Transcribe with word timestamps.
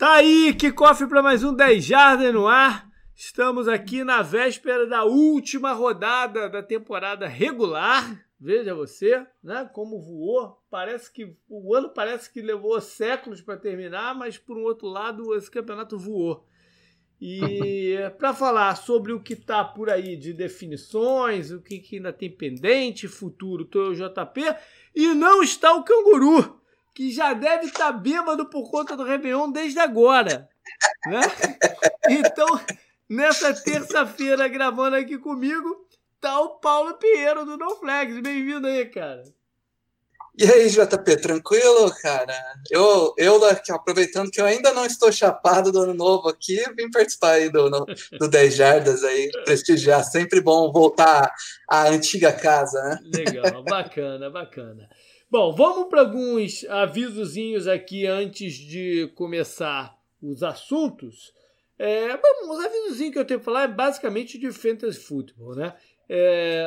Tá 0.00 0.14
aí, 0.14 0.54
que 0.54 0.72
cofre 0.72 1.06
para 1.06 1.22
mais 1.22 1.44
um 1.44 1.52
10 1.54 1.84
Jardas 1.84 2.32
no 2.32 2.48
ar. 2.48 2.88
Estamos 3.14 3.68
aqui 3.68 4.02
na 4.02 4.22
véspera 4.22 4.86
da 4.86 5.04
última 5.04 5.74
rodada 5.74 6.48
da 6.48 6.62
temporada 6.62 7.28
regular. 7.28 8.18
Veja 8.40 8.74
você, 8.74 9.26
né? 9.44 9.68
Como 9.74 10.00
voou. 10.00 10.58
Parece 10.70 11.12
que 11.12 11.36
o 11.46 11.74
ano 11.74 11.90
parece 11.90 12.32
que 12.32 12.40
levou 12.40 12.80
séculos 12.80 13.42
para 13.42 13.58
terminar, 13.58 14.14
mas 14.14 14.38
por 14.38 14.56
um 14.56 14.62
outro 14.62 14.88
lado 14.88 15.34
esse 15.34 15.50
campeonato 15.50 15.98
voou. 15.98 16.46
E 17.20 17.94
para 18.16 18.32
falar 18.32 18.76
sobre 18.76 19.12
o 19.12 19.20
que 19.20 19.34
está 19.34 19.62
por 19.62 19.90
aí 19.90 20.16
de 20.16 20.32
definições, 20.32 21.50
o 21.50 21.60
que, 21.60 21.78
que 21.78 21.96
ainda 21.96 22.10
tem 22.10 22.34
pendente, 22.34 23.06
futuro, 23.06 23.66
tô 23.66 23.90
o 23.90 23.94
JP, 23.94 24.40
e 24.94 25.08
não 25.08 25.42
está 25.42 25.74
o 25.74 25.84
canguru 25.84 26.58
que 26.94 27.10
já 27.12 27.32
deve 27.32 27.66
estar 27.66 27.92
tá 27.92 27.92
bêbado 27.92 28.48
por 28.48 28.70
conta 28.70 28.96
do 28.96 29.04
Réveillon 29.04 29.50
desde 29.50 29.78
agora. 29.78 30.48
Né? 31.06 31.20
Então, 32.08 32.48
nessa 33.08 33.54
terça-feira, 33.54 34.48
gravando 34.48 34.96
aqui 34.96 35.18
comigo, 35.18 35.86
tá 36.20 36.40
o 36.40 36.58
Paulo 36.58 36.94
Pinheiro 36.94 37.44
do 37.44 37.56
No 37.56 37.76
Flags. 37.76 38.20
Bem-vindo 38.20 38.66
aí, 38.66 38.86
cara. 38.86 39.24
E 40.38 40.44
aí, 40.44 40.70
JP, 40.70 41.16
tranquilo, 41.16 41.92
cara? 42.00 42.34
Eu, 42.70 43.12
eu 43.18 43.44
aqui, 43.44 43.70
aproveitando 43.72 44.30
que 44.30 44.40
eu 44.40 44.46
ainda 44.46 44.72
não 44.72 44.86
estou 44.86 45.12
chapado 45.12 45.72
do 45.72 45.80
ano 45.80 45.92
novo 45.92 46.28
aqui, 46.28 46.56
vim 46.76 46.90
participar 46.90 47.32
aí 47.32 47.50
do, 47.50 47.68
do 47.68 48.28
10 48.28 48.54
Jardas 48.54 49.04
aí, 49.04 49.30
prestigiar. 49.44 50.02
Sempre 50.04 50.40
bom 50.40 50.72
voltar 50.72 51.30
à 51.68 51.88
antiga 51.88 52.32
casa, 52.32 52.80
né? 52.82 52.98
Legal, 53.12 53.62
bacana, 53.64 54.30
bacana. 54.30 54.88
Bom, 55.30 55.54
vamos 55.54 55.88
para 55.88 56.00
alguns 56.00 56.64
avisozinhos 56.64 57.68
aqui 57.68 58.04
antes 58.04 58.54
de 58.54 59.06
começar 59.14 59.96
os 60.20 60.42
assuntos. 60.42 61.32
É, 61.78 62.16
bom, 62.16 62.52
os 62.52 62.64
avisozinhos 62.64 63.12
que 63.12 63.18
eu 63.20 63.24
tenho 63.24 63.38
que 63.38 63.44
falar 63.44 63.62
é 63.62 63.68
basicamente 63.68 64.36
de 64.36 64.50
fantasy 64.50 64.98
football, 64.98 65.54
né? 65.54 65.76
É, 66.08 66.64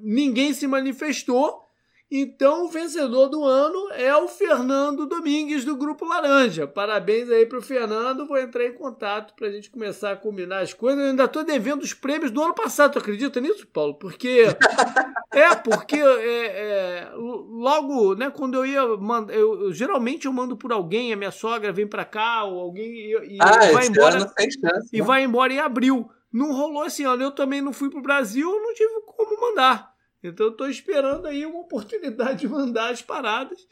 ninguém 0.00 0.54
se 0.54 0.66
manifestou, 0.66 1.68
então, 2.14 2.66
o 2.66 2.68
vencedor 2.68 3.30
do 3.30 3.42
ano 3.42 3.90
é 3.92 4.14
o 4.14 4.28
Fernando 4.28 5.06
Domingues, 5.06 5.64
do 5.64 5.74
Grupo 5.74 6.04
Laranja. 6.04 6.66
Parabéns 6.66 7.30
aí 7.30 7.46
para 7.46 7.56
o 7.56 7.62
Fernando. 7.62 8.26
Vou 8.26 8.36
entrar 8.36 8.66
em 8.66 8.74
contato 8.74 9.32
para 9.34 9.48
a 9.48 9.50
gente 9.50 9.70
começar 9.70 10.12
a 10.12 10.16
combinar 10.16 10.58
as 10.58 10.74
coisas. 10.74 11.02
Eu 11.02 11.08
ainda 11.08 11.24
estou 11.24 11.42
devendo 11.42 11.80
os 11.80 11.94
prêmios 11.94 12.30
do 12.30 12.42
ano 12.42 12.52
passado. 12.52 12.92
Tu 12.92 12.98
acredita 12.98 13.40
nisso, 13.40 13.66
Paulo? 13.66 13.94
Porque. 13.94 14.44
é, 15.32 15.54
porque 15.54 15.96
é, 15.96 16.46
é, 16.46 17.10
logo, 17.14 18.14
né, 18.14 18.28
quando 18.28 18.58
eu 18.58 18.66
ia. 18.66 18.86
Manda, 18.98 19.32
eu, 19.32 19.62
eu, 19.62 19.72
geralmente 19.72 20.26
eu 20.26 20.34
mando 20.34 20.54
por 20.54 20.70
alguém, 20.70 21.14
a 21.14 21.16
minha 21.16 21.30
sogra 21.30 21.72
vem 21.72 21.86
para 21.86 22.04
cá, 22.04 22.44
ou 22.44 22.60
alguém. 22.60 22.92
E, 22.92 23.38
ah, 23.40 23.72
vai 23.72 23.86
embora. 23.86 24.20
Chance, 24.20 24.88
e 24.92 24.98
né? 24.98 25.02
vai 25.02 25.24
embora 25.24 25.50
em 25.50 25.60
abril. 25.60 26.10
Não 26.30 26.52
rolou 26.52 26.82
assim, 26.82 27.04
ano. 27.04 27.22
Eu 27.22 27.30
também 27.30 27.62
não 27.62 27.72
fui 27.72 27.88
para 27.88 28.00
o 28.00 28.02
Brasil, 28.02 28.50
não 28.50 28.74
tive 28.74 29.00
como 29.06 29.40
mandar. 29.40 29.91
Então 30.22 30.46
eu 30.46 30.52
estou 30.52 30.68
esperando 30.68 31.26
aí 31.26 31.44
uma 31.44 31.60
oportunidade 31.60 32.40
de 32.40 32.48
mandar 32.48 32.92
as 32.92 33.02
paradas. 33.02 33.66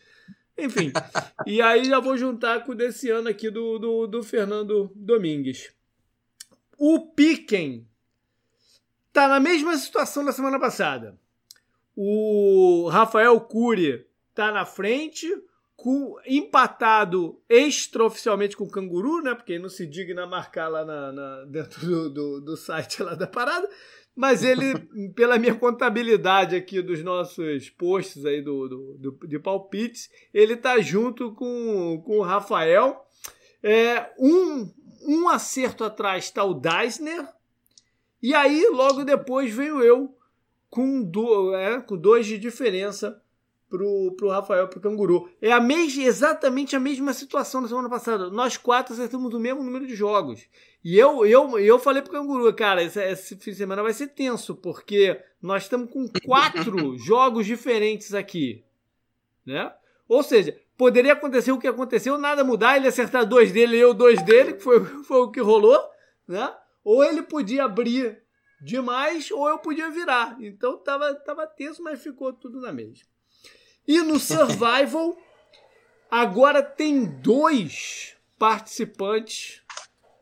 Enfim. 0.58 0.92
e 1.46 1.62
aí 1.62 1.84
já 1.84 2.00
vou 2.00 2.16
juntar 2.16 2.64
com 2.64 2.72
o 2.72 2.74
desse 2.74 3.08
ano 3.10 3.28
aqui 3.28 3.50
do, 3.50 3.78
do, 3.78 4.06
do 4.06 4.22
Fernando 4.22 4.90
Domingues. 4.94 5.72
O 6.76 7.12
Piquen 7.12 7.86
tá 9.12 9.28
na 9.28 9.40
mesma 9.40 9.76
situação 9.76 10.24
da 10.24 10.32
semana 10.32 10.58
passada. 10.58 11.18
O 11.96 12.88
Rafael 12.90 13.38
Cury 13.40 14.06
tá 14.34 14.50
na 14.50 14.64
frente, 14.64 15.26
com, 15.76 16.16
empatado 16.26 17.40
extraoficialmente 17.48 18.56
com 18.56 18.64
o 18.64 18.70
Canguru, 18.70 19.22
né? 19.22 19.34
Porque 19.34 19.58
não 19.58 19.68
se 19.68 19.86
digna 19.86 20.26
marcar 20.26 20.68
lá 20.68 20.84
na, 20.84 21.12
na 21.12 21.44
dentro 21.44 21.80
do, 21.86 22.10
do, 22.10 22.40
do, 22.40 22.56
site 22.56 23.02
lá 23.02 23.14
da 23.14 23.26
parada. 23.26 23.68
Mas 24.20 24.44
ele, 24.44 24.78
pela 25.14 25.38
minha 25.38 25.54
contabilidade 25.54 26.54
aqui 26.54 26.82
dos 26.82 27.02
nossos 27.02 27.70
posts 27.70 28.26
aí 28.26 28.42
do, 28.42 28.68
do, 28.68 28.98
do 28.98 29.26
de 29.26 29.38
palpites, 29.38 30.10
ele 30.34 30.58
tá 30.58 30.78
junto 30.78 31.32
com, 31.32 32.02
com 32.04 32.18
o 32.18 32.22
Rafael. 32.22 33.02
É, 33.62 34.10
um, 34.18 34.70
um 35.08 35.26
acerto 35.30 35.84
atrás 35.84 36.24
está 36.24 36.44
o 36.44 36.52
Deisner. 36.52 37.26
E 38.22 38.34
aí, 38.34 38.68
logo 38.70 39.04
depois, 39.04 39.54
veio 39.54 39.82
eu 39.82 40.14
com, 40.68 41.02
do, 41.02 41.54
é, 41.54 41.80
com 41.80 41.96
dois 41.96 42.26
de 42.26 42.36
diferença 42.36 43.22
pro, 43.70 44.12
pro 44.16 44.28
Rafael, 44.28 44.68
pro 44.68 44.80
Canguru. 44.80 45.30
É 45.40 45.52
a 45.52 45.60
mesma, 45.60 46.02
exatamente 46.02 46.74
a 46.74 46.80
mesma 46.80 47.14
situação 47.14 47.62
da 47.62 47.68
semana 47.68 47.88
passada. 47.88 48.28
Nós 48.28 48.56
quatro 48.56 48.92
acertamos 48.92 49.32
o 49.32 49.38
mesmo 49.38 49.62
número 49.62 49.86
de 49.86 49.94
jogos. 49.94 50.46
E 50.84 50.98
eu, 50.98 51.24
eu, 51.24 51.58
eu 51.58 51.78
falei 51.78 52.02
pro 52.02 52.12
Canguru, 52.12 52.52
cara, 52.52 52.82
esse, 52.82 53.00
esse 53.00 53.36
fim 53.36 53.52
de 53.52 53.56
semana 53.56 53.82
vai 53.82 53.94
ser 53.94 54.08
tenso, 54.08 54.56
porque 54.56 55.18
nós 55.40 55.62
estamos 55.62 55.90
com 55.90 56.06
quatro 56.24 56.98
jogos 56.98 57.46
diferentes 57.46 58.12
aqui. 58.12 58.64
Né? 59.46 59.72
Ou 60.08 60.22
seja, 60.22 60.58
poderia 60.76 61.12
acontecer 61.12 61.52
o 61.52 61.58
que 61.58 61.68
aconteceu, 61.68 62.18
nada 62.18 62.42
mudar, 62.42 62.76
ele 62.76 62.88
acertar 62.88 63.24
dois 63.24 63.52
dele 63.52 63.76
e 63.76 63.80
eu 63.80 63.94
dois 63.94 64.20
dele, 64.22 64.54
que 64.54 64.62
foi, 64.62 64.84
foi 65.04 65.18
o 65.20 65.30
que 65.30 65.40
rolou, 65.40 65.80
né? 66.26 66.52
Ou 66.82 67.04
ele 67.04 67.22
podia 67.22 67.64
abrir 67.64 68.20
demais, 68.60 69.30
ou 69.30 69.48
eu 69.48 69.58
podia 69.58 69.90
virar. 69.90 70.36
Então 70.40 70.76
tava, 70.78 71.14
tava 71.14 71.46
tenso, 71.46 71.82
mas 71.82 72.02
ficou 72.02 72.32
tudo 72.32 72.60
na 72.60 72.72
mesma. 72.72 73.09
E 73.90 74.00
no 74.02 74.20
Survival, 74.20 75.18
agora 76.08 76.62
tem 76.62 77.06
dois 77.06 78.14
participantes 78.38 79.62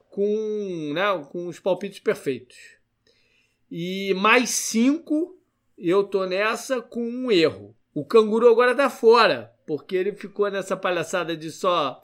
com, 0.08 0.92
né, 0.94 1.02
com 1.30 1.46
os 1.46 1.60
palpites 1.60 2.00
perfeitos. 2.00 2.56
E 3.70 4.14
mais 4.14 4.48
cinco, 4.48 5.38
eu 5.76 6.02
tô 6.02 6.24
nessa 6.24 6.80
com 6.80 7.06
um 7.06 7.30
erro. 7.30 7.76
O 7.92 8.06
canguru 8.06 8.48
agora 8.48 8.74
tá 8.74 8.88
fora, 8.88 9.52
porque 9.66 9.94
ele 9.96 10.12
ficou 10.12 10.50
nessa 10.50 10.74
palhaçada 10.74 11.36
de 11.36 11.52
só, 11.52 12.00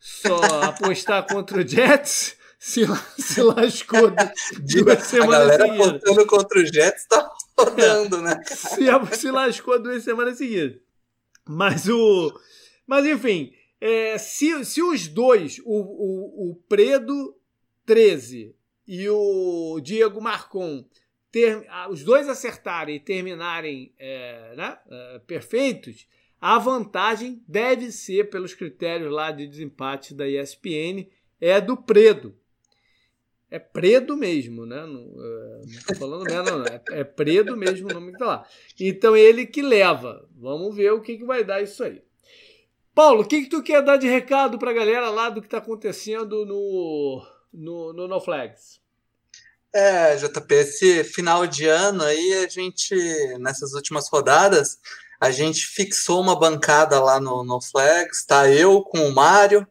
só 0.00 0.34
apostar 0.66 1.28
contra 1.28 1.58
o 1.60 1.68
Jets. 1.68 2.36
Se, 2.58 2.80
se 3.20 3.40
lascou 3.40 4.10
duas 4.10 5.04
semanas 5.04 5.06
seguidas. 5.06 5.22
A 5.22 5.26
galera 5.26 5.74
apostando 5.74 6.26
contra 6.26 6.58
o 6.58 6.66
Jets 6.66 7.06
tá 7.06 7.30
rodando, 7.56 8.20
né? 8.20 8.42
Se, 8.46 9.16
se 9.16 9.30
lascou 9.30 9.80
duas 9.80 10.02
semanas 10.02 10.38
seguidas. 10.38 10.83
Mas 11.46 11.88
o. 11.88 12.32
Mas 12.86 13.06
enfim, 13.06 13.52
é, 13.80 14.16
se, 14.18 14.64
se 14.64 14.82
os 14.82 15.08
dois, 15.08 15.58
o, 15.64 15.80
o, 15.80 16.50
o 16.50 16.56
Predo 16.68 17.36
13 17.84 18.54
e 18.86 19.08
o 19.08 19.80
Diego 19.80 20.20
Marcon, 20.20 20.84
ter, 21.30 21.66
os 21.90 22.02
dois 22.04 22.28
acertarem 22.28 22.96
e 22.96 23.00
terminarem 23.00 23.92
é, 23.98 24.54
né, 24.56 24.78
é, 24.88 25.18
perfeitos, 25.26 26.06
a 26.40 26.58
vantagem 26.58 27.42
deve 27.48 27.90
ser, 27.90 28.30
pelos 28.30 28.54
critérios 28.54 29.12
lá 29.12 29.30
de 29.30 29.46
desempate 29.46 30.14
da 30.14 30.28
ESPN, 30.28 31.08
é 31.40 31.60
do 31.60 31.76
Predo. 31.76 32.38
É 33.54 33.58
Predo 33.60 34.16
mesmo, 34.16 34.66
né? 34.66 34.84
Não, 34.84 35.14
é, 35.16 35.60
não 35.64 35.82
tô 35.86 35.94
falando 35.94 36.24
merda, 36.24 36.50
não. 36.50 36.64
É, 36.66 36.82
é 36.90 37.04
Predo 37.04 37.56
mesmo 37.56 37.88
o 37.88 37.94
nome 37.94 38.10
que 38.10 38.18
tá 38.18 38.26
lá. 38.26 38.46
Então 38.80 39.16
ele 39.16 39.46
que 39.46 39.62
leva. 39.62 40.28
Vamos 40.36 40.74
ver 40.74 40.90
o 40.90 41.00
que, 41.00 41.16
que 41.16 41.24
vai 41.24 41.44
dar 41.44 41.62
isso 41.62 41.84
aí. 41.84 42.02
Paulo, 42.92 43.22
o 43.22 43.24
que, 43.24 43.42
que 43.42 43.48
tu 43.48 43.62
quer 43.62 43.80
dar 43.80 43.96
de 43.96 44.08
recado 44.08 44.58
pra 44.58 44.72
galera 44.72 45.08
lá 45.08 45.30
do 45.30 45.40
que 45.40 45.48
tá 45.48 45.58
acontecendo 45.58 46.44
no, 46.44 47.24
no, 47.52 47.92
no 47.92 48.08
No 48.08 48.20
Flags? 48.20 48.80
É, 49.72 50.16
JP, 50.16 50.52
esse 50.52 51.04
final 51.04 51.46
de 51.46 51.68
ano 51.68 52.02
aí, 52.02 52.44
a 52.44 52.48
gente, 52.48 52.92
nessas 53.38 53.72
últimas 53.72 54.08
rodadas, 54.08 54.80
a 55.20 55.30
gente 55.30 55.64
fixou 55.64 56.20
uma 56.20 56.36
bancada 56.36 57.00
lá 57.00 57.20
no, 57.20 57.44
no 57.44 57.60
Flags, 57.60 58.26
tá 58.26 58.50
eu 58.50 58.82
com 58.82 58.98
o 58.98 59.14
Mário, 59.14 59.64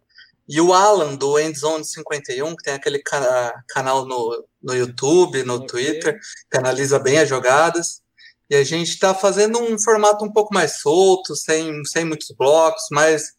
e 0.48 0.60
o 0.60 0.74
Alan, 0.74 1.16
do 1.16 1.40
Endzone 1.40 1.86
51, 1.86 2.56
que 2.56 2.64
tem 2.64 2.74
aquele 2.74 3.00
ca 3.00 3.64
canal 3.70 4.06
no, 4.06 4.46
no 4.62 4.76
YouTube, 4.76 5.44
no 5.44 5.56
okay. 5.56 5.68
Twitter, 5.68 6.20
que 6.52 6.58
analisa 6.58 7.00
bem 7.00 7.18
as 7.18 7.30
jogadas. 7.30 8.02
E 8.50 8.56
a 8.56 8.64
gente 8.64 8.90
está 8.90 9.14
fazendo 9.14 9.60
um 9.60 9.80
formato 9.80 10.24
um 10.24 10.32
pouco 10.32 10.54
mais 10.54 10.80
solto, 10.80 11.36
sem, 11.36 11.84
sem 11.86 12.04
muitos 12.04 12.30
blocos, 12.38 12.84
mais, 12.92 13.32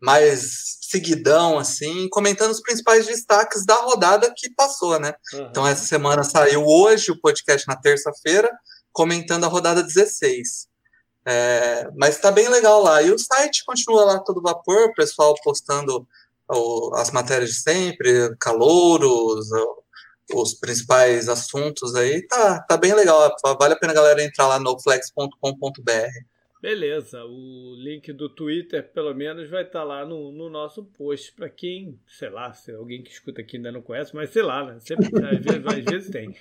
mais 0.00 0.78
seguidão, 0.82 1.58
assim, 1.58 2.08
comentando 2.10 2.50
os 2.50 2.60
principais 2.60 3.06
destaques 3.06 3.64
da 3.64 3.76
rodada 3.76 4.32
que 4.36 4.50
passou, 4.50 5.00
né? 5.00 5.14
Uhum. 5.32 5.48
Então, 5.50 5.66
essa 5.66 5.86
semana 5.86 6.22
saiu 6.22 6.64
hoje 6.66 7.10
o 7.10 7.20
podcast 7.20 7.66
na 7.66 7.74
terça-feira, 7.74 8.50
comentando 8.92 9.44
a 9.44 9.48
rodada 9.48 9.82
16. 9.82 10.68
É, 11.26 11.88
mas 11.96 12.16
está 12.16 12.30
bem 12.30 12.48
legal 12.48 12.82
lá. 12.82 13.00
E 13.00 13.10
o 13.10 13.18
site 13.18 13.64
continua 13.64 14.04
lá 14.04 14.18
todo 14.18 14.42
vapor, 14.42 14.88
o 14.90 14.94
pessoal 14.94 15.34
postando 15.42 16.06
as 16.94 17.10
matérias 17.10 17.50
de 17.50 17.56
sempre, 17.56 18.36
calouros, 18.38 19.48
os 20.32 20.54
principais 20.54 21.28
assuntos 21.28 21.94
aí, 21.94 22.26
tá, 22.26 22.60
tá 22.60 22.76
bem 22.76 22.94
legal. 22.94 23.34
Vale 23.58 23.74
a 23.74 23.78
pena 23.78 23.92
a 23.92 23.96
galera 23.96 24.22
entrar 24.22 24.46
lá 24.46 24.58
no 24.58 24.78
flex.com.br. 24.80 26.34
Beleza, 26.64 27.22
o 27.26 27.74
link 27.76 28.10
do 28.10 28.26
Twitter, 28.26 28.90
pelo 28.90 29.12
menos, 29.12 29.50
vai 29.50 29.64
estar 29.64 29.80
tá 29.80 29.84
lá 29.84 30.06
no, 30.06 30.32
no 30.32 30.48
nosso 30.48 30.82
post. 30.82 31.30
Para 31.34 31.50
quem, 31.50 32.00
sei 32.06 32.30
lá, 32.30 32.54
se 32.54 32.72
alguém 32.72 33.02
que 33.02 33.10
escuta 33.10 33.42
aqui 33.42 33.58
ainda 33.58 33.70
não 33.70 33.82
conhece, 33.82 34.16
mas 34.16 34.30
sei 34.30 34.42
lá, 34.42 34.64
né? 34.64 34.80
Sempre, 34.80 35.08
às, 35.22 35.44
vezes, 35.44 35.66
às 35.66 35.84
vezes 35.84 36.10
tem. 36.10 36.34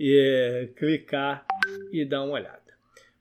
E 0.00 0.18
é, 0.18 0.66
clicar 0.74 1.46
e 1.92 2.04
dar 2.04 2.24
uma 2.24 2.34
olhada. 2.34 2.60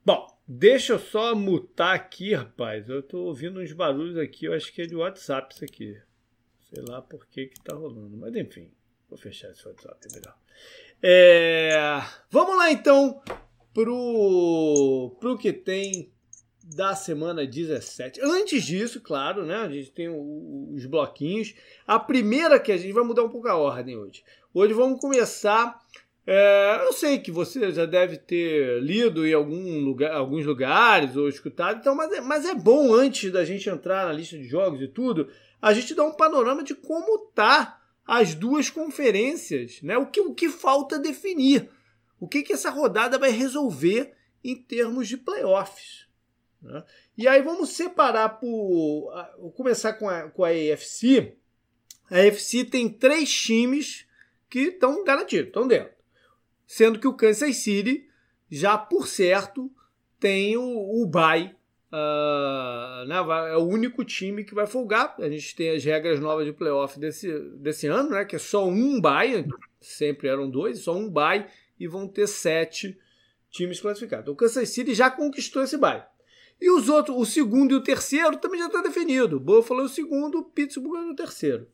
Bom, 0.03 0.25
deixa 0.47 0.94
eu 0.94 1.00
só 1.00 1.35
mutar 1.35 1.94
aqui, 1.94 2.33
rapaz. 2.33 2.89
Eu 2.89 3.03
tô 3.03 3.19
ouvindo 3.19 3.59
uns 3.59 3.71
barulhos 3.71 4.17
aqui, 4.17 4.45
eu 4.45 4.53
acho 4.53 4.74
que 4.74 4.81
é 4.81 4.88
de 4.88 4.95
WhatsApp 4.95 5.53
isso 5.53 5.63
aqui. 5.63 5.95
Sei 6.73 6.81
lá 6.88 7.01
por 7.01 7.27
que 7.27 7.47
que 7.47 7.62
tá 7.62 7.75
rolando, 7.75 8.15
mas 8.15 8.33
enfim, 8.33 8.71
vou 9.09 9.18
fechar 9.18 9.51
esse 9.51 9.68
WhatsApp, 9.68 10.07
é 10.09 10.15
melhor. 10.15 10.38
É, 11.03 12.01
vamos 12.29 12.56
lá 12.56 12.71
então 12.71 13.21
pro, 13.73 15.15
pro 15.19 15.38
que 15.38 15.51
tem 15.51 16.12
da 16.63 16.95
semana 16.95 17.45
17. 17.45 18.21
Antes 18.21 18.63
disso, 18.63 19.01
claro, 19.01 19.45
né? 19.45 19.57
A 19.57 19.69
gente 19.69 19.91
tem 19.91 20.07
os 20.07 20.85
bloquinhos. 20.85 21.53
A 21.85 22.00
primeira 22.00 22.59
que 22.59 22.71
a 22.71 22.77
gente 22.77 22.94
vai 22.94 23.03
mudar 23.03 23.24
um 23.24 23.29
pouco 23.29 23.50
a 23.50 23.57
ordem 23.57 23.97
hoje. 23.97 24.24
Hoje 24.53 24.74
vamos 24.74 25.01
começar. 25.01 25.77
É, 26.25 26.85
eu 26.85 26.94
sei 26.94 27.19
que 27.19 27.31
você 27.31 27.71
já 27.71 27.85
deve 27.85 28.15
ter 28.15 28.81
lido 28.81 29.27
em 29.27 29.33
algum 29.33 29.79
lugar, 29.79 30.13
alguns 30.13 30.45
lugares 30.45 31.17
ou 31.17 31.27
escutado, 31.27 31.79
então, 31.79 31.95
mas, 31.95 32.12
é, 32.13 32.21
mas 32.21 32.45
é 32.45 32.53
bom 32.53 32.94
antes 32.94 33.31
da 33.31 33.44
gente 33.44 33.67
entrar 33.67 34.06
na 34.06 34.13
lista 34.13 34.38
de 34.38 34.44
jogos 34.44 34.81
e 34.81 34.88
tudo, 34.88 35.27
a 35.62 35.74
gente 35.74 35.94
dar 35.94 36.04
um 36.04 36.13
panorama 36.13 36.63
de 36.63 36.74
como 36.74 37.19
tá 37.34 37.81
as 38.06 38.34
duas 38.34 38.69
conferências, 38.69 39.81
né? 39.81 39.98
O 39.98 40.08
que, 40.08 40.19
o 40.19 40.34
que 40.34 40.50
falta 40.50 40.98
definir, 40.98 41.69
o 42.19 42.28
que, 42.28 42.42
que 42.42 42.54
essa 42.54 42.69
rodada 42.69 43.18
vai 43.18 43.30
resolver 43.30 44.13
em 44.44 44.56
termos 44.56 45.08
de 45.08 45.18
playoffs. 45.18 46.08
Né? 46.62 46.84
E 47.18 47.28
aí 47.28 47.42
vamos 47.42 47.69
separar 47.69 48.30
por. 48.40 49.13
Vou 49.40 49.52
começar 49.52 49.94
com 49.94 50.10
a, 50.10 50.30
com 50.30 50.44
a 50.44 50.50
AFC. 50.50 51.38
A 52.10 52.19
AFC 52.19 52.66
tem 52.66 52.90
três 52.90 53.31
times 53.31 54.06
que 54.50 54.60
estão 54.60 55.04
garantidos, 55.04 55.48
estão 55.48 55.68
dentro. 55.68 55.94
Sendo 56.68 57.00
que 57.00 57.08
o 57.08 57.13
Kansas 57.13 57.58
City, 57.58 58.10
já 58.50 58.78
por 58.78 59.08
certo, 59.08 59.72
tem 60.19 60.58
o, 60.58 61.02
o 61.02 61.06
bye. 61.06 61.56
Uh, 61.91 63.05
né, 63.05 63.17
é 63.51 63.57
o 63.57 63.67
único 63.67 64.05
time 64.05 64.45
que 64.45 64.55
vai 64.55 64.65
folgar. 64.65 65.15
A 65.19 65.29
gente 65.29 65.55
tem 65.55 65.71
as 65.71 65.83
regras 65.83 66.19
novas 66.19 66.45
de 66.45 66.53
playoff 66.53 66.97
desse, 66.97 67.29
desse 67.57 67.88
ano, 67.88 68.11
né, 68.11 68.23
que 68.23 68.38
é 68.38 68.39
só 68.39 68.65
um 68.65 69.01
bye, 69.01 69.45
sempre 69.79 70.29
eram 70.29 70.49
dois, 70.49 70.79
só 70.79 70.95
um 70.95 71.09
bye, 71.09 71.45
e 71.79 71.88
vão 71.88 72.07
ter 72.07 72.27
sete 72.27 72.97
times 73.49 73.81
classificados. 73.81 74.31
O 74.31 74.35
Kansas 74.35 74.69
City 74.69 74.93
já 74.93 75.11
conquistou 75.11 75.61
esse 75.63 75.77
bye. 75.77 76.03
E 76.61 76.69
os 76.69 76.88
outros, 76.88 77.17
o 77.17 77.25
segundo 77.25 77.73
e 77.73 77.75
o 77.75 77.83
terceiro 77.83 78.38
também 78.38 78.59
já 78.59 78.67
está 78.67 78.81
definido. 78.81 79.39
Buffalo 79.39 79.81
é 79.81 79.85
o 79.85 79.89
segundo, 79.89 80.43
Pittsburgh 80.43 81.09
é 81.09 81.11
o 81.11 81.15
terceiro. 81.15 81.67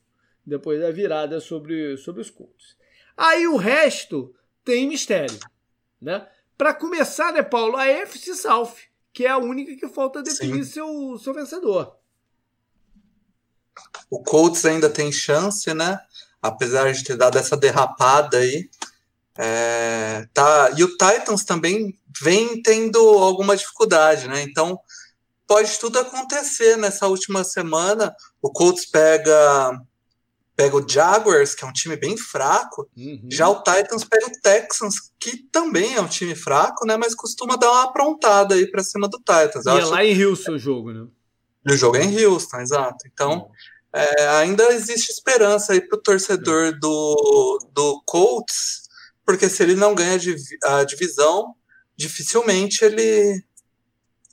Depois 0.46 0.80
da 0.80 0.90
virada 0.90 1.40
sobre, 1.42 1.98
sobre 1.98 2.22
os 2.22 2.30
Colts. 2.30 2.78
Aí 3.16 3.46
o 3.48 3.58
resto 3.58 4.34
tem 4.64 4.88
mistério. 4.88 5.38
Né? 6.02 6.26
Para 6.58 6.74
começar, 6.74 7.34
né, 7.34 7.44
Paulo, 7.44 7.76
a 7.76 7.86
FC 7.86 8.34
South, 8.34 8.76
que 9.18 9.26
é 9.26 9.30
a 9.30 9.40
única 9.40 9.76
que 9.76 9.92
falta 9.92 10.22
definir 10.22 10.64
seu, 10.64 11.18
seu 11.18 11.34
vencedor. 11.34 11.96
O 14.12 14.22
Colts 14.22 14.64
ainda 14.64 14.92
tem 14.92 15.12
chance, 15.12 15.74
né? 15.74 16.00
Apesar 16.40 16.94
de 16.94 17.04
ter 17.04 17.18
dado 17.18 17.36
essa 17.36 17.58
derrapada 17.58 18.38
aí. 18.38 18.70
É, 19.36 20.28
tá, 20.36 20.72
e 20.78 20.84
o 20.84 20.90
Titans 20.90 21.44
também 21.44 22.00
vem 22.22 22.62
tendo 22.62 23.00
alguma 23.00 23.58
dificuldade, 23.58 24.28
né? 24.28 24.44
Então 24.44 24.80
pode 25.48 25.80
tudo 25.80 25.98
acontecer 25.98 26.78
nessa 26.78 27.08
última 27.08 27.44
semana. 27.44 28.16
O 28.40 28.52
Colts 28.52 28.86
pega 28.86 29.82
pega 30.58 30.76
o 30.76 30.90
Jaguars, 30.90 31.54
que 31.54 31.64
é 31.64 31.68
um 31.68 31.72
time 31.72 31.96
bem 31.96 32.18
fraco. 32.18 32.90
Uhum. 32.98 33.30
Já 33.32 33.48
o 33.48 33.62
Titans 33.62 34.04
pega 34.04 34.26
o 34.26 34.42
Texans, 34.42 34.96
que 35.20 35.38
também 35.52 35.94
é 35.94 36.02
um 36.02 36.08
time 36.08 36.34
fraco, 36.36 36.86
né? 36.86 36.98
Mas 36.98 37.14
costuma 37.14 37.56
dar 37.56 37.72
uma 37.72 37.84
aprontada 37.84 38.56
aí 38.56 38.70
para 38.70 38.84
cima 38.84 39.08
do 39.08 39.20
Titans. 39.20 39.68
E 39.68 39.70
é 39.70 39.86
lá 39.86 40.04
em 40.04 40.26
Houston 40.26 40.54
o 40.54 40.60
jogo, 40.60 40.92
né? 40.92 41.08
o 41.70 41.78
jogo 41.78 41.98
é 41.98 42.04
em 42.04 42.26
Houston, 42.26 42.58
exato. 42.58 43.08
Então 43.14 43.34
uhum. 43.34 43.52
é, 43.94 44.28
ainda 44.30 44.74
existe 44.74 45.12
esperança 45.12 45.74
aí 45.74 45.82
para 45.82 45.96
o 45.96 46.02
torcedor 46.02 46.74
uhum. 46.74 46.80
do, 46.80 47.70
do 47.72 48.04
Colts, 48.06 48.88
porque 49.24 49.48
se 49.50 49.62
ele 49.62 49.76
não 49.76 49.94
ganha 49.94 50.18
a 50.64 50.84
divisão, 50.84 51.54
dificilmente 51.96 52.84
ele 52.84 53.44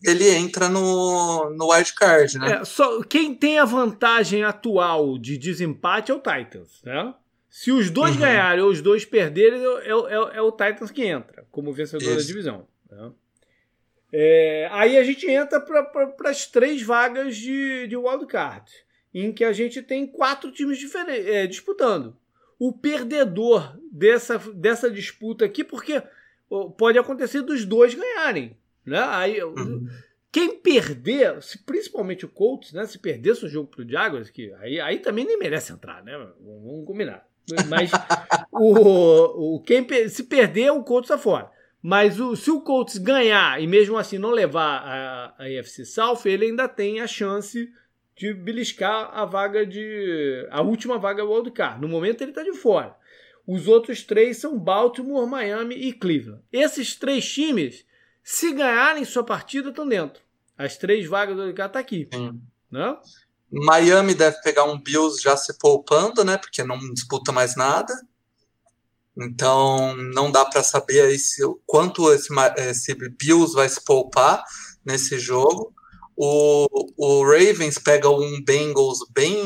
ele 0.04 0.28
entra 0.30 0.68
no, 0.68 1.50
no 1.50 1.72
wildcard, 1.72 2.38
né? 2.38 2.60
É, 2.60 2.64
só, 2.64 3.02
quem 3.02 3.34
tem 3.34 3.58
a 3.58 3.64
vantagem 3.64 4.44
atual 4.44 5.18
de 5.18 5.38
desempate 5.38 6.12
é 6.12 6.14
o 6.14 6.18
Titans, 6.20 6.82
né? 6.82 7.14
Se 7.48 7.70
os 7.70 7.88
dois 7.88 8.14
uhum. 8.14 8.20
ganharem 8.20 8.64
ou 8.64 8.70
os 8.70 8.82
dois 8.82 9.04
perderem, 9.04 9.60
é, 9.64 9.88
é, 9.88 10.36
é, 10.38 10.42
o 10.42 10.50
Titans 10.50 10.90
que 10.90 11.04
entra 11.04 11.46
como 11.52 11.72
vencedor 11.72 12.02
Isso. 12.02 12.16
da 12.16 12.22
divisão. 12.26 12.66
Né? 12.90 13.12
É, 14.12 14.68
aí 14.72 14.98
a 14.98 15.04
gente 15.04 15.24
entra 15.30 15.60
para 15.60 16.30
as 16.30 16.46
três 16.46 16.82
vagas 16.82 17.36
de, 17.36 17.86
de 17.86 17.96
wildcard, 17.96 18.70
em 19.12 19.32
que 19.32 19.44
a 19.44 19.52
gente 19.52 19.80
tem 19.82 20.06
quatro 20.06 20.50
times 20.50 20.78
diferentes 20.78 21.28
é, 21.28 21.46
disputando. 21.46 22.16
O 22.58 22.72
perdedor 22.72 23.78
dessa, 23.90 24.36
dessa 24.52 24.90
disputa 24.90 25.44
aqui, 25.44 25.62
porque 25.62 26.02
pode 26.76 26.98
acontecer 26.98 27.42
dos 27.42 27.64
dois 27.64 27.94
ganharem. 27.94 28.56
Né? 28.86 28.98
Aí, 28.98 29.42
uhum. 29.42 29.86
Quem 30.34 30.56
perder, 30.56 31.38
principalmente 31.64 32.24
o 32.24 32.28
Colts, 32.28 32.72
né? 32.72 32.84
Se 32.86 32.98
perdesse 32.98 33.44
o 33.44 33.48
jogo 33.48 33.70
pro 33.70 33.88
Jaguars, 33.88 34.30
que 34.30 34.52
aí, 34.54 34.80
aí 34.80 34.98
também 34.98 35.24
nem 35.24 35.38
merece 35.38 35.72
entrar, 35.72 36.02
né? 36.02 36.12
Vamos 36.40 36.84
combinar. 36.84 37.24
Mas 37.68 37.92
o, 38.50 39.54
o, 39.54 39.60
quem, 39.60 39.86
se 40.08 40.24
perder, 40.24 40.72
o 40.72 40.82
Colts 40.82 41.08
está 41.08 41.16
fora. 41.16 41.48
Mas 41.80 42.18
o, 42.18 42.34
se 42.34 42.50
o 42.50 42.60
Colts 42.62 42.98
ganhar 42.98 43.62
e 43.62 43.68
mesmo 43.68 43.96
assim 43.96 44.18
não 44.18 44.30
levar 44.30 44.78
a, 44.78 45.34
a 45.38 45.44
AFC 45.44 45.84
South, 45.84 46.22
ele 46.24 46.46
ainda 46.46 46.66
tem 46.66 46.98
a 46.98 47.06
chance 47.06 47.70
de 48.16 48.34
beliscar 48.34 49.10
a 49.12 49.24
vaga 49.24 49.64
de. 49.64 50.48
a 50.50 50.62
última 50.62 50.98
vaga 50.98 51.22
do 51.22 51.52
Card. 51.52 51.80
No 51.80 51.86
momento 51.86 52.22
ele 52.22 52.32
está 52.32 52.42
de 52.42 52.54
fora. 52.54 52.96
Os 53.46 53.68
outros 53.68 54.02
três 54.02 54.38
são 54.38 54.58
Baltimore, 54.58 55.28
Miami 55.28 55.76
e 55.76 55.92
Cleveland. 55.92 56.42
Esses 56.52 56.96
três 56.96 57.24
times, 57.30 57.86
se 58.24 58.52
ganharem 58.54 59.04
sua 59.04 59.22
partida, 59.22 59.68
estão 59.68 59.86
dentro. 59.86 60.22
As 60.56 60.78
três 60.78 61.06
vagas 61.06 61.36
do 61.36 61.50
estão 61.50 61.68
tá 61.68 61.78
aqui. 61.78 62.08
Sim. 62.12 62.40
Né? 62.70 62.96
Miami 63.52 64.14
deve 64.14 64.40
pegar 64.40 64.64
um 64.64 64.80
Bills 64.80 65.22
já 65.22 65.36
se 65.36 65.56
poupando, 65.58 66.24
né? 66.24 66.38
Porque 66.38 66.64
não 66.64 66.78
disputa 66.94 67.30
mais 67.30 67.54
nada. 67.54 67.92
Então 69.16 69.94
não 69.96 70.30
dá 70.32 70.44
para 70.44 70.62
saber 70.62 71.02
aí 71.02 71.18
se, 71.18 71.40
quanto 71.66 72.12
esse, 72.12 72.28
esse 72.56 72.94
Bills 73.10 73.54
vai 73.54 73.68
se 73.68 73.84
poupar 73.84 74.42
nesse 74.84 75.18
jogo. 75.18 75.72
O, 76.16 76.66
o 76.96 77.24
Ravens 77.24 77.78
pega 77.78 78.08
um 78.08 78.42
Bengals 78.42 79.00
bem 79.12 79.36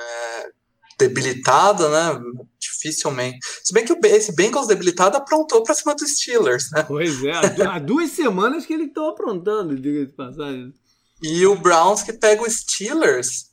é, 0.00 0.50
debilitado, 0.98 1.88
né? 1.88 2.20
Dificilmente. 2.58 3.38
Se 3.62 3.72
bem 3.72 3.84
que 3.84 3.94
esse 4.08 4.34
Bengals 4.34 4.66
debilitado 4.66 5.16
aprontou 5.16 5.62
para 5.62 5.74
cima 5.74 5.94
dos 5.94 6.10
Steelers, 6.16 6.70
né? 6.72 6.82
Pois 6.82 7.22
é, 7.24 7.32
há 7.64 7.78
duas 7.78 8.10
semanas 8.10 8.66
que 8.66 8.72
ele 8.72 8.84
estão 8.84 9.08
aprontando, 9.08 9.78
diga 9.78 10.06
de 10.06 10.12
passagem. 10.12 10.74
E 11.22 11.46
o 11.46 11.56
Browns 11.56 12.02
que 12.02 12.12
pega 12.12 12.42
o 12.42 12.50
Steelers 12.50 13.48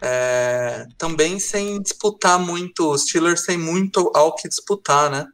é, 0.00 0.86
também 0.98 1.38
sem 1.38 1.80
disputar 1.80 2.38
muito, 2.38 2.90
os 2.90 3.02
Steelers 3.02 3.40
sem 3.40 3.58
muito 3.58 4.10
ao 4.14 4.34
que 4.34 4.48
disputar, 4.48 5.10
né? 5.10 5.26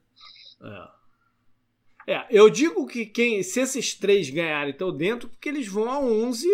É. 2.07 2.13
é 2.13 2.27
eu 2.31 2.51
digo 2.51 2.87
que 2.87 3.07
quem, 3.07 3.43
se 3.43 3.61
esses 3.61 3.95
três 3.95 4.31
ganharem 4.31 4.73
estão 4.73 4.97
dentro, 4.97 5.29
porque 5.29 5.49
eles 5.49 5.67
vão 5.67 5.91
a 5.91 5.99
11, 6.01 6.49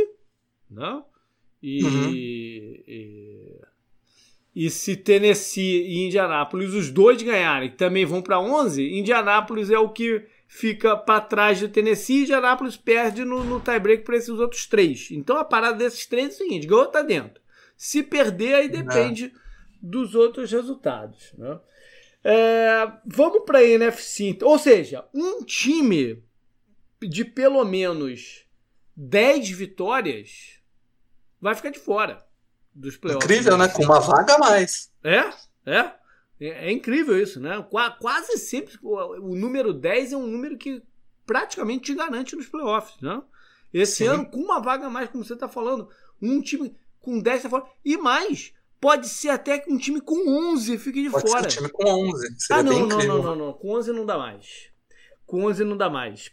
né? 0.71 1.03
E, 1.63 1.85
uhum. 1.85 2.11
e 2.15 2.85
e 4.59 4.69
se 4.71 4.97
Tennessee 4.97 5.87
e 5.87 6.05
Indianápolis, 6.05 6.75
os 6.75 6.91
dois 6.91 7.23
ganharem, 7.23 7.71
também 7.71 8.05
vão 8.05 8.21
para 8.21 8.41
11, 8.41 8.99
Indianápolis 8.99 9.71
é 9.71 9.79
o 9.79 9.89
que 9.89 10.27
fica 10.49 10.97
para 10.97 11.21
trás 11.21 11.61
do 11.61 11.69
Tennessee 11.69 12.17
e 12.17 12.23
Indianápolis 12.25 12.77
perde 12.77 13.25
no, 13.25 13.45
no 13.45 13.61
tie-break 13.61 14.03
para 14.03 14.17
esses 14.17 14.31
outros 14.31 14.67
três. 14.67 15.13
Então 15.13 15.37
a 15.37 15.45
parada 15.45 15.79
desses 15.79 16.07
três 16.07 16.31
é 16.31 16.31
o 16.31 16.37
seguinte: 16.39 16.67
ganhou, 16.67 16.87
tá 16.87 17.03
dentro. 17.03 17.41
Se 17.77 18.03
perder, 18.03 18.55
aí 18.55 18.69
depende 18.69 19.33
Não. 19.33 19.41
dos 19.81 20.17
outros 20.17 20.51
resultados. 20.51 21.33
Né? 21.39 21.61
É, 22.25 22.93
vamos 23.07 23.45
para 23.45 23.61
a 23.61 23.65
NFC. 23.65 24.39
Ou 24.43 24.59
seja, 24.59 25.05
um 25.15 25.45
time 25.45 26.21
de 27.01 27.25
pelo 27.25 27.65
menos 27.65 28.45
10 28.97 29.51
vitórias 29.51 30.59
vai 31.41 31.55
ficar 31.55 31.71
de 31.71 31.79
fora 31.79 32.27
dos 32.79 32.97
playoffs. 32.97 33.25
Incrível, 33.25 33.59
né? 33.59 33.69
Com 33.69 33.83
uma 33.83 34.01
vaga 34.01 34.35
a 34.35 34.39
mais. 34.39 34.91
É, 35.03 35.31
é. 35.67 35.93
É, 36.41 36.69
é 36.69 36.73
incrível 36.73 37.21
isso, 37.21 37.41
né? 37.41 37.65
Quase 38.01 38.39
sempre 38.39 38.79
o 38.83 39.35
número 39.35 39.73
10 39.73 40.13
é 40.13 40.17
um 40.17 40.27
número 40.27 40.57
que 40.57 40.83
praticamente 41.27 41.93
te 41.93 41.95
garante 41.95 42.37
nos 42.37 42.47
playoffs, 42.47 43.01
né? 43.03 43.21
Esse 43.73 43.97
Sim. 43.97 44.07
ano, 44.07 44.27
com 44.27 44.39
uma 44.39 44.61
vaga 44.61 44.87
a 44.87 44.91
mais, 44.91 45.11
como 45.11 45.25
você 45.25 45.35
está 45.35 45.49
falando, 45.49 45.91
um 46.23 46.41
time 46.41 46.75
com 47.01 47.19
10 47.19 47.43
tá 47.43 47.51
fora. 47.51 47.67
E 47.85 47.97
mais, 47.97 48.53
pode 48.81 49.09
ser 49.09 49.29
até 49.29 49.59
que 49.59 49.71
um 49.71 49.77
time 49.77 50.01
com 50.01 50.29
11 50.53 50.79
fique 50.79 51.03
de 51.03 51.11
pode 51.11 51.29
fora. 51.29 51.51
Ser 51.51 51.61
um 51.61 51.69
time 51.69 51.73
com 51.73 51.85
11. 51.85 52.41
Seria 52.41 52.61
ah, 52.61 52.63
não, 52.63 52.87
não, 52.87 52.99
não, 52.99 53.23
não, 53.23 53.37
não. 53.37 53.53
Com 53.53 53.71
11 53.73 53.93
não 53.93 54.07
dá 54.07 54.17
mais. 54.17 54.71
Com 55.29 55.45
11 55.45 55.63
não 55.63 55.77
dá 55.77 55.91
mais. 55.91 56.33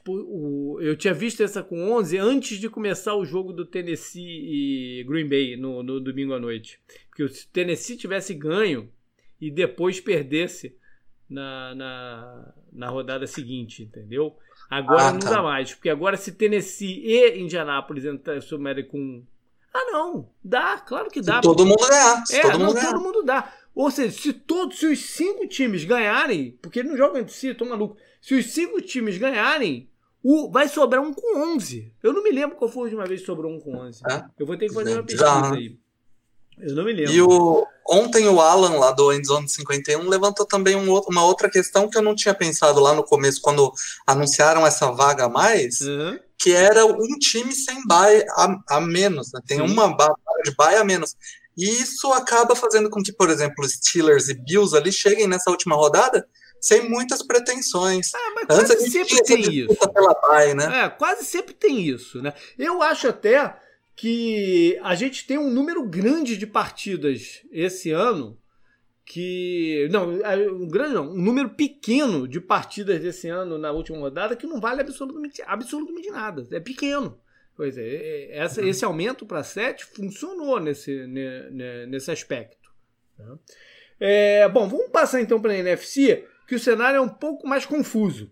Eu 0.80 0.96
tinha 0.96 1.14
visto 1.14 1.44
essa 1.44 1.62
com 1.62 1.92
11 1.92 2.18
antes 2.18 2.58
de 2.58 2.70
começar 2.70 3.14
o 3.14 3.26
jogo 3.26 3.52
do 3.52 3.66
Tennessee 3.66 4.24
e 4.24 5.04
Green 5.04 5.28
Bay 5.28 5.58
no, 5.58 5.84
no 5.84 6.00
domingo 6.00 6.34
à 6.34 6.40
noite. 6.40 6.80
Porque 7.10 7.28
se 7.28 7.46
o 7.46 7.50
Tennessee 7.50 7.98
tivesse 7.98 8.34
ganho 8.34 8.90
e 9.40 9.52
depois 9.52 10.00
perdesse 10.00 10.78
na, 11.30 11.76
na, 11.76 12.54
na 12.72 12.88
rodada 12.88 13.28
seguinte, 13.28 13.84
entendeu? 13.84 14.38
Agora 14.70 15.08
ah, 15.10 15.12
não 15.12 15.20
tá. 15.20 15.30
dá 15.30 15.44
mais. 15.44 15.74
Porque 15.74 15.90
agora 15.90 16.16
se 16.16 16.32
Tennessee 16.32 17.06
e 17.06 17.38
Indianápolis 17.38 18.06
somerem 18.46 18.88
com. 18.88 19.26
Ah, 19.74 19.92
não. 19.92 20.30
Dá, 20.42 20.78
claro 20.78 21.10
que 21.10 21.20
dá. 21.20 21.36
Se 21.36 21.42
todo 21.42 21.66
mundo 21.66 21.86
ganhar. 21.86 22.24
É, 22.32 22.42
todo, 22.44 22.60
não, 22.60 22.68
mundo, 22.68 22.80
todo 22.80 23.02
mundo 23.02 23.24
dá. 23.24 23.54
Ou 23.76 23.92
seja, 23.92 24.18
se 24.18 24.32
todos, 24.32 24.80
se 24.80 24.86
os 24.86 25.00
cinco 25.00 25.46
times 25.50 25.84
ganharem, 25.84 26.58
porque 26.62 26.80
eles 26.80 26.92
não 26.92 26.98
jogam 26.98 27.20
entre 27.20 27.34
si, 27.34 27.54
tô 27.54 27.66
maluco. 27.66 27.98
Se 28.26 28.34
os 28.34 28.48
cinco 28.48 28.82
times 28.82 29.20
ganharem, 29.20 29.88
o, 30.24 30.50
vai 30.50 30.68
sobrar 30.68 31.00
um 31.00 31.14
com 31.14 31.54
11. 31.54 31.94
Eu 32.02 32.12
não 32.12 32.24
me 32.24 32.32
lembro 32.32 32.56
qual 32.56 32.72
foi 32.72 32.82
a 32.82 32.84
última 32.86 33.06
vez 33.06 33.20
que 33.20 33.26
sobrou 33.28 33.52
um 33.52 33.60
com 33.60 33.78
11. 33.78 34.02
É? 34.10 34.26
Eu 34.40 34.48
vou 34.48 34.58
ter 34.58 34.68
que 34.68 34.74
fazer 34.74 34.94
uma 34.94 35.04
pesquisa 35.04 35.26
Já. 35.26 35.54
aí. 35.54 35.78
Eu 36.58 36.74
não 36.74 36.86
me 36.86 36.94
lembro. 36.94 37.14
E 37.14 37.22
o, 37.22 37.68
ontem 37.88 38.28
o 38.28 38.42
Alan, 38.42 38.80
lá 38.80 38.92
do 38.94 39.14
Endzone 39.14 39.48
51, 39.48 40.10
levantou 40.10 40.44
também 40.44 40.76
um, 40.76 40.92
uma 41.08 41.24
outra 41.24 41.52
questão 41.52 41.88
que 41.88 42.00
eu 42.00 42.02
não 42.02 42.16
tinha 42.16 42.34
pensado 42.34 42.80
lá 42.80 42.96
no 42.96 43.04
começo, 43.04 43.40
quando 43.40 43.72
anunciaram 44.08 44.66
essa 44.66 44.92
vaga 44.92 45.26
a 45.26 45.30
mais, 45.30 45.82
uhum. 45.82 46.18
que 46.36 46.52
era 46.52 46.84
um 46.84 47.20
time 47.20 47.52
sem 47.52 47.86
bye 47.86 48.26
a, 48.30 48.58
a 48.70 48.82
menos. 48.82 49.32
Né? 49.34 49.40
Tem 49.46 49.58
Sim. 49.58 49.72
uma 49.72 49.96
de 50.44 50.56
bye 50.56 50.78
a 50.78 50.84
menos. 50.84 51.16
E 51.56 51.64
isso 51.64 52.12
acaba 52.12 52.56
fazendo 52.56 52.90
com 52.90 53.04
que, 53.04 53.14
por 53.14 53.30
exemplo, 53.30 53.70
Steelers 53.70 54.30
e 54.30 54.34
Bills 54.34 54.76
ali 54.76 54.92
cheguem 54.92 55.28
nessa 55.28 55.52
última 55.52 55.76
rodada 55.76 56.28
sem 56.66 56.90
muitas 56.90 57.22
pretensões. 57.22 58.12
Ah, 58.16 58.32
mas 58.34 58.46
quase 58.46 58.74
Antes 58.74 58.92
sempre 58.92 59.22
tem 59.22 59.54
isso. 59.54 59.94
Pela 59.94 60.16
PAI, 60.16 60.56
né? 60.56 60.86
É, 60.86 60.90
quase 60.90 61.24
sempre 61.24 61.54
tem 61.54 61.80
isso, 61.80 62.24
né? 62.24 62.34
Eu 62.58 62.82
acho 62.82 63.08
até 63.08 63.56
que 63.96 64.76
a 64.82 64.96
gente 64.96 65.28
tem 65.28 65.38
um 65.38 65.52
número 65.52 65.88
grande 65.88 66.36
de 66.36 66.48
partidas 66.48 67.44
esse 67.52 67.92
ano 67.92 68.36
que 69.06 69.88
não, 69.92 70.20
é, 70.26 70.36
um 70.52 70.68
grande 70.68 70.96
não, 70.96 71.12
um 71.12 71.22
número 71.22 71.50
pequeno 71.50 72.28
de 72.28 72.42
partidas 72.42 73.00
desse 73.00 73.30
ano 73.30 73.60
na 73.60 73.72
última 73.72 74.00
rodada 74.00 74.36
que 74.36 74.48
não 74.48 74.60
vale 74.60 74.82
absolutamente, 74.82 75.44
absolutamente 75.46 76.10
nada. 76.10 76.48
É 76.52 76.60
pequeno. 76.60 77.20
Pois 77.56 77.78
é, 77.78 77.84
é 77.84 78.38
essa, 78.40 78.60
uhum. 78.60 78.68
esse 78.68 78.84
aumento 78.84 79.24
para 79.24 79.44
7 79.44 79.86
funcionou 79.86 80.60
nesse, 80.60 81.06
nesse 81.88 82.10
aspecto. 82.10 82.72
Né? 83.20 83.38
É, 84.00 84.50
bom, 84.50 84.68
vamos 84.68 84.90
passar 84.90 85.22
então 85.22 85.40
para 85.40 85.52
a 85.52 85.58
NFC 85.58 86.26
que 86.48 86.56
o 86.56 86.60
cenário 86.60 86.98
é 86.98 87.02
um 87.02 87.10
pouco 87.10 87.48
mais 87.48 87.66
confuso. 87.66 88.32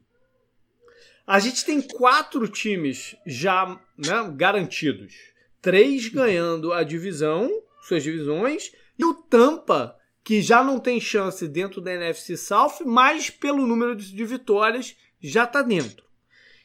A 1.26 1.40
gente 1.40 1.66
tem 1.66 1.82
quatro 1.82 2.48
times 2.48 3.16
já 3.26 3.80
né, 3.98 4.34
garantidos. 4.36 5.14
Três 5.62 6.10
ganhando 6.10 6.74
a 6.74 6.84
divisão, 6.84 7.50
suas 7.82 8.04
divisões, 8.04 8.74
e 9.00 9.06
o 9.06 9.14
Tampa, 9.14 9.98
que 10.24 10.42
já 10.42 10.64
não 10.64 10.80
tem 10.80 11.00
chance 11.00 11.48
dentro 11.48 11.80
da 11.80 11.94
NFC 11.94 12.36
South, 12.36 12.84
mas 12.86 13.30
pelo 13.30 13.66
número 13.66 13.96
de 13.96 14.26
vitórias 14.26 14.96
já 15.22 15.46
está 15.46 15.62
dentro. 15.62 16.04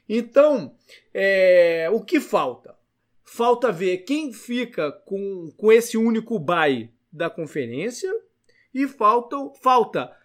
Então, 0.08 0.74
é, 1.14 1.88
o 1.92 2.00
que 2.00 2.18
falta? 2.18 2.76
Falta 3.24 3.70
ver 3.70 3.98
quem 3.98 4.32
fica 4.32 4.90
com, 4.90 5.52
com 5.56 5.70
esse 5.70 5.96
único 5.96 6.38
bye 6.38 6.90
da 7.12 7.30
conferência 7.30 8.10
e 8.74 8.88
falta, 8.88 9.36
falta 9.60 10.17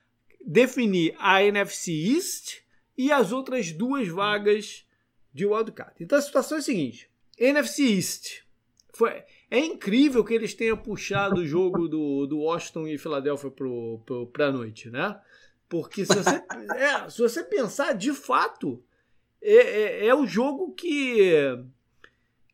definir 0.45 1.15
a 1.17 1.43
NFC 1.43 1.91
East 1.91 2.57
e 2.97 3.11
as 3.11 3.31
outras 3.31 3.71
duas 3.71 4.07
vagas 4.07 4.85
de 5.33 5.45
wildcard. 5.45 5.95
Então 5.99 6.17
a 6.17 6.21
situação 6.21 6.57
é 6.57 6.59
a 6.59 6.63
seguinte: 6.63 7.09
NFC 7.37 7.83
East 7.83 8.43
foi, 8.93 9.23
é 9.49 9.59
incrível 9.59 10.23
que 10.23 10.33
eles 10.33 10.53
tenham 10.53 10.77
puxado 10.77 11.41
o 11.41 11.45
jogo 11.45 11.87
do, 11.87 12.27
do 12.27 12.39
Washington 12.39 12.87
e 12.87 12.97
Filadélfia 12.97 13.51
para 14.31 14.47
a 14.47 14.51
noite, 14.51 14.89
né? 14.89 15.19
Porque 15.67 16.05
se 16.05 16.15
você, 16.15 16.35
é, 16.77 17.09
se 17.09 17.19
você 17.19 17.43
pensar 17.43 17.93
de 17.93 18.13
fato, 18.13 18.83
é, 19.41 19.55
é, 19.55 20.07
é 20.07 20.15
o 20.15 20.27
jogo 20.27 20.73
que, 20.73 21.31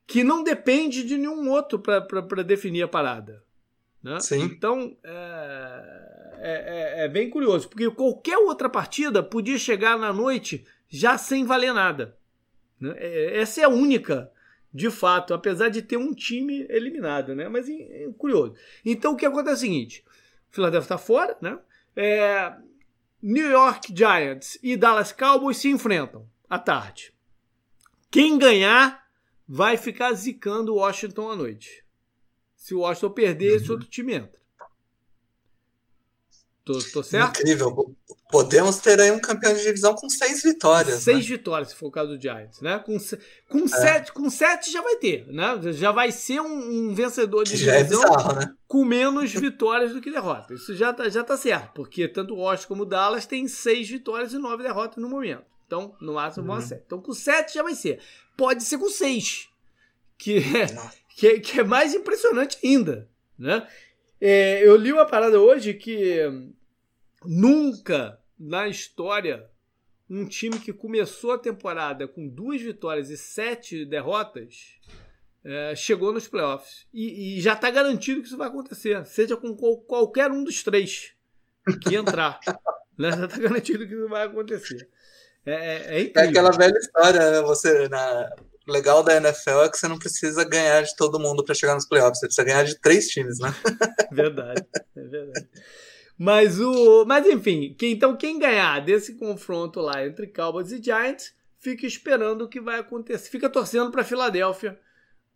que 0.07 0.23
não 0.23 0.41
depende 0.41 1.03
de 1.03 1.17
nenhum 1.17 1.49
outro 1.49 1.77
para 1.77 2.43
definir 2.43 2.83
a 2.83 2.87
parada. 2.87 3.43
Né? 4.01 4.17
Sim. 4.21 4.43
Então, 4.43 4.95
é, 5.03 6.08
é, 6.41 7.01
é, 7.01 7.05
é, 7.05 7.07
bem 7.07 7.29
curioso, 7.29 7.67
porque 7.67 7.89
qualquer 7.91 8.37
outra 8.37 8.69
partida 8.69 9.21
podia 9.21 9.57
chegar 9.57 9.97
na 9.97 10.13
noite 10.13 10.65
já 10.87 11.17
sem 11.17 11.45
valer 11.45 11.73
nada. 11.73 12.17
Né? 12.79 12.93
É, 12.97 13.39
essa 13.39 13.61
é 13.61 13.63
a 13.65 13.69
única, 13.69 14.31
de 14.73 14.89
fato, 14.89 15.33
apesar 15.33 15.69
de 15.69 15.81
ter 15.81 15.97
um 15.97 16.13
time 16.13 16.65
eliminado, 16.69 17.35
né? 17.35 17.47
Mas 17.49 17.67
é, 17.67 18.05
é 18.05 18.09
curioso. 18.17 18.55
Então 18.85 19.13
o 19.13 19.15
que 19.17 19.25
acontece 19.25 19.51
é 19.51 19.67
o 19.67 19.71
seguinte: 19.71 20.03
o 20.49 20.55
Philadelphia 20.55 20.85
está 20.85 20.97
fora, 20.97 21.37
né? 21.41 21.59
É, 21.95 22.53
New 23.21 23.49
York 23.49 23.93
Giants 23.95 24.57
e 24.63 24.77
Dallas 24.77 25.11
Cowboys 25.11 25.57
se 25.57 25.69
enfrentam 25.69 26.25
à 26.49 26.57
tarde. 26.57 27.13
Quem 28.09 28.37
ganhar 28.37 29.05
vai 29.47 29.75
ficar 29.77 30.13
zicando 30.13 30.73
o 30.73 30.77
Washington 30.77 31.31
à 31.31 31.35
noite. 31.35 31.83
Se 32.55 32.73
o 32.73 32.79
Washington 32.79 33.09
perder, 33.09 33.49
uhum. 33.49 33.57
esse 33.57 33.71
outro 33.71 33.87
time 33.87 34.13
entra. 34.13 34.38
Tô, 36.69 36.77
tô 36.93 37.01
certo? 37.01 37.39
Incrível. 37.39 37.95
Podemos 38.31 38.77
ter 38.77 39.01
aí 39.01 39.09
um 39.09 39.19
campeão 39.19 39.55
de 39.55 39.63
divisão 39.63 39.95
com 39.95 40.07
seis 40.07 40.43
vitórias. 40.43 41.01
Seis 41.01 41.27
né? 41.27 41.35
vitórias, 41.35 41.69
se 41.69 41.75
for 41.75 41.87
o 41.87 41.91
caso 41.91 42.15
do 42.15 42.21
Giants, 42.21 42.61
né? 42.61 42.77
Com, 42.77 42.95
com, 43.49 43.65
é. 43.65 43.67
sete, 43.67 44.13
com 44.13 44.29
sete 44.29 44.71
já 44.71 44.79
vai 44.79 44.97
ter, 44.97 45.25
né? 45.33 45.59
Já 45.73 45.91
vai 45.91 46.11
ser 46.11 46.39
um, 46.39 46.89
um 46.89 46.93
vencedor 46.93 47.43
de 47.43 47.57
já 47.57 47.73
é 47.73 47.81
divisão 47.81 48.03
é 48.03 48.07
bizarro, 48.07 48.35
né? 48.35 48.53
com 48.67 48.85
menos 48.85 49.33
vitórias 49.33 49.93
do 49.93 49.99
que 49.99 50.11
derrotas. 50.11 50.61
Isso 50.61 50.75
já 50.75 50.93
tá, 50.93 51.09
já 51.09 51.23
tá 51.23 51.35
certo, 51.35 51.71
porque 51.73 52.07
tanto 52.07 52.35
o 52.35 52.37
Washington 52.37 52.67
como 52.67 52.83
o 52.83 52.85
Dallas 52.85 53.25
tem 53.25 53.47
seis 53.47 53.89
vitórias 53.89 54.31
e 54.31 54.37
nove 54.37 54.61
derrotas 54.61 54.97
no 54.97 55.09
momento. 55.09 55.45
Então, 55.65 55.95
no 55.99 56.13
máximo, 56.13 56.45
vão 56.45 56.55
uhum. 56.55 56.61
a 56.61 56.63
sete. 56.63 56.83
Então, 56.85 57.01
com 57.01 57.13
sete 57.13 57.55
já 57.55 57.63
vai 57.63 57.73
ser. 57.73 57.99
Pode 58.37 58.63
ser 58.63 58.77
com 58.77 58.89
seis, 58.89 59.49
que 60.19 60.37
é, 60.37 60.67
que 61.15 61.27
é, 61.27 61.39
que 61.39 61.59
é 61.61 61.63
mais 61.63 61.95
impressionante 61.95 62.59
ainda, 62.63 63.09
né? 63.39 63.67
É, 64.21 64.61
eu 64.67 64.75
li 64.75 64.93
uma 64.93 65.05
parada 65.05 65.39
hoje 65.39 65.73
que 65.73 66.53
Nunca 67.25 68.19
na 68.37 68.67
história 68.67 69.49
um 70.09 70.25
time 70.25 70.59
que 70.59 70.73
começou 70.73 71.33
a 71.33 71.37
temporada 71.37 72.07
com 72.07 72.27
duas 72.27 72.61
vitórias 72.61 73.09
e 73.09 73.17
sete 73.17 73.85
derrotas 73.85 74.79
é, 75.43 75.75
chegou 75.75 76.11
nos 76.11 76.27
playoffs. 76.27 76.87
E, 76.93 77.37
e 77.37 77.41
já 77.41 77.53
está 77.53 77.69
garantido 77.69 78.21
que 78.21 78.27
isso 78.27 78.37
vai 78.37 78.47
acontecer, 78.47 79.05
seja 79.05 79.37
com 79.37 79.55
qual, 79.55 79.77
qualquer 79.77 80.31
um 80.31 80.43
dos 80.43 80.63
três 80.63 81.13
que 81.83 81.95
entrar. 81.95 82.39
né? 82.97 83.11
Já 83.11 83.25
está 83.25 83.37
garantido 83.37 83.87
que 83.87 83.93
isso 83.93 84.09
vai 84.09 84.25
acontecer. 84.25 84.89
É, 85.45 85.53
é, 85.53 86.01
é, 86.01 86.11
é 86.15 86.21
aquela 86.21 86.51
velha 86.51 86.77
história, 86.77 87.31
né? 87.31 87.41
Você, 87.41 87.87
na... 87.89 88.29
O 88.67 88.71
legal 88.71 89.01
da 89.01 89.15
NFL 89.15 89.61
é 89.63 89.69
que 89.69 89.79
você 89.79 89.87
não 89.87 89.97
precisa 89.97 90.43
ganhar 90.43 90.83
de 90.83 90.95
todo 90.95 91.19
mundo 91.19 91.43
para 91.43 91.55
chegar 91.55 91.73
nos 91.73 91.87
playoffs, 91.87 92.19
você 92.19 92.27
precisa 92.27 92.45
ganhar 92.45 92.63
de 92.63 92.79
três 92.79 93.07
times, 93.07 93.39
né? 93.39 93.51
verdade, 94.11 94.63
é 94.95 95.01
verdade. 95.01 95.49
Mas 96.19 96.59
o. 96.59 97.05
Mas 97.05 97.25
enfim, 97.25 97.73
que, 97.73 97.87
então 97.87 98.17
quem 98.17 98.37
ganhar 98.37 98.81
desse 98.81 99.15
confronto 99.15 99.79
lá 99.79 100.05
entre 100.05 100.27
Cowboys 100.27 100.69
e 100.73 100.83
Giants, 100.83 101.33
fica 101.57 101.87
esperando 101.87 102.41
o 102.41 102.49
que 102.49 102.59
vai 102.59 102.77
acontecer. 102.77 103.29
Fica 103.29 103.49
torcendo 103.49 103.89
para 103.89 104.03
Filadélfia 104.03 104.77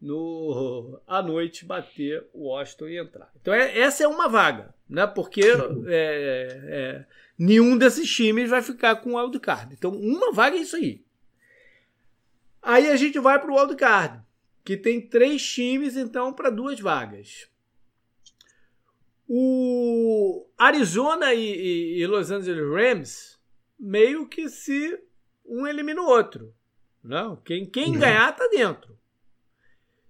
no 0.02 1.00
à 1.08 1.22
noite 1.22 1.64
bater 1.64 2.28
o 2.34 2.50
Washington 2.50 2.88
e 2.90 2.98
entrar. 2.98 3.32
Então 3.42 3.54
é, 3.54 3.80
essa 3.80 4.04
é 4.04 4.08
uma 4.08 4.28
vaga, 4.28 4.76
né? 4.90 5.08
Porque 5.08 5.46
é, 5.88 6.60
é, 6.66 7.06
nenhum 7.40 7.78
desses 7.78 8.14
times 8.14 8.50
vai 8.50 8.62
ficar 8.62 8.98
com 8.98 9.14
o 9.14 9.18
wildcard. 9.18 9.74
Então 9.74 9.90
uma 9.90 10.34
vaga 10.34 10.58
é 10.58 10.60
isso 10.60 10.76
aí. 10.76 11.02
Aí 12.62 12.90
a 12.90 12.98
gente 12.98 13.18
vai 13.20 13.40
para 13.40 13.50
o 13.50 13.56
wildcard, 13.56 14.22
que 14.66 14.76
tem 14.76 15.00
três 15.00 15.42
times 15.42 15.96
então 15.96 16.34
para 16.34 16.50
duas 16.50 16.78
vagas. 16.78 17.48
O 19.28 20.48
Arizona 20.58 21.34
e, 21.34 21.40
e, 21.40 22.02
e, 22.02 22.08
Los 22.08 22.30
Angeles 22.30 22.70
Rams 22.70 23.40
meio 23.80 24.28
que 24.28 24.50
se 24.50 25.00
um 25.46 25.66
elimina 25.66 26.02
o 26.02 26.08
outro. 26.08 26.54
Não, 27.04 27.36
quem, 27.38 27.66
quem 27.66 27.94
uhum. 27.94 28.00
ganhar 28.00 28.36
tá 28.36 28.48
dentro. 28.48 28.98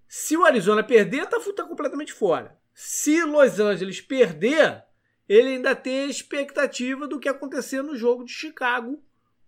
Se 0.08 0.38
o 0.38 0.46
Arizona 0.46 0.84
perder, 0.84 1.26
tá, 1.28 1.40
tá 1.56 1.64
completamente 1.64 2.14
fora. 2.14 2.58
Se 2.74 3.24
Los 3.24 3.60
Angeles 3.60 4.02
perder, 4.02 4.84
ele 5.28 5.50
ainda 5.50 5.76
tem 5.76 6.02
a 6.02 6.08
expectativa 6.08 7.08
do 7.08 7.20
que 7.20 7.30
acontecer 7.30 7.82
no 7.82 7.96
jogo 7.96 8.24
de 8.24 8.32
Chicago 8.32 9.02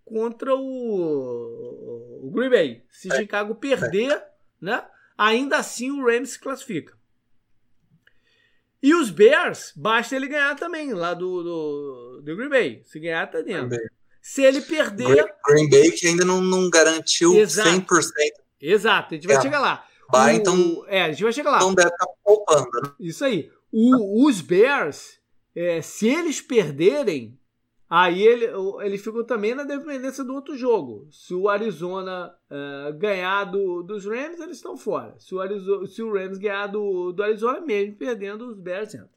contra 0.04 0.56
o, 0.56 2.22
o 2.24 2.32
Green 2.32 2.50
Bay. 2.50 2.84
Se 2.90 3.12
é. 3.12 3.16
Chicago 3.18 3.56
perder, 3.56 4.24
né? 4.62 4.86
Ainda 5.18 5.58
assim 5.58 5.92
o 5.92 6.06
Rams 6.06 6.32
se 6.32 6.40
classifica. 6.40 6.98
E 8.86 8.94
os 8.94 9.10
Bears, 9.10 9.74
basta 9.76 10.16
ele 10.16 10.28
ganhar 10.28 10.56
também, 10.56 10.94
lá 10.94 11.16
do, 11.16 11.42
do, 11.42 12.22
do 12.22 12.36
Green 12.36 12.50
Bay. 12.50 12.82
Se 12.86 13.00
ganhar, 13.00 13.26
tá 13.26 13.42
dentro. 13.42 13.76
Se 14.22 14.44
ele 14.44 14.62
perder. 14.62 15.08
Green, 15.08 15.68
Green 15.68 15.70
Bay 15.72 15.92
que 15.92 16.06
ainda 16.06 16.24
não, 16.24 16.40
não 16.40 16.70
garantiu 16.70 17.34
Exato. 17.34 17.68
100%. 17.68 18.12
Exato, 18.62 19.16
a 19.16 19.18
gente 19.18 19.26
vai 19.26 19.38
é. 19.38 19.42
chegar 19.42 19.60
lá. 19.60 19.84
Vai, 20.08 20.36
o, 20.36 20.38
então. 20.38 20.86
É, 20.88 21.02
a 21.02 21.10
gente 21.10 21.24
vai 21.24 21.34
chegar 21.34 21.50
lá. 21.50 21.58
Então 21.58 21.74
deve 21.74 21.90
estar 21.90 22.06
tá 22.06 22.12
poupando. 22.24 22.70
Né? 22.84 22.92
Isso 23.00 23.26
aí. 23.26 23.52
O, 23.72 24.28
os 24.28 24.40
Bears, 24.40 25.20
é, 25.56 25.82
se 25.82 26.08
eles 26.08 26.40
perderem, 26.40 27.40
aí 27.90 28.22
ele, 28.22 28.48
ele 28.82 28.98
fica 28.98 29.24
também 29.24 29.54
na 29.54 29.64
dependência 29.64 30.24
do 30.24 30.34
outro 30.34 30.58
jogo. 30.58 31.08
Se 31.12 31.34
o 31.34 31.48
Arizona 31.48 32.34
uh, 32.50 32.94
ganhar 32.98 33.46
do, 33.46 33.84
dos 33.84 34.06
Rams, 34.06 34.40
eles 34.40 34.58
estão 34.58 34.76
fora. 34.76 35.16
Se 35.20 35.36
o, 35.36 35.40
Arizona, 35.40 35.88
se 35.88 36.02
o 36.02 36.12
Rams 36.12 36.38
ganhar 36.38 36.68
do, 36.68 37.12
do 37.12 37.24
Arizona, 37.24 37.62
mesmo 37.62 37.96
perdendo, 37.96 38.48
os 38.48 38.60
Bears 38.60 38.94
entram. 38.94 39.16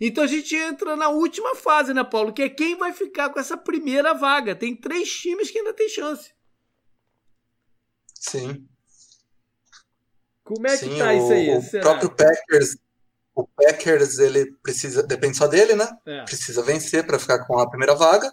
Então 0.00 0.24
a 0.24 0.26
gente 0.26 0.56
entra 0.56 0.96
na 0.96 1.10
última 1.10 1.54
fase, 1.54 1.92
né, 1.92 2.02
Paulo? 2.02 2.32
Que 2.32 2.42
é 2.42 2.48
quem 2.48 2.76
vai 2.76 2.92
ficar 2.92 3.28
com 3.30 3.38
essa 3.38 3.56
primeira 3.56 4.14
vaga. 4.14 4.56
Tem 4.56 4.74
três 4.74 5.10
times 5.12 5.50
que 5.50 5.58
ainda 5.58 5.74
tem 5.74 5.88
chance. 5.88 6.32
Sim. 8.14 8.66
Como 10.42 10.66
é 10.66 10.70
que 10.76 10.86
Sim, 10.86 10.98
tá 10.98 11.12
o, 11.12 11.16
isso 11.16 11.32
aí? 11.32 11.56
O 11.56 11.80
próprio 11.82 12.10
Packers 12.10 12.76
o 13.40 13.48
Packers, 13.56 14.18
ele 14.18 14.52
precisa, 14.62 15.02
depende 15.02 15.36
só 15.36 15.46
dele, 15.46 15.74
né? 15.74 15.88
É. 16.06 16.24
Precisa 16.24 16.62
vencer 16.62 17.06
para 17.06 17.18
ficar 17.18 17.44
com 17.46 17.58
a 17.58 17.68
primeira 17.68 17.94
vaga. 17.94 18.30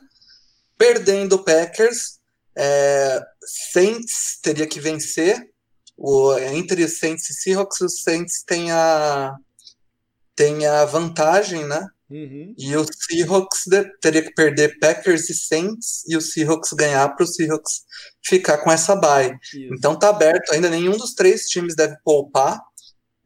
Perdendo 0.78 1.34
o 1.34 1.44
Packers, 1.44 2.20
é, 2.56 3.22
Saints 3.74 4.40
teria 4.42 4.68
que 4.68 4.80
vencer. 4.80 5.50
O, 5.98 6.38
entre 6.38 6.88
Saints 6.88 7.30
e 7.30 7.34
Seahawks, 7.34 7.82
os 7.82 8.02
Saints 8.04 8.44
têm 8.44 8.72
a, 8.72 9.36
tem 10.36 10.66
a 10.66 10.86
vantagem, 10.86 11.66
né? 11.66 11.88
Uhum. 12.10 12.54
E 12.58 12.76
o 12.78 12.86
Seahawks 12.86 13.66
teria 14.00 14.22
que 14.22 14.34
perder 14.34 14.78
Packers 14.80 15.30
e 15.30 15.34
Saints 15.34 16.04
e 16.08 16.16
o 16.16 16.22
Seahawks 16.22 16.72
ganhar 16.74 17.10
para 17.10 17.24
o 17.24 17.28
Seahawks 17.28 17.82
ficar 18.24 18.60
com 18.60 18.72
essa 18.72 18.96
bye. 18.96 19.38
Então 19.72 19.98
tá 19.98 20.10
aberto, 20.10 20.52
ainda 20.54 20.70
nenhum 20.70 20.96
dos 20.96 21.14
três 21.14 21.48
times 21.48 21.76
deve 21.76 21.98
poupar 22.04 22.62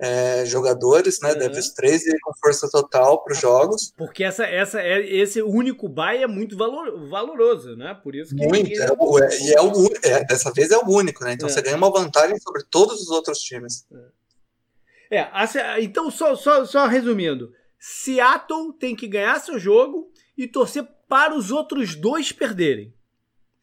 é, 0.01 0.43
jogadores, 0.47 1.21
né? 1.21 1.31
Uhum. 1.33 1.37
Deve 1.37 1.59
os 1.59 1.69
três 1.69 2.03
ir 2.07 2.19
com 2.21 2.33
força 2.33 2.67
total 2.67 3.23
para 3.23 3.33
os 3.33 3.39
jogos. 3.39 3.93
Porque 3.95 4.23
essa, 4.23 4.43
essa, 4.43 4.81
é, 4.81 4.99
esse 4.99 5.43
único 5.43 5.87
buy 5.87 6.23
é 6.23 6.27
muito 6.27 6.57
valor, 6.57 7.07
valoroso, 7.07 7.75
né? 7.75 7.93
Por 7.93 8.15
isso 8.15 8.35
que. 8.35 8.47
Muito, 8.47 8.71
é, 8.73 8.87
o, 8.97 9.19
é, 9.19 9.39
e 9.39 9.53
é 9.53 9.61
o, 9.61 9.89
é, 10.03 10.23
dessa 10.25 10.51
vez 10.51 10.71
é 10.71 10.77
o 10.77 10.89
único, 10.89 11.23
né? 11.23 11.33
Então 11.33 11.47
é. 11.47 11.51
você 11.51 11.61
ganha 11.61 11.77
uma 11.77 11.91
vantagem 11.91 12.35
sobre 12.39 12.63
todos 12.63 12.99
os 12.99 13.09
outros 13.11 13.37
times. 13.39 13.85
É, 15.11 15.19
é 15.19 15.83
então, 15.83 16.09
só, 16.09 16.35
só, 16.35 16.65
só 16.65 16.87
resumindo: 16.87 17.53
Seattle 17.79 18.73
tem 18.79 18.95
que 18.95 19.07
ganhar 19.07 19.39
seu 19.39 19.59
jogo 19.59 20.11
e 20.35 20.47
torcer 20.47 20.83
para 21.07 21.35
os 21.35 21.51
outros 21.51 21.93
dois 21.93 22.31
perderem. 22.31 22.91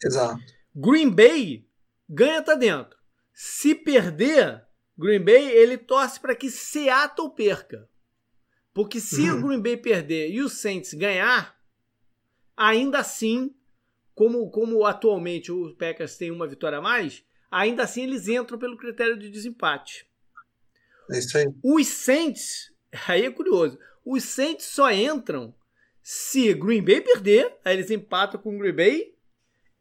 Exato. 0.05 0.39
Green 0.73 1.11
Bay 1.11 1.67
ganha 2.09 2.41
tá 2.43 2.55
dentro. 2.55 2.97
Se 3.35 3.75
perder, 3.75 4.68
Green 4.99 5.21
Bay 5.21 5.51
ele 5.53 5.79
torce 5.79 6.19
para 6.19 6.35
que 6.35 6.51
Seattle 6.51 7.31
perca. 7.31 7.89
Porque 8.75 8.99
se 8.99 9.31
uhum. 9.31 9.39
o 9.39 9.43
Green 9.47 9.61
Bay 9.61 9.77
perder 9.77 10.31
e 10.31 10.43
o 10.43 10.49
Saints 10.49 10.93
ganhar, 10.95 11.57
ainda 12.57 12.99
assim, 12.99 13.55
como, 14.15 14.51
como 14.51 14.85
atualmente 14.85 15.53
o 15.53 15.75
Packers 15.77 16.17
tem 16.17 16.31
uma 16.31 16.47
vitória 16.47 16.79
a 16.79 16.83
mais, 16.83 17.25
ainda 17.51 17.85
assim 17.85 18.03
eles 18.03 18.27
entram 18.29 18.59
pelo 18.59 18.77
critério 18.77 19.17
de 19.17 19.31
desempate. 19.31 20.07
É 21.11 21.19
isso 21.19 21.39
aí. 21.39 21.47
Os 21.63 21.87
Saints, 21.87 22.73
aí 23.07 23.25
é 23.25 23.31
curioso, 23.31 23.79
os 24.05 24.25
Saints 24.25 24.67
só 24.67 24.91
entram 24.91 25.55
se 26.03 26.55
Green 26.55 26.83
Bay 26.83 27.01
perder, 27.01 27.57
aí 27.65 27.77
eles 27.77 27.91
empatam 27.91 28.41
com 28.41 28.57
o 28.57 28.59
Green 28.59 28.75
Bay, 28.75 29.15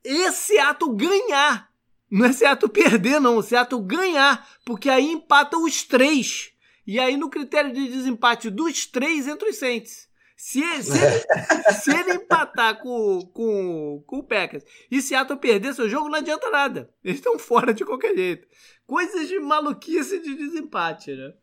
e 0.04 0.32
Seattle 0.32 0.96
ganhar. 0.96 1.67
Não 2.10 2.26
é 2.26 2.32
Seattle 2.32 2.72
perder, 2.72 3.20
não. 3.20 3.38
O 3.38 3.44
Seattle 3.44 3.82
ganhar. 3.82 4.48
Porque 4.66 4.90
aí 4.90 5.12
empata 5.12 5.58
os 5.58 5.84
três. 5.84 6.52
E 6.86 7.00
aí, 7.00 7.18
no 7.18 7.30
critério 7.30 7.74
de 7.74 7.88
desempate 7.88 8.50
dos 8.50 8.86
três, 8.86 9.28
entra 9.28 9.50
os 9.50 9.58
Saints. 9.58 10.08
Se 10.38 10.62
ele, 10.62 10.84
se 10.84 10.92
ele, 10.94 11.74
se 11.82 11.92
ele 11.92 12.14
empatar 12.14 12.80
com, 12.80 13.22
com, 13.34 14.04
com 14.06 14.20
o 14.20 14.24
Packers 14.24 14.64
e 14.90 15.02
Seattle 15.02 15.40
perder 15.40 15.74
seu 15.74 15.90
jogo, 15.90 16.10
não 16.10 16.20
adianta 16.20 16.50
nada. 16.52 16.94
Eles 17.04 17.18
estão 17.18 17.40
fora 17.40 17.74
de 17.74 17.84
qualquer 17.84 18.16
jeito. 18.16 18.48
Coisas 18.86 19.28
de 19.28 19.40
maluquice 19.40 20.20
de 20.20 20.36
desempate, 20.36 21.14
né? 21.14 21.34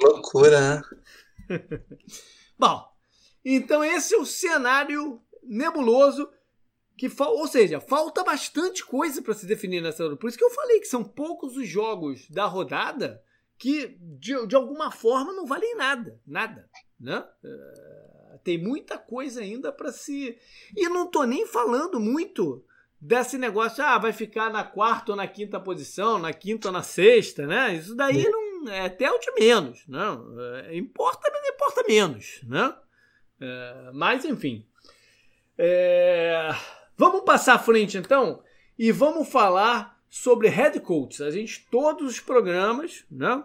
Loucura, 0.00 0.60
né? 0.60 0.82
Bom, 2.56 2.84
então 3.44 3.84
esse 3.84 4.14
é 4.14 4.18
o 4.18 4.24
cenário 4.24 5.20
nebuloso 5.42 6.28
que 6.96 7.10
ou 7.20 7.46
seja, 7.46 7.78
falta 7.78 8.24
bastante 8.24 8.84
coisa 8.84 9.20
para 9.20 9.34
se 9.34 9.46
definir 9.46 9.82
nessa 9.82 10.02
rodada. 10.02 10.18
Por 10.18 10.28
isso 10.28 10.38
que 10.38 10.44
eu 10.44 10.50
falei 10.50 10.80
que 10.80 10.88
são 10.88 11.04
poucos 11.04 11.56
os 11.56 11.68
jogos 11.68 12.28
da 12.30 12.46
rodada 12.46 13.22
que 13.58 13.96
de, 14.00 14.46
de 14.46 14.56
alguma 14.56 14.90
forma 14.90 15.32
não 15.32 15.46
valem 15.46 15.76
nada, 15.76 16.20
nada, 16.26 16.68
né? 16.98 17.24
Uh, 17.44 18.38
tem 18.42 18.58
muita 18.58 18.98
coisa 18.98 19.40
ainda 19.40 19.72
para 19.72 19.92
se 19.92 20.38
e 20.76 20.88
não 20.88 21.06
tô 21.10 21.24
nem 21.24 21.46
falando 21.46 21.98
muito 21.98 22.64
desse 23.00 23.36
negócio, 23.36 23.84
ah, 23.84 23.98
vai 23.98 24.12
ficar 24.12 24.50
na 24.50 24.64
quarta 24.64 25.12
ou 25.12 25.16
na 25.16 25.26
quinta 25.26 25.60
posição, 25.60 26.18
na 26.18 26.32
quinta 26.32 26.68
ou 26.68 26.72
na 26.72 26.82
sexta, 26.82 27.46
né? 27.46 27.74
Isso 27.74 27.94
daí 27.94 28.28
não 28.28 28.68
é 28.68 28.86
até 28.86 29.10
o 29.10 29.18
de 29.18 29.32
menos, 29.38 29.84
não? 29.86 30.40
É, 30.40 30.76
importa, 30.76 31.30
mas 31.30 31.48
importa 31.48 31.84
menos, 31.86 32.40
né? 32.44 32.74
É, 33.40 33.90
mas 33.92 34.24
enfim. 34.24 34.66
É, 35.58 36.50
Vamos 36.96 37.22
passar 37.22 37.54
à 37.54 37.58
frente 37.58 37.98
então 37.98 38.42
e 38.78 38.90
vamos 38.90 39.28
falar 39.28 40.00
sobre 40.08 40.48
head 40.48 40.80
coaches. 40.80 41.20
A 41.20 41.30
gente, 41.30 41.66
todos 41.70 42.12
os 42.12 42.20
programas, 42.20 43.04
né, 43.10 43.44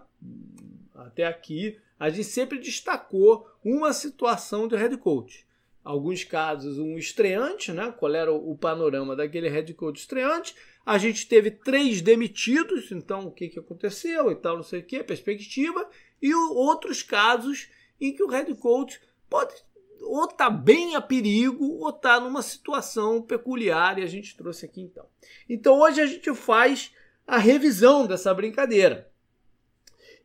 até 0.96 1.26
aqui, 1.26 1.78
a 2.00 2.10
gente 2.10 2.24
sempre 2.24 2.60
destacou 2.60 3.48
uma 3.64 3.92
situação 3.92 4.68
de 4.68 4.76
head 4.76 4.96
coach. 4.98 5.46
Alguns 5.84 6.24
casos, 6.24 6.78
um 6.78 6.98
estreante, 6.98 7.72
né? 7.72 7.92
Qual 7.98 8.14
era 8.14 8.32
o 8.32 8.56
panorama 8.56 9.16
daquele 9.16 9.50
head 9.50 9.74
coach 9.74 10.00
estreante? 10.00 10.56
A 10.86 10.98
gente 10.98 11.28
teve 11.28 11.52
três 11.52 12.02
demitidos, 12.02 12.92
então 12.92 13.28
o 13.28 13.32
que, 13.32 13.50
que 13.50 13.60
aconteceu 13.60 14.32
e 14.32 14.36
tal, 14.36 14.58
não 14.58 14.64
sei 14.64 14.80
o 14.80 14.86
que, 14.86 15.04
perspectiva. 15.04 15.90
E 16.22 16.34
outros 16.34 17.02
casos 17.02 17.68
em 18.00 18.14
que 18.14 18.24
o 18.24 18.30
head 18.30 18.54
coach 18.56 19.02
pode 19.28 19.54
ou 20.02 20.26
está 20.26 20.50
bem 20.50 20.96
a 20.96 21.02
perigo 21.02 21.78
ou 21.80 21.90
está 21.90 22.20
numa 22.20 22.42
situação 22.42 23.22
peculiar 23.22 24.00
e 24.00 24.04
a 24.04 24.08
gente 24.08 24.36
trouxe 24.36 24.66
aqui 24.66 24.82
então. 24.82 25.06
Então 25.50 25.80
hoje 25.80 26.02
a 26.02 26.06
gente 26.06 26.34
faz 26.34 26.92
a 27.26 27.38
revisão 27.38 28.06
dessa 28.06 28.34
brincadeira 28.34 29.10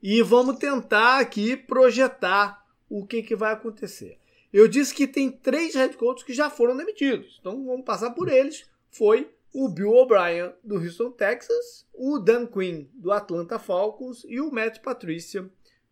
e 0.03 0.23
vamos 0.23 0.59
tentar 0.59 1.19
aqui 1.19 1.57
projetar 1.57 2.65
o 2.89 3.07
que, 3.07 3.23
que 3.23 3.37
vai 3.37 3.53
acontecer. 3.53 4.19
Eu 4.53 4.69
disse 4.69 4.95
que 4.95 5.07
tem 5.07 5.31
três 5.31 5.75
head 5.75 5.97
coaches 5.97 6.25
que 6.25 6.33
já 6.33 6.49
foram 6.49 6.77
demitidos, 6.77 7.37
então 7.41 7.65
vamos 7.67 7.85
passar 7.85 8.11
por 8.13 8.29
eles. 8.29 8.65
Foi 8.91 9.31
o 9.53 9.69
Bill 9.69 9.91
O'Brien 9.91 10.53
do 10.63 10.77
Houston, 10.77 11.11
Texas, 11.11 11.87
o 11.93 12.19
Dan 12.19 12.47
Quinn 12.47 12.87
do 12.95 13.11
Atlanta 13.11 13.59
Falcons 13.59 14.25
e 14.29 14.41
o 14.41 14.51
Matt 14.51 14.81
Patricia 14.81 15.49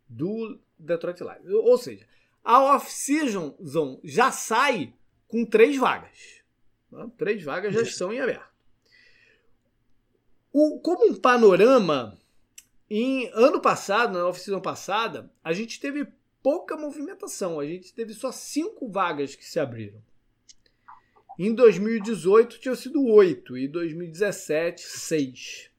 do 0.09 0.59
Detroit 0.79 1.21
Lions. 1.21 1.51
Ou 1.65 1.79
seja, 1.79 2.07
a 2.45 2.63
off-season 2.75 3.57
já 4.05 4.31
sai 4.31 4.93
com 5.27 5.45
três 5.47 5.77
vagas. 5.77 6.43
Né? 6.93 7.11
Três 7.17 7.43
vagas 7.43 7.73
já 7.73 7.81
estão 7.81 8.13
em 8.13 8.21
aberto. 8.21 8.53
O, 10.53 10.79
como 10.79 11.11
um 11.11 11.15
panorama, 11.15 12.17
em 12.89 13.29
ano 13.33 13.61
passado, 13.61 14.13
na 14.13 14.29
off-season 14.29 14.61
passada, 14.61 15.31
a 15.43 15.53
gente 15.53 15.81
teve 15.81 16.07
pouca 16.43 16.77
movimentação. 16.77 17.59
A 17.59 17.67
gente 17.67 17.93
teve 17.95 18.13
só 18.13 18.31
cinco 18.31 18.87
vagas 18.89 19.35
que 19.35 19.45
se 19.45 19.59
abriram. 19.59 20.01
Em 21.39 21.53
2018 21.53 22.61
tinham 22.61 22.77
sido 22.77 23.05
oito 23.05 23.59
e 23.59 23.67
2017 23.67 24.83
seis. 24.83 25.71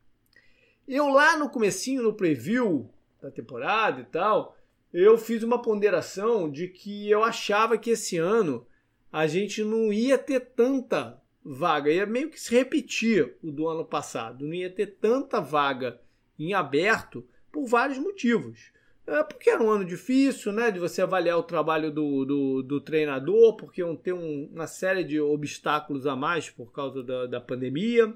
Eu 0.88 1.08
lá 1.08 1.38
no 1.38 1.50
comecinho, 1.50 2.04
no 2.04 2.14
preview 2.14 2.90
da 3.22 3.32
temporada 3.32 4.02
e 4.02 4.06
tal, 4.06 4.55
eu 4.98 5.18
fiz 5.18 5.44
uma 5.44 5.62
ponderação 5.62 6.50
de 6.50 6.70
que 6.70 7.10
eu 7.12 7.22
achava 7.22 7.78
que 7.78 7.90
esse 7.90 8.18
ano 8.18 8.66
a 9.12 9.28
gente 9.28 9.62
não 9.62 9.92
ia 9.92 10.18
ter 10.18 10.40
tanta 10.40 11.22
vaga, 11.44 11.92
ia 11.92 12.06
meio 12.06 12.30
que 12.30 12.40
se 12.40 12.56
repetir 12.56 13.36
o 13.44 13.52
do 13.52 13.68
ano 13.68 13.84
passado, 13.84 14.46
não 14.46 14.54
ia 14.54 14.70
ter 14.70 14.88
tanta 14.88 15.42
vaga 15.42 16.00
em 16.40 16.54
aberto 16.54 17.28
por 17.52 17.66
vários 17.66 17.98
motivos. 17.98 18.72
É 19.06 19.22
porque 19.22 19.50
era 19.50 19.62
um 19.62 19.70
ano 19.70 19.84
difícil, 19.84 20.54
né, 20.54 20.72
de 20.72 20.80
você 20.80 21.02
avaliar 21.02 21.38
o 21.38 21.44
trabalho 21.44 21.92
do, 21.92 22.24
do, 22.24 22.64
do 22.64 22.80
treinador, 22.80 23.58
porque 23.58 23.82
iam 23.82 23.98
ter 23.98 24.14
um, 24.14 24.50
uma 24.54 24.66
série 24.66 25.04
de 25.04 25.20
obstáculos 25.20 26.08
a 26.08 26.16
mais 26.16 26.50
por 26.50 26.72
causa 26.72 27.04
da, 27.04 27.26
da 27.28 27.42
pandemia. 27.42 28.14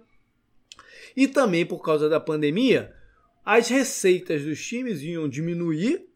E 1.13 1.27
também 1.27 1.65
por 1.65 1.83
causa 1.83 2.07
da 2.07 2.21
pandemia, 2.21 2.95
as 3.43 3.67
receitas 3.67 4.43
dos 4.43 4.65
times 4.65 5.01
iam 5.01 5.27
diminuir 5.27 6.08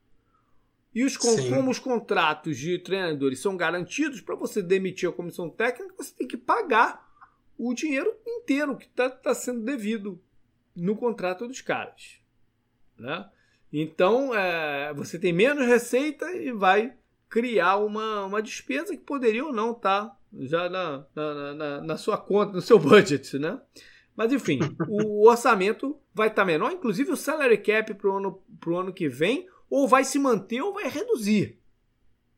e 0.94 1.04
os, 1.04 1.18
como 1.18 1.72
os 1.72 1.80
contratos 1.80 2.58
de 2.58 2.78
treinadores 2.78 3.40
são 3.40 3.58
garantidos, 3.58 4.22
para 4.22 4.36
você 4.36 4.62
demitir 4.62 5.10
a 5.10 5.14
comissão 5.14 5.50
técnica, 5.50 5.96
você 5.98 6.14
tem 6.14 6.28
que 6.28 6.38
pagar 6.38 7.04
o 7.58 7.74
dinheiro 7.74 8.14
inteiro 8.28 8.78
que 8.78 8.86
está 8.86 9.10
tá 9.10 9.34
sendo 9.34 9.62
devido 9.62 10.22
no 10.76 10.96
contrato 10.96 11.48
dos 11.48 11.62
caras. 11.62 12.20
Né? 12.98 13.28
Então, 13.72 14.36
é, 14.36 14.94
você 14.94 15.18
tem 15.18 15.34
menos 15.34 15.66
receita 15.66 16.32
e 16.32 16.52
vai 16.52 16.94
criar 17.28 17.78
uma, 17.78 18.26
uma 18.26 18.42
despesa 18.42 18.96
que 18.96 19.04
poderia 19.04 19.44
ou 19.44 19.52
não 19.52 19.72
estar 19.72 20.06
tá 20.06 20.18
já 20.42 20.70
na, 20.70 21.06
na, 21.16 21.54
na, 21.54 21.82
na, 21.82 21.98
sua 21.98 22.18
conta, 22.18 22.54
no 22.54 22.62
seu 22.62 22.78
budget. 22.80 23.40
Né? 23.40 23.60
Mas, 24.16 24.32
enfim, 24.32 24.60
o 24.88 25.28
orçamento 25.28 25.98
vai 26.14 26.28
estar 26.28 26.44
tá 26.44 26.46
menor, 26.46 26.72
inclusive 26.72 27.12
o 27.12 27.18
salary 27.18 27.58
cap 27.58 27.96
para 27.96 28.10
o 28.10 28.18
ano, 28.18 28.44
pro 28.60 28.78
ano 28.78 28.94
que 28.94 29.10
vem 29.10 29.48
ou 29.74 29.88
vai 29.88 30.04
se 30.04 30.20
manter 30.20 30.62
ou 30.62 30.72
vai 30.72 30.88
reduzir. 30.88 31.58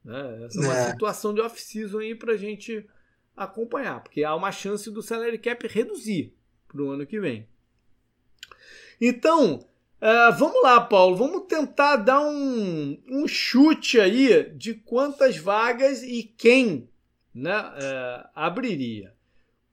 Né? 0.06 0.45
Essa 0.45 0.58
é 0.58 0.63
uma 0.63 0.78
é. 0.78 0.91
situação 0.91 1.34
de 1.34 1.41
off-season 1.41 2.00
aí 2.00 2.15
para 2.15 2.32
a 2.32 2.38
gente 2.38 2.88
acompanhar, 3.36 4.02
porque 4.02 4.24
há 4.24 4.34
uma 4.34 4.54
chance 4.54 4.89
do 4.89 5.02
salary 5.02 5.38
cap 5.38 5.67
reduzir 5.67 6.34
para 6.65 6.82
o 6.82 6.91
ano 6.91 7.06
que 7.06 7.19
vem. 7.19 7.45
Então, 9.02 9.56
uh, 10.02 10.38
vamos 10.39 10.63
lá, 10.63 10.80
Paulo, 10.80 11.17
vamos 11.17 11.45
tentar 11.50 11.98
dar 11.98 12.21
um, 12.21 13.04
um 13.06 13.28
chute 13.28 14.00
aí 14.00 14.50
de 14.52 14.74
quantas 14.74 15.36
vagas 15.36 16.04
e 16.04 16.24
quem 16.24 16.89
né, 17.34 17.60
uh, 17.60 18.30
abriria. 18.34 19.13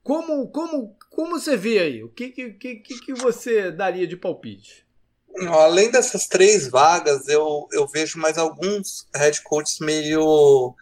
Como, 0.03 0.49
como, 0.49 0.97
como 1.11 1.39
você 1.39 1.57
vê 1.57 1.79
aí? 1.79 2.03
O 2.03 2.09
que, 2.09 2.31
que, 2.31 2.51
que, 2.55 2.81
que 2.81 3.15
você 3.15 3.71
daria 3.71 4.05
de 4.09 4.17
palpite? 4.17 4.85
Além 5.49 5.91
dessas 5.91 6.27
três 6.27 6.69
vagas, 6.69 7.27
eu, 7.29 7.67
eu 7.73 7.87
vejo 7.87 8.19
mais 8.19 8.37
alguns 8.37 9.07
head 9.15 9.41
coaches 9.43 9.79
meio 9.81 10.75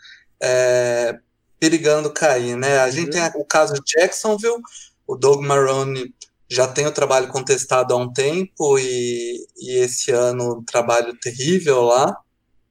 é, 0.42 1.18
perigando 1.58 2.12
cair, 2.12 2.56
né? 2.56 2.80
A 2.80 2.86
uhum. 2.86 2.90
gente 2.90 3.10
tem 3.10 3.22
o 3.36 3.44
caso 3.44 3.74
de 3.74 3.80
Jacksonville, 3.86 4.62
o 5.06 5.16
Doug 5.16 5.44
Marrone 5.44 6.14
já 6.48 6.66
tem 6.66 6.86
o 6.86 6.92
trabalho 6.92 7.28
contestado 7.28 7.94
há 7.94 7.96
um 7.96 8.12
tempo 8.12 8.76
e, 8.78 9.46
e 9.56 9.76
esse 9.76 10.10
ano 10.10 10.58
um 10.58 10.64
trabalho 10.64 11.16
terrível 11.20 11.82
lá. 11.82 12.16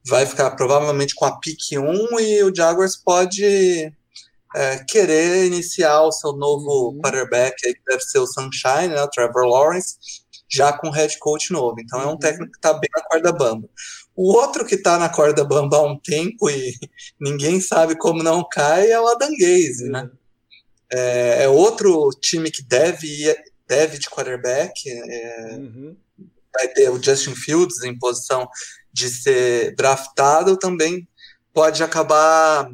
Vai 0.05 0.25
ficar 0.25 0.51
provavelmente 0.51 1.15
com 1.15 1.25
a 1.25 1.39
pick 1.39 1.77
1 1.77 2.19
e 2.19 2.43
o 2.43 2.53
Jaguars 2.53 2.97
pode 2.97 3.93
é, 4.55 4.83
querer 4.87 5.45
iniciar 5.45 6.01
o 6.01 6.11
seu 6.11 6.33
novo 6.33 6.89
uhum. 6.89 6.99
quarterback, 6.99 7.55
aí, 7.65 7.73
que 7.73 7.81
deve 7.87 8.01
ser 8.01 8.19
o 8.19 8.27
Sunshine, 8.27 8.89
né, 8.89 9.01
o 9.01 9.09
Trevor 9.09 9.45
Lawrence, 9.45 9.95
já 10.49 10.73
com 10.73 10.89
head 10.89 11.17
coach 11.19 11.51
novo. 11.51 11.79
Então 11.79 12.01
é 12.01 12.05
um 12.05 12.11
uhum. 12.11 12.17
técnico 12.17 12.51
que 12.51 12.57
está 12.57 12.73
bem 12.73 12.89
na 12.95 13.03
corda 13.03 13.31
bamba. 13.31 13.69
O 14.15 14.33
outro 14.33 14.65
que 14.65 14.75
está 14.75 14.97
na 14.97 15.07
corda 15.07 15.43
bamba 15.43 15.77
há 15.77 15.83
um 15.83 15.97
tempo 15.97 16.49
e 16.49 16.73
ninguém 17.21 17.61
sabe 17.61 17.95
como 17.95 18.23
não 18.23 18.43
cai 18.43 18.91
é 18.91 18.99
o 18.99 19.07
Adam 19.07 19.31
Gaze, 19.37 19.89
né? 19.89 20.03
Uhum. 20.03 20.09
É, 20.91 21.43
é, 21.43 21.47
outro 21.47 22.09
time 22.19 22.49
que 22.49 22.63
deve 22.63 23.05
ir, 23.05 23.37
deve 23.67 23.99
de 23.99 24.09
quarterback. 24.09 24.89
É, 24.89 25.55
uhum. 25.55 25.95
Vai 26.53 26.67
ter 26.67 26.89
o 26.89 27.01
Justin 27.01 27.35
Fields 27.35 27.83
em 27.83 27.97
posição 27.97 28.49
de 28.91 29.07
ser 29.07 29.75
draftado, 29.75 30.57
também 30.57 31.07
pode 31.53 31.83
acabar 31.83 32.69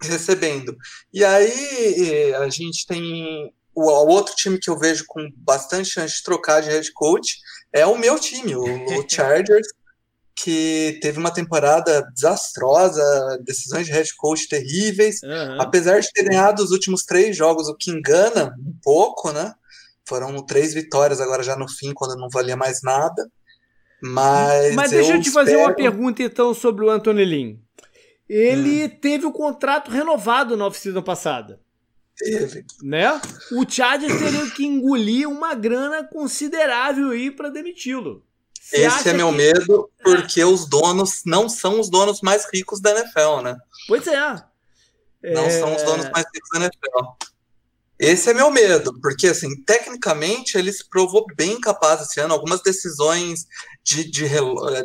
recebendo. 0.00 0.76
E 1.12 1.24
aí 1.24 2.32
a 2.34 2.48
gente 2.48 2.86
tem 2.86 3.52
o, 3.80 4.08
outro 4.08 4.34
time 4.34 4.58
que 4.58 4.70
eu 4.70 4.78
vejo 4.78 5.04
com 5.06 5.30
bastante 5.36 5.90
chance 5.90 6.16
de 6.16 6.22
trocar 6.22 6.60
de 6.60 6.68
head 6.68 6.92
coach 6.92 7.38
é 7.72 7.86
o 7.86 7.98
meu 7.98 8.18
time, 8.18 8.56
o, 8.56 8.62
o 8.62 9.04
Chargers, 9.08 9.68
que 10.36 10.98
teve 11.02 11.18
uma 11.18 11.32
temporada 11.32 12.02
desastrosa, 12.14 13.02
decisões 13.44 13.86
de 13.86 13.92
head 13.92 14.08
coach 14.16 14.48
terríveis, 14.48 15.20
uhum. 15.22 15.60
apesar 15.60 16.00
de 16.00 16.12
ter 16.12 16.24
ganhado 16.24 16.62
os 16.62 16.70
últimos 16.70 17.04
três 17.04 17.36
jogos, 17.36 17.68
o 17.68 17.74
que 17.74 17.90
engana 17.90 18.54
um 18.58 18.74
pouco, 18.82 19.32
né? 19.32 19.52
Foram 20.06 20.34
três 20.46 20.72
vitórias 20.72 21.20
agora 21.20 21.42
já 21.42 21.56
no 21.56 21.68
fim, 21.68 21.92
quando 21.92 22.16
não 22.16 22.28
valia 22.30 22.56
mais 22.56 22.82
nada. 22.82 23.28
Mas, 24.00 24.74
Mas 24.74 24.90
deixa 24.90 25.10
eu, 25.10 25.16
eu 25.16 25.22
te 25.22 25.28
espero... 25.28 25.46
fazer 25.46 25.56
uma 25.56 25.74
pergunta 25.74 26.22
então 26.22 26.54
sobre 26.54 26.84
o 26.84 26.90
Anthony 26.90 27.24
Lynn. 27.24 27.56
Ele 28.28 28.84
hum. 28.84 28.98
teve 29.00 29.26
o 29.26 29.32
contrato 29.32 29.90
renovado 29.90 30.56
na 30.56 30.66
oficina 30.66 31.02
passada. 31.02 31.60
Teve. 32.18 32.64
Né? 32.82 33.20
O 33.52 33.68
Chargers 33.68 34.18
teria 34.18 34.50
que 34.50 34.66
engolir 34.66 35.28
uma 35.28 35.54
grana 35.54 36.02
considerável 36.02 37.10
aí 37.10 37.30
para 37.30 37.48
demiti-lo. 37.48 38.24
Esse 38.72 39.08
é 39.08 39.12
meu 39.12 39.30
que... 39.30 39.36
medo, 39.36 39.90
é. 39.98 40.02
porque 40.02 40.44
os 40.44 40.66
donos 40.66 41.22
não 41.24 41.48
são 41.48 41.80
os 41.80 41.88
donos 41.88 42.20
mais 42.20 42.46
ricos 42.52 42.80
da 42.80 42.90
NFL, 42.90 43.42
né? 43.42 43.56
Pois 43.86 44.06
é. 44.06 44.18
Não 45.32 45.44
é... 45.44 45.50
são 45.50 45.74
os 45.74 45.82
donos 45.82 46.10
mais 46.10 46.26
ricos 46.34 46.50
da 46.52 46.58
NFL. 46.60 47.26
Esse 47.98 48.30
é 48.30 48.34
meu 48.34 48.50
medo, 48.50 48.96
porque, 49.00 49.28
assim, 49.28 49.60
tecnicamente 49.64 50.56
ele 50.56 50.72
se 50.72 50.88
provou 50.88 51.26
bem 51.34 51.60
capaz 51.60 52.00
esse 52.02 52.20
ano. 52.20 52.34
Algumas 52.34 52.62
decisões 52.62 53.46
de, 53.82 54.08
de 54.08 54.24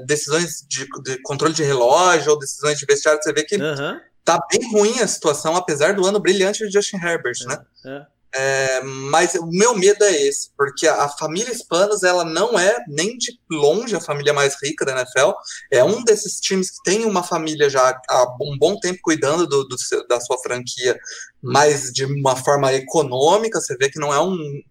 decisões 0.07 0.65
de, 0.67 0.87
de, 1.03 1.21
controle 1.21 1.53
de 1.53 1.63
relógio 1.63 2.31
ou 2.31 2.39
decisões 2.39 2.79
de 2.79 2.85
vestiário, 2.85 3.21
você 3.21 3.33
vê 3.33 3.43
que 3.43 3.55
uhum 3.55 3.99
tá 4.23 4.39
bem 4.51 4.71
ruim 4.71 4.99
a 4.99 5.07
situação, 5.07 5.55
apesar 5.55 5.93
do 5.93 6.05
ano 6.05 6.19
brilhante 6.19 6.65
de 6.65 6.71
Justin 6.71 6.97
Herbert, 6.97 7.35
né? 7.45 7.57
é, 7.85 7.89
né? 7.89 8.07
É. 8.09 8.13
É, 8.35 8.81
mas 8.81 9.35
o 9.35 9.45
meu 9.45 9.77
medo 9.77 10.03
é 10.03 10.11
esse, 10.11 10.49
porque 10.57 10.87
a, 10.87 11.03
a, 11.03 11.09
família 11.09 11.51
Hispanos 11.51 12.01
ela 12.01 12.25
não 12.25 12.57
é 12.57 12.83
nem 12.87 13.15
de 13.15 13.39
longe 13.49 13.95
a 13.95 14.01
família 14.01 14.33
mais 14.33 14.55
rica 14.61 14.83
da 14.83 14.93
NFL. 14.93 15.33
É 15.71 15.83
um 15.83 16.03
desses 16.03 16.39
times 16.39 16.71
que 16.71 16.83
tem 16.83 17.05
uma 17.05 17.21
família 17.21 17.69
já 17.69 17.95
há 18.09 18.23
um 18.41 18.57
bom 18.57 18.79
tempo 18.79 18.97
cuidando 19.03 19.45
do, 19.45 19.65
do 19.65 19.75
da 20.09 20.19
sua 20.19 20.39
franquia, 20.39 20.97
mas 21.43 21.91
de 21.91 22.05
uma 22.05 22.35
forma 22.35 22.73
econômica. 22.73 23.61
Você 23.61 23.77
vê 23.77 23.87
que 23.87 23.99
não 23.99 24.11
é 24.11 24.19
um, 24.19 24.61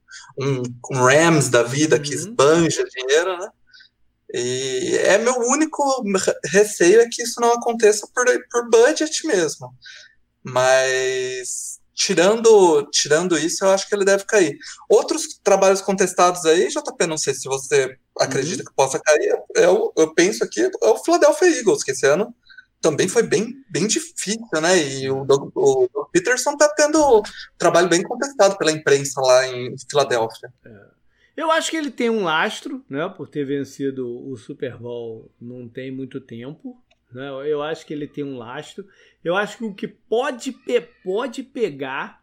um, 0.41 0.63
um 0.91 0.97
Rams 0.97 1.49
da 1.49 1.63
vida 1.63 1.97
uhum. 1.97 2.03
que 2.03 2.15
esbanja 2.15 2.85
dinheiro, 2.85 3.39
né? 3.39 3.49
E 4.33 4.97
é 5.05 5.19
meu 5.19 5.35
único 5.35 5.83
receio 6.47 7.01
é 7.01 7.09
que 7.11 7.23
isso 7.23 7.41
não 7.41 7.53
aconteça 7.53 8.09
por, 8.15 8.25
por 8.51 8.71
budget 8.71 9.27
mesmo. 9.27 9.75
Mas 10.43 11.79
tirando, 11.95 12.89
tirando 12.91 13.39
isso, 13.39 13.65
eu 13.65 13.71
acho 13.71 13.89
que 13.89 13.95
ele 13.95 14.05
deve 14.05 14.25
cair. 14.25 14.57
Outros 14.89 15.39
trabalhos 15.43 15.83
contestados 15.83 16.45
aí, 16.47 16.69
JP, 16.69 17.07
não 17.07 17.19
sei 17.19 17.35
se 17.35 17.45
você 17.45 17.97
acredita 18.19 18.63
uhum. 18.63 18.69
que 18.69 18.75
possa 18.75 18.99
cair, 18.99 19.39
eu, 19.55 19.93
eu 19.97 20.15
penso 20.15 20.43
aqui, 20.43 20.61
é 20.61 20.89
o 20.89 20.99
Philadelphia 20.99 21.59
Eagles, 21.59 21.85
que 21.85 21.93
esse 21.93 22.07
ano 22.07 22.35
também 22.81 23.07
foi 23.07 23.23
bem, 23.23 23.55
bem 23.71 23.87
difícil, 23.87 24.61
né? 24.61 24.77
E 24.77 25.09
o, 25.11 25.25
Doug, 25.25 25.53
o 25.55 25.89
Doug 25.93 26.09
Peterson 26.11 26.57
tá 26.57 26.69
tendo 26.77 27.23
trabalho 27.57 27.89
bem 27.89 28.03
contestado 28.03 28.59
pela 28.59 28.73
imprensa 28.73 29.21
lá 29.21 29.47
em 29.47 29.75
Filadélfia. 29.89 30.53
É. 30.67 31.02
Eu 31.37 31.51
acho 31.51 31.71
que 31.71 31.77
ele 31.77 31.91
tem 31.91 32.11
um 32.11 32.25
lastro, 32.25 32.85
né? 32.89 33.09
Por 33.09 33.29
ter 33.29 33.45
vencido 33.45 34.07
o 34.29 34.37
Super 34.37 34.77
Bowl 34.77 35.31
não 35.41 35.69
tem 35.69 35.91
muito 35.91 36.21
tempo. 36.21 36.77
Né? 37.11 37.29
Eu 37.47 37.63
acho 37.63 37.87
que 37.87 37.93
ele 37.93 38.07
tem 38.07 38.25
um 38.25 38.37
lastro. 38.37 38.87
Eu 39.25 39.37
acho 39.37 39.59
que 39.59 39.65
o 39.65 39.75
que 39.75 39.89
pode, 39.89 40.55
pode 41.03 41.43
pegar 41.43 42.23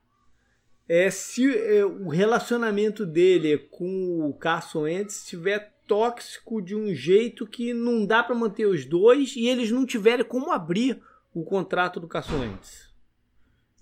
é 0.87 1.09
se 1.11 1.55
é, 1.55 1.85
o 1.85 2.09
relacionamento 2.09 3.05
dele 3.05 3.57
com 3.57 4.27
o 4.27 4.33
Carson 4.33 4.81
Wentz 4.81 5.17
estiver 5.17 5.73
tóxico 5.87 6.61
de 6.61 6.75
um 6.75 6.93
jeito 6.93 7.47
que 7.47 7.73
não 7.73 8.05
dá 8.05 8.23
para 8.23 8.35
manter 8.35 8.65
os 8.65 8.85
dois 8.85 9.35
e 9.35 9.47
eles 9.47 9.71
não 9.71 9.85
tiverem 9.85 10.25
como 10.25 10.51
abrir 10.51 11.01
o 11.33 11.43
contrato 11.43 11.99
do 11.99 12.07
Carson 12.07 12.39
Wentz. 12.39 12.88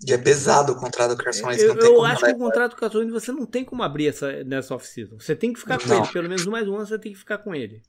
E 0.06 0.12
é 0.12 0.18
pesado 0.18 0.72
o 0.72 0.76
contrato 0.76 1.16
do 1.16 1.22
Carson 1.22 1.48
Wentz. 1.48 1.62
Eu, 1.62 1.74
eu 1.76 2.04
acho 2.04 2.24
que 2.24 2.30
o 2.30 2.38
contrato 2.38 2.70
do 2.72 2.76
Carson 2.76 2.98
Wentz 2.98 3.12
você 3.12 3.32
não 3.32 3.44
tem 3.44 3.64
como 3.64 3.82
abrir 3.82 4.08
essa, 4.08 4.44
nessa 4.44 4.74
off-season. 4.74 5.18
Você 5.18 5.34
tem 5.34 5.52
que 5.52 5.58
ficar 5.58 5.78
com 5.78 5.92
ele. 5.92 6.06
Pelo 6.08 6.28
menos 6.28 6.46
mais 6.46 6.68
um 6.68 6.76
ano 6.76 6.86
você 6.86 6.98
tem 6.98 7.12
que 7.12 7.18
ficar 7.18 7.38
com 7.38 7.54
ele. 7.54 7.82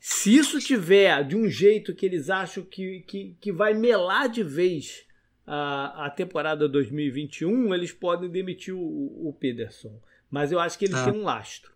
Se 0.00 0.34
isso 0.36 0.58
tiver 0.58 1.24
de 1.24 1.36
um 1.36 1.48
jeito 1.48 1.94
que 1.94 2.04
eles 2.04 2.28
acham 2.28 2.64
que, 2.64 3.00
que, 3.06 3.36
que 3.40 3.52
vai 3.52 3.72
melar 3.72 4.28
de 4.28 4.42
vez 4.42 5.06
a, 5.46 6.06
a 6.06 6.10
temporada 6.10 6.68
2021, 6.68 7.72
eles 7.74 7.92
podem 7.92 8.28
demitir 8.28 8.74
o, 8.74 8.78
o 9.28 9.32
Pederson. 9.38 9.98
Mas 10.30 10.52
eu 10.52 10.58
acho 10.58 10.78
que 10.78 10.84
ele 10.84 10.94
ah. 10.96 11.04
tem 11.04 11.14
um 11.14 11.22
lastro. 11.22 11.72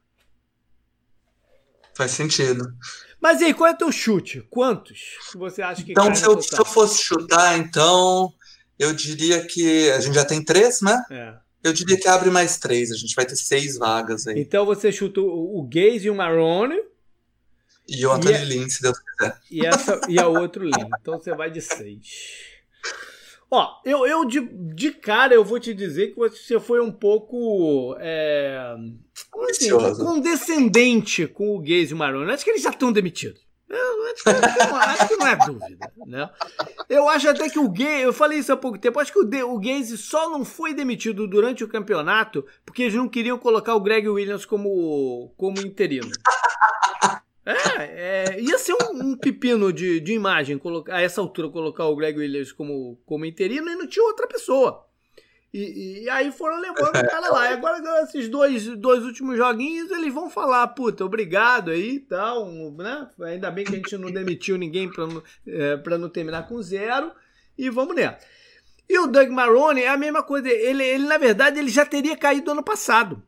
Faz 1.94 2.10
sentido. 2.10 2.74
Mas 3.20 3.40
e 3.40 3.44
aí, 3.44 3.54
qual 3.54 3.70
é 3.70 3.74
o 3.74 3.76
teu 3.76 3.92
chute? 3.92 4.40
Quantos 4.50 5.18
você 5.34 5.62
acha 5.62 5.82
que 5.82 5.92
Então, 5.92 6.14
se 6.14 6.24
eu, 6.24 6.40
se 6.40 6.58
eu 6.58 6.64
fosse 6.64 7.02
chutar, 7.02 7.58
então 7.58 8.32
eu 8.80 8.94
diria 8.94 9.44
que 9.44 9.90
a 9.90 10.00
gente 10.00 10.14
já 10.14 10.24
tem 10.24 10.42
três, 10.42 10.80
né? 10.80 11.04
É. 11.10 11.34
Eu 11.62 11.74
diria 11.74 12.00
que 12.00 12.08
abre 12.08 12.30
mais 12.30 12.56
três, 12.56 12.90
a 12.90 12.96
gente 12.96 13.14
vai 13.14 13.26
ter 13.26 13.36
seis 13.36 13.76
vagas 13.76 14.26
aí. 14.26 14.40
Então 14.40 14.64
você 14.64 14.90
chutou 14.90 15.28
o 15.54 15.62
Gaze 15.62 16.06
e 16.06 16.10
o 16.10 16.14
Marrone. 16.14 16.80
E 17.86 18.06
o 18.06 18.10
Anthony 18.10 18.38
e 18.38 18.44
Lynn, 18.46 18.68
se 18.70 18.80
Deus 18.80 18.98
quiser. 18.98 19.38
E, 19.50 19.66
essa, 19.66 20.00
e 20.08 20.18
a 20.18 20.26
outro 20.26 20.64
Lynn. 20.64 20.88
Então 20.98 21.18
você 21.18 21.34
vai 21.34 21.50
de 21.50 21.60
seis. 21.60 21.98
Ó, 23.50 23.68
eu, 23.84 24.06
eu 24.06 24.24
de, 24.24 24.40
de 24.74 24.92
cara 24.92 25.34
eu 25.34 25.44
vou 25.44 25.60
te 25.60 25.74
dizer 25.74 26.14
que 26.14 26.16
você 26.16 26.58
foi 26.58 26.80
um 26.80 26.90
pouco. 26.90 27.96
É, 27.98 28.76
assim, 29.50 29.68
condescendente 30.02 31.26
com 31.26 31.54
o 31.54 31.60
Gaze 31.60 31.90
e 31.90 31.94
o 31.94 31.98
Maroni. 31.98 32.32
Acho 32.32 32.44
que 32.44 32.50
eles 32.50 32.62
já 32.62 32.70
estão 32.70 32.90
demitidos. 32.90 33.49
Eu 33.70 34.76
acho, 34.76 35.08
que, 35.08 35.16
não 35.16 35.26
é 35.28 35.36
dúvida, 35.36 35.92
né? 36.04 36.30
Eu 36.88 37.08
acho 37.08 37.28
até 37.28 37.48
que 37.48 37.58
o 37.58 37.68
Gaze, 37.68 38.02
eu 38.02 38.12
falei 38.12 38.40
isso 38.40 38.52
há 38.52 38.56
pouco 38.56 38.76
tempo, 38.76 38.98
acho 38.98 39.12
que 39.12 39.18
o, 39.20 39.54
o 39.54 39.60
Gaze 39.60 39.96
só 39.96 40.28
não 40.28 40.44
foi 40.44 40.74
demitido 40.74 41.28
durante 41.28 41.62
o 41.62 41.68
campeonato 41.68 42.44
porque 42.66 42.82
eles 42.82 42.94
não 42.94 43.08
queriam 43.08 43.38
colocar 43.38 43.76
o 43.76 43.80
Greg 43.80 44.08
Williams 44.08 44.44
como, 44.44 45.32
como 45.36 45.60
interino. 45.60 46.10
É, 47.46 48.34
é, 48.34 48.40
ia 48.40 48.58
ser 48.58 48.74
um, 48.74 49.10
um 49.10 49.16
pepino 49.16 49.72
de, 49.72 50.00
de 50.00 50.12
imagem 50.12 50.58
colocar, 50.58 50.96
a 50.96 51.00
essa 51.00 51.20
altura 51.20 51.48
colocar 51.48 51.86
o 51.86 51.96
Greg 51.96 52.18
Williams 52.18 52.52
como, 52.52 53.00
como 53.06 53.24
interino 53.24 53.70
e 53.70 53.76
não 53.76 53.86
tinha 53.86 54.04
outra 54.04 54.26
pessoa. 54.26 54.86
E, 55.52 56.04
e, 56.04 56.08
aí 56.08 56.30
foram 56.30 56.60
levando 56.60 56.96
o 56.96 57.08
cara 57.08 57.28
lá. 57.32 57.50
E 57.50 57.54
agora, 57.54 58.02
esses 58.02 58.28
dois, 58.28 58.66
dois 58.76 59.04
últimos 59.04 59.36
joguinhos, 59.36 59.90
eles 59.90 60.14
vão 60.14 60.30
falar, 60.30 60.66
puta, 60.68 61.04
obrigado 61.04 61.70
aí 61.70 61.94
e 61.94 62.00
tal, 62.00 62.50
né? 62.72 63.08
Ainda 63.22 63.50
bem 63.50 63.64
que 63.64 63.72
a 63.72 63.76
gente 63.76 63.96
não 63.96 64.10
demitiu 64.10 64.56
ninguém 64.56 64.88
pra 64.88 65.06
não, 65.06 65.22
é, 65.46 65.76
pra 65.76 65.98
não 65.98 66.08
terminar 66.08 66.46
com 66.46 66.62
zero. 66.62 67.10
E 67.58 67.68
vamos 67.68 67.96
nessa. 67.96 68.18
E 68.88 68.98
o 68.98 69.06
Doug 69.06 69.28
Marrone 69.28 69.82
é 69.82 69.88
a 69.88 69.96
mesma 69.96 70.22
coisa. 70.22 70.48
Ele, 70.48 70.84
ele, 70.84 71.06
na 71.06 71.18
verdade, 71.18 71.58
ele 71.58 71.68
já 71.68 71.84
teria 71.84 72.16
caído 72.16 72.50
ano 72.50 72.62
passado. 72.62 73.22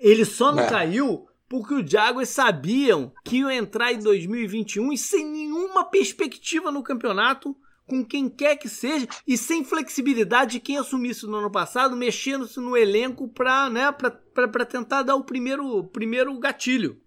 Ele 0.00 0.24
só 0.24 0.52
não 0.52 0.64
é. 0.64 0.68
caiu 0.68 1.28
porque 1.48 1.74
os 1.74 1.90
Jaguars 1.90 2.28
sabiam 2.28 3.12
que 3.24 3.38
iam 3.38 3.50
entrar 3.50 3.92
em 3.92 3.98
2021 3.98 4.92
e 4.92 4.98
sem 4.98 5.24
nenhuma 5.24 5.84
perspectiva 5.84 6.70
no 6.70 6.82
campeonato 6.82 7.56
com 7.88 8.04
quem 8.04 8.28
quer 8.28 8.56
que 8.56 8.68
seja 8.68 9.08
e 9.26 9.36
sem 9.36 9.64
flexibilidade 9.64 10.52
de 10.52 10.60
quem 10.60 10.76
assumisse 10.76 11.26
no 11.26 11.36
ano 11.36 11.50
passado, 11.50 11.96
mexendo-se 11.96 12.60
no 12.60 12.76
elenco 12.76 13.26
para 13.26 13.70
né, 13.70 13.92
tentar 14.68 15.02
dar 15.02 15.16
o 15.16 15.24
primeiro, 15.24 15.82
primeiro 15.84 16.38
gatilho. 16.38 17.00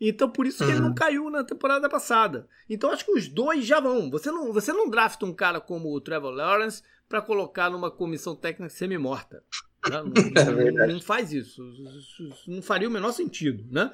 Então 0.00 0.30
por 0.30 0.46
isso 0.46 0.58
que 0.58 0.64
uhum. 0.64 0.70
ele 0.70 0.80
não 0.80 0.88
uhum. 0.88 0.94
caiu 0.94 1.30
na 1.30 1.42
temporada 1.42 1.88
passada. 1.88 2.46
Então 2.68 2.90
acho 2.90 3.04
que 3.04 3.12
os 3.12 3.28
dois 3.28 3.64
já 3.64 3.80
vão. 3.80 4.10
Você 4.10 4.30
não, 4.30 4.52
você 4.52 4.72
não 4.72 4.88
drafta 4.88 5.26
um 5.26 5.32
cara 5.32 5.60
como 5.60 5.94
o 5.94 6.00
Trevor 6.00 6.30
Lawrence 6.30 6.82
para 7.08 7.20
colocar 7.20 7.70
numa 7.70 7.90
comissão 7.90 8.36
técnica 8.36 8.72
semi-morta. 8.72 9.42
Né? 9.88 10.02
Não, 10.02 10.12
é 10.60 10.70
não, 10.70 10.94
não, 10.94 11.00
faz 11.00 11.32
isso. 11.32 11.62
isso. 11.98 12.50
Não 12.50 12.62
faria 12.62 12.88
o 12.88 12.90
menor 12.90 13.12
sentido. 13.12 13.64
Né? 13.70 13.90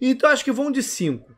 Então 0.00 0.28
acho 0.30 0.44
que 0.44 0.52
vão 0.52 0.70
de 0.70 0.82
cinco. 0.82 1.34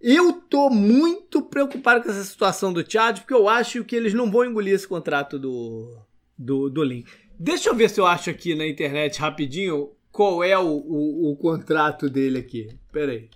Eu 0.00 0.32
tô 0.32 0.70
muito 0.70 1.42
preocupado 1.42 2.02
com 2.02 2.10
essa 2.10 2.22
situação 2.22 2.72
do 2.72 2.88
Chad, 2.88 3.18
porque 3.18 3.34
eu 3.34 3.48
acho 3.48 3.84
que 3.84 3.96
eles 3.96 4.14
não 4.14 4.30
vão 4.30 4.44
engolir 4.44 4.74
esse 4.74 4.86
contrato 4.86 5.38
do, 5.38 5.98
do, 6.38 6.70
do 6.70 6.84
Lin. 6.84 7.04
Deixa 7.38 7.68
eu 7.68 7.74
ver 7.74 7.90
se 7.90 8.00
eu 8.00 8.06
acho 8.06 8.30
aqui 8.30 8.54
na 8.54 8.66
internet 8.66 9.18
rapidinho 9.18 9.92
qual 10.12 10.42
é 10.42 10.56
o, 10.56 10.66
o, 10.66 11.32
o 11.32 11.36
contrato 11.36 12.08
dele 12.08 12.38
aqui. 12.38 12.68
Pera 12.92 13.12
aí. 13.12 13.28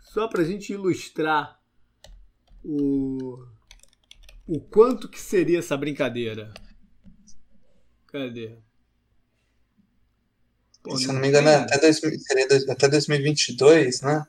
Só 0.00 0.28
pra 0.28 0.44
gente 0.44 0.72
ilustrar 0.72 1.58
o, 2.62 3.42
o 4.46 4.60
quanto 4.60 5.08
que 5.08 5.20
seria 5.20 5.58
essa 5.58 5.76
brincadeira. 5.76 6.52
Cadê? 8.08 8.58
Pô, 10.82 10.96
se 10.96 11.06
não, 11.06 11.14
não 11.14 11.20
me 11.20 11.28
engano, 11.28 11.48
é 11.48 11.56
até, 11.56 11.78
dois, 11.78 12.00
até 12.68 12.88
2022, 12.88 14.02
né? 14.02 14.26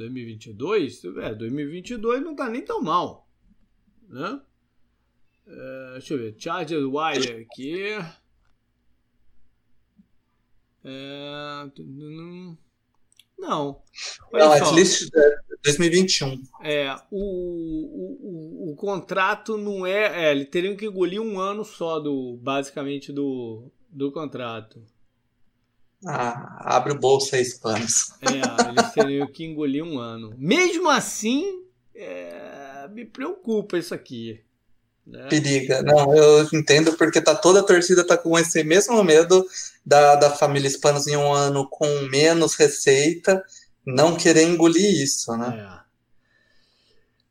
2022, 0.00 1.04
é, 1.04 1.34
2022 1.34 2.22
não 2.22 2.34
tá 2.34 2.48
nem 2.48 2.62
tão 2.62 2.80
mal, 2.80 3.28
né? 4.08 4.40
É, 5.46 5.92
deixa 5.92 6.14
eu 6.14 6.18
ver, 6.18 6.34
Charger 6.38 6.78
Wire 6.78 7.42
aqui. 7.42 7.98
É, 10.82 11.70
não. 13.38 13.82
Olha 14.32 14.58
não, 14.58 14.66
só. 14.66 14.74
least 14.74 15.10
2021. 15.64 16.42
É, 16.62 16.94
o, 17.10 17.18
o, 17.20 18.68
o, 18.68 18.72
o, 18.72 18.76
contrato 18.76 19.58
não 19.58 19.86
é, 19.86 20.28
é. 20.28 20.30
Ele 20.30 20.44
teria 20.46 20.74
que 20.74 20.86
engolir 20.86 21.20
um 21.20 21.38
ano 21.38 21.64
só 21.64 21.98
do, 21.98 22.38
basicamente, 22.40 23.12
do, 23.12 23.70
do 23.90 24.10
contrato. 24.10 24.82
Ah, 26.06 26.76
abre 26.76 26.92
o 26.92 26.98
bolso 26.98 27.28
seis 27.30 27.54
panos. 27.54 28.12
É, 28.22 28.68
eles 28.70 28.92
teriam 28.92 29.26
que 29.26 29.44
engolir 29.44 29.84
um 29.84 29.98
ano. 29.98 30.34
Mesmo 30.38 30.88
assim, 30.88 31.62
é, 31.94 32.88
me 32.90 33.04
preocupa 33.04 33.78
isso 33.78 33.94
aqui. 33.94 34.40
Né? 35.06 35.26
Periga. 35.28 35.82
Não, 35.82 36.14
eu 36.14 36.48
entendo 36.52 36.92
porque 36.94 37.20
tá 37.20 37.34
toda 37.34 37.60
a 37.60 37.64
torcida 37.64 38.06
tá 38.06 38.16
com 38.16 38.38
esse 38.38 38.62
mesmo 38.64 39.02
medo 39.02 39.46
da, 39.84 40.16
da 40.16 40.30
família 40.30 40.68
Hispanos 40.68 41.06
em 41.06 41.16
um 41.16 41.32
ano 41.32 41.68
com 41.68 41.86
menos 42.10 42.54
receita 42.54 43.44
não 43.84 44.16
querer 44.16 44.44
engolir 44.44 45.02
isso, 45.02 45.36
né? 45.36 45.68
É. 45.76 45.80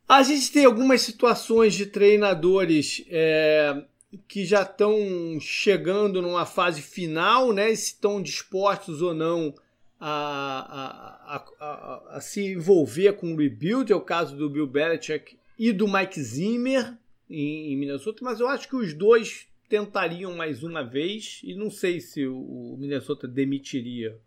A 0.08 0.24
gente 0.24 0.52
tem 0.52 0.66
algumas 0.66 1.02
situações 1.02 1.76
de 1.76 1.86
treinadores 1.86 3.04
é, 3.10 3.84
que 4.28 4.46
já 4.46 4.64
estão 4.64 4.98
chegando 5.40 6.22
numa 6.22 6.46
fase 6.46 6.82
final, 6.82 7.54
né? 7.54 7.74
Se 7.76 7.94
estão 7.94 8.22
dispostos 8.22 9.02
ou 9.02 9.14
não 9.14 9.54
a, 10.00 11.36
a, 11.36 11.66
a, 11.66 12.16
a, 12.18 12.22
se 12.22 12.54
envolver 12.54 13.14
com 13.14 13.34
o 13.34 13.38
rebuild, 13.38 13.92
é 13.92 13.96
o 13.96 14.02
caso 14.02 14.36
do 14.36 14.50
Bill 14.50 14.66
Belichick 14.66 15.38
e 15.58 15.74
do 15.74 15.88
Mike 15.88 16.22
Zimmer 16.22 16.98
em, 17.30 17.74
em, 17.74 17.78
Minnesota, 17.78 18.24
mas 18.24 18.40
eu 18.40 18.48
acho 18.48 18.68
que 18.68 18.76
os 18.76 18.94
dois 18.94 19.48
tentariam 19.68 20.36
mais 20.36 20.64
uma 20.64 20.84
vez 20.84 21.42
e 21.44 21.54
não 21.54 21.70
sei 21.70 22.00
se 22.00 22.26
o, 22.26 22.38
o 22.38 22.78
Minnesota 22.80 23.28
demitiria 23.28 24.18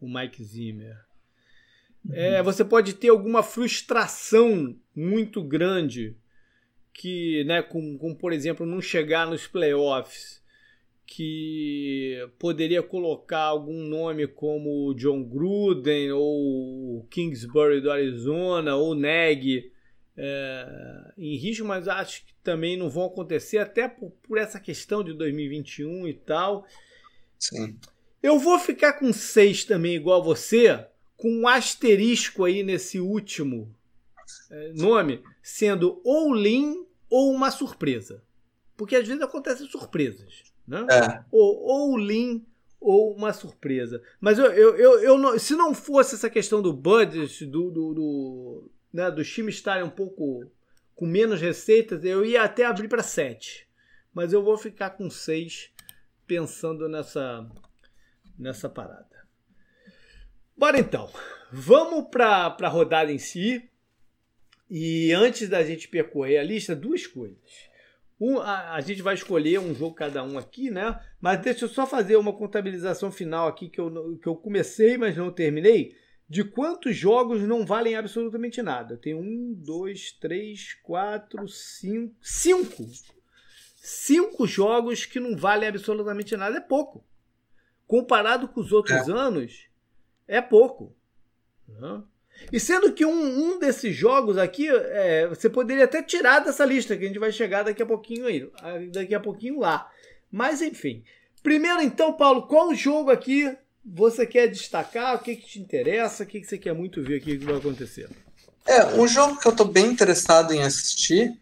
o 0.00 0.08
Mike 0.08 0.42
Zimmer. 0.42 0.96
Uhum. 2.04 2.14
É, 2.14 2.42
você 2.42 2.64
pode 2.64 2.94
ter 2.94 3.10
alguma 3.10 3.42
frustração 3.42 4.74
muito 4.96 5.44
grande 5.44 6.16
que, 6.92 7.44
né, 7.44 7.62
com, 7.62 7.96
com, 7.98 8.14
por 8.14 8.32
exemplo, 8.32 8.66
não 8.66 8.80
chegar 8.80 9.26
nos 9.26 9.46
playoffs, 9.46 10.40
que 11.06 12.16
poderia 12.38 12.82
colocar 12.82 13.42
algum 13.42 13.82
nome 13.82 14.28
como 14.28 14.94
John 14.94 15.24
Gruden 15.24 16.12
ou 16.12 17.04
Kingsbury 17.10 17.80
do 17.80 17.90
Arizona 17.90 18.76
ou 18.76 18.94
Neg 18.94 19.72
é, 20.16 21.12
em 21.18 21.36
risco, 21.36 21.66
mas 21.66 21.88
acho 21.88 22.24
que 22.24 22.34
também 22.44 22.76
não 22.76 22.88
vão 22.88 23.06
acontecer, 23.06 23.58
até 23.58 23.88
por, 23.88 24.10
por 24.22 24.38
essa 24.38 24.60
questão 24.60 25.02
de 25.02 25.12
2021 25.14 26.06
e 26.06 26.14
tal. 26.14 26.64
Sim. 27.38 27.76
Eu 28.22 28.38
vou 28.38 28.58
ficar 28.58 28.92
com 28.92 29.12
seis 29.12 29.64
também, 29.64 29.96
igual 29.96 30.22
você, 30.22 30.86
com 31.16 31.28
um 31.28 31.48
asterisco 31.48 32.44
aí 32.44 32.62
nesse 32.62 33.00
último 33.00 33.74
nome, 34.74 35.22
sendo 35.42 36.00
ou 36.04 36.34
Lin 36.34 36.86
ou 37.08 37.32
uma 37.32 37.50
surpresa. 37.50 38.22
Porque 38.76 38.96
às 38.96 39.06
vezes 39.06 39.22
acontecem 39.22 39.68
surpresas. 39.68 40.42
Né? 40.66 40.86
É. 40.90 41.24
Ou, 41.30 41.62
ou 41.62 41.98
Lin 41.98 42.46
ou 42.80 43.14
uma 43.14 43.32
surpresa. 43.32 44.02
Mas 44.20 44.38
eu, 44.38 44.46
eu, 44.46 44.76
eu, 44.76 45.00
eu 45.00 45.18
não, 45.18 45.38
se 45.38 45.54
não 45.54 45.74
fosse 45.74 46.14
essa 46.14 46.30
questão 46.30 46.62
do 46.62 46.72
budget, 46.72 47.44
do, 47.44 47.70
do, 47.70 47.94
do, 47.94 48.70
né, 48.92 49.10
dos 49.10 49.30
times 49.30 49.56
estarem 49.56 49.84
um 49.84 49.90
pouco 49.90 50.50
com 50.94 51.06
menos 51.06 51.40
receitas, 51.40 52.04
eu 52.04 52.24
ia 52.24 52.42
até 52.42 52.64
abrir 52.64 52.88
para 52.88 53.02
7. 53.02 53.68
Mas 54.12 54.32
eu 54.32 54.42
vou 54.42 54.56
ficar 54.56 54.90
com 54.90 55.10
6 55.10 55.70
pensando 56.26 56.88
nessa, 56.88 57.46
nessa 58.38 58.68
parada. 58.68 59.08
Bora 60.56 60.78
então. 60.78 61.10
Vamos 61.52 62.08
para 62.10 62.56
a 62.60 62.68
rodada 62.68 63.12
em 63.12 63.18
si. 63.18 63.69
E 64.70 65.12
antes 65.12 65.48
da 65.48 65.64
gente 65.64 65.88
percorrer 65.88 66.38
a 66.38 66.44
lista, 66.44 66.76
duas 66.76 67.04
coisas. 67.04 67.36
Um, 68.20 68.38
a, 68.38 68.74
a, 68.74 68.80
gente 68.80 69.02
vai 69.02 69.14
escolher 69.14 69.58
um 69.58 69.74
jogo 69.74 69.94
cada 69.94 70.22
um 70.22 70.38
aqui, 70.38 70.70
né? 70.70 71.00
Mas 71.20 71.40
deixa 71.40 71.64
eu 71.64 71.68
só 71.68 71.86
fazer 71.86 72.16
uma 72.16 72.32
contabilização 72.32 73.10
final 73.10 73.48
aqui 73.48 73.68
que 73.68 73.80
eu, 73.80 74.18
que 74.18 74.28
eu 74.28 74.36
comecei, 74.36 74.96
mas 74.96 75.16
não 75.16 75.32
terminei. 75.32 75.96
De 76.28 76.44
quantos 76.44 76.94
jogos 76.94 77.42
não 77.42 77.66
valem 77.66 77.96
absolutamente 77.96 78.62
nada? 78.62 78.96
Tem 78.96 79.14
um, 79.14 79.52
dois, 79.52 80.12
três, 80.12 80.74
quatro, 80.82 81.48
cinco. 81.48 82.14
Cinco! 82.22 82.86
Cinco 83.74 84.46
jogos 84.46 85.06
que 85.06 85.18
não 85.18 85.36
valem 85.36 85.68
absolutamente 85.68 86.36
nada. 86.36 86.58
É 86.58 86.60
pouco. 86.60 87.04
Comparado 87.86 88.46
com 88.46 88.60
os 88.60 88.70
outros 88.70 89.08
é. 89.08 89.12
anos, 89.12 89.66
é 90.28 90.40
pouco. 90.40 90.94
Né? 91.66 92.02
E 92.52 92.58
sendo 92.58 92.92
que 92.92 93.04
um, 93.04 93.54
um 93.54 93.58
desses 93.58 93.94
jogos 93.94 94.36
aqui, 94.38 94.68
é, 94.68 95.26
você 95.28 95.48
poderia 95.48 95.84
até 95.84 96.02
tirar 96.02 96.40
dessa 96.40 96.64
lista, 96.64 96.96
que 96.96 97.04
a 97.04 97.06
gente 97.06 97.18
vai 97.18 97.32
chegar 97.32 97.62
daqui 97.62 97.82
a 97.82 97.86
pouquinho 97.86 98.26
aí, 98.26 98.50
daqui 98.90 99.14
a 99.14 99.20
pouquinho 99.20 99.60
lá. 99.60 99.88
Mas 100.30 100.60
enfim. 100.62 101.02
Primeiro 101.42 101.80
então, 101.80 102.12
Paulo, 102.12 102.46
qual 102.46 102.74
jogo 102.74 103.10
aqui 103.10 103.56
você 103.84 104.26
quer 104.26 104.48
destacar? 104.48 105.16
O 105.16 105.20
que, 105.20 105.36
que 105.36 105.46
te 105.46 105.58
interessa? 105.60 106.22
O 106.22 106.26
que, 106.26 106.40
que 106.40 106.46
você 106.46 106.58
quer 106.58 106.74
muito 106.74 107.02
ver 107.02 107.16
aqui 107.16 107.38
que 107.38 107.44
vai 107.44 107.56
acontecer? 107.56 108.08
É, 108.66 108.84
um 108.86 109.08
jogo 109.08 109.38
que 109.38 109.46
eu 109.46 109.52
estou 109.52 109.66
bem 109.66 109.86
interessado 109.86 110.52
em 110.52 110.62
assistir 110.62 111.32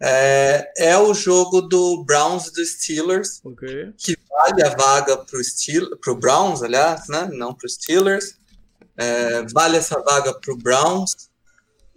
É, 0.00 0.72
é 0.76 0.98
o 0.98 1.14
jogo 1.14 1.62
do 1.62 2.04
Browns 2.04 2.48
e 2.48 2.52
do 2.52 2.64
Steelers, 2.64 3.40
Ok. 3.44 3.92
que 3.96 4.16
vale 4.28 4.62
a 4.62 4.70
vaga 4.70 5.16
para 5.16 6.12
o 6.12 6.16
Browns, 6.16 6.62
aliás, 6.62 7.08
né? 7.08 7.28
Não 7.32 7.54
para 7.54 7.66
os 7.66 7.74
Steelers. 7.74 8.36
É, 8.96 9.42
vale 9.52 9.76
essa 9.76 10.00
vaga 10.02 10.32
para 10.38 10.52
o 10.52 10.56
Browns. 10.56 11.28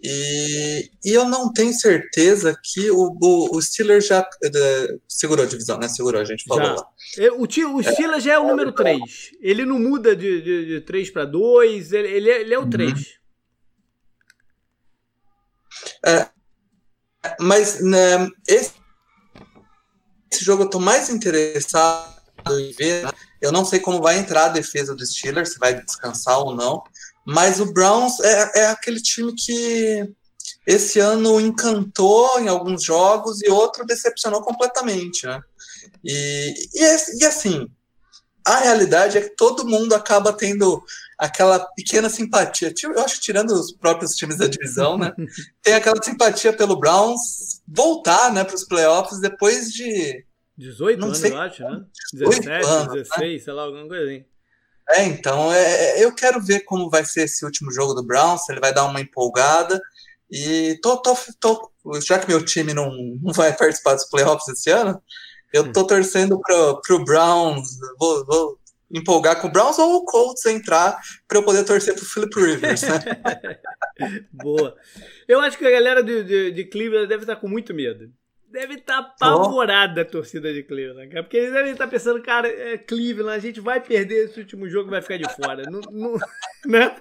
E, 0.00 0.90
e 1.04 1.10
eu 1.12 1.24
não 1.28 1.52
tenho 1.52 1.72
certeza 1.72 2.56
que 2.62 2.88
o, 2.88 3.16
o, 3.20 3.56
o 3.56 3.60
Steelers 3.60 4.06
já 4.06 4.24
eh, 4.44 4.96
segurou 5.08 5.44
a 5.44 5.48
divisão, 5.48 5.76
né? 5.76 5.88
Segurou, 5.88 6.20
a 6.20 6.24
gente 6.24 6.44
falou 6.44 6.64
Já. 6.64 6.74
lá. 6.74 6.86
É, 7.18 7.30
O, 7.32 7.42
o 7.42 7.82
Steelers 7.82 8.22
já 8.22 8.34
é 8.34 8.38
o 8.38 8.46
número 8.46 8.70
3. 8.70 9.00
Ele 9.40 9.64
não 9.64 9.76
muda 9.76 10.14
de, 10.14 10.40
de, 10.40 10.66
de 10.66 10.80
3 10.82 11.10
para 11.10 11.24
2, 11.24 11.92
ele, 11.92 12.08
ele, 12.08 12.30
é, 12.30 12.40
ele 12.42 12.54
é 12.54 12.58
o 12.58 12.62
Uhum. 12.62 12.70
3. 12.70 13.18
Mas 17.40 17.80
né, 17.82 18.28
esse, 18.46 18.72
esse 20.30 20.44
jogo 20.44 20.62
eu 20.64 20.70
tô 20.70 20.78
mais 20.78 21.08
interessado 21.10 22.14
em 22.50 22.72
ver. 22.72 23.04
né? 23.04 23.10
Eu 23.40 23.52
não 23.52 23.64
sei 23.64 23.80
como 23.80 24.02
vai 24.02 24.18
entrar 24.18 24.46
a 24.46 24.50
defesa 24.50 24.94
do 24.94 25.06
Steelers, 25.06 25.52
se 25.52 25.58
vai 25.58 25.74
descansar 25.82 26.38
ou 26.38 26.54
não. 26.54 26.82
Mas 27.26 27.60
o 27.60 27.72
Browns 27.72 28.20
é, 28.20 28.60
é 28.62 28.66
aquele 28.68 29.00
time 29.00 29.34
que 29.34 30.08
esse 30.66 30.98
ano 30.98 31.40
encantou 31.40 32.40
em 32.40 32.48
alguns 32.48 32.82
jogos 32.82 33.42
e 33.42 33.50
outro 33.50 33.86
decepcionou 33.86 34.42
completamente, 34.42 35.26
né? 35.26 35.40
E, 36.04 36.54
e, 36.74 36.84
é- 36.84 37.16
e 37.20 37.24
assim, 37.24 37.66
a 38.44 38.58
realidade 38.58 39.18
é 39.18 39.20
que 39.20 39.36
todo 39.36 39.66
mundo 39.66 39.94
acaba 39.94 40.32
tendo 40.32 40.82
aquela 41.18 41.58
pequena 41.74 42.08
simpatia. 42.08 42.72
Eu 42.82 43.00
acho 43.00 43.16
que 43.16 43.22
tirando 43.22 43.50
os 43.50 43.72
próprios 43.72 44.14
times 44.14 44.36
da 44.36 44.46
divisão, 44.46 44.96
né? 44.96 45.12
tem 45.62 45.74
aquela 45.74 46.02
simpatia 46.02 46.52
pelo 46.52 46.78
Browns 46.78 47.60
voltar, 47.66 48.32
né, 48.32 48.44
para 48.44 48.54
os 48.54 48.64
playoffs 48.64 49.20
depois 49.20 49.70
de 49.72 50.24
18 50.58 50.98
Não 50.98 51.06
anos, 51.06 51.18
sei 51.18 51.32
eu 51.32 51.38
acho, 51.38 51.62
né? 51.62 51.84
18 52.12 52.40
17, 52.40 52.66
anos, 52.68 52.92
16, 52.92 53.44
sei 53.44 53.52
lá, 53.52 53.62
alguma 53.62 53.86
coisa 53.88 54.04
assim. 54.04 54.24
É, 54.90 55.04
então 55.04 55.52
é, 55.52 56.02
eu 56.02 56.12
quero 56.14 56.40
ver 56.40 56.60
como 56.60 56.90
vai 56.90 57.04
ser 57.04 57.22
esse 57.24 57.44
último 57.44 57.70
jogo 57.70 57.94
do 57.94 58.02
Browns, 58.02 58.44
se 58.44 58.52
ele 58.52 58.60
vai 58.60 58.74
dar 58.74 58.84
uma 58.86 59.00
empolgada. 59.00 59.80
E 60.30 60.78
tô, 60.82 60.96
tô, 61.00 61.14
tô- 61.40 61.70
já 62.00 62.18
que 62.18 62.28
meu 62.28 62.44
time 62.44 62.74
não, 62.74 62.90
não 63.22 63.32
vai 63.32 63.54
participar 63.56 63.94
dos 63.94 64.04
playoffs 64.08 64.48
esse 64.48 64.70
ano, 64.70 65.00
eu 65.52 65.72
tô 65.72 65.86
torcendo 65.86 66.40
pro, 66.40 66.80
pro 66.82 67.04
Browns. 67.04 67.68
Vou, 67.98 68.26
vou 68.26 68.58
empolgar 68.90 69.40
com 69.40 69.48
o 69.48 69.52
Browns 69.52 69.78
ou 69.78 69.96
o 69.96 70.04
Colts 70.04 70.44
entrar 70.46 70.98
para 71.26 71.38
eu 71.38 71.42
poder 71.42 71.64
torcer 71.64 71.94
pro 71.94 72.04
Philip 72.04 72.34
Rivers, 72.40 72.82
né? 72.82 72.98
Boa. 74.32 74.74
Eu 75.26 75.40
acho 75.40 75.58
que 75.58 75.66
a 75.66 75.70
galera 75.70 76.02
de, 76.02 76.24
de, 76.24 76.50
de 76.50 76.64
Cleveland 76.64 77.06
deve 77.06 77.22
estar 77.24 77.36
com 77.36 77.48
muito 77.48 77.74
medo. 77.74 78.10
Deve 78.50 78.74
estar 78.76 78.98
apavorada 78.98 80.00
a 80.00 80.04
torcida 80.06 80.52
de 80.54 80.62
Cleveland, 80.62 81.08
cara. 81.10 81.22
Porque 81.22 81.36
eles 81.36 81.52
devem 81.52 81.72
estar 81.72 81.86
pensando, 81.86 82.22
cara, 82.22 82.48
é 82.48 82.78
Cleveland, 82.78 83.36
a 83.36 83.38
gente 83.38 83.60
vai 83.60 83.78
perder 83.78 84.24
esse 84.24 84.40
último 84.40 84.66
jogo 84.68 84.88
e 84.88 84.92
vai 84.92 85.02
ficar 85.02 85.18
de 85.18 85.28
fora. 85.34 85.64
Não, 85.70 85.80
não- 85.90 86.14
né? 86.66 86.96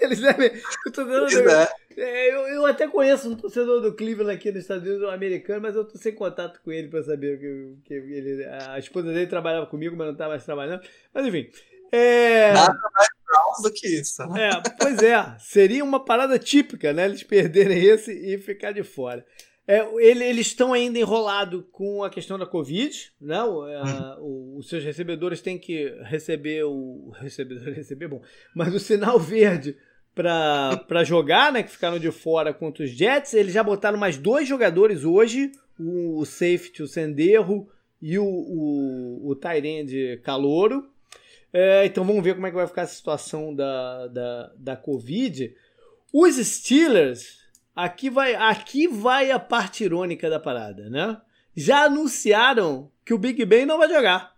Eles 0.00 0.18
devem. 0.20 0.50
Pois 0.92 1.32
do- 1.32 1.50
é. 1.50 1.68
é, 1.96 2.34
eu, 2.34 2.40
eu 2.48 2.66
até 2.66 2.88
conheço 2.88 3.30
um 3.30 3.36
torcedor 3.36 3.80
do 3.80 3.94
Cleveland 3.94 4.34
aqui 4.34 4.50
nos 4.50 4.62
Estados 4.62 4.82
Unidos, 4.86 5.06
um 5.06 5.10
americano, 5.12 5.60
mas 5.62 5.76
eu 5.76 5.84
tô 5.84 5.96
sem 5.96 6.12
contato 6.14 6.60
com 6.64 6.72
ele 6.72 6.88
pra 6.88 7.02
saber 7.04 7.38
que, 7.38 7.76
que 7.84 7.94
ele. 7.94 8.44
A 8.44 8.76
esposa 8.78 9.12
dele 9.12 9.26
trabalhava 9.28 9.66
comigo, 9.66 9.96
mas 9.96 10.08
não 10.08 10.16
tá 10.16 10.26
mais 10.28 10.44
trabalhando. 10.44 10.82
Mas 11.14 11.26
enfim. 11.26 11.48
É, 11.92 12.52
Nada 12.54 12.72
mais 12.94 13.08
Browns 13.26 13.62
do 13.62 13.70
que 13.72 13.86
isso. 13.86 14.26
né? 14.28 14.48
é, 14.48 14.62
pois 14.80 15.02
é, 15.02 15.36
seria 15.38 15.84
uma 15.84 16.04
parada 16.04 16.38
típica, 16.38 16.92
né? 16.92 17.04
Eles 17.04 17.22
perderem 17.22 17.84
esse 17.84 18.10
e 18.12 18.36
ficar 18.38 18.72
de 18.72 18.82
fora. 18.82 19.24
É, 19.66 19.78
ele- 20.04 20.24
eles 20.24 20.48
estão 20.48 20.72
ainda 20.72 20.98
enrolados 20.98 21.62
com 21.70 22.02
a 22.02 22.10
questão 22.10 22.36
da 22.38 22.44
Covid, 22.46 23.12
né? 23.20 23.42
O, 23.44 23.68
é, 23.68 24.16
o- 24.18 24.56
os 24.58 24.68
seus 24.68 24.82
recebedores 24.82 25.40
têm 25.40 25.56
que 25.58 25.88
receber 26.02 26.64
o 26.64 27.10
recebedor 27.14 27.62
receber 27.72 28.08
bom, 28.08 28.20
mas 28.54 28.74
o 28.74 28.80
sinal 28.80 29.18
verde 29.20 29.76
para 30.14 31.04
jogar, 31.04 31.52
né? 31.52 31.62
Que 31.62 31.70
ficaram 31.70 31.98
de 31.98 32.10
fora 32.10 32.52
contra 32.52 32.84
os 32.84 32.90
Jets. 32.90 33.34
Eles 33.34 33.52
já 33.54 33.62
botaram 33.62 33.98
mais 33.98 34.16
dois 34.18 34.46
jogadores 34.48 35.04
hoje, 35.04 35.52
o, 35.78 36.18
o 36.20 36.24
safety, 36.26 36.82
o 36.82 36.88
Senderro 36.88 37.68
e 38.00 38.18
o, 38.18 38.24
o, 38.24 39.28
o 39.30 39.34
Tyrande 39.36 40.20
Calouro. 40.22 40.88
É, 41.52 41.84
então 41.86 42.04
vamos 42.04 42.24
ver 42.24 42.34
como 42.34 42.46
é 42.46 42.50
que 42.50 42.56
vai 42.56 42.66
ficar 42.66 42.82
a 42.82 42.86
situação 42.86 43.54
da, 43.54 44.06
da, 44.08 44.52
da 44.56 44.76
Covid. 44.76 45.54
Os 46.12 46.36
Steelers, 46.36 47.41
aqui 47.74 48.08
vai, 48.10 48.34
aqui 48.34 48.86
vai 48.88 49.30
a 49.30 49.38
parte 49.38 49.84
irônica 49.84 50.28
da 50.30 50.38
parada, 50.40 50.88
né? 50.90 51.20
Já 51.56 51.84
anunciaram 51.84 52.90
que 53.04 53.12
o 53.14 53.18
Big 53.18 53.44
Ben 53.44 53.66
não 53.66 53.78
vai 53.78 53.88
jogar. 53.88 54.32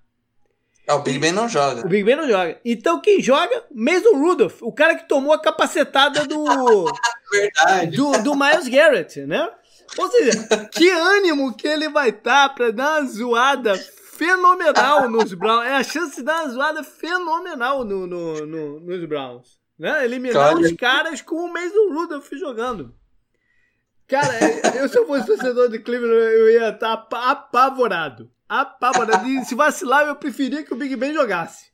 Ah, 0.86 0.96
o 0.96 1.02
Big 1.02 1.18
Ben 1.18 1.32
não 1.32 1.48
joga. 1.48 1.80
O 1.86 1.88
Big 1.88 2.04
Ben 2.04 2.16
não 2.16 2.28
joga. 2.28 2.60
Então 2.64 3.00
quem 3.00 3.22
joga? 3.22 3.64
Mason 3.74 4.16
Rudolph, 4.18 4.60
o 4.62 4.72
cara 4.72 4.94
que 4.96 5.08
tomou 5.08 5.32
a 5.32 5.40
capacetada 5.40 6.26
do, 6.26 6.44
Verdade. 7.32 7.96
do, 7.96 8.12
do 8.22 8.34
Miles 8.34 8.68
Garrett, 8.68 9.20
né? 9.26 9.48
Ou 9.96 10.10
seja, 10.10 10.46
que 10.72 10.90
ânimo 10.90 11.54
que 11.56 11.66
ele 11.68 11.88
vai 11.88 12.08
estar 12.10 12.48
pra 12.54 12.70
dar 12.70 13.00
uma 13.00 13.08
zoada 13.08 13.74
fenomenal 13.76 15.08
nos 15.08 15.32
Browns. 15.34 15.66
É 15.66 15.74
a 15.76 15.82
chance 15.84 16.16
de 16.16 16.22
dar 16.22 16.42
uma 16.44 16.48
zoada 16.52 16.82
fenomenal 16.84 17.84
no, 17.84 18.06
no, 18.06 18.46
no- 18.46 18.80
nos 18.80 19.04
Browns. 19.08 19.58
Né? 19.78 20.04
Eliminar 20.04 20.54
Olha. 20.54 20.66
os 20.66 20.72
caras 20.72 21.20
com 21.22 21.36
o 21.36 21.52
Mason 21.52 21.92
Rudolph 21.92 22.28
jogando. 22.32 22.94
Cara, 24.06 24.34
é, 24.34 24.82
eu 24.82 24.88
se 24.88 24.98
eu 24.98 25.06
fosse 25.06 25.26
torcedor 25.26 25.68
de 25.70 25.78
Cleveland, 25.78 26.14
eu 26.14 26.50
ia 26.50 26.68
estar 26.70 26.92
apa- 26.92 27.30
apavorado. 27.30 28.30
Apavorado. 28.48 29.26
E 29.28 29.44
se 29.44 29.54
vacilar, 29.54 30.06
eu 30.06 30.16
preferia 30.16 30.62
que 30.62 30.72
o 30.72 30.76
Big 30.76 30.94
Ben 30.96 31.12
jogasse. 31.14 31.72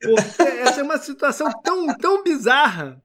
Porque 0.00 0.42
essa 0.42 0.80
é 0.80 0.82
uma 0.84 0.98
situação 0.98 1.50
tão, 1.62 1.86
tão 1.96 2.22
bizarra 2.22 3.02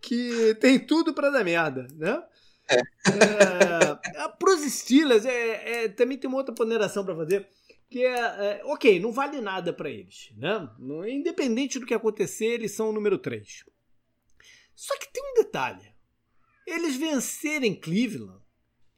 que 0.00 0.54
tem 0.60 0.78
tudo 0.78 1.12
pra 1.14 1.30
dar 1.30 1.44
merda, 1.44 1.86
né? 1.94 2.22
É, 2.70 4.28
Para 4.38 4.54
os 4.54 4.60
Steelers, 4.62 5.24
é, 5.24 5.84
é, 5.84 5.88
também 5.88 6.16
tem 6.16 6.28
uma 6.28 6.38
outra 6.38 6.54
ponderação 6.54 7.04
para 7.04 7.16
fazer, 7.16 7.46
que 7.90 8.04
é, 8.04 8.14
é, 8.20 8.60
ok, 8.64 9.00
não 9.00 9.12
vale 9.12 9.40
nada 9.40 9.72
para 9.72 9.90
eles, 9.90 10.30
né? 10.36 10.68
Independente 11.08 11.78
do 11.78 11.86
que 11.86 11.94
acontecer, 11.94 12.46
eles 12.46 12.72
são 12.72 12.90
o 12.90 12.92
número 12.92 13.18
3. 13.18 13.64
Só 14.74 14.96
que 14.98 15.12
tem 15.12 15.22
um 15.32 15.34
detalhe: 15.42 15.89
eles 16.70 16.96
vencerem 16.96 17.74
Cleveland, 17.74 18.40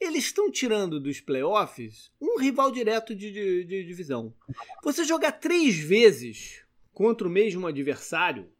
eles 0.01 0.25
estão 0.25 0.51
tirando 0.51 0.99
dos 1.01 1.21
playoffs 1.21 2.11
um 2.21 2.39
rival 2.39 2.71
direto 2.73 3.15
de, 3.15 3.31
de- 3.31 3.65
de 3.65 3.85
divisão. 3.85 4.35
Você 4.83 5.05
jogar 5.05 5.33
três 5.33 5.77
vezes 5.79 6.65
contra 6.93 7.27
o 7.27 7.31
mesmo 7.31 7.67
adversário 7.67 8.51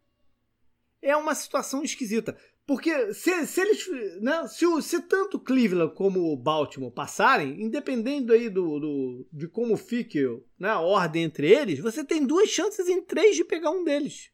é 1.01 1.15
uma 1.17 1.35
situação 1.35 1.83
esquisita. 1.83 2.37
Porque 2.65 3.13
se, 3.13 3.45
se 3.45 3.59
eles. 3.59 3.85
Né, 4.21 4.47
se, 4.47 4.65
se 4.81 5.01
tanto 5.01 5.37
Cleveland 5.37 5.93
como 5.95 6.31
o 6.31 6.37
Baltimore 6.37 6.93
passarem, 6.93 7.61
independendo 7.61 8.31
aí 8.31 8.49
do, 8.49 8.79
do- 8.79 9.27
de 9.33 9.49
como 9.49 9.75
fique 9.75 10.21
né, 10.57 10.69
a 10.69 10.79
ordem 10.79 11.23
entre 11.23 11.51
eles, 11.51 11.79
você 11.79 12.05
tem 12.05 12.25
duas 12.25 12.47
chances 12.49 12.87
em 12.87 13.01
três 13.01 13.35
de 13.35 13.43
pegar 13.43 13.71
um 13.71 13.83
deles. 13.83 14.29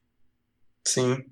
Sim. 0.85 1.23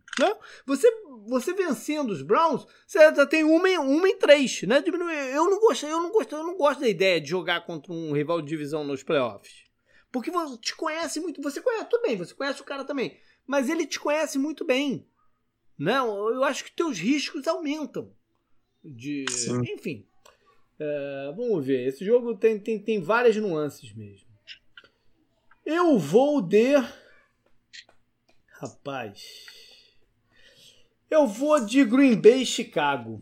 Você, 0.65 0.89
você 1.27 1.53
vencendo 1.53 2.09
os 2.11 2.21
Browns, 2.21 2.65
você 2.85 2.99
já 3.13 3.25
tem 3.25 3.43
uma 3.43 3.69
em, 3.69 3.77
uma 3.77 4.07
em 4.09 4.17
três, 4.17 4.61
né? 4.63 4.81
Diminui- 4.81 5.13
Eu 5.33 5.49
não 5.49 5.59
gosto, 5.59 5.85
eu 5.85 6.01
não 6.01 6.11
gosto, 6.11 6.35
eu 6.35 6.43
não 6.43 6.57
gosto 6.57 6.79
da 6.81 6.87
ideia 6.89 7.21
de 7.21 7.29
jogar 7.29 7.65
contra 7.65 7.91
um 7.93 8.11
rival 8.13 8.41
de 8.41 8.47
divisão 8.47 8.83
nos 8.83 9.03
playoffs. 9.03 9.65
Porque 10.11 10.31
você 10.31 10.57
te 10.57 10.75
conhece 10.75 11.19
muito, 11.19 11.41
você 11.41 11.61
conhece, 11.61 11.85
tudo 11.89 12.01
bem, 12.01 12.17
você 12.17 12.33
conhece 12.33 12.61
o 12.61 12.65
cara 12.65 12.83
também, 12.83 13.17
mas 13.45 13.69
ele 13.69 13.85
te 13.85 13.99
conhece 13.99 14.37
muito 14.39 14.65
bem. 14.65 15.07
Não, 15.77 16.29
eu 16.33 16.43
acho 16.43 16.63
que 16.63 16.71
teus 16.71 16.97
riscos 16.97 17.47
aumentam. 17.47 18.11
De, 18.83 19.25
Sim. 19.29 19.61
enfim. 19.73 20.07
É, 20.79 21.33
vamos 21.35 21.65
ver. 21.65 21.87
Esse 21.87 22.05
jogo 22.05 22.35
tem, 22.35 22.59
tem, 22.59 22.79
tem 22.81 23.01
várias 23.01 23.35
nuances 23.35 23.93
mesmo. 23.93 24.27
Eu 25.65 25.97
vou 25.99 26.41
de. 26.41 26.73
Rapaz. 28.59 29.23
Eu 31.09 31.27
vou 31.27 31.63
de 31.65 31.85
Green 31.85 32.19
Bay 32.19 32.45
Chicago. 32.45 33.21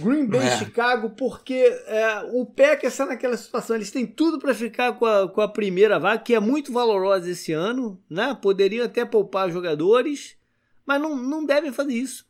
Green 0.00 0.26
Bay 0.26 0.40
É. 0.40 0.58
Chicago, 0.58 1.10
porque 1.10 1.54
é, 1.54 2.20
o 2.32 2.46
Packers 2.46 2.92
está 2.92 3.06
naquela 3.06 3.36
situação. 3.36 3.76
Eles 3.76 3.90
têm 3.90 4.06
tudo 4.06 4.38
para 4.38 4.54
ficar 4.54 4.92
com 4.94 5.06
a, 5.06 5.28
com 5.28 5.40
a 5.40 5.48
primeira 5.48 5.98
vaga, 5.98 6.22
que 6.22 6.34
é 6.34 6.40
muito 6.40 6.72
valorosa 6.72 7.30
esse 7.30 7.52
ano. 7.52 8.00
Né? 8.08 8.36
Poderiam 8.40 8.84
até 8.84 9.04
poupar 9.04 9.50
jogadores, 9.50 10.36
mas 10.84 11.00
não, 11.00 11.16
não 11.16 11.44
devem 11.44 11.72
fazer 11.72 11.94
isso. 11.94 12.26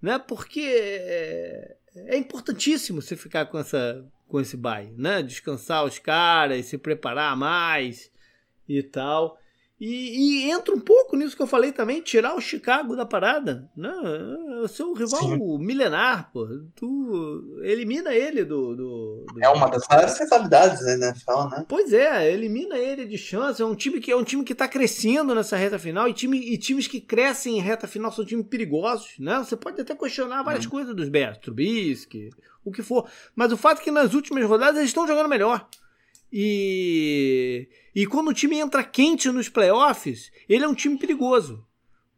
Né? 0.00 0.18
Porque 0.18 0.60
é, 0.62 1.76
é 1.94 2.16
importantíssimo 2.16 3.02
você 3.02 3.16
ficar 3.16 3.46
com, 3.46 3.58
essa, 3.58 4.04
com 4.28 4.40
esse 4.40 4.56
bye. 4.56 4.92
Né? 4.96 5.22
Descansar 5.22 5.84
os 5.84 5.98
caras, 5.98 6.66
se 6.66 6.78
preparar 6.78 7.36
mais 7.36 8.10
e 8.68 8.82
tal. 8.82 9.38
E, 9.80 10.44
e, 10.44 10.50
entra 10.50 10.74
um 10.74 10.80
pouco 10.80 11.16
nisso 11.16 11.34
que 11.34 11.40
eu 11.40 11.46
falei 11.46 11.72
também, 11.72 12.02
tirar 12.02 12.34
o 12.36 12.40
Chicago 12.40 12.94
da 12.94 13.06
parada. 13.06 13.66
Né? 13.74 13.90
É 14.58 14.60
o 14.60 14.68
seu 14.68 14.92
rival 14.92 15.20
Sim. 15.20 15.58
milenar, 15.58 16.30
pô. 16.30 16.46
Tu 16.76 17.60
elimina 17.62 18.12
ele 18.14 18.44
do, 18.44 18.76
do, 18.76 19.24
do, 19.32 19.42
É 19.42 19.48
uma 19.48 19.70
das 19.70 19.82
maiores 19.88 20.18
rivalidades 20.18 20.84
da 20.84 20.92
NFL, 20.92 21.48
né? 21.50 21.64
Pois 21.66 21.94
é, 21.94 22.30
elimina 22.30 22.76
ele 22.76 23.06
de 23.06 23.16
chance. 23.16 23.62
É 23.62 23.64
um 23.64 23.74
time 23.74 24.00
que 24.00 24.12
é 24.12 24.16
um 24.16 24.22
time 24.22 24.44
que 24.44 24.54
tá 24.54 24.68
crescendo 24.68 25.34
nessa 25.34 25.56
reta 25.56 25.78
final. 25.78 26.06
E, 26.06 26.12
time, 26.12 26.36
e 26.38 26.58
times 26.58 26.86
que 26.86 27.00
crescem 27.00 27.56
em 27.56 27.62
reta 27.62 27.88
final 27.88 28.12
são 28.12 28.22
times 28.22 28.48
perigosos. 28.48 29.14
Né? 29.18 29.38
Você 29.38 29.56
pode 29.56 29.80
até 29.80 29.94
questionar 29.94 30.42
várias 30.42 30.66
hum. 30.66 30.70
coisas 30.70 30.94
dos 30.94 31.08
Bears, 31.08 31.38
Trubisky, 31.38 32.28
o 32.62 32.70
que 32.70 32.82
for. 32.82 33.08
Mas 33.34 33.50
o 33.50 33.56
fato 33.56 33.80
é 33.80 33.84
que 33.84 33.90
nas 33.90 34.12
últimas 34.12 34.44
rodadas 34.44 34.76
eles 34.76 34.90
estão 34.90 35.06
jogando 35.06 35.28
melhor. 35.28 35.66
E, 36.32 37.68
e 37.94 38.06
quando 38.06 38.28
o 38.28 38.34
time 38.34 38.58
entra 38.58 38.84
quente 38.84 39.30
nos 39.30 39.48
playoffs, 39.48 40.30
ele 40.48 40.64
é 40.64 40.68
um 40.68 40.74
time 40.74 40.98
perigoso. 40.98 41.66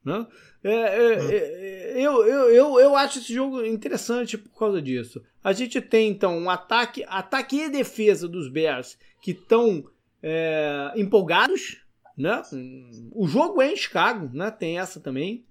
Né? 0.04 0.26
É, 0.62 0.70
é, 0.70 1.18
hum. 1.18 1.28
é, 1.30 1.92
eu, 1.96 2.26
eu, 2.26 2.50
eu, 2.50 2.80
eu 2.80 2.96
acho 2.96 3.18
esse 3.18 3.32
jogo 3.32 3.64
interessante 3.64 4.36
por 4.36 4.56
causa 4.58 4.82
disso. 4.82 5.22
A 5.42 5.52
gente 5.52 5.80
tem 5.80 6.08
então 6.08 6.38
um 6.38 6.50
ataque, 6.50 7.04
ataque 7.08 7.56
e 7.56 7.70
defesa 7.70 8.28
dos 8.28 8.48
Bears 8.48 8.98
que 9.20 9.32
estão 9.32 9.84
é, 10.22 10.92
empolgados. 10.96 11.80
Né? 12.16 12.42
O 13.12 13.26
jogo 13.26 13.62
é 13.62 13.72
em 13.72 13.76
Chicago, 13.76 14.30
né? 14.32 14.50
tem 14.50 14.78
essa 14.78 15.00
também. 15.00 15.46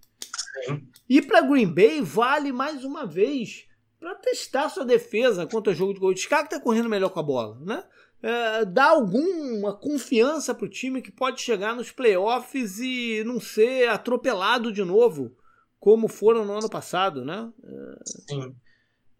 Sim. 0.65 0.87
E 1.09 1.21
para 1.21 1.41
Green 1.41 1.67
Bay 1.67 2.01
vale 2.01 2.51
mais 2.51 2.85
uma 2.85 3.05
vez 3.05 3.65
para 3.99 4.15
testar 4.15 4.69
sua 4.69 4.85
defesa 4.85 5.45
contra 5.45 5.71
o 5.71 5.75
jogo 5.75 5.93
de 5.93 5.99
gol. 5.99 6.11
O 6.11 6.17
Chicago 6.17 6.45
está 6.45 6.59
correndo 6.59 6.89
melhor 6.89 7.09
com 7.09 7.19
a 7.19 7.23
bola, 7.23 7.59
né? 7.61 7.83
É, 8.21 8.65
dá 8.65 8.89
alguma 8.89 9.73
confiança 9.73 10.53
para 10.53 10.65
o 10.65 10.69
time 10.69 11.01
que 11.01 11.11
pode 11.11 11.41
chegar 11.41 11.75
nos 11.75 11.91
playoffs 11.91 12.79
e 12.79 13.23
não 13.25 13.39
ser 13.39 13.89
atropelado 13.89 14.71
de 14.71 14.83
novo, 14.83 15.35
como 15.79 16.07
foram 16.07 16.45
no 16.45 16.53
ano 16.53 16.69
passado, 16.69 17.25
né? 17.25 17.51
É, 17.63 17.99
Sim. 18.05 18.55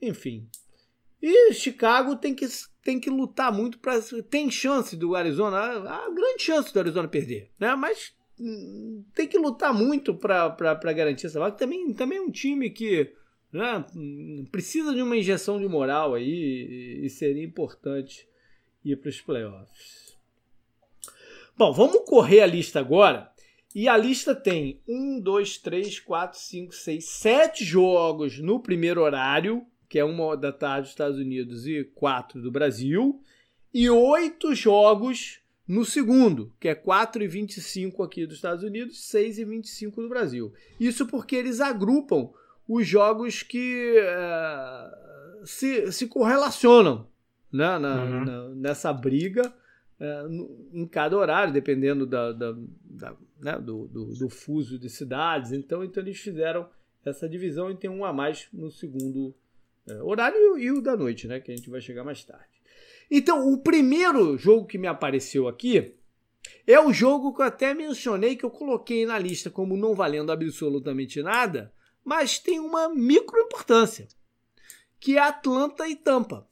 Enfim. 0.02 0.48
E 1.22 1.54
Chicago 1.54 2.16
tem 2.16 2.34
que, 2.34 2.48
tem 2.84 3.00
que 3.00 3.10
lutar 3.10 3.52
muito 3.52 3.80
para. 3.80 4.00
Tem 4.30 4.50
chance 4.50 4.96
do 4.96 5.16
Arizona, 5.16 5.58
a, 5.58 6.10
grande 6.10 6.44
chance 6.44 6.74
do 6.74 6.80
Arizona 6.80 7.08
perder, 7.08 7.50
né? 7.60 7.76
Mas 7.76 8.14
hum, 8.40 9.04
tem 9.14 9.28
que 9.28 9.38
lutar 9.38 9.74
muito 9.74 10.16
para 10.16 10.94
garantir 10.94 11.28
essa 11.28 11.40
vaga. 11.40 11.56
Também, 11.56 11.94
também 11.94 12.18
é 12.18 12.22
um 12.22 12.32
time 12.32 12.72
que 12.72 13.14
né, 13.54 13.86
precisa 14.52 14.94
de 14.94 15.02
uma 15.02 15.16
injeção 15.16 15.60
de 15.60 15.68
moral 15.68 16.16
aí 16.16 16.24
e, 17.02 17.06
e 17.06 17.10
seria 17.10 17.44
importante 17.44 18.28
ir 18.84 18.98
para 18.98 19.10
os 19.10 19.22
playoffs. 19.22 20.18
Bom, 21.58 21.72
vamos 21.72 22.04
correr 22.06 22.42
a 22.42 22.48
lista 22.48 22.80
agora. 22.80 23.32
E 23.74 23.88
a 23.88 23.96
lista 23.96 24.36
tem 24.36 24.82
1, 24.88 25.22
2, 25.22 25.58
3, 25.60 26.00
4, 26.00 26.40
5, 26.40 26.74
6, 26.74 27.06
7 27.06 27.64
jogos 27.64 28.40
no 28.40 28.60
primeiro 28.60 29.02
horário, 29.02 29.66
que 29.88 30.00
é 30.00 30.04
uma 30.04 30.36
da 30.36 30.52
tarde 30.52 30.84
dos 30.84 30.92
Estados 30.92 31.18
Unidos 31.18 31.66
e 31.66 31.84
4 31.96 32.42
do 32.42 32.52
Brasil, 32.52 33.22
e 33.74 33.90
8 33.90 34.54
jogos 34.56 35.40
no 35.68 35.86
segundo, 35.86 36.54
que 36.60 36.68
é 36.68 36.76
4 36.76 37.24
e 37.24 37.28
25 37.28 38.04
aqui 38.04 38.26
dos 38.26 38.36
Estados 38.36 38.64
Unidos, 38.64 39.06
6 39.06 39.40
e 39.40 39.46
25 39.46 40.02
do 40.02 40.10
Brasil. 40.10 40.54
Isso 40.80 41.06
porque 41.08 41.36
eles 41.36 41.62
agrupam 41.62 42.30
os 42.68 42.86
jogos 42.86 43.42
que 43.42 43.96
uh, 44.00 45.46
se, 45.46 45.92
se 45.92 46.08
correlacionam 46.08 47.08
né, 47.52 47.78
na, 47.78 48.04
uhum. 48.04 48.26
na, 48.26 48.50
nessa 48.50 48.92
briga 48.94 49.54
é, 50.00 50.24
em 50.74 50.88
cada 50.88 51.16
horário, 51.16 51.54
dependendo 51.54 52.06
da, 52.06 52.32
da, 52.32 52.56
da 52.84 53.16
né, 53.40 53.60
do, 53.60 53.88
do, 53.88 54.06
do, 54.14 54.30
fuso 54.30 54.80
de 54.80 54.90
cidades. 54.90 55.52
Então, 55.52 55.84
então 55.84 56.02
eles 56.02 56.20
fizeram 56.20 56.68
essa 57.06 57.28
divisão 57.30 57.70
e 57.70 57.76
tem 57.76 57.90
um 57.90 58.04
a 58.06 58.12
mais 58.12 58.48
no 58.52 58.72
segundo 58.72 59.34
é, 59.88 60.02
horário 60.02 60.58
e 60.58 60.72
o 60.72 60.82
da 60.82 60.96
noite, 60.96 61.28
né, 61.28 61.40
que 61.40 61.52
a 61.52 61.56
gente 61.56 61.70
vai 61.70 61.82
chegar 61.82 62.04
mais 62.04 62.24
tarde. 62.24 62.62
Então, 63.10 63.52
o 63.52 63.58
primeiro 63.58 64.38
jogo 64.38 64.66
que 64.66 64.78
me 64.78 64.88
apareceu 64.88 65.48
aqui 65.48 65.94
é 66.66 66.80
o 66.80 66.94
jogo 66.94 67.34
que 67.34 67.42
eu 67.42 67.46
até 67.46 67.74
mencionei, 67.74 68.36
que 68.36 68.46
eu 68.46 68.50
coloquei 68.50 69.06
na 69.06 69.20
lista 69.20 69.50
como 69.50 69.78
não 69.78 69.94
valendo 69.94 70.32
absolutamente 70.32 71.22
nada, 71.22 71.74
mas 72.04 72.40
tem 72.40 72.60
uma 72.60 72.90
micro 72.90 73.40
importância, 73.40 74.08
que 75.00 75.18
é 75.18 75.22
Atlanta 75.22 75.88
e 75.88 75.96
Tampa. 75.96 76.48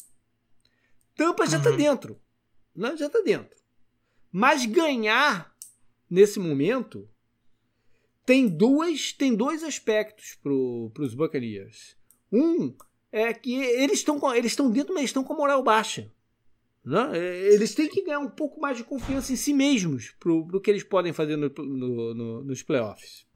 Tampa 1.19 1.45
já 1.45 1.57
está 1.57 1.71
uhum. 1.71 1.75
dentro. 1.75 2.21
Né? 2.73 2.95
Já 2.95 3.07
está 3.07 3.19
dentro. 3.19 3.57
Mas 4.31 4.65
ganhar 4.65 5.53
nesse 6.09 6.39
momento 6.39 7.09
tem 8.25 8.47
duas 8.47 9.11
tem 9.11 9.35
dois 9.35 9.61
aspectos 9.61 10.35
para 10.41 10.53
os 11.03 11.13
Buccaneers. 11.13 11.97
Um 12.31 12.73
é 13.11 13.33
que 13.33 13.53
eles 13.53 13.99
estão 13.99 14.33
eles 14.33 14.53
estão 14.53 14.71
dentro, 14.71 14.93
mas 14.93 15.05
estão 15.05 15.21
com 15.21 15.33
a 15.33 15.37
moral 15.37 15.61
baixa. 15.61 16.09
Né? 16.85 17.17
Eles 17.53 17.75
têm 17.75 17.89
que 17.89 18.01
ganhar 18.01 18.19
um 18.19 18.29
pouco 18.29 18.61
mais 18.61 18.77
de 18.77 18.85
confiança 18.85 19.33
em 19.33 19.35
si 19.35 19.53
mesmos 19.53 20.15
para 20.17 20.31
o 20.31 20.61
que 20.61 20.71
eles 20.71 20.83
podem 20.83 21.11
fazer 21.11 21.35
no, 21.35 21.49
no, 21.49 22.13
no, 22.13 22.43
nos 22.45 22.63
playoffs. 22.63 23.27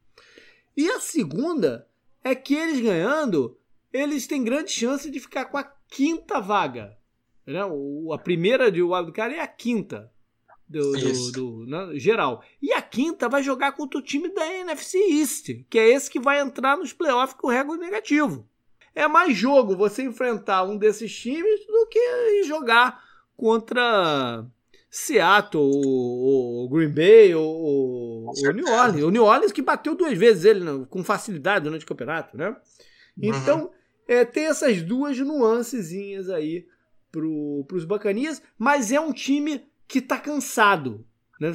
E 0.77 0.89
a 0.89 1.01
segunda 1.01 1.86
é 2.23 2.34
que 2.34 2.55
eles 2.55 2.79
ganhando, 2.79 3.59
eles 3.91 4.25
têm 4.25 4.41
grande 4.41 4.71
chance 4.71 5.11
de 5.11 5.19
ficar 5.19 5.45
com 5.45 5.57
a 5.57 5.63
quinta 5.63 6.39
vaga. 6.39 6.97
Né? 7.45 7.63
O, 7.65 8.13
a 8.13 8.17
primeira 8.17 8.71
de 8.71 8.81
Wildcard 8.81 9.35
é 9.35 9.41
a 9.41 9.47
quinta 9.47 10.11
do, 10.67 10.91
do, 10.93 11.31
do 11.31 11.65
né? 11.65 11.99
geral. 11.99 12.43
E 12.61 12.71
a 12.73 12.81
quinta 12.81 13.29
vai 13.29 13.43
jogar 13.43 13.73
contra 13.73 13.99
o 13.99 14.03
time 14.03 14.29
da 14.29 14.45
NFC 14.45 14.97
East, 14.97 15.65
que 15.69 15.77
é 15.77 15.89
esse 15.89 16.09
que 16.09 16.19
vai 16.19 16.39
entrar 16.39 16.77
nos 16.77 16.93
playoffs 16.93 17.37
com 17.39 17.47
recorde 17.47 17.81
negativo. 17.81 18.47
É 18.95 19.07
mais 19.07 19.35
jogo 19.35 19.75
você 19.75 20.03
enfrentar 20.03 20.63
um 20.63 20.77
desses 20.77 21.13
times 21.15 21.65
do 21.65 21.87
que 21.87 22.43
jogar 22.43 23.03
contra 23.35 24.45
Seattle, 24.89 25.63
ou, 25.63 26.69
Green 26.69 26.93
Bay, 26.93 27.33
ou, 27.33 28.31
New 28.53 28.67
Orleans. 28.67 29.03
O 29.03 29.09
New 29.09 29.23
Orleans 29.23 29.51
que 29.51 29.61
bateu 29.61 29.95
duas 29.95 30.15
vezes 30.15 30.45
ele 30.45 30.59
né, 30.59 30.85
com 30.89 31.03
facilidade 31.03 31.63
durante 31.63 31.83
o 31.83 31.87
campeonato, 31.87 32.37
né? 32.37 32.49
Uhum. 32.49 32.55
Então, 33.17 33.61
uhum. 33.63 33.69
é, 34.07 34.23
tem 34.23 34.45
essas 34.45 34.83
duas 34.83 35.17
nuancezinhas 35.17 36.29
aí 36.29 36.67
para 37.14 37.76
os 37.78 37.86
Bacanias, 37.86 38.41
mas 38.57 38.91
é 38.91 38.99
um 38.99 39.14
time 39.14 39.64
que 39.88 39.99
está 39.99 40.18
cansado. 40.18 41.05
Né? 41.39 41.51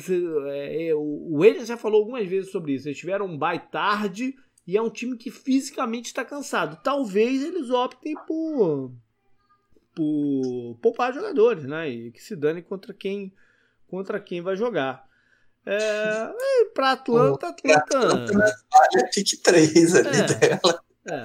É, 0.47 0.89
é, 0.89 0.95
o 0.95 1.35
Williams 1.39 1.67
já 1.67 1.77
falou 1.77 2.01
algumas 2.01 2.29
vezes 2.29 2.53
sobre 2.53 2.75
isso. 2.75 2.89
Eles 2.89 2.99
tiveram 2.99 3.27
um 3.27 3.37
bye 3.37 3.59
tarde 3.59 4.37
e 4.65 4.77
é 4.77 4.83
um 4.83 4.91
time 4.91 5.17
que 5.17 5.31
fisicamente 5.31 6.07
está 6.07 6.25
cansado. 6.25 6.79
Talvez 6.85 7.43
eles 7.43 7.71
optem 7.71 8.15
por, 8.27 8.93
por 9.95 10.79
poupar 10.81 11.13
jogadores, 11.13 11.65
né? 11.65 11.89
E 11.89 12.13
que 12.13 12.23
se 12.23 12.37
dane 12.37 12.63
contra 12.63 12.95
quem, 12.95 13.35
contra 13.89 14.21
quem 14.21 14.41
vai 14.41 14.57
jogar. 14.57 15.09
É, 15.67 16.33
para 16.73 16.93
Atlanta, 16.93 17.49
Atlanta. 17.49 17.99
Atlanta 17.99 19.11
pick 19.13 19.43
3 19.43 19.97
ali 19.97 20.09
é, 20.09 20.23
dela. 20.23 20.83
É. 21.11 21.23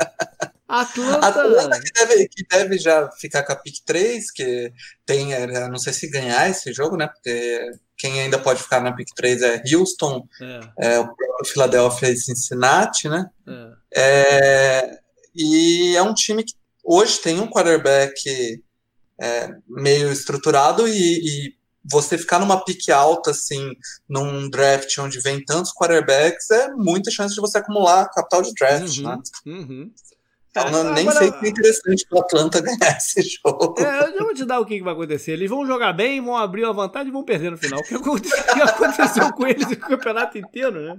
Atlanta. 0.67 1.27
Atlanta 1.27 1.79
que 1.79 1.91
deve, 1.93 2.27
que 2.29 2.45
deve 2.49 2.77
já 2.77 3.09
ficar 3.11 3.43
com 3.43 3.51
a 3.51 3.55
pick 3.55 3.83
3, 3.85 4.31
que 4.31 4.73
tem, 5.05 5.33
é, 5.33 5.67
não 5.67 5.77
sei 5.77 5.93
se 5.93 6.09
ganhar 6.09 6.49
esse 6.49 6.73
jogo, 6.73 6.95
né? 6.95 7.07
Porque 7.07 7.71
quem 7.97 8.21
ainda 8.21 8.39
pode 8.39 8.63
ficar 8.63 8.81
na 8.81 8.93
pick 8.93 9.09
3 9.15 9.41
é 9.41 9.63
Houston, 9.73 10.27
é. 10.41 10.95
É, 10.95 10.99
o 10.99 11.05
próprio 11.05 11.51
Philadelphia 11.51 12.09
e 12.09 12.17
Cincinnati, 12.17 13.09
né? 13.09 13.29
É. 13.47 13.71
é. 13.95 14.99
e 15.35 15.95
é 15.95 16.01
um 16.01 16.13
time 16.13 16.43
que 16.43 16.53
hoje 16.83 17.19
tem 17.19 17.39
um 17.39 17.49
quarterback 17.49 18.61
é, 19.21 19.49
meio 19.67 20.11
estruturado 20.11 20.87
e, 20.87 20.91
e 20.93 21.55
você 21.83 22.17
ficar 22.17 22.39
numa 22.39 22.63
pique 22.63 22.91
alta, 22.91 23.31
assim, 23.31 23.71
num 24.07 24.49
draft 24.49 24.97
onde 24.99 25.19
vem 25.19 25.43
tantos 25.43 25.73
quarterbacks, 25.73 26.49
é 26.49 26.69
muita 26.71 27.11
chance 27.11 27.35
de 27.35 27.41
você 27.41 27.57
acumular 27.57 28.09
capital 28.09 28.41
de 28.41 28.53
draft, 28.53 28.97
uhum, 28.97 29.03
né? 29.03 29.17
Uhum. 29.45 29.91
Então, 30.55 30.69
não, 30.69 30.93
nem 30.93 31.09
sei 31.09 31.31
se 31.31 31.45
é 31.45 31.49
interessante 31.49 32.05
para 32.05 32.19
o 32.19 32.21
Atlanta 32.21 32.61
ganhar 32.61 32.95
esse 32.95 33.23
jogo. 33.23 33.73
É, 33.79 34.07
eu 34.07 34.13
já 34.13 34.23
vou 34.23 34.33
te 34.35 34.45
dar 34.45 34.59
o 34.59 34.65
que, 34.65 34.83
vai 34.83 34.93
acontecer. 34.93 35.31
Eles 35.31 35.49
vão 35.49 35.65
jogar 35.65 35.93
bem, 35.93 36.21
vão 36.21 36.37
abrir 36.37 36.63
a 36.63 36.71
vantagem 36.71 37.07
e 37.07 37.11
vão 37.11 37.23
perder 37.23 37.49
no 37.49 37.57
final. 37.57 37.79
O 37.79 37.83
que 37.83 37.95
aconteceu 38.61 39.33
com 39.33 39.47
eles 39.47 39.65
o 39.65 39.75
campeonato 39.77 40.37
inteiro, 40.37 40.79
né? 40.79 40.97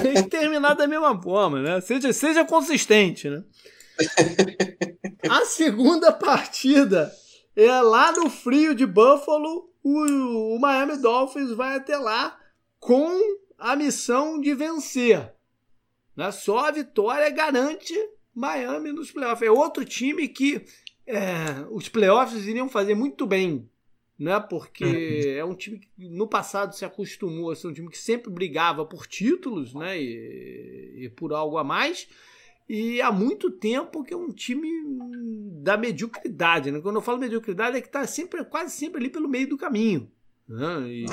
Tem 0.00 0.14
que 0.14 0.30
terminar 0.30 0.74
da 0.74 0.86
mesma 0.86 1.20
forma, 1.20 1.60
né? 1.60 1.80
Seja, 1.80 2.12
seja 2.12 2.44
consistente, 2.44 3.28
né? 3.28 3.42
A 5.28 5.44
segunda 5.44 6.12
partida 6.12 7.12
é 7.56 7.82
lá 7.82 8.12
no 8.12 8.30
frio 8.30 8.72
de 8.72 8.86
Buffalo. 8.86 9.68
O, 9.82 10.54
o 10.54 10.60
Miami 10.60 10.96
Dolphins 10.98 11.50
vai 11.50 11.76
até 11.76 11.96
lá 11.96 12.38
com 12.78 13.10
a 13.58 13.74
missão 13.74 14.40
de 14.40 14.54
vencer. 14.54 15.36
Né? 16.18 16.32
Só 16.32 16.66
a 16.66 16.70
vitória 16.72 17.30
garante 17.30 17.94
Miami 18.34 18.90
nos 18.90 19.12
playoffs. 19.12 19.46
É 19.46 19.50
outro 19.50 19.84
time 19.84 20.26
que 20.26 20.64
é, 21.06 21.64
os 21.70 21.88
playoffs 21.88 22.44
iriam 22.44 22.68
fazer 22.68 22.96
muito 22.96 23.24
bem 23.24 23.70
né? 24.18 24.40
Porque 24.40 24.84
uhum. 24.84 25.38
é 25.38 25.44
um 25.44 25.54
time 25.54 25.78
que 25.78 26.08
no 26.08 26.26
passado 26.26 26.74
se 26.74 26.84
acostumou 26.84 27.52
a 27.52 27.54
ser 27.54 27.68
um 27.68 27.72
time 27.72 27.88
que 27.88 27.98
sempre 27.98 28.30
brigava 28.30 28.84
por 28.84 29.06
títulos, 29.06 29.72
né? 29.72 29.96
E, 29.96 31.04
e 31.04 31.08
por 31.10 31.32
algo 31.32 31.56
a 31.56 31.62
mais. 31.62 32.08
E 32.68 33.00
há 33.00 33.12
muito 33.12 33.50
tempo 33.50 34.02
que 34.02 34.12
é 34.12 34.16
um 34.16 34.32
time 34.32 34.68
da 35.62 35.76
mediocridade, 35.76 36.72
né? 36.72 36.80
Quando 36.80 36.96
eu 36.96 37.02
falo 37.02 37.18
mediocridade 37.18 37.76
é 37.76 37.80
que 37.80 37.86
está 37.86 38.04
sempre, 38.06 38.44
quase 38.44 38.76
sempre 38.76 38.98
ali 39.00 39.08
pelo 39.08 39.28
meio 39.28 39.48
do 39.48 39.56
caminho. 39.56 40.10
Né? 40.48 40.88
E... 40.88 41.06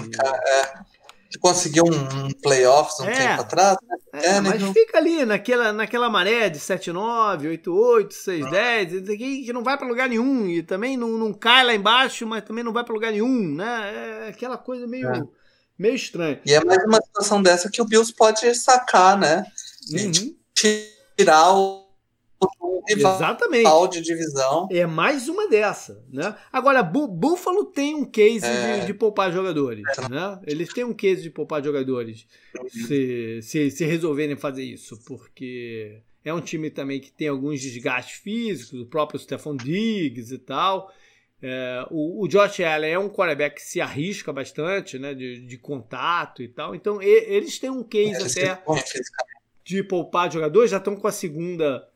Conseguiu 1.39 1.83
um, 1.85 2.31
playoffs 2.41 2.99
um 2.99 3.05
é, 3.05 3.13
tempo 3.13 3.41
atrás. 3.41 3.77
Né? 3.81 3.97
É, 4.13 4.27
é, 4.37 4.41
mas 4.41 4.61
fica 4.71 4.97
ali 4.97 5.25
naquela, 5.25 5.73
naquela 5.73 6.09
maré 6.09 6.49
de 6.49 6.59
7-9, 6.59 7.61
8-8, 7.61 8.09
6-10, 8.09 9.17
que 9.45 9.53
não 9.53 9.63
vai 9.63 9.77
para 9.77 9.87
lugar 9.87 10.07
nenhum. 10.07 10.47
E 10.47 10.63
também 10.63 10.95
não, 10.95 11.09
não 11.09 11.33
cai 11.33 11.63
lá 11.63 11.73
embaixo, 11.73 12.25
mas 12.25 12.43
também 12.43 12.63
não 12.63 12.71
vai 12.71 12.83
para 12.83 12.93
lugar 12.93 13.11
nenhum. 13.11 13.55
Né? 13.55 14.25
É 14.25 14.29
aquela 14.29 14.57
coisa 14.57 14.87
meio, 14.87 15.07
é. 15.09 15.23
meio 15.77 15.95
estranha. 15.95 16.39
E 16.45 16.53
é 16.53 16.63
mais 16.63 16.83
uma 16.85 17.01
situação 17.01 17.41
dessa 17.41 17.69
que 17.69 17.81
o 17.81 17.85
Bills 17.85 18.13
pode 18.13 18.53
sacar, 18.55 19.17
né? 19.17 19.45
Uhum. 19.91 20.35
Tirar 21.17 21.53
o 21.53 21.84
Exatamente. 22.87 23.89
de 23.91 24.01
divisão. 24.01 24.67
É 24.71 24.85
mais 24.85 25.27
uma 25.27 25.47
dessa, 25.47 26.03
né? 26.11 26.35
Agora, 26.51 26.83
Buffalo 26.83 27.65
tem 27.65 27.95
um 27.95 28.05
case 28.05 28.45
é. 28.45 28.79
de, 28.79 28.87
de, 28.87 28.93
poupar 28.93 29.31
jogadores, 29.31 29.83
é. 29.97 30.09
né? 30.09 30.39
Eles 30.45 30.73
têm 30.73 30.83
um 30.83 30.93
case 30.93 31.21
de 31.21 31.29
poupar 31.29 31.63
jogadores 31.63 32.27
se, 32.69 33.39
se, 33.41 33.71
se 33.71 33.85
resolverem 33.85 34.35
fazer 34.35 34.63
isso, 34.63 34.99
porque 35.05 36.01
é 36.23 36.33
um 36.33 36.41
time 36.41 36.69
também 36.69 36.99
que 36.99 37.11
tem 37.11 37.27
alguns 37.27 37.61
desgastes 37.61 38.17
físicos, 38.17 38.81
o 38.81 38.85
próprio 38.85 39.19
Stephon 39.19 39.55
Diggs 39.55 40.33
e 40.33 40.39
tal. 40.39 40.91
É, 41.41 41.85
o, 41.91 42.23
o, 42.23 42.27
Josh 42.27 42.61
Allen 42.61 42.91
é 42.91 42.97
um 42.97 43.09
quarterback 43.09 43.57
que 43.57 43.61
se 43.61 43.79
arrisca 43.79 44.33
bastante, 44.33 44.97
né, 44.97 45.13
de, 45.13 45.45
de 45.45 45.57
contato 45.57 46.41
e 46.41 46.47
tal. 46.47 46.73
Então, 46.73 47.01
e, 47.01 47.05
eles 47.05 47.59
têm 47.59 47.69
um 47.69 47.83
case 47.83 48.39
é, 48.39 48.49
até 48.49 48.61
de 49.63 49.83
poupar 49.83 50.31
jogadores, 50.31 50.71
já 50.71 50.77
estão 50.77 50.95
com 50.95 51.07
a 51.07 51.11
segunda 51.11 51.87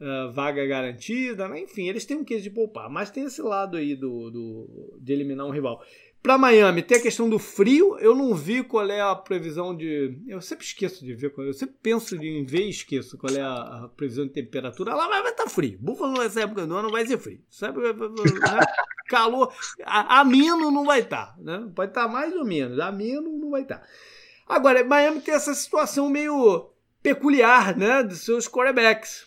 uh, 0.00 0.32
vaga 0.32 0.66
garantida, 0.66 1.48
né? 1.48 1.60
enfim, 1.60 1.88
eles 1.88 2.04
têm 2.04 2.16
um 2.16 2.24
queijo 2.24 2.44
de 2.44 2.50
poupar, 2.50 2.88
mas 2.88 3.10
tem 3.10 3.24
esse 3.24 3.42
lado 3.42 3.76
aí 3.76 3.94
do, 3.94 4.30
do 4.30 4.98
de 5.00 5.12
eliminar 5.12 5.46
um 5.46 5.50
rival. 5.50 5.82
Para 6.26 6.38
Miami, 6.38 6.82
tem 6.82 6.98
a 6.98 7.02
questão 7.02 7.30
do 7.30 7.38
frio. 7.38 7.96
Eu 8.00 8.12
não 8.12 8.34
vi 8.34 8.64
qual 8.64 8.84
é 8.90 9.00
a 9.00 9.14
previsão 9.14 9.76
de. 9.76 10.20
Eu 10.26 10.40
sempre 10.40 10.66
esqueço 10.66 11.04
de 11.04 11.14
ver. 11.14 11.32
Eu 11.38 11.52
sempre 11.52 11.76
penso 11.80 12.16
em 12.16 12.44
ver 12.44 12.66
e 12.66 12.70
esqueço 12.70 13.16
qual 13.16 13.32
é 13.32 13.40
a, 13.40 13.88
previsão 13.96 14.26
de 14.26 14.32
temperatura. 14.32 14.92
Lá 14.92 15.06
vai 15.06 15.20
estar 15.20 15.44
tá 15.44 15.48
frio. 15.48 15.78
Búfalo 15.80 16.14
nessa 16.14 16.40
época 16.40 16.66
do 16.66 16.74
ano 16.74 16.90
vai 16.90 17.06
ser 17.06 17.18
frio. 17.18 17.40
Sabe? 17.48 17.78
Né? 17.78 17.92
Calor. 19.08 19.54
A, 19.84 20.18
ameno 20.22 20.68
não 20.72 20.84
vai 20.84 20.98
estar. 20.98 21.26
Tá, 21.26 21.36
né? 21.38 21.70
Pode 21.72 21.92
estar 21.92 22.06
tá 22.06 22.08
mais 22.08 22.34
ou 22.34 22.44
menos. 22.44 22.80
Ameno 22.80 23.38
não 23.38 23.50
vai 23.50 23.62
estar. 23.62 23.78
Tá. 23.78 23.86
Agora, 24.48 24.82
Miami 24.84 25.20
tem 25.20 25.32
essa 25.32 25.54
situação 25.54 26.10
meio 26.10 26.72
peculiar 27.04 27.76
né? 27.76 28.02
dos 28.02 28.24
seus 28.24 28.48
quarterbacks. 28.48 29.24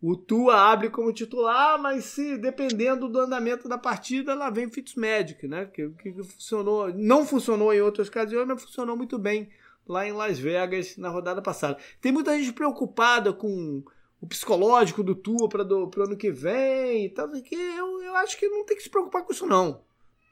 O 0.00 0.16
Tua 0.16 0.70
abre 0.70 0.90
como 0.90 1.12
titular, 1.12 1.80
mas 1.80 2.04
se 2.04 2.38
dependendo 2.38 3.08
do 3.08 3.18
andamento 3.18 3.68
da 3.68 3.76
partida, 3.76 4.34
lá 4.34 4.48
vem 4.48 4.70
Fitzmagic, 4.70 5.48
né? 5.48 5.66
Que, 5.66 5.90
que 5.90 6.12
funcionou, 6.22 6.92
não 6.94 7.26
funcionou 7.26 7.74
em 7.74 7.80
outras 7.80 8.08
ocasiões, 8.08 8.46
mas 8.46 8.62
funcionou 8.62 8.96
muito 8.96 9.18
bem 9.18 9.48
lá 9.86 10.06
em 10.06 10.12
Las 10.12 10.38
Vegas 10.38 10.96
na 10.96 11.08
rodada 11.08 11.42
passada. 11.42 11.78
Tem 12.00 12.12
muita 12.12 12.38
gente 12.38 12.52
preocupada 12.52 13.32
com 13.32 13.82
o 14.20 14.26
psicológico 14.26 15.02
do 15.02 15.14
Tua 15.16 15.48
para 15.48 15.64
o 15.64 16.02
ano 16.02 16.16
que 16.16 16.30
vem 16.30 17.06
e 17.06 17.08
tal, 17.08 17.28
que 17.30 17.54
eu, 17.54 18.02
eu 18.02 18.14
acho 18.16 18.38
que 18.38 18.48
não 18.48 18.64
tem 18.64 18.76
que 18.76 18.82
se 18.82 18.90
preocupar 18.90 19.24
com 19.24 19.32
isso 19.32 19.46
não. 19.46 19.82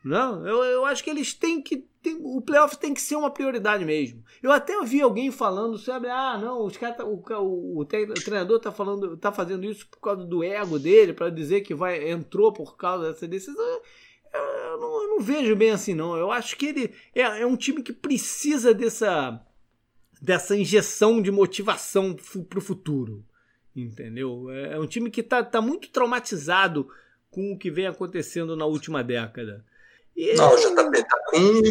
Não, 0.07 0.46
eu, 0.46 0.62
eu 0.62 0.84
acho 0.84 1.02
que 1.02 1.11
eles 1.11 1.34
têm 1.34 1.61
que. 1.61 1.78
Tem, 2.00 2.16
o 2.22 2.40
playoff 2.40 2.78
tem 2.78 2.94
que 2.94 3.00
ser 3.00 3.16
uma 3.16 3.28
prioridade 3.28 3.84
mesmo. 3.84 4.22
Eu 4.40 4.52
até 4.52 4.78
ouvi 4.78 5.02
alguém 5.02 5.32
falando 5.32 5.76
sobre, 5.78 6.09
ah, 6.09 6.38
não, 6.38 6.64
os 6.64 6.76
cara, 6.76 6.94
tá, 6.94 7.04
o, 7.04 7.20
o, 7.20 7.80
o, 7.80 7.84
treinador 7.84 8.61
tá 8.61 8.70
falando, 8.70 9.16
tá 9.16 9.32
fazendo 9.32 9.64
isso 9.64 9.84
por 9.88 9.98
causa 9.98 10.24
do 10.24 10.44
ego 10.44 10.78
dele, 10.78 11.12
para 11.12 11.28
dizer 11.28 11.62
que 11.62 11.74
vai 11.74 12.09
entrou 12.09 12.52
por 12.52 12.76
causa 12.76 13.09
dessa 13.09 13.26
decisão. 13.26 13.61
Eu, 14.32 14.40
eu, 14.40 14.80
não, 14.80 15.02
eu 15.02 15.09
não, 15.09 15.20
vejo 15.20 15.57
bem 15.57 15.72
assim, 15.72 15.92
não. 15.92 16.16
Eu 16.16 16.30
acho 16.30 16.57
que 16.57 16.66
ele 16.66 16.94
é, 17.12 17.22
é 17.22 17.44
um 17.44 17.57
time 17.57 17.82
que 17.82 17.92
precisa 17.92 18.72
dessa, 18.72 19.44
dessa 20.22 20.57
injeção 20.57 21.20
de 21.20 21.32
motivação 21.32 22.14
para 22.48 22.61
o 22.61 22.62
futuro. 22.62 23.24
Entendeu? 23.74 24.48
É, 24.50 24.74
é 24.74 24.78
um 24.78 24.86
time 24.86 25.11
que 25.11 25.20
tá, 25.20 25.42
tá 25.42 25.61
muito 25.61 25.90
traumatizado 25.90 26.88
com 27.28 27.52
o 27.52 27.59
que 27.59 27.72
vem 27.72 27.88
acontecendo 27.88 28.54
na 28.54 28.66
última 28.66 29.02
década. 29.02 29.64
Não, 30.37 30.55
o 30.55 30.57
JP 30.57 31.05
tá 31.05 31.19
com 31.27 31.62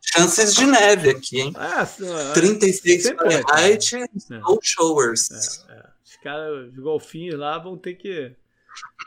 chances 0.00 0.54
de 0.54 0.66
neve 0.66 1.10
aqui, 1.10 1.40
hein? 1.40 1.52
Ah, 1.56 1.86
36 2.32 3.10
Fahrenheit, 3.10 3.96
é. 3.96 4.06
no 4.30 4.58
showers. 4.62 5.28
É, 5.68 5.72
é. 5.72 5.84
Os 6.02 6.16
caras, 6.22 6.68
os 6.68 6.78
golfinhos 6.78 7.38
lá 7.38 7.58
vão 7.58 7.76
ter 7.76 7.94
que 7.94 8.34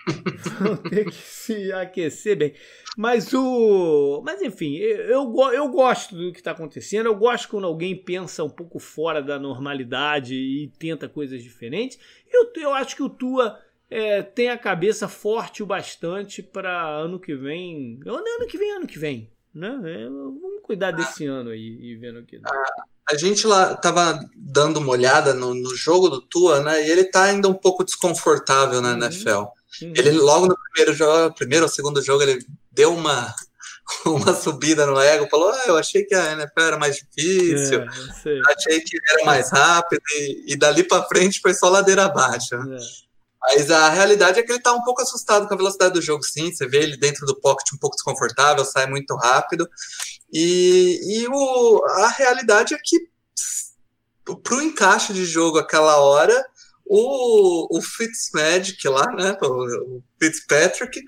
vão 0.60 0.78
ter 0.78 1.06
que 1.06 1.16
se 1.16 1.72
aquecer 1.72 2.38
bem. 2.38 2.54
Mas 2.98 3.34
o. 3.34 4.22
Mas 4.26 4.42
enfim, 4.42 4.76
eu, 4.76 5.34
eu 5.54 5.68
gosto 5.70 6.16
do 6.16 6.32
que 6.32 6.40
está 6.40 6.52
acontecendo. 6.52 7.08
Eu 7.08 7.16
gosto 7.16 7.50
quando 7.50 7.68
alguém 7.68 7.96
pensa 7.96 8.44
um 8.44 8.50
pouco 8.50 8.80
fora 8.80 9.22
da 9.22 9.38
normalidade 9.38 10.36
e 10.36 10.72
tenta 10.80 11.10
coisas 11.10 11.44
diferentes. 11.44 12.00
Eu, 12.32 12.52
eu 12.56 12.74
acho 12.74 12.96
que 12.96 13.04
o 13.04 13.10
Tua 13.10 13.60
é, 13.90 14.22
tem 14.22 14.50
a 14.50 14.58
cabeça 14.58 15.08
forte 15.08 15.64
o 15.64 15.66
bastante 15.66 16.44
para 16.44 16.88
ano 16.98 17.20
que 17.20 17.36
vem. 17.36 18.00
Ano 18.06 18.48
que 18.48 18.58
vem, 18.58 18.72
ano 18.72 18.88
que 18.88 19.00
vem. 19.00 19.32
Né? 19.54 19.68
É, 19.86 20.04
vamos 20.06 20.62
cuidar 20.62 20.92
desse 20.92 21.26
ano 21.26 21.50
aí 21.50 21.80
e 21.82 21.96
vendo 21.96 22.20
o 22.20 22.26
que 22.26 22.38
dá. 22.38 22.50
A 23.10 23.16
gente 23.16 23.48
lá 23.48 23.76
tava 23.76 24.20
dando 24.36 24.78
uma 24.78 24.92
olhada 24.92 25.34
no, 25.34 25.54
no, 25.54 25.76
jogo 25.76 26.10
do 26.10 26.22
Tua, 26.22 26.60
né? 26.60 26.86
E 26.86 26.92
ele 26.92 27.06
tá 27.06 27.24
ainda 27.24 27.48
um 27.48 27.54
pouco 27.54 27.84
desconfortável 27.84 28.82
na 28.82 28.92
uhum. 28.92 28.98
NFL. 28.98 29.30
Uhum. 29.30 29.94
Ele 29.96 30.12
logo 30.12 30.46
no 30.46 30.56
primeiro 30.56 30.94
jogo, 30.94 31.34
primeiro 31.34 31.66
ou 31.66 31.72
segundo 31.72 32.02
jogo, 32.02 32.22
ele 32.22 32.46
deu 32.72 32.94
uma 32.94 33.34
uma 34.06 34.34
subida 34.34 34.86
no 34.86 35.00
ego, 35.00 35.30
falou: 35.30 35.50
ah, 35.50 35.64
eu 35.68 35.78
achei 35.78 36.04
que 36.04 36.14
a 36.14 36.34
NFL 36.34 36.60
era 36.60 36.78
mais 36.78 36.98
difícil, 36.98 37.82
é, 37.82 38.42
achei 38.54 38.82
que 38.82 38.98
era 39.10 39.26
mais 39.26 39.50
rápido, 39.50 40.02
e, 40.18 40.54
e 40.54 40.56
dali 40.58 40.84
para 40.84 41.06
frente 41.06 41.40
foi 41.40 41.54
só 41.54 41.70
ladeira 41.70 42.06
abaixo. 42.06 42.56
É. 42.56 43.07
Mas 43.42 43.70
a 43.70 43.90
realidade 43.90 44.40
é 44.40 44.44
que 44.44 44.52
ele 44.52 44.58
está 44.58 44.74
um 44.74 44.84
pouco 44.84 45.02
assustado 45.02 45.48
com 45.48 45.54
a 45.54 45.58
velocidade 45.58 45.94
do 45.94 46.02
jogo, 46.02 46.24
sim. 46.24 46.52
Você 46.52 46.68
vê 46.68 46.80
ele 46.80 46.98
dentro 46.98 47.26
do 47.26 47.40
pocket 47.40 47.68
um 47.74 47.78
pouco 47.78 47.96
desconfortável, 47.96 48.66
sai 48.66 48.88
muito 48.88 49.16
rápido. 49.16 49.68
E, 50.34 51.00
e 51.04 51.28
o, 51.28 51.86
a 51.86 52.08
realidade 52.10 52.74
é 52.74 52.78
que, 52.84 52.98
para 54.44 54.56
o 54.56 54.62
encaixe 54.62 55.14
de 55.14 55.26
jogo 55.26 55.60
aquela 55.60 55.98
hora, 55.98 56.46
o, 56.86 57.78
o 57.78 57.82
Fitzmagic 57.82 58.88
lá, 58.88 59.06
né, 59.14 59.38
o, 59.42 59.98
o 59.98 60.04
Fitzpatrick, 60.20 61.00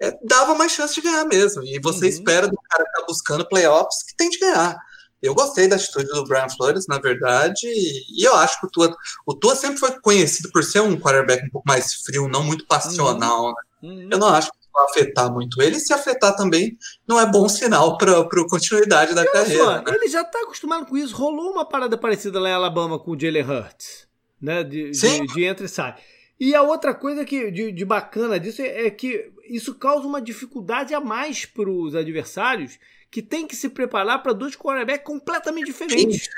é, 0.00 0.12
dava 0.24 0.54
mais 0.54 0.72
chance 0.72 0.94
de 0.94 1.00
ganhar 1.00 1.24
mesmo. 1.24 1.62
E 1.64 1.78
você 1.80 2.06
uhum. 2.06 2.10
espera 2.10 2.48
do 2.48 2.56
cara 2.68 2.82
estar 2.82 3.00
tá 3.00 3.06
buscando 3.06 3.48
playoffs 3.48 4.02
que 4.02 4.16
tem 4.16 4.28
de 4.28 4.38
ganhar. 4.38 4.76
Eu 5.22 5.34
gostei 5.34 5.66
da 5.66 5.76
atitude 5.76 6.06
do 6.06 6.24
Brian 6.24 6.48
Flores, 6.48 6.86
na 6.86 6.98
verdade, 6.98 7.66
e, 7.66 8.26
eu 8.26 8.34
acho 8.36 8.60
que 8.60 8.66
o 8.66 8.70
Tua, 8.70 8.96
o 9.26 9.34
Tua 9.34 9.56
sempre 9.56 9.78
foi 9.78 9.98
conhecido 10.00 10.50
por 10.52 10.62
ser 10.62 10.80
um 10.80 10.98
quarterback 10.98 11.46
um 11.46 11.50
pouco 11.50 11.68
mais 11.68 11.94
frio, 11.94 12.28
não 12.28 12.44
muito 12.44 12.66
passional. 12.66 13.46
Uhum. 13.46 13.48
Né? 13.48 13.54
Uhum. 13.82 14.08
Eu 14.12 14.18
não 14.18 14.28
acho 14.28 14.50
que 14.50 14.58
vai 14.72 14.84
afetar 14.84 15.32
muito 15.32 15.60
ele, 15.62 15.80
se 15.80 15.92
afetar 15.92 16.36
também 16.36 16.76
não 17.08 17.18
é 17.18 17.24
bom 17.24 17.48
sinal 17.48 17.96
para 17.96 18.20
a 18.20 18.48
continuidade 18.48 19.14
da 19.14 19.24
carreira. 19.24 19.64
Só, 19.64 19.72
né? 19.78 19.84
Ele 19.88 20.08
já 20.08 20.20
está 20.20 20.40
acostumado 20.42 20.86
com 20.86 20.96
isso. 20.96 21.16
Rolou 21.16 21.52
uma 21.52 21.64
parada 21.64 21.96
parecida 21.96 22.38
lá 22.38 22.50
em 22.50 22.52
Alabama 22.52 22.98
com 22.98 23.12
o 23.12 23.18
Jalen 23.18 23.42
Hurts, 23.42 24.06
né? 24.40 24.62
De, 24.62 24.90
de, 24.90 25.26
de 25.26 25.44
entra 25.44 25.64
e 25.64 25.68
sai. 25.68 25.96
E 26.38 26.54
a 26.54 26.62
outra 26.62 26.94
coisa 26.94 27.24
que, 27.24 27.50
de, 27.50 27.72
de 27.72 27.84
bacana 27.84 28.38
disso 28.38 28.60
é, 28.60 28.86
é, 28.86 28.90
que 28.90 29.32
isso 29.48 29.74
causa 29.74 30.06
uma 30.06 30.20
dificuldade 30.20 30.94
a 30.94 31.00
mais 31.00 31.44
para 31.44 31.70
os 31.70 31.94
adversários 31.94 32.78
que 33.10 33.22
tem 33.22 33.46
que 33.46 33.56
se 33.56 33.68
preparar 33.68 34.22
para 34.22 34.32
dois 34.32 34.56
quarterbacks 34.56 35.06
completamente 35.06 35.66
diferentes. 35.66 36.28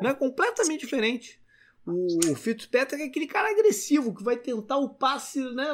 Né? 0.00 0.14
Completamente 0.14 0.80
diferentes. 0.80 1.38
O 1.86 2.34
Fitzpatrick 2.34 3.00
é 3.00 3.06
aquele 3.06 3.28
cara 3.28 3.48
agressivo 3.48 4.12
que 4.12 4.24
vai 4.24 4.36
tentar 4.36 4.76
o 4.76 4.88
passe, 4.88 5.38
né? 5.54 5.72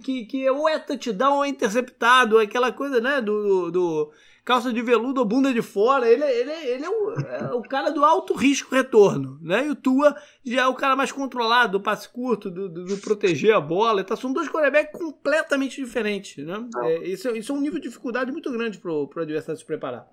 Que, 0.00 0.26
que 0.26 0.48
ou 0.48 0.68
é 0.68 0.78
touchdown 0.78 1.38
ou 1.38 1.44
é 1.44 1.48
interceptado, 1.48 2.38
aquela 2.38 2.70
coisa, 2.70 3.00
né? 3.00 3.20
Do, 3.20 3.68
do, 3.72 4.12
calça 4.44 4.72
de 4.72 4.82
veludo 4.82 5.20
ou 5.20 5.26
bunda 5.26 5.52
de 5.52 5.62
fora. 5.62 6.08
Ele, 6.08 6.22
ele, 6.22 6.50
ele 6.50 6.84
é, 6.84 6.88
o, 6.88 7.12
é 7.12 7.54
o 7.54 7.62
cara 7.62 7.90
do 7.90 8.04
alto 8.04 8.34
risco 8.34 8.74
retorno, 8.74 9.38
né? 9.40 9.66
E 9.66 9.70
o 9.70 9.74
Tua 9.74 10.14
já 10.44 10.62
é 10.62 10.66
o 10.66 10.74
cara 10.74 10.94
mais 10.94 11.10
controlado, 11.10 11.78
do 11.78 11.80
passe 11.80 12.08
curto, 12.08 12.50
do, 12.50 12.68
do, 12.68 12.84
do 12.84 12.98
proteger 12.98 13.54
a 13.54 13.60
bola. 13.60 14.02
Então 14.02 14.16
são 14.16 14.32
dois 14.32 14.48
quarterbacks 14.48 14.98
completamente 14.98 15.82
diferentes, 15.82 16.44
né? 16.44 16.68
É, 16.82 17.08
isso, 17.08 17.28
isso 17.30 17.52
é 17.52 17.54
um 17.54 17.60
nível 17.60 17.80
de 17.80 17.88
dificuldade 17.88 18.30
muito 18.30 18.50
grande 18.52 18.78
para 18.78 18.92
o 18.92 19.10
adversário 19.16 19.58
se 19.58 19.64
preparar. 19.64 20.06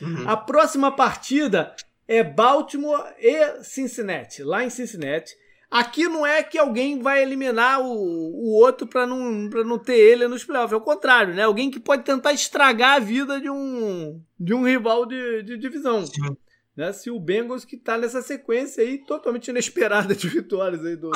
Uhum. 0.00 0.28
A 0.28 0.36
próxima 0.36 0.92
partida 0.92 1.74
é 2.06 2.22
Baltimore 2.22 3.04
e 3.18 3.62
Cincinnati, 3.64 4.42
lá 4.42 4.64
em 4.64 4.70
Cincinnati. 4.70 5.36
Aqui 5.70 6.08
não 6.08 6.24
é 6.24 6.42
que 6.42 6.56
alguém 6.56 7.00
vai 7.00 7.22
eliminar 7.22 7.80
o, 7.80 7.86
o 7.86 8.54
outro 8.54 8.86
para 8.86 9.06
não, 9.06 9.50
pra 9.50 9.64
não 9.64 9.78
ter 9.78 9.98
ele 9.98 10.28
nos 10.28 10.44
playoffs. 10.44 10.72
É 10.72 10.76
o 10.76 10.80
contrário, 10.80 11.34
né? 11.34 11.42
Alguém 11.42 11.70
que 11.70 11.80
pode 11.80 12.04
tentar 12.04 12.32
estragar 12.32 12.96
a 12.96 13.00
vida 13.00 13.40
de 13.40 13.50
um, 13.50 14.22
de 14.38 14.54
um 14.54 14.64
rival 14.64 15.04
de, 15.04 15.42
de 15.42 15.58
divisão. 15.58 16.04
Né? 16.76 16.92
Se 16.92 17.10
o 17.10 17.18
Bengals 17.18 17.64
que 17.64 17.76
tá 17.76 17.98
nessa 17.98 18.22
sequência 18.22 18.82
aí 18.82 18.98
totalmente 18.98 19.48
inesperada 19.48 20.14
de 20.14 20.28
vitórias 20.28 20.84
aí 20.84 20.94
do, 20.94 21.10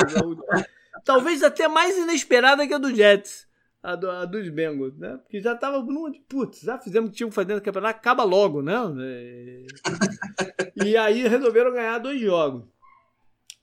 talvez 1.05 1.43
até 1.43 1.69
mais 1.69 1.97
inesperada 1.97 2.67
que 2.67 2.75
a 2.75 2.79
do 2.79 2.95
Jets, 2.95 3.47
a, 3.83 3.95
do, 3.95 4.11
a 4.11 4.25
dos 4.25 4.49
Bengals, 4.49 4.97
né? 4.99 5.19
Porque 5.19 5.41
já 5.41 5.55
tava 5.55 5.83
no 5.83 6.13
putz, 6.29 6.61
já 6.61 6.79
fizemos 6.79 7.09
o 7.09 7.13
que 7.13 7.19
tinha 7.19 7.29
que 7.29 7.35
fazer 7.35 7.55
no 7.55 7.61
campeonato, 7.61 7.99
acaba 7.99 8.25
logo, 8.25 8.63
né? 8.63 8.77
E 10.83 10.97
aí 10.97 11.29
resolveram 11.29 11.73
ganhar 11.73 11.99
dois 11.99 12.19
jogos. 12.19 12.65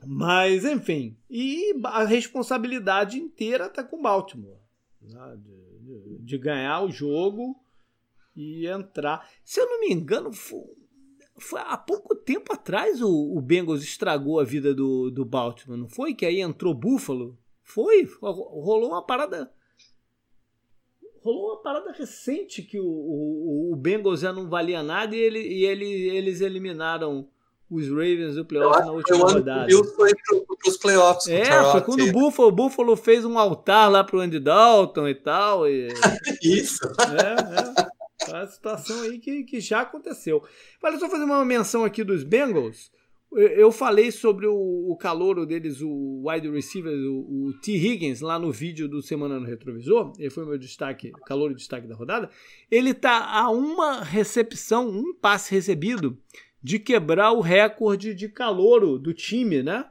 Mas, 0.05 0.63
enfim, 0.63 1.17
e 1.29 1.73
a 1.83 2.03
responsabilidade 2.03 3.17
inteira 3.17 3.67
tá 3.67 3.83
com 3.83 3.97
o 3.97 4.01
Baltimore. 4.01 4.59
Né? 5.01 5.37
De, 5.37 5.79
de, 5.79 6.17
de, 6.19 6.37
ganhar 6.37 6.83
o 6.83 6.91
jogo 6.91 7.59
e 8.35 8.67
entrar. 8.67 9.27
Se 9.43 9.59
eu 9.59 9.65
não 9.65 9.79
me 9.79 9.91
engano, 9.91 10.31
foi, 10.31 10.65
foi 11.37 11.59
há 11.61 11.77
pouco 11.77 12.15
tempo 12.15 12.53
atrás 12.53 13.01
o, 13.01 13.09
o, 13.09 13.41
Bengals 13.41 13.83
estragou 13.83 14.39
a 14.39 14.43
vida 14.43 14.73
do, 14.73 15.09
do 15.09 15.25
Baltimore, 15.25 15.77
não 15.77 15.89
foi? 15.89 16.13
Que 16.13 16.25
aí 16.25 16.41
entrou 16.41 16.73
Buffalo. 16.73 17.37
Foi, 17.63 18.07
rolou 18.21 18.89
uma 18.89 19.05
parada. 19.05 19.51
Rolou 21.21 21.53
uma 21.53 21.61
parada 21.61 21.91
recente 21.91 22.61
que 22.61 22.79
o, 22.79 22.85
o, 22.85 23.73
o 23.73 23.75
Bengals 23.75 24.21
já 24.21 24.31
não 24.31 24.47
valia 24.47 24.83
nada 24.83 25.15
e, 25.15 25.19
ele, 25.19 25.39
e 25.39 25.65
ele, 25.65 25.85
eles 25.85 26.39
eliminaram 26.39 27.27
os 27.69 27.89
Ravens 27.89 28.35
do 28.35 28.45
playoff 28.45 28.79
na 28.79 28.91
última 28.91 29.31
rodada. 29.31 29.75
O 29.75 29.83
foi 29.83 30.11
para 30.15 30.69
os 30.69 30.77
playoffs. 30.77 31.27
É, 31.27 31.71
foi 31.71 31.81
quando 31.81 32.03
o 32.03 32.11
Buffalo, 32.11 32.47
o 32.47 32.51
Buffalo 32.51 32.95
fez 32.95 33.25
um 33.25 33.37
altar 33.37 33.91
lá 33.91 34.03
pro 34.03 34.19
Andy 34.19 34.39
Dalton 34.39 35.07
e 35.07 35.15
tal. 35.15 35.67
E... 35.67 35.89
Isso. 36.41 36.79
É, 36.85 37.83
é. 37.83 37.97
A 38.33 38.47
situação 38.47 39.01
aí 39.01 39.19
que, 39.19 39.43
que 39.43 39.59
já 39.59 39.81
aconteceu. 39.81 40.43
Olha, 40.81 40.97
só 40.97 41.09
fazer 41.09 41.23
uma 41.23 41.43
menção 41.45 41.83
aqui 41.83 42.03
dos 42.03 42.23
Bengals. 42.23 42.91
Eu 43.31 43.73
falei 43.73 44.09
sobre 44.09 44.47
o, 44.47 44.55
o 44.55 44.95
calouro 44.95 45.45
deles, 45.45 45.81
o 45.81 46.23
wide 46.25 46.49
receiver, 46.49 46.93
o, 46.93 47.47
o, 47.47 47.53
T. 47.61 47.73
Higgins, 47.73 48.21
lá 48.21 48.39
no 48.39 48.51
vídeo 48.53 48.87
do 48.87 49.01
Semana 49.01 49.37
no 49.37 49.45
Retrovisor. 49.45 50.13
Ele 50.17 50.29
foi 50.29 50.45
o 50.45 50.47
meu 50.47 50.57
destaque, 50.57 51.11
calor 51.25 51.51
e 51.51 51.55
destaque 51.55 51.87
da 51.87 51.95
rodada. 51.95 52.29
Ele 52.71 52.93
tá 52.93 53.29
a 53.29 53.49
uma 53.49 54.01
recepção, 54.01 54.87
um 54.87 55.13
passe 55.13 55.53
recebido 55.53 56.17
de 56.61 56.79
quebrar 56.79 57.31
o 57.31 57.41
recorde 57.41 58.13
de 58.13 58.29
calouro 58.29 58.97
do 58.97 59.13
time, 59.13 59.61
né? 59.61 59.85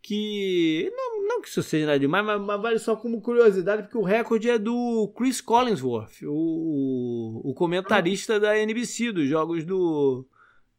Que 0.00 0.90
não, 0.96 1.28
não 1.28 1.42
que 1.42 1.48
isso 1.48 1.62
seja 1.62 1.86
nada 1.86 1.98
demais, 1.98 2.24
mas, 2.24 2.40
mas, 2.40 2.60
vale 2.60 2.78
só 2.78 2.96
como 2.96 3.20
curiosidade, 3.20 3.82
porque 3.82 3.98
o 3.98 4.02
recorde 4.02 4.50
é 4.50 4.58
do 4.58 5.12
Chris 5.16 5.40
Collinsworth, 5.40 6.22
o, 6.24 7.40
o 7.44 7.54
comentarista 7.54 8.40
da 8.40 8.58
NBC, 8.58 9.12
dos 9.12 9.28
jogos 9.28 9.64
do, 9.64 10.26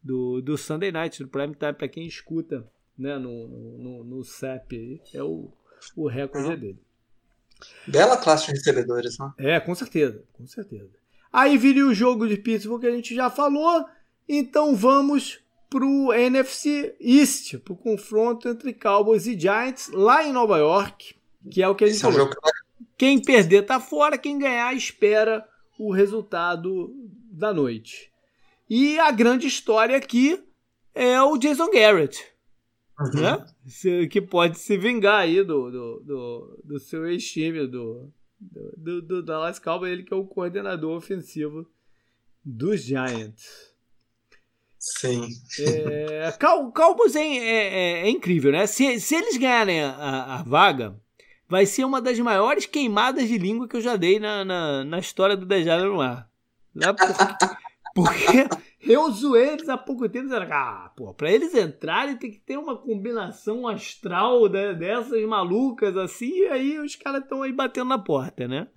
do, 0.01 0.41
do 0.41 0.57
Sunday 0.57 0.91
Night, 0.91 1.23
do 1.23 1.29
Prime 1.29 1.55
Time, 1.55 1.73
para 1.73 1.87
quem 1.87 2.05
escuta 2.05 2.67
né, 2.97 3.17
no, 3.17 3.47
no, 3.47 4.03
no 4.03 4.23
CEP. 4.23 5.01
É 5.13 5.23
o, 5.23 5.51
o 5.95 6.07
recorde 6.07 6.49
uhum. 6.49 6.59
dele. 6.59 6.79
Bela 7.87 8.17
classe 8.17 8.47
de 8.47 8.51
recebedores, 8.53 9.17
né? 9.17 9.33
É, 9.37 9.59
com 9.59 9.73
certeza, 9.73 10.23
com 10.33 10.45
certeza. 10.45 10.91
Aí 11.31 11.57
viria 11.57 11.87
o 11.87 11.93
jogo 11.93 12.27
de 12.27 12.37
Pittsburgh 12.37 12.81
que 12.81 12.87
a 12.87 12.91
gente 12.91 13.15
já 13.15 13.29
falou. 13.29 13.85
Então 14.27 14.75
vamos 14.75 15.39
pro 15.69 16.13
NFC 16.13 16.95
East, 16.99 17.57
pro 17.59 17.75
confronto 17.75 18.47
entre 18.47 18.73
Cowboys 18.73 19.25
e 19.25 19.39
Giants 19.39 19.89
lá 19.91 20.23
em 20.23 20.31
Nova 20.31 20.57
York, 20.57 21.15
que 21.49 21.63
é 21.63 21.67
o 21.67 21.75
que 21.75 21.83
a 21.83 21.87
gente 21.87 21.95
Esse 21.95 22.03
falou. 22.03 22.19
É 22.19 22.23
um 22.23 22.63
quem 22.97 23.21
perder 23.21 23.63
tá 23.63 23.79
fora, 23.79 24.17
quem 24.17 24.37
ganhar 24.37 24.73
espera 24.75 25.45
o 25.77 25.91
resultado 25.91 26.93
da 27.31 27.53
noite. 27.53 28.11
E 28.69 28.97
a 28.99 29.11
grande 29.11 29.47
história 29.47 29.97
aqui 29.97 30.41
é 30.93 31.21
o 31.21 31.37
Jason 31.37 31.69
Garrett, 31.69 32.23
uhum. 32.99 33.21
né? 33.21 34.07
que 34.09 34.21
pode 34.21 34.59
se 34.59 34.77
vingar 34.77 35.21
aí 35.21 35.43
do, 35.43 35.71
do, 35.71 35.99
do, 36.05 36.63
do 36.63 36.79
seu 36.79 37.05
ex-time, 37.07 37.67
do, 37.67 38.11
do, 38.77 39.01
do 39.01 39.23
Dallas 39.23 39.59
Cowboys, 39.59 39.91
ele 39.91 40.03
que 40.03 40.13
é 40.13 40.17
o 40.17 40.25
coordenador 40.25 40.95
ofensivo 40.95 41.67
dos 42.45 42.83
Giants. 42.83 43.72
Sim. 44.83 45.29
É, 45.61 46.33
Cowboys 46.73 47.15
é, 47.15 47.25
é, 47.25 48.01
é, 48.01 48.09
incrível, 48.09 48.51
né? 48.51 48.67
Se, 48.67 48.99
se 48.99 49.15
eles 49.15 49.37
ganharem 49.37 49.81
a, 49.81 50.39
a, 50.39 50.43
vaga, 50.43 50.99
vai 51.47 51.65
ser 51.65 51.85
uma 51.85 52.01
das 52.01 52.19
maiores 52.19 52.65
queimadas 52.65 53.29
de 53.29 53.37
língua 53.37 53.65
que 53.65 53.77
eu 53.77 53.81
já 53.81 53.95
dei 53.95 54.19
na, 54.19 54.43
na, 54.43 54.83
na 54.83 54.99
história 54.99 55.37
do 55.37 55.45
Dejada 55.45 55.85
no 55.85 56.01
ar. 56.01 56.29
Porque, 56.97 57.45
porque 57.95 58.91
eu 58.91 59.09
zoei 59.09 59.51
eles 59.53 59.69
há 59.69 59.77
pouco 59.77 60.09
tempo 60.09 60.27
dizendo, 60.27 60.51
ah, 60.51 60.91
pô, 60.97 61.13
pra 61.13 61.31
eles 61.31 61.55
entrarem 61.55 62.17
tem 62.17 62.29
que 62.29 62.39
ter 62.39 62.57
uma 62.57 62.75
combinação 62.75 63.65
astral 63.65 64.49
né, 64.49 64.73
dessas 64.73 65.23
malucas 65.23 65.95
assim, 65.95 66.39
e 66.39 66.47
aí 66.47 66.77
os 66.77 66.97
caras 66.97 67.23
estão 67.23 67.41
aí 67.41 67.53
batendo 67.53 67.87
na 67.87 67.99
porta, 67.99 68.49
né? 68.49 68.67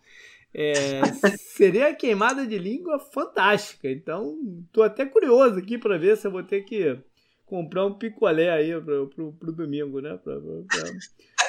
É, 0.59 1.03
seria 1.37 1.89
a 1.89 1.95
queimada 1.95 2.47
de 2.47 2.57
língua 2.57 2.99
fantástica. 2.99 3.91
Então, 3.91 4.39
tô 4.73 4.83
até 4.83 5.05
curioso 5.05 5.59
aqui 5.59 5.77
para 5.77 5.99
ver 5.99 6.17
se 6.17 6.27
eu 6.27 6.31
vou 6.31 6.43
ter 6.43 6.63
que 6.63 6.99
comprar 7.45 7.85
um 7.85 7.93
picolé 7.93 8.51
aí 8.51 8.81
pro, 8.81 9.09
pro, 9.09 9.33
pro 9.35 9.53
domingo, 9.53 10.01
né? 10.01 10.19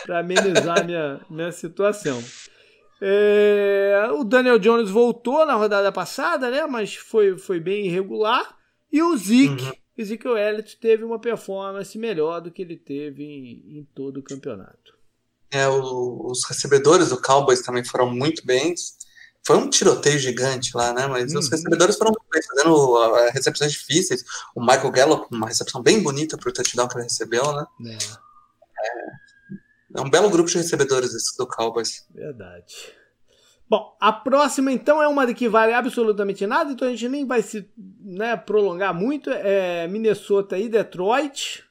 Para 0.06 0.20
amenizar 0.20 0.86
minha, 0.86 1.22
minha 1.30 1.54
situação. 1.54 2.22
É, 3.02 4.10
o 4.12 4.26
Daniel 4.26 4.60
Jones 4.60 4.90
voltou 4.90 5.46
na 5.46 5.54
rodada 5.54 5.90
passada, 5.90 6.52
né? 6.52 6.68
Mas 6.68 6.96
foi, 6.96 7.38
foi 7.38 7.62
bem 7.62 7.86
irregular. 7.86 8.58
E 8.92 9.02
o 9.02 9.16
Zeke, 9.16 9.64
uhum. 9.64 9.72
Ezekiel 9.98 10.38
Elliott, 10.38 10.78
teve 10.78 11.06
uma 11.06 11.20
performance 11.20 11.98
melhor 11.98 12.42
do 12.42 12.52
que 12.52 12.62
ele 12.62 12.76
teve 12.76 13.24
em, 13.24 13.80
em 13.80 13.88
todo 13.96 14.18
o 14.18 14.24
campeonato. 14.24 14.97
É, 15.52 15.68
o, 15.68 16.28
os 16.30 16.44
recebedores 16.46 17.10
do 17.10 17.22
Cowboys 17.22 17.62
também 17.62 17.84
foram 17.84 18.10
muito 18.10 18.46
bens. 18.46 18.98
Foi 19.46 19.56
um 19.56 19.70
tiroteio 19.70 20.20
gigante 20.20 20.76
lá, 20.76 20.94
né? 20.94 21.08
Mas 21.08 21.32
uhum. 21.32 21.40
os 21.40 21.50
recebedores 21.50 21.96
foram 21.96 22.12
fazendo 22.50 22.74
uh, 22.74 23.32
recepções 23.32 23.72
difíceis. 23.72 24.24
O 24.54 24.60
Michael 24.60 24.92
Gallup, 24.92 25.34
uma 25.34 25.48
recepção 25.48 25.82
bem 25.82 26.04
bonita 26.04 26.38
para 26.38 26.50
o 26.50 26.54
touchdown 26.54 26.88
que 26.88 26.98
ele 26.98 27.04
recebeu, 27.04 27.50
né? 27.54 27.66
É. 27.86 27.94
é. 27.94 30.00
é 30.00 30.02
um 30.02 30.10
belo 30.10 30.30
grupo 30.30 30.50
de 30.50 30.58
recebedores 30.58 31.14
esse 31.14 31.38
do 31.38 31.48
Cowboys. 31.48 32.06
Verdade. 32.14 32.98
Bom, 33.70 33.98
a 34.00 34.14
próxima 34.14 34.72
então 34.72 35.02
é 35.02 35.08
uma 35.08 35.28
de 35.28 35.34
que 35.34 35.50
vale 35.50 35.74
absolutamente 35.74 36.48
nada, 36.48 36.72
então 36.72 36.88
a 36.88 36.92
gente 36.92 37.10
nem 37.10 37.26
vai 37.26 37.42
se 37.42 37.70
né, 38.02 38.38
prolongar 38.38 38.94
muito. 38.94 39.30
É 39.30 39.88
Minnesota 39.88 40.58
e 40.58 40.70
Detroit. 40.70 41.67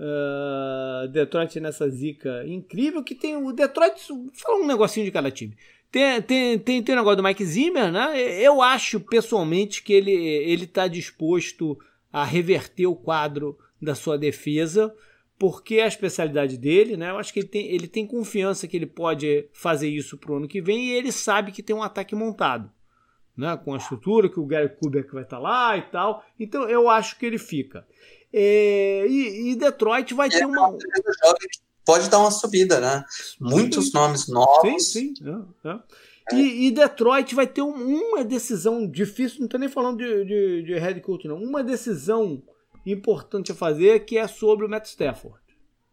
Uh, 0.00 1.08
Detroit 1.08 1.58
nessa 1.58 1.88
zica 1.88 2.44
incrível 2.46 3.02
que 3.02 3.16
tem 3.16 3.36
o 3.36 3.52
Detroit. 3.52 4.00
Fala 4.34 4.62
um 4.62 4.66
negocinho 4.66 5.04
de 5.04 5.10
cada 5.10 5.30
time. 5.30 5.56
Tem, 5.90 6.22
tem, 6.22 6.58
tem, 6.58 6.82
tem 6.82 6.94
o 6.94 6.98
negócio 6.98 7.16
do 7.16 7.22
Mike 7.22 7.44
Zimmer, 7.44 7.90
né? 7.90 8.20
Eu 8.40 8.62
acho 8.62 9.00
pessoalmente 9.00 9.82
que 9.82 9.92
ele 9.92 10.12
ele 10.12 10.64
está 10.64 10.86
disposto 10.86 11.78
a 12.12 12.24
reverter 12.24 12.86
o 12.86 12.94
quadro 12.94 13.58
da 13.80 13.94
sua 13.94 14.18
defesa, 14.18 14.94
porque 15.38 15.76
é 15.76 15.84
a 15.84 15.88
especialidade 15.88 16.58
dele, 16.58 16.96
né? 16.96 17.10
Eu 17.10 17.18
acho 17.18 17.32
que 17.32 17.40
ele 17.40 17.48
tem, 17.48 17.66
ele 17.66 17.88
tem 17.88 18.06
confiança 18.06 18.68
que 18.68 18.76
ele 18.76 18.86
pode 18.86 19.48
fazer 19.52 19.88
isso 19.88 20.18
pro 20.18 20.36
ano 20.36 20.48
que 20.48 20.60
vem 20.60 20.86
e 20.86 20.92
ele 20.92 21.10
sabe 21.10 21.52
que 21.52 21.62
tem 21.62 21.74
um 21.74 21.82
ataque 21.82 22.14
montado. 22.14 22.70
Né, 23.36 23.56
com 23.64 23.72
a 23.72 23.76
estrutura, 23.76 24.28
que 24.28 24.40
o 24.40 24.44
Gary 24.44 24.68
Kubiak 24.68 25.12
vai 25.12 25.22
estar 25.22 25.36
tá 25.36 25.40
lá 25.40 25.76
e 25.76 25.82
tal. 25.82 26.24
Então 26.40 26.68
eu 26.68 26.90
acho 26.90 27.16
que 27.16 27.24
ele 27.24 27.38
fica. 27.38 27.86
É, 28.32 29.06
e, 29.08 29.50
e, 29.50 29.56
Detroit 29.56 30.12
vai 30.14 30.28
é, 30.28 30.30
ter 30.30 30.46
uma. 30.46 30.76
Pode 31.84 32.10
dar 32.10 32.18
uma 32.18 32.30
subida, 32.30 32.78
né? 32.78 33.04
Muitos 33.40 33.86
sim. 33.86 33.92
nomes 33.94 34.28
novos. 34.28 34.92
Sim, 34.92 35.14
sim. 35.14 35.14
É, 35.64 35.70
é. 35.70 36.36
E, 36.36 36.66
e, 36.66 36.70
Detroit 36.70 37.34
vai 37.34 37.46
ter 37.46 37.62
um, 37.62 37.72
uma 37.72 38.22
decisão 38.22 38.86
difícil, 38.86 39.38
não 39.38 39.46
estou 39.46 39.58
nem 39.58 39.68
falando 39.68 39.98
de, 39.98 40.24
de, 40.26 40.62
de 40.62 40.74
head 40.78 41.00
coach, 41.00 41.26
não. 41.26 41.42
Uma 41.42 41.64
decisão 41.64 42.42
importante 42.84 43.52
a 43.52 43.54
fazer 43.54 44.04
que 44.04 44.18
é 44.18 44.28
sobre 44.28 44.66
o 44.66 44.68
Matt 44.68 44.86
Stafford. 44.86 45.38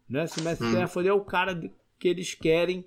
Né? 0.08 0.26
Se 0.26 0.38
o 0.40 0.44
Matt 0.44 0.60
hum. 0.60 0.68
Stafford 0.68 1.08
é 1.08 1.12
o 1.12 1.24
cara 1.24 1.58
que 1.98 2.08
eles 2.08 2.34
querem. 2.34 2.84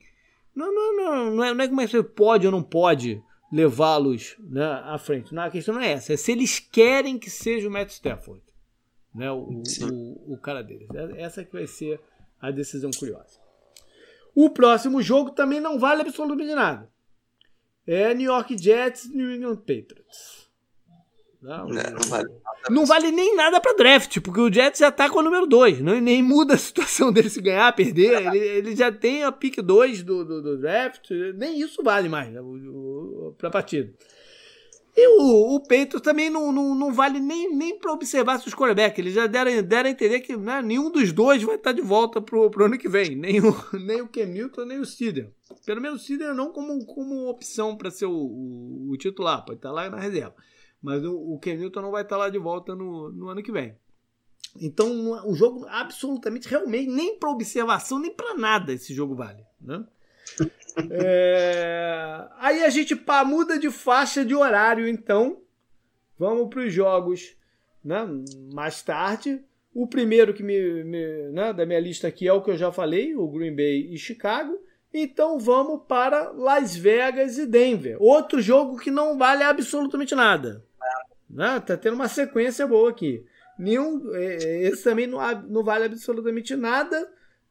Não, 0.54 0.74
não, 0.74 0.96
não, 0.96 1.36
não 1.36 1.44
é, 1.44 1.54
não 1.54 1.64
é 1.64 1.68
como 1.68 1.82
é 1.82 1.86
que 1.86 1.92
você 1.92 2.04
pode 2.04 2.46
ou 2.46 2.52
não 2.52 2.62
pode 2.62 3.24
levá-los 3.52 4.36
né, 4.40 4.64
à 4.86 5.00
frente. 5.00 5.34
Não, 5.34 5.42
a 5.42 5.50
questão 5.50 5.74
não 5.74 5.82
é 5.82 5.94
essa. 5.94 6.14
É 6.14 6.18
se 6.18 6.32
eles 6.32 6.60
querem 6.60 7.18
que 7.18 7.32
seja 7.32 7.68
o 7.68 7.72
Matt 7.72 7.90
Stafford 7.90 8.42
né, 9.20 9.30
o, 9.30 9.62
o, 9.92 10.34
o, 10.34 10.38
cara 10.38 10.64
deles. 10.64 10.88
É, 10.94 11.22
essa 11.22 11.44
que 11.44 11.52
vai 11.52 11.68
ser 11.68 12.00
a 12.40 12.50
decisão 12.52 12.90
curiosa. 12.98 13.38
O 14.34 14.50
próximo 14.50 15.02
jogo 15.02 15.32
também 15.32 15.60
não 15.60 15.78
vale 15.78 16.02
absolutamente 16.02 16.56
nada. 16.56 16.90
É 17.86 18.14
New 18.14 18.32
York 18.32 18.58
Jets 18.58 19.06
e 19.06 19.18
New 19.18 19.30
England 19.30 19.58
Patriots. 19.58 20.48
Não, 21.42 21.70
é, 21.70 21.90
não, 21.90 22.10
vale, 22.10 22.30
não 22.70 22.86
vale 22.86 23.12
nem 23.12 23.36
nada 23.36 23.60
para 23.60 23.76
draft, 23.76 24.20
porque 24.20 24.42
o 24.42 24.52
Jets 24.52 24.80
já 24.80 24.92
tá 24.92 25.10
com 25.10 25.20
o 25.20 25.24
número 25.24 25.48
2. 25.48 25.80
Nem 25.80 26.24
muda 26.24 26.54
a 26.54 26.58
situação 26.58 27.12
dele 27.14 27.30
se 27.30 27.42
ganhar, 27.42 27.74
perder. 27.76 28.22
Ele, 28.28 28.38
ele 28.38 28.76
já 28.76 28.92
tem 28.92 29.24
a 29.24 29.32
pick 29.32 29.62
2 29.62 30.04
do, 30.04 30.24
do, 30.24 30.42
do, 30.42 30.58
draft. 30.58 31.10
Nem 31.36 31.60
isso 31.60 31.84
vale 31.84 32.08
mais 32.08 32.32
né, 32.32 32.40
para 33.38 33.50
partida. 33.50 33.94
E 34.96 35.08
o, 35.08 35.56
o 35.56 35.60
Peito 35.62 36.00
também 36.00 36.30
não, 36.30 36.52
não, 36.52 36.76
não 36.76 36.94
vale 36.94 37.20
nem, 37.20 37.56
nem 37.56 37.78
para 37.78 37.94
observar 37.94 38.40
se 38.40 38.48
os 38.48 38.54
quarterback. 38.54 39.00
Eles 39.00 39.14
já 39.14 39.28
deram, 39.28 39.62
deram 39.62 39.88
a 39.88 39.92
entender 39.92 40.20
que 40.20 40.36
né, 40.36 40.62
nenhum 40.62 40.92
dos 40.92 41.12
dois 41.12 41.42
vai 41.44 41.56
estar 41.56 41.72
de 41.72 41.82
volta 41.82 42.22
pro, 42.22 42.50
pro 42.50 42.66
ano 42.66 42.78
que 42.78 42.90
vem. 42.90 43.16
Nem 43.16 43.40
o, 43.40 43.56
nem 43.80 44.02
o 44.02 44.10
Newton, 44.14 44.66
nem 44.66 44.80
o 44.80 44.86
Steeder. 44.86 45.32
Pelo 45.66 45.82
menos 45.82 46.02
o 46.02 46.04
Steeder 46.04 46.34
não 46.34 46.52
como, 46.52 46.86
como 46.86 47.30
opção 47.30 47.76
para 47.78 47.92
ser 47.92 48.06
o, 48.06 48.12
o, 48.12 48.92
o, 48.92 48.98
titular. 48.98 49.46
Pode 49.46 49.60
estar 49.60 49.72
lá 49.72 49.90
na 49.90 50.00
reserva. 50.00 50.36
Mas 50.82 51.04
o, 51.04 51.14
o 51.14 51.40
não 51.76 51.92
vai 51.92 52.04
estar 52.04 52.18
lá 52.18 52.30
de 52.30 52.38
volta 52.38 52.76
no, 52.76 53.12
no 53.12 53.30
ano 53.30 53.44
que 53.44 53.52
vem. 53.52 53.76
Então, 54.60 54.90
o 55.30 55.36
jogo 55.36 55.66
absolutamente, 55.68 56.48
realmente, 56.48 56.90
nem 56.90 57.18
para 57.18 57.30
observação, 57.30 58.00
nem 58.00 58.12
para 58.12 58.34
nada 58.36 58.74
esse 58.74 58.94
jogo 58.94 59.16
vale. 59.16 59.44
Né? 59.62 59.86
É... 60.92 62.28
Aí 62.38 62.64
a 62.64 62.70
gente 62.70 62.96
pá, 62.96 63.24
muda 63.24 63.58
de 63.58 63.70
faixa 63.70 64.24
de 64.24 64.36
horário, 64.36 64.88
então. 64.88 65.42
Vamos 66.18 66.50
para 66.50 66.62
os 66.62 66.74
jogos 66.74 67.36
né, 67.84 68.08
mais 68.54 68.82
tarde. 68.82 69.42
O 69.74 69.88
primeiro 69.88 70.34
que 70.34 70.44
me, 70.44 70.84
me 70.84 71.30
né, 71.32 71.54
da 71.54 71.66
minha 71.66 71.80
lista 71.80 72.08
aqui 72.08 72.28
é 72.28 72.34
o 72.34 72.42
que 72.42 72.52
eu 72.52 72.58
já 72.58 72.72
falei, 72.72 73.16
o 73.16 73.28
Green 73.28 73.56
Bay 73.56 73.94
e 73.94 73.98
Chicago. 73.98 74.60
Então 74.94 75.38
vamos 75.38 75.84
para 75.88 76.32
Las 76.32 76.76
Vegas 76.76 77.38
e 77.38 77.46
Denver. 77.46 77.98
Outro 78.00 78.42
jogo 78.42 78.78
que 78.78 78.90
não 78.90 79.18
vale 79.18 79.44
absolutamente 79.44 80.16
nada. 80.16 80.66
Né? 81.30 81.60
Tá 81.60 81.78
tendo 81.78 81.94
uma 81.94 82.08
sequência 82.08 82.66
boa 82.66 82.90
aqui. 82.90 83.24
Nenhum, 83.58 84.14
é, 84.16 84.64
esse 84.64 84.84
também 84.84 85.06
não, 85.06 85.20
não 85.44 85.64
vale 85.64 85.86
absolutamente 85.86 86.56
nada. 86.56 87.08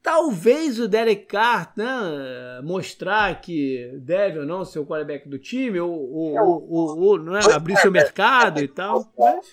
Talvez 0.09 0.80
o 0.80 0.88
Derek 0.88 1.26
Carr 1.26 1.70
né, 1.76 1.84
mostrar 2.64 3.42
que 3.42 3.92
deve 4.00 4.38
ou 4.38 4.46
não 4.46 4.64
ser 4.64 4.78
o 4.78 4.86
quarterback 4.86 5.28
do 5.28 5.38
time, 5.38 5.78
ou, 5.78 5.92
ou, 5.92 6.66
ou, 6.66 6.98
ou 6.98 7.18
não 7.18 7.36
é, 7.36 7.52
abrir 7.52 7.76
seu 7.76 7.92
mercado 7.92 8.59
e 8.59 8.66
tal. 8.66 9.12
Mas... 9.18 9.44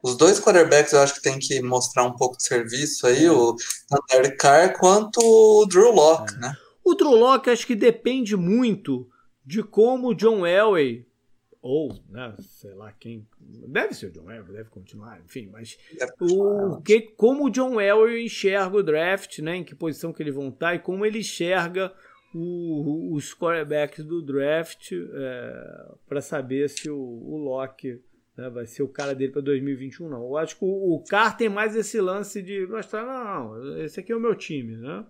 Os 0.00 0.16
dois 0.16 0.38
quarterbacks 0.38 0.92
eu 0.92 1.00
acho 1.00 1.14
que 1.14 1.20
tem 1.20 1.40
que 1.40 1.60
mostrar 1.62 2.04
um 2.04 2.12
pouco 2.12 2.36
de 2.36 2.44
serviço 2.44 3.08
aí, 3.08 3.28
o 3.28 3.56
Derek 4.08 4.36
Carr 4.36 4.78
quanto 4.78 5.18
o 5.20 5.66
Drew 5.66 5.90
Locke, 5.90 6.32
é. 6.36 6.38
né? 6.38 6.56
O 6.84 6.94
Drew 6.94 7.16
Locke 7.16 7.50
acho 7.50 7.66
que 7.66 7.74
depende 7.74 8.36
muito 8.36 9.08
de 9.44 9.64
como 9.64 10.10
o 10.10 10.14
John 10.14 10.46
Elway 10.46 11.04
ou, 11.66 11.92
né, 12.08 12.32
sei 12.38 12.74
lá 12.74 12.92
quem. 12.92 13.26
Deve 13.40 13.92
ser 13.92 14.06
o 14.06 14.10
John 14.12 14.30
Elway, 14.30 14.52
deve 14.52 14.70
continuar, 14.70 15.20
enfim, 15.20 15.48
mas 15.50 15.76
o 16.20 16.80
que, 16.80 17.00
como 17.00 17.46
o 17.46 17.50
John 17.50 17.80
Elway 17.80 18.24
enxerga 18.24 18.76
o 18.76 18.82
draft, 18.82 19.40
né, 19.40 19.56
em 19.56 19.64
que 19.64 19.74
posição 19.74 20.12
que 20.12 20.22
eles 20.22 20.34
vão 20.34 20.48
estar 20.48 20.74
e 20.74 20.78
como 20.78 21.04
ele 21.04 21.18
enxerga 21.18 21.92
o, 22.32 23.14
os 23.14 23.34
quarterbacks 23.34 24.04
do 24.04 24.22
draft 24.22 24.92
é, 24.92 25.94
para 26.08 26.20
saber 26.20 26.68
se 26.68 26.88
o, 26.88 26.96
o 26.96 27.36
Locke 27.36 28.00
né, 28.36 28.48
vai 28.48 28.66
ser 28.66 28.84
o 28.84 28.88
cara 28.88 29.12
dele 29.12 29.32
para 29.32 29.42
2021, 29.42 30.08
não. 30.08 30.22
Eu 30.22 30.36
acho 30.36 30.56
que 30.56 30.64
o, 30.64 30.94
o 30.94 31.02
Carr 31.02 31.36
tem 31.36 31.48
mais 31.48 31.74
esse 31.74 32.00
lance 32.00 32.40
de 32.42 32.64
mostrar, 32.68 33.04
não, 33.04 33.80
esse 33.80 33.98
aqui 33.98 34.12
é 34.12 34.16
o 34.16 34.20
meu 34.20 34.36
time, 34.36 34.76
né? 34.76 35.04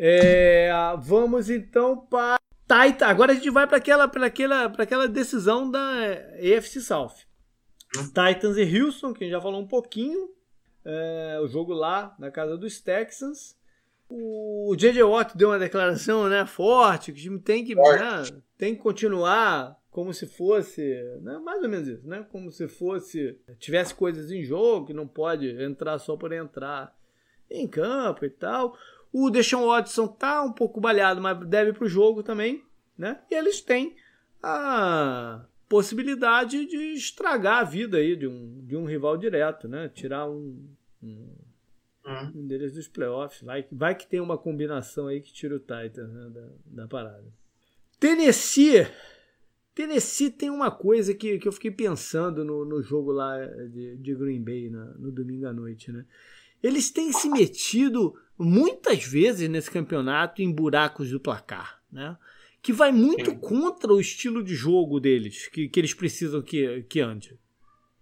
É, 0.00 0.70
vamos 1.00 1.50
então 1.50 1.96
para 1.96 2.37
Titan. 2.68 3.06
Agora 3.06 3.32
a 3.32 3.34
gente 3.34 3.50
vai 3.50 3.66
para 3.66 3.78
aquela, 3.78 4.04
aquela, 4.04 4.64
aquela 4.66 5.08
decisão 5.08 5.70
da 5.70 6.06
EFC 6.38 6.80
South. 6.80 7.14
Titans 8.08 8.58
e 8.58 8.80
Houston, 8.80 9.14
que 9.14 9.24
a 9.24 9.26
gente 9.26 9.34
já 9.34 9.40
falou 9.40 9.60
um 9.60 9.66
pouquinho. 9.66 10.28
É, 10.84 11.38
o 11.42 11.48
jogo 11.48 11.72
lá 11.72 12.14
na 12.18 12.30
casa 12.30 12.56
dos 12.56 12.80
Texans. 12.80 13.56
O 14.10 14.74
J.J. 14.76 15.02
Watt 15.02 15.36
deu 15.36 15.50
uma 15.50 15.58
declaração 15.58 16.28
né, 16.28 16.46
forte, 16.46 17.12
que 17.12 17.18
o 17.18 17.22
time 17.22 17.38
tem 17.38 17.62
que, 17.62 17.74
né, 17.74 18.22
tem 18.56 18.74
que 18.74 18.80
continuar 18.80 19.78
como 19.90 20.14
se 20.14 20.26
fosse, 20.26 20.80
né, 21.20 21.38
mais 21.38 21.62
ou 21.62 21.68
menos 21.68 21.88
isso, 21.88 22.08
né, 22.08 22.24
como 22.32 22.50
se 22.50 22.66
fosse, 22.68 23.38
tivesse 23.58 23.94
coisas 23.94 24.30
em 24.30 24.42
jogo, 24.42 24.86
que 24.86 24.94
não 24.94 25.06
pode 25.06 25.50
entrar 25.62 25.98
só 25.98 26.16
por 26.16 26.32
entrar 26.32 26.96
em 27.50 27.68
campo 27.68 28.24
e 28.24 28.30
tal. 28.30 28.74
O 29.12 29.30
Deshaun 29.30 29.66
Watson 29.66 30.06
tá 30.06 30.42
um 30.42 30.52
pouco 30.52 30.80
balhado, 30.80 31.20
mas 31.20 31.38
deve 31.46 31.72
para 31.72 31.84
o 31.84 31.88
jogo 31.88 32.22
também, 32.22 32.62
né? 32.96 33.20
E 33.30 33.34
eles 33.34 33.60
têm 33.60 33.96
a 34.42 35.44
possibilidade 35.68 36.66
de 36.66 36.94
estragar 36.94 37.58
a 37.58 37.64
vida 37.64 37.98
aí 37.98 38.16
de 38.16 38.26
um, 38.26 38.64
de 38.64 38.76
um 38.76 38.84
rival 38.84 39.16
direto, 39.16 39.68
né? 39.68 39.88
Tirar 39.88 40.28
um, 40.28 40.66
um, 41.02 41.28
hum. 42.06 42.32
um 42.34 42.46
deles 42.46 42.72
dos 42.72 42.88
playoffs. 42.88 43.42
Vai, 43.42 43.66
vai 43.70 43.94
que 43.94 44.06
tem 44.06 44.20
uma 44.20 44.38
combinação 44.38 45.06
aí 45.06 45.20
que 45.20 45.32
tira 45.32 45.56
o 45.56 45.60
Titan 45.60 46.06
né, 46.08 46.30
da, 46.30 46.82
da 46.82 46.88
parada. 46.88 47.24
Tennessee. 48.00 48.86
Tennessee 49.74 50.30
tem 50.30 50.50
uma 50.50 50.70
coisa 50.70 51.14
que, 51.14 51.38
que 51.38 51.46
eu 51.46 51.52
fiquei 51.52 51.70
pensando 51.70 52.44
no, 52.44 52.64
no 52.64 52.82
jogo 52.82 53.12
lá 53.12 53.36
de, 53.46 53.96
de 53.96 54.14
Green 54.14 54.42
Bay 54.42 54.70
na, 54.70 54.86
no 54.94 55.12
domingo 55.12 55.46
à 55.46 55.52
noite, 55.52 55.92
né? 55.92 56.04
Eles 56.60 56.90
têm 56.90 57.12
se 57.12 57.28
metido 57.28 58.16
muitas 58.38 59.04
vezes 59.04 59.48
nesse 59.48 59.70
campeonato 59.70 60.40
em 60.40 60.52
buracos 60.52 61.10
do 61.10 61.18
placar, 61.18 61.82
né? 61.90 62.16
Que 62.62 62.72
vai 62.72 62.92
muito 62.92 63.30
Sim. 63.30 63.38
contra 63.38 63.92
o 63.92 64.00
estilo 64.00 64.42
de 64.42 64.54
jogo 64.54 65.00
deles, 65.00 65.48
que, 65.48 65.68
que 65.68 65.80
eles 65.80 65.94
precisam 65.94 66.42
que, 66.42 66.82
que 66.88 67.00
ande. 67.00 67.38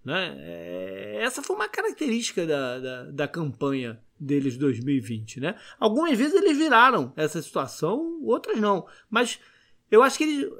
Né? 0.05 0.37
É, 0.39 1.19
essa 1.21 1.43
foi 1.43 1.57
uma 1.57 1.69
característica 1.69 2.47
da, 2.47 2.79
da, 2.79 3.03
da 3.05 3.29
campanha 3.29 4.01
deles 4.19 4.57
2020. 4.57 5.41
Né? 5.41 5.57
Algumas 5.79 6.17
vezes 6.17 6.35
eles 6.35 6.57
viraram 6.57 7.13
essa 7.17 7.43
situação, 7.43 8.21
outras 8.23 8.59
não. 8.59 8.87
Mas 9.11 9.41
eu 9.91 10.03
acho 10.03 10.19
que 10.19 10.25
eles, 10.25 10.51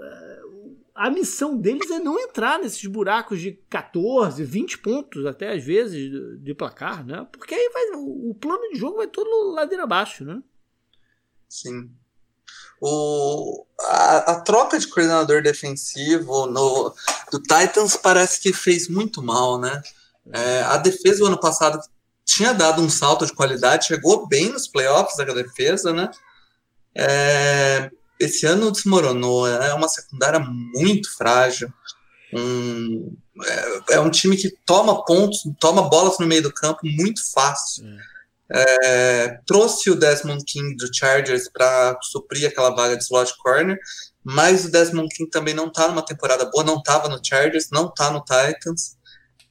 a 0.97 1.11
missão 1.11 1.59
deles 1.59 1.91
é 1.91 1.99
não 1.99 2.19
entrar 2.19 2.59
nesses 2.59 2.85
buracos 2.87 3.39
de 3.39 3.53
14, 3.69 4.43
20 4.43 4.79
pontos, 4.79 5.27
até 5.27 5.53
às 5.53 5.63
vezes, 5.63 6.11
de, 6.41 6.55
placar, 6.55 7.05
né? 7.05 7.27
Porque 7.31 7.55
aí 7.55 7.71
vai, 7.73 8.01
o, 8.01 8.31
o, 8.31 8.35
plano 8.35 8.73
de 8.73 8.79
jogo 8.79 8.97
vai 8.97 9.07
todo 9.07 9.53
ladeira 9.53 9.85
abaixo, 9.85 10.25
né? 10.25 10.43
Sim. 11.49 11.91
O, 12.81 13.67
a, 13.81 14.33
a, 14.33 14.41
troca 14.41 14.79
de 14.79 14.89
coordenador 14.89 15.43
defensivo 15.43 16.47
no, 16.47 16.95
do 17.31 17.41
Titans 17.43 17.97
parece 17.97 18.41
que 18.41 18.53
fez 18.53 18.89
muito 18.89 19.23
mal, 19.23 19.61
né? 19.61 19.83
É, 20.33 20.63
a 20.63 20.79
defesa 20.79 21.19
do 21.19 21.27
ano 21.27 21.41
passado 21.41 21.79
tinha 22.25 22.55
dado 22.55 22.81
um 22.83 22.89
salto 22.89 23.27
de 23.27 23.35
qualidade, 23.35 23.87
chegou 23.87 24.27
bem 24.27 24.49
nos 24.51 24.67
playoffs 24.67 25.17
da 25.17 25.25
defesa, 25.25 25.93
né? 25.93 26.11
É, 26.95 27.91
esse 28.19 28.47
ano 28.47 28.71
desmoronou. 28.71 29.47
É 29.47 29.73
uma 29.75 29.89
secundária 29.89 30.41
muito 30.41 31.15
frágil. 31.17 31.73
Um, 32.33 33.17
é, 33.45 33.95
é, 33.95 34.01
um 34.01 34.11
time 34.11 34.37
que 34.37 34.51
toma 34.65 35.05
pontos, 35.05 35.43
toma 35.61 35.89
bolas 35.89 36.19
no 36.19 36.27
meio 36.27 36.43
do 36.43 36.53
campo 36.53 36.81
muito 36.85 37.21
fácil. 37.33 37.85
É, 38.49 39.41
trouxe 39.45 39.91
o 39.91 39.97
Desmond 39.97 40.45
King 40.45 40.77
do 40.77 40.89
Chargers 40.95 41.49
para 41.49 41.99
suprir 42.03 42.49
aquela 42.49 42.71
vaga 42.71 42.97
de 42.97 43.03
slot 43.03 43.35
corner, 43.39 43.79
mas 44.23 44.65
o 44.65 44.71
Desmond 44.71 45.09
King 45.15 45.29
também 45.31 45.55
não 45.55 45.67
está 45.67 45.89
numa 45.89 46.05
temporada 46.05 46.45
boa, 46.47 46.65
não 46.65 46.79
estava 46.79 47.09
no 47.09 47.21
Chargers, 47.23 47.71
não 47.73 47.89
está 47.89 48.11
no 48.11 48.21
Titans, 48.21 48.97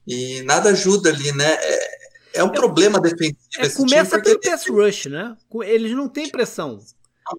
e 0.07 0.41
nada 0.43 0.69
ajuda 0.69 1.09
ali, 1.09 1.31
né? 1.33 1.57
É, 1.59 2.05
é 2.35 2.43
um 2.43 2.49
é, 2.49 2.53
problema 2.53 2.99
defensivo. 2.99 3.37
É, 3.57 3.69
começa 3.69 4.21
pelo 4.21 4.39
pass 4.39 4.67
rush, 4.67 5.05
né? 5.05 5.35
Eles 5.63 5.91
não 5.91 6.07
têm 6.07 6.29
pressão. 6.29 6.79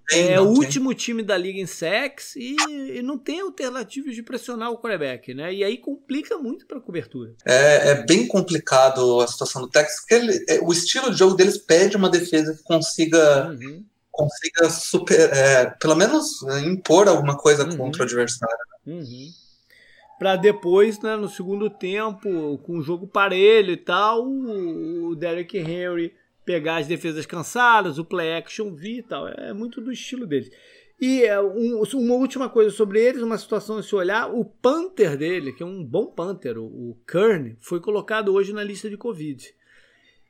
Tem, 0.08 0.32
é 0.32 0.40
o 0.40 0.48
último 0.48 0.92
time 0.92 1.22
da 1.22 1.36
liga 1.36 1.60
em 1.60 1.66
sex 1.66 2.34
e, 2.34 2.56
e, 2.96 3.02
não 3.02 3.16
tem 3.16 3.40
alternativas 3.40 4.16
de 4.16 4.22
pressionar 4.22 4.70
o 4.70 4.78
quarterback, 4.78 5.32
né? 5.32 5.54
E 5.54 5.62
aí 5.62 5.78
complica 5.78 6.36
muito 6.38 6.66
para 6.66 6.78
a 6.78 6.80
cobertura. 6.80 7.34
É, 7.44 7.90
é, 7.90 8.06
bem 8.06 8.26
complicado 8.26 9.20
a 9.20 9.28
situação 9.28 9.62
do 9.62 9.68
Texas, 9.68 10.00
porque 10.00 10.14
ele, 10.14 10.44
é, 10.48 10.60
o 10.60 10.72
estilo 10.72 11.10
de 11.10 11.18
jogo 11.18 11.36
deles 11.36 11.56
pede 11.56 11.96
uma 11.96 12.10
defesa 12.10 12.52
que 12.54 12.64
consiga, 12.64 13.48
uhum. 13.50 13.84
consiga 14.10 14.70
super, 14.70 15.20
é, 15.32 15.66
pelo 15.78 15.94
menos 15.94 16.42
né, 16.42 16.60
impor 16.62 17.06
alguma 17.06 17.36
coisa 17.36 17.64
uhum. 17.64 17.76
contra 17.76 18.02
o 18.02 18.04
adversário. 18.04 18.56
Uhum. 18.84 19.30
Para 20.18 20.34
depois, 20.34 20.98
né, 21.00 21.14
no 21.14 21.28
segundo 21.28 21.70
tempo, 21.70 22.58
com 22.58 22.78
o 22.78 22.82
jogo 22.82 23.06
parelho 23.06 23.72
e 23.72 23.76
tal, 23.76 24.26
o 24.26 25.14
Derek 25.14 25.56
Henry 25.58 26.12
pegar 26.46 26.76
as 26.76 26.86
defesas 26.86 27.26
cansadas, 27.26 27.98
o 27.98 28.04
play 28.04 28.32
action 28.32 28.74
V 28.74 28.88
e 28.88 29.02
tal. 29.02 29.28
É 29.28 29.52
muito 29.52 29.80
do 29.82 29.92
estilo 29.92 30.26
deles. 30.26 30.48
E 30.98 31.24
é, 31.24 31.38
um, 31.38 31.82
uma 31.82 32.14
última 32.14 32.48
coisa 32.48 32.70
sobre 32.70 33.04
eles, 33.04 33.20
uma 33.20 33.36
situação 33.36 33.76
a 33.76 33.82
se 33.82 33.94
olhar, 33.94 34.34
o 34.34 34.46
Panther 34.46 35.18
dele, 35.18 35.52
que 35.52 35.62
é 35.62 35.66
um 35.66 35.84
bom 35.84 36.06
Panther, 36.06 36.56
o, 36.56 36.64
o 36.64 36.96
Kern, 37.06 37.54
foi 37.60 37.80
colocado 37.80 38.32
hoje 38.32 38.54
na 38.54 38.64
lista 38.64 38.88
de 38.88 38.96
Covid. 38.96 39.54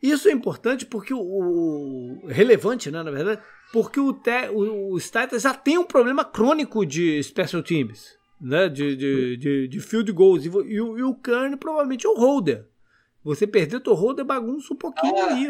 Isso 0.03 0.29
é 0.29 0.33
importante 0.33 0.85
porque 0.85 1.15
o, 1.15 1.21
o 1.21 2.27
relevante, 2.27 2.91
né, 2.91 3.03
na 3.03 3.11
verdade, 3.13 3.41
porque 3.73 4.01
o, 4.01 4.13
te, 4.13 4.49
o, 4.53 4.95
o 4.95 4.99
Titans 4.99 5.43
já 5.43 5.55
tem 5.55 5.79
um 5.79 5.85
problema 5.85 6.25
crônico 6.25 6.85
de 6.85 7.23
special 7.23 7.63
teams. 7.63 8.17
né, 8.41 8.69
de, 8.69 8.97
de, 8.97 9.37
de, 9.37 9.69
de 9.69 9.81
field 9.81 10.11
goals. 10.13 10.45
E, 10.45 10.49
e, 10.49 10.75
e 10.75 11.03
o 11.03 11.15
Kern 11.15 11.57
provavelmente 11.57 12.07
é 12.07 12.09
o 12.09 12.15
holder. 12.15 12.67
Você 13.27 13.45
perder 13.45 13.83
o 13.85 13.93
holder 13.93 14.25
bagunça 14.25 14.73
um 14.73 14.77
pouquinho 14.77 15.19
ah, 15.19 15.33
aí. 15.33 15.47
É, 15.47 15.49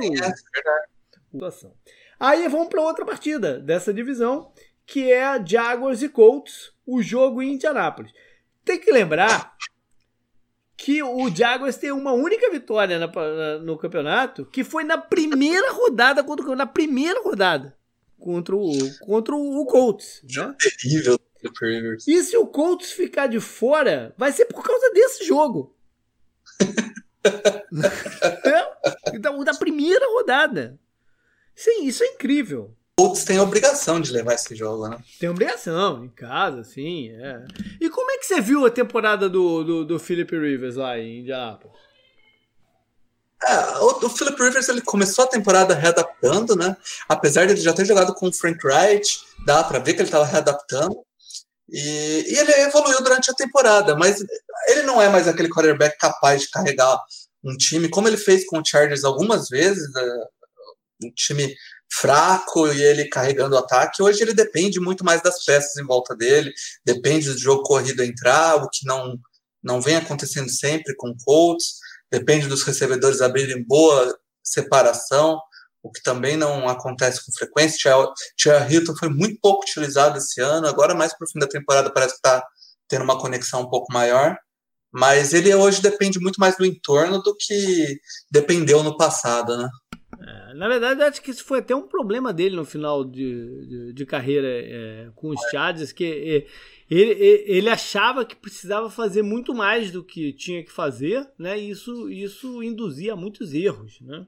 o, 1.30 1.46
é. 1.46 1.70
Aí 2.18 2.48
vamos 2.48 2.68
para 2.68 2.80
outra 2.80 3.04
partida 3.04 3.58
dessa 3.60 3.92
divisão, 3.92 4.50
que 4.86 5.12
é 5.12 5.22
a 5.22 5.44
Jaguars 5.44 6.00
e 6.00 6.08
Colts, 6.08 6.72
o 6.86 7.02
jogo 7.02 7.42
em 7.42 7.52
Indianápolis. 7.52 8.12
Tem 8.64 8.80
que 8.80 8.90
lembrar 8.90 9.54
que 10.74 11.02
o 11.02 11.28
Jaguars 11.28 11.76
tem 11.76 11.92
uma 11.92 12.12
única 12.12 12.50
vitória 12.50 12.98
na, 12.98 13.08
na, 13.08 13.58
no 13.58 13.76
campeonato, 13.76 14.46
que 14.46 14.64
foi 14.64 14.82
na 14.82 14.96
primeira 14.96 15.70
rodada 15.72 16.24
contra 16.24 16.56
na 16.56 16.66
primeira 16.66 17.20
rodada 17.20 17.76
contra 18.18 18.56
o 18.56 18.72
contra 19.00 19.36
o 19.36 19.66
Colts, 19.66 20.22
né? 20.34 20.56
Terrível. 20.58 21.20
E 22.08 22.22
se 22.22 22.38
o 22.38 22.46
Colts 22.46 22.90
ficar 22.92 23.26
de 23.26 23.38
fora, 23.38 24.14
vai 24.16 24.32
ser 24.32 24.46
por 24.46 24.64
causa 24.64 24.90
desse 24.94 25.26
jogo. 25.26 25.76
então, 29.14 29.42
da 29.44 29.54
primeira 29.54 30.06
rodada. 30.12 30.78
Sim, 31.54 31.86
isso 31.86 32.04
é 32.04 32.08
incrível. 32.08 32.74
Colts 32.98 33.24
tem 33.24 33.36
a 33.36 33.42
obrigação 33.42 34.00
de 34.00 34.10
levar 34.10 34.34
esse 34.34 34.54
jogo, 34.56 34.88
né? 34.88 34.98
Tem 35.20 35.28
obrigação, 35.28 36.04
em 36.04 36.08
casa, 36.08 36.64
sim. 36.64 37.10
É. 37.10 37.44
E 37.80 37.90
como 37.90 38.10
é 38.10 38.18
que 38.18 38.24
você 38.24 38.40
viu 38.40 38.64
a 38.64 38.70
temporada 38.70 39.28
do, 39.28 39.62
do, 39.62 39.84
do 39.84 39.98
Philip 39.98 40.34
Rivers 40.34 40.76
lá 40.76 40.98
em 40.98 41.20
Indianapolis? 41.20 41.76
É, 43.44 43.78
o, 43.80 44.06
o 44.06 44.08
Philip 44.08 44.42
Rivers 44.42 44.68
ele 44.68 44.80
começou 44.80 45.24
a 45.24 45.28
temporada 45.28 45.74
readaptando, 45.74 46.56
né? 46.56 46.74
Apesar 47.06 47.44
de 47.44 47.52
ele 47.52 47.60
já 47.60 47.72
ter 47.72 47.84
jogado 47.84 48.14
com 48.14 48.28
o 48.28 48.32
Frank 48.32 48.58
Wright, 48.66 49.20
dá 49.44 49.62
para 49.62 49.78
ver 49.78 49.92
que 49.92 50.00
ele 50.00 50.08
estava 50.08 50.24
readaptando. 50.24 51.04
E, 51.68 52.24
e, 52.28 52.38
ele 52.38 52.52
evoluiu 52.62 53.02
durante 53.02 53.30
a 53.30 53.34
temporada, 53.34 53.96
mas 53.96 54.24
ele 54.68 54.82
não 54.82 55.02
é 55.02 55.08
mais 55.08 55.26
aquele 55.26 55.48
quarterback 55.48 55.98
capaz 55.98 56.42
de 56.42 56.50
carregar 56.50 56.98
um 57.42 57.56
time, 57.56 57.88
como 57.88 58.08
ele 58.08 58.16
fez 58.16 58.46
com 58.46 58.58
o 58.58 58.64
Chargers 58.64 59.04
algumas 59.04 59.48
vezes, 59.48 59.92
né? 59.92 60.02
um 61.02 61.10
time 61.12 61.54
fraco 61.92 62.66
e 62.72 62.82
ele 62.82 63.08
carregando 63.08 63.54
o 63.54 63.58
ataque. 63.58 64.02
Hoje 64.02 64.22
ele 64.22 64.34
depende 64.34 64.80
muito 64.80 65.04
mais 65.04 65.22
das 65.22 65.44
peças 65.44 65.76
em 65.76 65.86
volta 65.86 66.14
dele, 66.14 66.52
depende 66.84 67.30
do 67.30 67.38
jogo 67.38 67.62
corrido 67.62 68.02
entrar, 68.02 68.56
o 68.56 68.68
que 68.68 68.86
não, 68.86 69.18
não 69.62 69.80
vem 69.80 69.96
acontecendo 69.96 70.50
sempre 70.50 70.94
com 70.96 71.10
o 71.10 71.16
Colts, 71.24 71.76
depende 72.10 72.48
dos 72.48 72.62
recebedores 72.62 73.20
abrirem 73.20 73.64
boa 73.64 74.16
separação, 74.42 75.40
o 75.86 75.90
que 75.90 76.02
também 76.02 76.36
não 76.36 76.68
acontece 76.68 77.24
com 77.24 77.32
frequência. 77.32 77.92
Tia 78.36 78.66
Hilton 78.70 78.94
foi 78.96 79.08
muito 79.08 79.38
pouco 79.40 79.62
utilizado 79.62 80.18
esse 80.18 80.40
ano, 80.40 80.66
agora 80.66 80.94
mais 80.94 81.16
para 81.16 81.24
o 81.24 81.30
fim 81.30 81.38
da 81.38 81.46
temporada 81.46 81.92
parece 81.92 82.14
que 82.14 82.18
está 82.18 82.44
tendo 82.88 83.04
uma 83.04 83.18
conexão 83.18 83.62
um 83.62 83.68
pouco 83.68 83.92
maior. 83.92 84.36
Mas 84.92 85.34
ele 85.34 85.54
hoje 85.54 85.82
depende 85.82 86.18
muito 86.18 86.40
mais 86.40 86.56
do 86.56 86.64
entorno 86.64 87.20
do 87.22 87.36
que 87.36 87.98
dependeu 88.30 88.82
no 88.82 88.96
passado, 88.96 89.56
né? 89.56 89.68
É, 90.18 90.54
na 90.54 90.68
verdade, 90.68 91.02
acho 91.02 91.20
que 91.20 91.30
isso 91.30 91.44
foi 91.44 91.58
até 91.58 91.74
um 91.74 91.86
problema 91.86 92.32
dele 92.32 92.56
no 92.56 92.64
final 92.64 93.04
de, 93.04 93.66
de, 93.66 93.92
de 93.92 94.06
carreira 94.06 94.48
é, 94.48 95.10
com 95.14 95.28
os 95.28 95.40
Chargers, 95.50 95.92
que 95.92 96.04
é, 96.04 96.46
ele, 96.88 97.44
ele 97.46 97.68
achava 97.68 98.24
que 98.24 98.34
precisava 98.34 98.88
fazer 98.88 99.22
muito 99.22 99.54
mais 99.54 99.90
do 99.90 100.02
que 100.02 100.32
tinha 100.32 100.64
que 100.64 100.72
fazer, 100.72 101.28
né? 101.38 101.58
E 101.58 101.70
isso, 101.70 102.08
isso 102.08 102.62
induzia 102.62 103.14
muitos 103.14 103.52
erros, 103.52 104.00
né? 104.00 104.26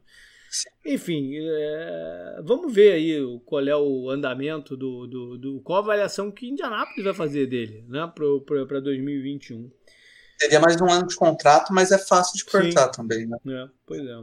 Enfim, 0.85 1.33
é, 1.37 2.41
vamos 2.43 2.73
ver 2.73 2.93
aí 2.93 3.41
qual 3.45 3.67
é 3.67 3.77
o 3.77 4.09
andamento 4.09 4.77
do, 4.77 5.07
do, 5.07 5.39
do, 5.39 5.61
qual 5.61 5.79
a 5.79 5.83
avaliação 5.83 6.31
que 6.31 6.49
Indianápolis 6.49 7.05
vai 7.05 7.15
fazer 7.15 7.47
dele, 7.47 7.85
né, 7.89 8.11
para 8.67 8.81
2021. 8.81 9.71
Teria 10.39 10.61
mais 10.61 10.81
um 10.81 10.91
ano 10.91 11.07
de 11.07 11.17
contrato, 11.17 11.73
mas 11.73 11.91
é 11.91 11.99
fácil 11.99 12.37
de 12.37 12.45
cortar 12.45 12.87
Sim. 12.87 12.93
também, 12.93 13.27
né? 13.27 13.37
É, 13.47 13.69
pois 13.85 14.01
é. 14.01 14.21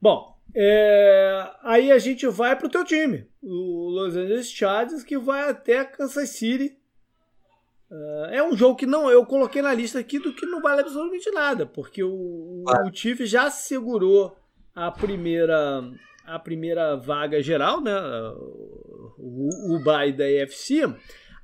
Bom, 0.00 0.34
é, 0.54 1.50
aí 1.62 1.90
a 1.90 1.98
gente 1.98 2.26
vai 2.28 2.56
para 2.56 2.66
o 2.66 2.70
teu 2.70 2.84
time, 2.84 3.26
o 3.42 3.88
Los 3.88 4.16
Angeles 4.16 4.50
Chargers, 4.50 5.02
que 5.02 5.18
vai 5.18 5.50
até 5.50 5.84
Kansas 5.84 6.30
City. 6.30 6.78
É, 7.90 8.38
é 8.38 8.42
um 8.42 8.56
jogo 8.56 8.76
que 8.76 8.86
não 8.86 9.10
eu 9.10 9.26
coloquei 9.26 9.60
na 9.60 9.74
lista 9.74 9.98
aqui 9.98 10.18
do 10.18 10.32
que 10.32 10.46
não 10.46 10.62
vale 10.62 10.80
absolutamente 10.80 11.30
nada, 11.32 11.66
porque 11.66 12.02
o, 12.02 12.62
o 12.64 12.94
Chiefs 12.94 13.28
já 13.28 13.50
segurou 13.50 14.36
a 14.74 14.90
primeira 14.90 15.82
a 16.24 16.38
primeira 16.38 16.96
vaga 16.96 17.42
geral, 17.42 17.80
né? 17.80 17.92
O, 19.18 19.74
o 19.74 19.84
bye 19.84 20.12
da 20.12 20.28
EFC. 20.28 20.82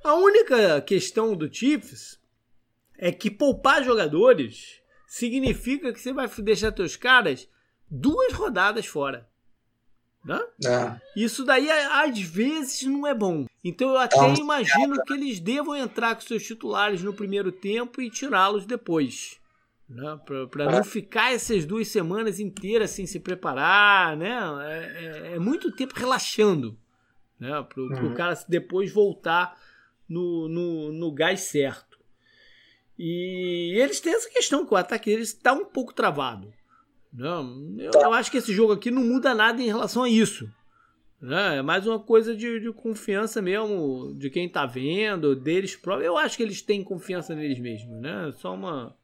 A 0.03 0.15
única 0.15 0.81
questão 0.81 1.35
do 1.35 1.53
Chiefs 1.53 2.19
é 2.97 3.11
que 3.11 3.29
poupar 3.29 3.83
jogadores 3.83 4.81
significa 5.07 5.93
que 5.93 5.99
você 5.99 6.11
vai 6.11 6.27
deixar 6.39 6.71
teus 6.71 6.95
caras 6.95 7.47
duas 7.89 8.33
rodadas 8.33 8.85
fora. 8.85 9.29
Né? 10.23 10.39
É. 10.65 11.01
Isso 11.15 11.43
daí, 11.43 11.69
às 11.69 12.19
vezes, 12.19 12.83
não 12.83 13.05
é 13.05 13.13
bom. 13.13 13.45
Então, 13.63 13.89
eu 13.89 13.97
até 13.97 14.17
é 14.17 14.35
imagino 14.35 15.03
que 15.03 15.13
eles 15.13 15.39
devam 15.39 15.75
entrar 15.75 16.15
com 16.15 16.21
seus 16.21 16.43
titulares 16.43 17.03
no 17.03 17.13
primeiro 17.13 17.51
tempo 17.51 18.01
e 18.01 18.09
tirá-los 18.09 18.65
depois. 18.65 19.40
Né? 19.91 20.19
Para 20.49 20.63
é. 20.63 20.71
não 20.71 20.83
ficar 20.83 21.33
essas 21.33 21.65
duas 21.65 21.89
semanas 21.89 22.39
inteiras 22.39 22.91
sem 22.91 23.05
se 23.05 23.19
preparar. 23.19 24.15
Né? 24.15 24.31
É, 24.63 25.31
é, 25.33 25.35
é 25.35 25.39
muito 25.39 25.71
tempo 25.71 25.93
relaxando. 25.95 26.77
Né? 27.39 27.49
Para 27.63 27.81
o 27.81 27.87
uhum. 27.87 28.13
cara 28.13 28.37
depois 28.47 28.91
voltar 28.91 29.57
no, 30.07 30.47
no, 30.47 30.91
no 30.93 31.11
gás 31.11 31.41
certo. 31.41 31.99
E 32.97 33.73
eles 33.77 33.99
têm 33.99 34.13
essa 34.13 34.29
questão 34.29 34.65
que 34.65 34.73
o 34.73 34.77
ataque 34.77 35.09
deles 35.09 35.29
está 35.29 35.51
um 35.53 35.65
pouco 35.65 35.93
travado. 35.93 36.53
Não, 37.11 37.75
eu, 37.77 37.91
eu, 37.93 38.13
acho 38.13 38.31
que 38.31 38.37
esse 38.37 38.53
jogo 38.53 38.71
aqui 38.71 38.89
não 38.89 39.03
muda 39.03 39.35
nada 39.35 39.61
em 39.61 39.65
relação 39.65 40.03
a 40.03 40.09
isso. 40.09 40.49
Né? 41.19 41.57
É 41.57 41.61
mais 41.61 41.85
uma 41.85 41.99
coisa 41.99 42.33
de, 42.35 42.59
de 42.59 42.71
confiança 42.71 43.41
mesmo 43.41 44.13
de 44.17 44.29
quem 44.29 44.45
está 44.45 44.65
vendo, 44.65 45.35
deles 45.35 45.75
próprios. 45.75 46.07
Eu 46.07 46.17
acho 46.17 46.37
que 46.37 46.43
eles 46.43 46.61
têm 46.61 46.83
confiança 46.83 47.35
neles 47.35 47.59
mesmos, 47.59 47.99
né? 47.99 48.31
Só 48.37 48.53
uma, 48.53 48.95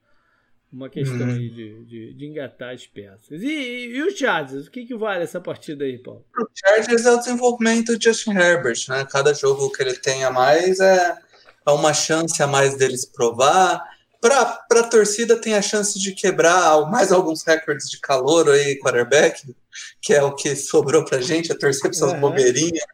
uma 0.72 0.90
questão 0.90 1.28
uhum. 1.28 1.36
aí 1.36 1.50
de, 1.50 1.86
de, 1.86 2.14
de, 2.14 2.26
engatar 2.26 2.74
as 2.74 2.86
peças. 2.86 3.42
E, 3.42 3.48
e, 3.48 3.96
e 3.96 4.04
o 4.04 4.16
Chargers? 4.16 4.68
O 4.68 4.72
que, 4.72 4.86
que 4.86 4.96
vale 4.96 5.24
essa 5.24 5.40
partida 5.40 5.86
aí, 5.86 5.98
Paulo? 5.98 6.26
O 6.38 6.48
Chargers 6.54 7.06
é 7.06 7.12
o 7.12 7.18
desenvolvimento 7.18 7.98
de 7.98 8.04
Justin 8.04 8.32
Herbert, 8.32 8.86
né? 8.90 9.06
Cada 9.10 9.34
jogo 9.34 9.72
que 9.72 9.82
ele 9.82 9.94
tem 9.94 10.24
a 10.24 10.32
mais 10.32 10.80
é, 10.80 11.18
é 11.66 11.72
uma 11.72 11.94
chance 11.94 12.42
a 12.44 12.48
mais 12.48 12.78
deles 12.78 13.06
provar 13.06 13.82
para 14.20 14.80
a 14.80 14.84
torcida 14.84 15.40
tem 15.40 15.54
a 15.54 15.62
chance 15.62 16.00
de 16.00 16.14
quebrar 16.14 16.90
mais 16.90 17.12
alguns 17.12 17.44
recordes 17.44 17.90
de 17.90 18.00
calor 18.00 18.50
aí, 18.50 18.80
quarterback, 18.80 19.56
que 20.02 20.14
é 20.14 20.24
o 20.24 20.34
que 20.34 20.56
sobrou 20.56 21.06
para 21.06 21.22
gente, 21.22 21.52
a 21.52 21.58
torcer 21.58 21.82
para 21.82 21.92
essas 21.92 22.14
uhum. 22.14 22.20
bobeirinhas. 22.20 22.86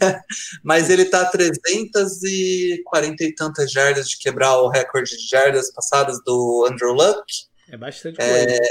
Mas 0.62 0.90
ele 0.90 1.02
está 1.02 1.22
a 1.22 1.26
340 1.26 3.24
e 3.24 3.34
tantas 3.34 3.70
jardas 3.70 4.08
de 4.08 4.18
quebrar 4.18 4.56
o 4.58 4.68
recorde 4.68 5.16
de 5.16 5.28
jardas 5.28 5.72
passadas 5.72 6.22
do 6.24 6.68
Andrew 6.70 6.92
Luck. 6.92 7.24
É 7.68 7.76
bastante 7.76 8.20
é, 8.20 8.46
coisa. 8.46 8.62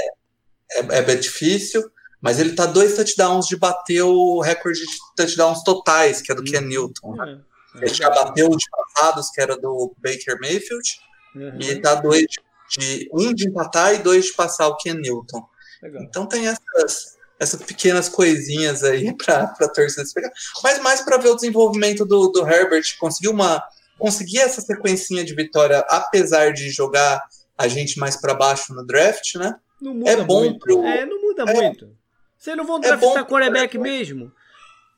É, 0.72 0.98
é, 0.98 1.12
é 1.12 1.14
difícil, 1.16 1.90
mas 2.20 2.38
ele 2.38 2.50
está 2.50 2.66
dois 2.66 2.94
touchdowns 2.94 3.46
de 3.46 3.56
bater 3.56 4.02
o 4.02 4.40
recorde 4.40 4.80
de 4.80 4.96
touchdowns 5.16 5.62
totais, 5.64 6.22
que 6.22 6.32
é 6.32 6.34
do. 6.34 6.44
Ken 6.44 6.60
Newton. 6.60 7.22
É, 7.22 7.32
é 7.32 7.38
ele 7.78 7.94
já 7.94 8.08
bateu 8.08 8.48
de 8.48 8.66
passados, 8.70 9.30
que 9.30 9.40
era 9.40 9.56
do 9.56 9.94
Baker 9.98 10.38
Mayfield 10.40 10.88
Uhum. 11.34 11.60
E 11.60 11.80
tá 11.80 11.94
dois 11.94 12.26
de 12.70 13.08
um 13.12 13.34
de 13.34 13.48
empatar 13.48 13.94
e 13.94 13.98
dois 13.98 14.26
de 14.26 14.32
passar 14.34 14.68
o 14.68 14.76
Ken 14.76 14.94
Newton. 14.94 15.46
Legal. 15.82 16.02
Então 16.02 16.26
tem 16.26 16.46
essas, 16.46 17.16
essas 17.42 17.60
pequenas 17.60 18.08
coisinhas 18.08 18.84
aí 18.84 19.14
para 19.18 19.54
a 19.60 19.68
torcida 19.68 20.04
se 20.04 20.14
pegar. 20.14 20.30
Mas 20.62 20.78
mais 20.78 21.00
para 21.00 21.16
ver 21.16 21.30
o 21.30 21.34
desenvolvimento 21.34 22.04
do, 22.04 22.28
do 22.28 22.48
Herbert, 22.48 22.84
conseguir 22.98 23.28
uma 23.28 23.62
conseguir 23.98 24.40
essa 24.40 24.60
sequencinha 24.60 25.24
de 25.24 25.32
vitória, 25.34 25.78
apesar 25.88 26.52
de 26.52 26.70
jogar 26.70 27.22
a 27.56 27.68
gente 27.68 28.00
mais 28.00 28.16
para 28.16 28.34
baixo 28.34 28.74
no 28.74 28.84
draft, 28.84 29.36
né? 29.36 29.54
Não 29.80 29.94
muda 29.94 30.10
é 30.10 30.16
bom 30.16 30.40
muito. 30.40 30.58
Pro... 30.58 30.84
É, 30.84 31.06
não 31.06 31.20
muda 31.20 31.42
é, 31.42 31.54
muito. 31.54 31.96
Vocês 32.36 32.56
não 32.56 32.64
vão 32.64 32.78
é 32.78 32.80
draftar 32.80 33.18
é 33.18 33.24
quarterback 33.24 33.78
mesmo? 33.78 34.32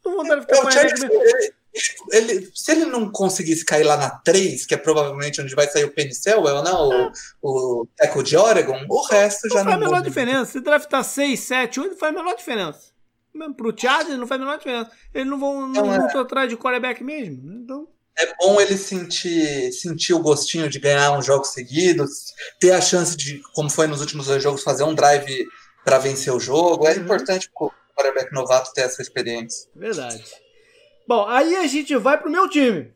Não 0.04 0.16
vão 0.16 0.24
draftar 0.24 0.56
é, 0.56 0.62
quarterback 0.62 1.00
mesmo. 1.00 1.54
Ele, 2.12 2.48
se 2.54 2.70
ele 2.70 2.84
não 2.84 3.10
conseguisse 3.10 3.64
cair 3.64 3.82
lá 3.82 3.96
na 3.96 4.10
3, 4.10 4.64
que 4.64 4.74
é 4.74 4.76
provavelmente 4.76 5.40
onde 5.40 5.54
vai 5.54 5.66
sair 5.66 5.84
o 5.84 5.90
Penicel, 5.90 6.42
né, 6.44 6.70
o, 6.70 6.92
é. 6.92 7.12
o 7.42 7.88
Teco 7.96 8.22
de 8.22 8.36
Oregon, 8.36 8.86
o 8.88 9.02
resto 9.06 9.48
não 9.48 9.56
já 9.56 9.64
não. 9.64 9.64
Não 9.64 9.72
faz 9.72 9.82
a 9.82 9.90
menor 9.90 10.02
diferença. 10.02 10.52
Se 10.52 10.60
draftar 10.60 11.02
6, 11.02 11.40
7, 11.40 11.80
8, 11.80 11.90
não 11.90 11.98
faz 11.98 12.14
a 12.14 12.18
menor 12.18 12.36
diferença. 12.36 12.94
Mesmo 13.34 13.54
pro 13.54 13.74
Chargers 13.76 14.18
não 14.18 14.26
faz 14.26 14.40
a 14.40 14.44
menor 14.44 14.58
diferença. 14.58 14.90
Eles 15.12 15.28
não 15.28 15.40
vão 15.40 15.68
não, 15.68 15.86
não 15.86 16.08
é. 16.08 16.16
atrás 16.18 16.48
de 16.48 16.56
quarterback 16.56 17.02
mesmo. 17.02 17.42
Né? 17.42 17.60
Então. 17.64 17.88
É 18.16 18.32
bom 18.36 18.60
ele 18.60 18.78
sentir, 18.78 19.72
sentir 19.72 20.14
o 20.14 20.20
gostinho 20.20 20.70
de 20.70 20.78
ganhar 20.78 21.10
uns 21.10 21.26
jogos 21.26 21.48
seguidos, 21.48 22.32
ter 22.60 22.70
a 22.70 22.80
chance 22.80 23.16
de, 23.16 23.42
como 23.52 23.68
foi 23.68 23.88
nos 23.88 24.00
últimos 24.00 24.26
dois 24.26 24.40
jogos, 24.40 24.62
fazer 24.62 24.84
um 24.84 24.94
drive 24.94 25.44
para 25.84 25.98
vencer 25.98 26.32
o 26.32 26.38
jogo. 26.38 26.86
É 26.86 26.94
uhum. 26.94 27.02
importante 27.02 27.50
o 27.52 27.72
quarterback 27.96 28.32
novato 28.32 28.72
ter 28.72 28.82
essa 28.82 29.02
experiência. 29.02 29.68
Verdade. 29.74 30.24
Bom, 31.06 31.26
aí 31.28 31.56
a 31.56 31.66
gente 31.66 31.94
vai 31.96 32.18
pro 32.18 32.30
meu 32.30 32.48
time. 32.48 32.92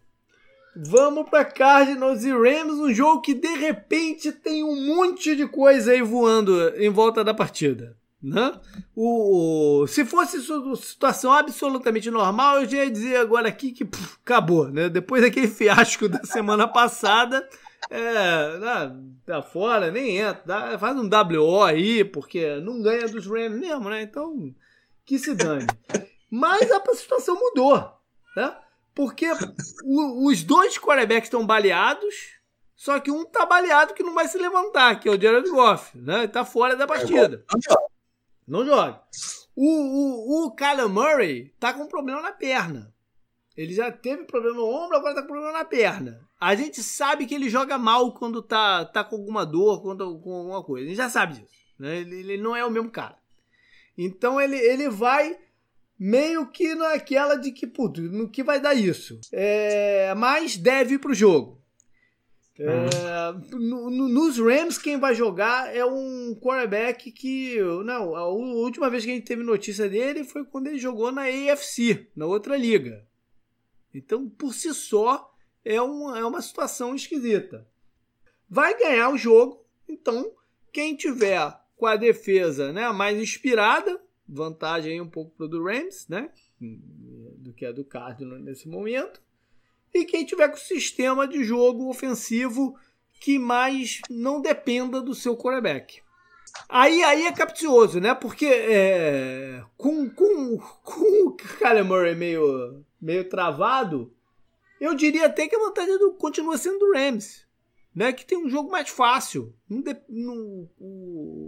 Vamos 0.77 1.29
para 1.29 1.45
Cardinals 1.45 2.25
e 2.25 2.31
Rams, 2.31 2.79
um 2.79 2.93
jogo 2.93 3.21
que 3.21 3.35
de 3.35 3.49
repente 3.57 4.31
tem 4.31 4.63
um 4.63 4.87
monte 4.87 5.35
de 5.35 5.47
coisa 5.47 5.91
aí 5.91 6.01
voando 6.01 6.69
em 6.77 6.89
volta 6.89 7.25
da 7.25 7.35
partida. 7.35 7.97
Né? 8.23 8.53
O, 8.97 9.87
se 9.87 10.05
fosse 10.05 10.41
situação 10.77 11.33
absolutamente 11.33 12.11
normal, 12.11 12.61
eu 12.61 12.69
já 12.69 12.85
ia 12.85 12.91
dizer 12.91 13.17
agora 13.17 13.49
aqui 13.49 13.73
que 13.73 13.85
puf, 13.85 14.19
acabou. 14.25 14.69
Né? 14.69 14.89
Depois 14.89 15.23
daquele 15.23 15.49
fiasco 15.49 16.09
da 16.09 16.23
semana 16.25 16.67
passada, 16.67 17.49
é, 17.91 18.59
tá 19.25 19.43
fora, 19.43 19.91
nem 19.91 20.19
entra. 20.19 20.43
Dá, 20.45 20.79
faz 20.79 20.97
um 20.97 21.09
WO 21.09 21.63
aí, 21.63 22.05
porque 22.05 22.57
não 22.61 22.83
ganha 22.83 23.09
dos 23.09 23.27
Rams 23.27 23.59
mesmo, 23.59 23.89
né? 23.89 24.03
Então, 24.03 24.55
que 25.05 25.19
se 25.19 25.35
dane. 25.35 25.67
Mas 26.31 26.71
a 26.71 26.83
situação 26.95 27.35
mudou, 27.35 27.98
né? 28.39 28.57
Porque 28.95 29.27
o, 29.85 30.29
os 30.29 30.45
dois 30.45 30.79
quarterbacks 30.79 31.27
estão 31.27 31.45
baleados, 31.45 32.39
só 32.77 33.01
que 33.01 33.11
um 33.11 33.25
tá 33.25 33.45
baleado 33.45 33.95
que 33.95 34.03
não 34.03 34.15
vai 34.15 34.29
se 34.29 34.39
levantar, 34.39 35.01
que 35.01 35.09
é 35.09 35.13
o 35.13 35.21
Jared 35.21 35.51
Goff, 35.51 35.99
né? 35.99 36.19
Ele 36.19 36.29
tá 36.29 36.45
fora 36.45 36.77
da 36.77 36.87
partida. 36.87 37.45
Não 37.53 37.61
joga. 37.61 37.87
Não 38.47 38.65
joga. 38.65 39.03
O, 39.57 39.67
o, 39.67 40.47
o 40.47 40.55
Kyler 40.55 40.89
Murray 40.89 41.53
tá 41.59 41.73
com 41.73 41.89
problema 41.89 42.23
na 42.23 42.31
perna. 42.31 42.95
Ele 43.57 43.75
já 43.75 43.91
teve 43.91 44.23
problema 44.23 44.57
no 44.57 44.65
ombro, 44.65 44.97
agora 44.97 45.17
tá 45.17 45.23
com 45.23 45.29
problema 45.29 45.53
na 45.53 45.65
perna. 45.65 46.21
A 46.41 46.55
gente 46.55 46.81
sabe 46.81 47.27
que 47.27 47.35
ele 47.35 47.51
joga 47.51 47.77
mal 47.77 48.13
quando 48.15 48.41
tá, 48.41 48.85
tá 48.85 49.03
com 49.03 49.17
alguma 49.17 49.45
dor, 49.45 49.83
quando, 49.83 50.21
com 50.21 50.33
alguma 50.33 50.63
coisa. 50.63 50.87
A 50.87 50.89
gente 50.89 50.97
já 50.97 51.11
sabe 51.11 51.35
disso. 51.35 51.53
Né? 51.77 51.99
Ele, 51.99 52.21
ele 52.21 52.37
não 52.37 52.55
é 52.55 52.65
o 52.65 52.71
mesmo 52.71 52.89
cara. 52.89 53.19
Então 53.97 54.41
ele, 54.41 54.57
ele 54.57 54.89
vai 54.89 55.37
meio 55.99 56.47
que 56.47 56.75
naquela 56.75 57.35
de 57.35 57.51
que, 57.51 57.67
puto, 57.67 58.01
no 58.01 58.29
que 58.29 58.43
vai 58.43 58.61
dar 58.61 58.75
isso. 58.75 59.19
É, 59.33 60.15
mas 60.15 60.57
deve 60.57 60.95
ir 60.95 60.99
pro 60.99 61.15
jogo. 61.15 61.59
É, 62.61 63.33
no, 63.53 63.89
no, 63.89 64.09
nos 64.09 64.39
Rams, 64.39 64.79
quem 64.79 64.99
vai 64.99 65.15
jogar 65.15 65.75
é 65.75 65.85
um 65.85 66.35
quarterback 66.41 67.13
que. 67.13 67.57
Não, 67.85 68.17
a 68.17 68.27
última 68.29 68.91
vez 68.91 69.05
que 69.05 69.11
a 69.11 69.15
gente 69.15 69.27
teve 69.27 69.45
notícia 69.45 69.89
dele 69.89 70.25
foi 70.25 70.45
quando 70.45 70.67
ele 70.67 70.79
jogou 70.79 71.13
na 71.13 71.23
AFC, 71.23 72.09
na 72.17 72.27
outra 72.27 72.57
liga. 72.57 73.07
Então, 73.95 74.29
por 74.29 74.53
si 74.55 74.75
só, 74.75 75.33
é, 75.65 75.81
um, 75.81 76.15
é 76.17 76.25
uma 76.25 76.43
situação 76.43 76.95
esquisita. 76.95 77.67
Vai 78.49 78.77
ganhar 78.77 79.11
o 79.11 79.19
jogo, 79.19 79.65
então, 79.89 80.33
quem 80.73 80.97
tiver 80.97 81.55
com 81.77 81.87
a 81.87 81.97
defesa 81.97 82.73
né, 82.73 82.91
mais 82.91 83.17
inspirada, 83.21 84.01
vantagem 84.29 85.01
um 85.01 85.09
pouco 85.09 85.33
para 85.37 85.47
o 85.47 85.49
do 85.49 85.65
Rams, 85.65 86.07
né? 86.09 86.31
Do 86.61 87.53
que 87.53 87.65
a 87.65 87.73
do 87.73 87.85
Cardinals 87.85 88.43
nesse 88.43 88.69
momento. 88.69 89.23
E 89.95 90.05
quem 90.05 90.27
tiver 90.27 90.49
com 90.49 90.57
o 90.57 90.61
sistema 90.61 91.27
de 91.27 91.43
jogo 91.43 91.89
ofensivo 91.89 92.79
que 93.21 93.39
mais 93.39 94.01
não 94.11 94.41
dependa 94.41 95.01
do 95.01 95.15
seu 95.15 95.37
quarterback. 95.37 96.03
Aí, 96.69 97.03
aí 97.03 97.27
é 97.27 97.33
capcioso, 97.33 98.01
né? 98.01 98.15
Porque 98.15 98.47
é, 98.47 99.63
com, 99.77 100.09
com, 100.11 100.59
com 100.83 101.27
o 101.27 101.33
Kyler 101.33 101.85
Murray 101.85 102.15
meio, 102.15 102.85
meio 103.01 103.29
travado, 103.29 104.13
eu 104.81 104.95
diria 104.95 105.27
até 105.27 105.49
que 105.49 105.57
a 105.57 105.59
vantagem 105.59 105.99
do, 105.99 106.13
continua 106.13 106.59
sendo 106.59 106.79
do 106.79 106.93
Rams 106.93 107.48
né, 107.95 108.13
que 108.13 108.25
tem 108.25 108.39
um 108.39 108.49
jogo 108.49 108.71
mais 108.71 108.89
fácil. 108.89 109.55
Não, 109.69 109.83
não, 110.09 110.71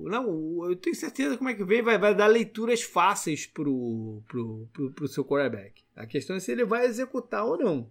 não, 0.05 0.71
eu 0.71 0.77
tenho 0.77 0.97
certeza 0.97 1.37
como 1.37 1.51
é 1.51 1.55
que 1.55 1.65
vem, 1.65 1.83
vai, 1.83 1.99
vai 1.99 2.15
dar 2.15 2.27
leituras 2.27 2.83
fáceis 2.83 3.47
pro, 3.47 4.23
pro, 4.27 4.69
pro, 4.73 4.91
pro 4.93 5.09
seu 5.09 5.25
quarterback. 5.25 5.83
A 5.95 6.07
questão 6.07 6.37
é 6.37 6.41
se 6.41 6.51
ele 6.51 6.65
vai 6.65 6.87
executar 6.87 7.45
ou 7.45 7.59
não. 7.59 7.91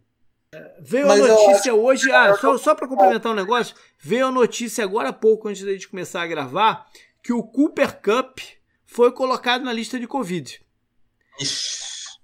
É, 0.52 0.82
veio 0.82 1.08
Mas 1.08 1.22
a 1.22 1.28
notícia 1.28 1.74
hoje, 1.74 2.12
ah, 2.12 2.36
só, 2.36 2.58
só 2.58 2.74
para 2.74 2.88
complementar 2.88 3.32
um 3.32 3.36
negócio, 3.36 3.76
veio 4.00 4.28
a 4.28 4.32
notícia 4.32 4.84
agora 4.84 5.10
há 5.10 5.14
pouco, 5.14 5.48
antes 5.48 5.64
da 5.64 5.72
gente 5.72 5.88
começar 5.88 6.22
a 6.24 6.28
gravar, 6.28 6.90
que 7.24 7.32
o 7.32 7.44
Cooper 7.44 8.02
Cup 8.02 8.40
foi 8.86 9.12
colocado 9.12 9.64
na 9.64 9.72
lista 9.72 10.00
de 10.00 10.08
Covid. 10.08 10.60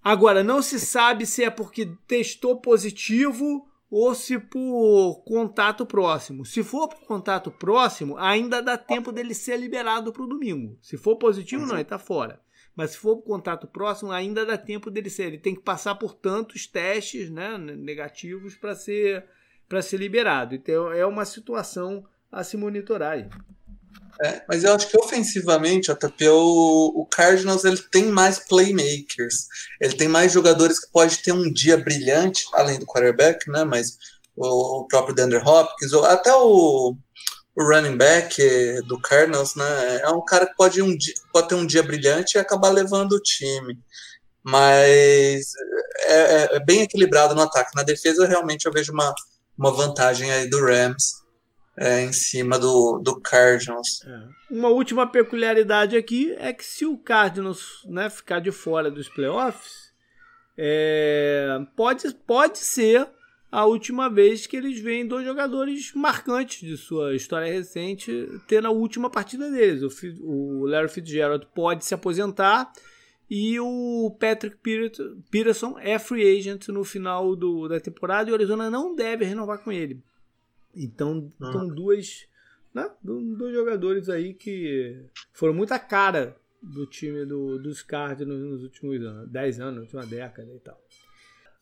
Agora, 0.03 0.43
não 0.43 0.61
se 0.61 0.79
sabe 0.79 1.25
se 1.25 1.43
é 1.43 1.49
porque 1.49 1.95
testou 2.07 2.59
positivo 2.59 3.67
ou 3.97 4.13
se 4.13 4.37
por 4.37 5.23
contato 5.23 5.85
próximo. 5.85 6.45
Se 6.45 6.61
for 6.61 6.89
por 6.89 6.99
contato 7.07 7.49
próximo, 7.49 8.17
ainda 8.17 8.61
dá 8.61 8.77
tempo 8.77 9.09
dele 9.09 9.33
ser 9.33 9.55
liberado 9.57 10.11
para 10.11 10.21
o 10.21 10.27
domingo. 10.27 10.77
Se 10.81 10.97
for 10.97 11.15
positivo, 11.15 11.65
não, 11.65 11.75
ele 11.75 11.83
está 11.83 11.97
fora. 11.97 12.41
Mas 12.75 12.91
se 12.91 12.97
for 12.97 13.15
por 13.15 13.23
contato 13.23 13.65
próximo, 13.67 14.11
ainda 14.11 14.45
dá 14.45 14.57
tempo 14.57 14.91
dele 14.91 15.09
ser. 15.09 15.27
Ele 15.27 15.37
tem 15.37 15.55
que 15.55 15.61
passar 15.61 15.95
por 15.95 16.13
tantos 16.13 16.67
testes 16.67 17.29
né, 17.29 17.57
negativos 17.57 18.57
para 18.57 18.75
ser, 18.75 19.23
ser 19.81 19.97
liberado. 19.97 20.53
Então 20.53 20.91
é 20.91 21.05
uma 21.05 21.23
situação 21.23 22.05
a 22.29 22.43
se 22.43 22.57
monitorar. 22.57 23.13
Aí. 23.13 23.29
É, 24.21 24.41
mas 24.47 24.63
eu 24.63 24.73
acho 24.73 24.87
que 24.89 24.97
ofensivamente, 24.97 25.91
JP, 25.91 26.29
o, 26.29 27.01
o 27.01 27.05
Cardinals 27.05 27.65
ele 27.65 27.77
tem 27.77 28.05
mais 28.05 28.39
playmakers. 28.39 29.47
Ele 29.81 29.93
tem 29.93 30.07
mais 30.07 30.31
jogadores 30.31 30.79
que 30.79 30.91
pode 30.91 31.17
ter 31.17 31.33
um 31.33 31.51
dia 31.51 31.77
brilhante, 31.77 32.45
além 32.53 32.79
do 32.79 32.85
quarterback, 32.85 33.49
né? 33.49 33.63
Mas 33.63 33.97
o, 34.35 34.81
o 34.81 34.87
próprio 34.87 35.15
Dander 35.15 35.45
Hopkins, 35.45 35.91
ou 35.91 36.05
até 36.05 36.33
o, 36.33 36.95
o 37.55 37.63
running 37.63 37.97
back 37.97 38.41
do 38.87 38.99
Cardinals, 39.01 39.55
né? 39.55 39.99
É 40.01 40.09
um 40.09 40.23
cara 40.23 40.45
que 40.45 40.55
pode, 40.55 40.81
um, 40.81 40.95
pode 41.33 41.49
ter 41.49 41.55
um 41.55 41.65
dia 41.65 41.83
brilhante 41.83 42.37
e 42.37 42.39
acabar 42.39 42.69
levando 42.69 43.13
o 43.13 43.21
time. 43.21 43.77
Mas 44.41 45.51
é, 46.05 46.13
é, 46.13 46.55
é 46.55 46.59
bem 46.63 46.81
equilibrado 46.83 47.35
no 47.35 47.41
ataque. 47.41 47.75
Na 47.75 47.83
defesa, 47.83 48.25
realmente, 48.25 48.65
eu 48.65 48.71
vejo 48.71 48.93
uma, 48.93 49.13
uma 49.57 49.71
vantagem 49.71 50.31
aí 50.31 50.49
do 50.49 50.61
Rams 50.61 51.24
é, 51.77 52.01
em 52.01 52.13
cima 52.13 52.57
do, 52.57 52.99
do 52.99 53.19
Cardinals. 53.19 54.01
É. 54.05 54.53
Uma 54.53 54.69
última 54.69 55.07
peculiaridade 55.07 55.97
aqui 55.97 56.33
é 56.37 56.53
que 56.53 56.63
se 56.63 56.85
o 56.85 56.97
Cardinals 56.97 57.81
né, 57.85 58.09
ficar 58.09 58.39
de 58.39 58.51
fora 58.51 58.89
dos 58.89 59.09
playoffs, 59.09 59.93
é, 60.57 61.59
pode, 61.75 62.13
pode 62.25 62.59
ser 62.59 63.07
a 63.51 63.65
última 63.65 64.09
vez 64.09 64.47
que 64.47 64.57
eles 64.57 64.79
veem 64.79 65.07
dois 65.07 65.25
jogadores 65.25 65.91
marcantes 65.93 66.59
de 66.59 66.77
sua 66.77 67.15
história 67.15 67.51
recente 67.51 68.27
ter 68.47 68.61
na 68.61 68.69
última 68.69 69.09
partida 69.09 69.49
deles. 69.51 69.81
O, 69.81 69.89
o 70.23 70.65
Larry 70.65 70.89
Fitzgerald 70.89 71.47
pode 71.53 71.85
se 71.85 71.93
aposentar 71.93 72.71
e 73.29 73.59
o 73.59 74.15
Patrick 74.19 74.57
Peterson 75.29 75.77
é 75.79 75.97
free 75.97 76.37
agent 76.37 76.67
no 76.67 76.83
final 76.83 77.35
do, 77.35 77.67
da 77.67 77.79
temporada 77.79 78.29
e 78.29 78.31
o 78.31 78.35
Arizona 78.35 78.69
não 78.69 78.95
deve 78.95 79.25
renovar 79.25 79.59
com 79.59 79.71
ele. 79.71 80.01
Então, 80.75 81.31
ah. 81.39 81.51
são 81.51 81.67
duas, 81.67 82.27
né, 82.73 82.89
dois 83.01 83.53
jogadores 83.53 84.09
aí 84.09 84.33
que 84.33 85.05
foram 85.33 85.53
muito 85.53 85.73
a 85.73 85.79
cara 85.79 86.35
do 86.61 86.85
time 86.85 87.25
do, 87.25 87.59
dos 87.59 87.81
Cardinals 87.83 88.41
nos 88.41 88.63
últimos 88.63 89.01
anos, 89.01 89.29
10 89.29 89.59
anos, 89.59 89.75
na 89.75 89.81
última 89.81 90.05
década 90.05 90.51
e 90.53 90.59
tal. 90.59 90.81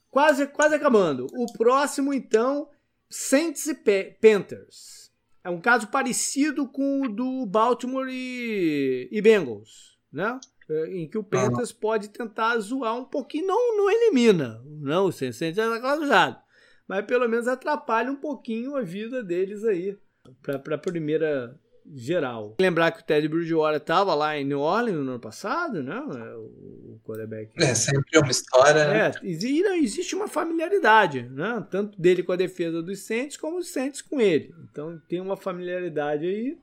Quase, 0.09 0.47
quase 0.47 0.75
acabando. 0.75 1.27
O 1.33 1.51
próximo, 1.53 2.13
então, 2.13 2.69
Saints 3.09 3.67
e 3.67 3.75
Panthers. 4.21 5.11
É 5.43 5.49
um 5.49 5.59
caso 5.59 5.87
parecido 5.87 6.67
com 6.67 7.01
o 7.01 7.09
do 7.09 7.45
Baltimore 7.45 8.07
e, 8.09 9.09
e 9.11 9.21
Bengals, 9.21 9.97
né? 10.11 10.39
É, 10.69 10.95
em 10.95 11.09
que 11.09 11.17
o 11.17 11.23
Panthers 11.23 11.71
ah. 11.71 11.77
pode 11.79 12.07
tentar 12.09 12.57
zoar 12.59 12.95
um 12.95 13.03
pouquinho, 13.03 13.47
não, 13.47 13.75
não 13.75 13.91
elimina, 13.91 14.63
não, 14.65 15.07
o 15.07 15.11
Saints 15.11 15.37
já 15.37 15.49
está 15.49 15.81
classificado 15.81 16.37
mas 16.87 17.05
pelo 17.05 17.27
menos 17.27 17.47
atrapalha 17.47 18.11
um 18.11 18.15
pouquinho 18.15 18.75
a 18.75 18.81
vida 18.81 19.23
deles 19.23 19.63
aí 19.63 19.97
para 20.41 20.75
a 20.75 20.77
primeira 20.77 21.59
geral. 21.93 22.55
Lembrar 22.59 22.91
que 22.91 23.01
o 23.01 23.03
Ted 23.03 23.27
Bridgewater 23.27 23.77
estava 23.77 24.13
lá 24.13 24.37
em 24.37 24.45
New 24.45 24.59
Orleans 24.59 25.03
no 25.03 25.11
ano 25.11 25.19
passado, 25.19 25.83
né? 25.83 25.99
O 25.99 26.99
quarterback. 27.03 27.51
É 27.57 27.75
sempre 27.75 28.19
uma 28.19 28.31
história. 28.31 28.87
Né? 28.87 29.07
É, 29.07 29.25
e 29.25 29.61
não, 29.61 29.75
existe 29.75 30.15
uma 30.15 30.27
familiaridade, 30.27 31.23
né? 31.29 31.65
Tanto 31.69 31.99
dele 31.99 32.23
com 32.23 32.31
a 32.31 32.37
defesa 32.37 32.81
dos 32.81 32.99
Saints 33.01 33.37
como 33.37 33.57
os 33.57 33.69
Saints 33.69 34.01
com 34.01 34.19
ele. 34.19 34.53
Então 34.71 34.99
tem 35.07 35.19
uma 35.19 35.35
familiaridade 35.35 36.25
aí. 36.25 36.57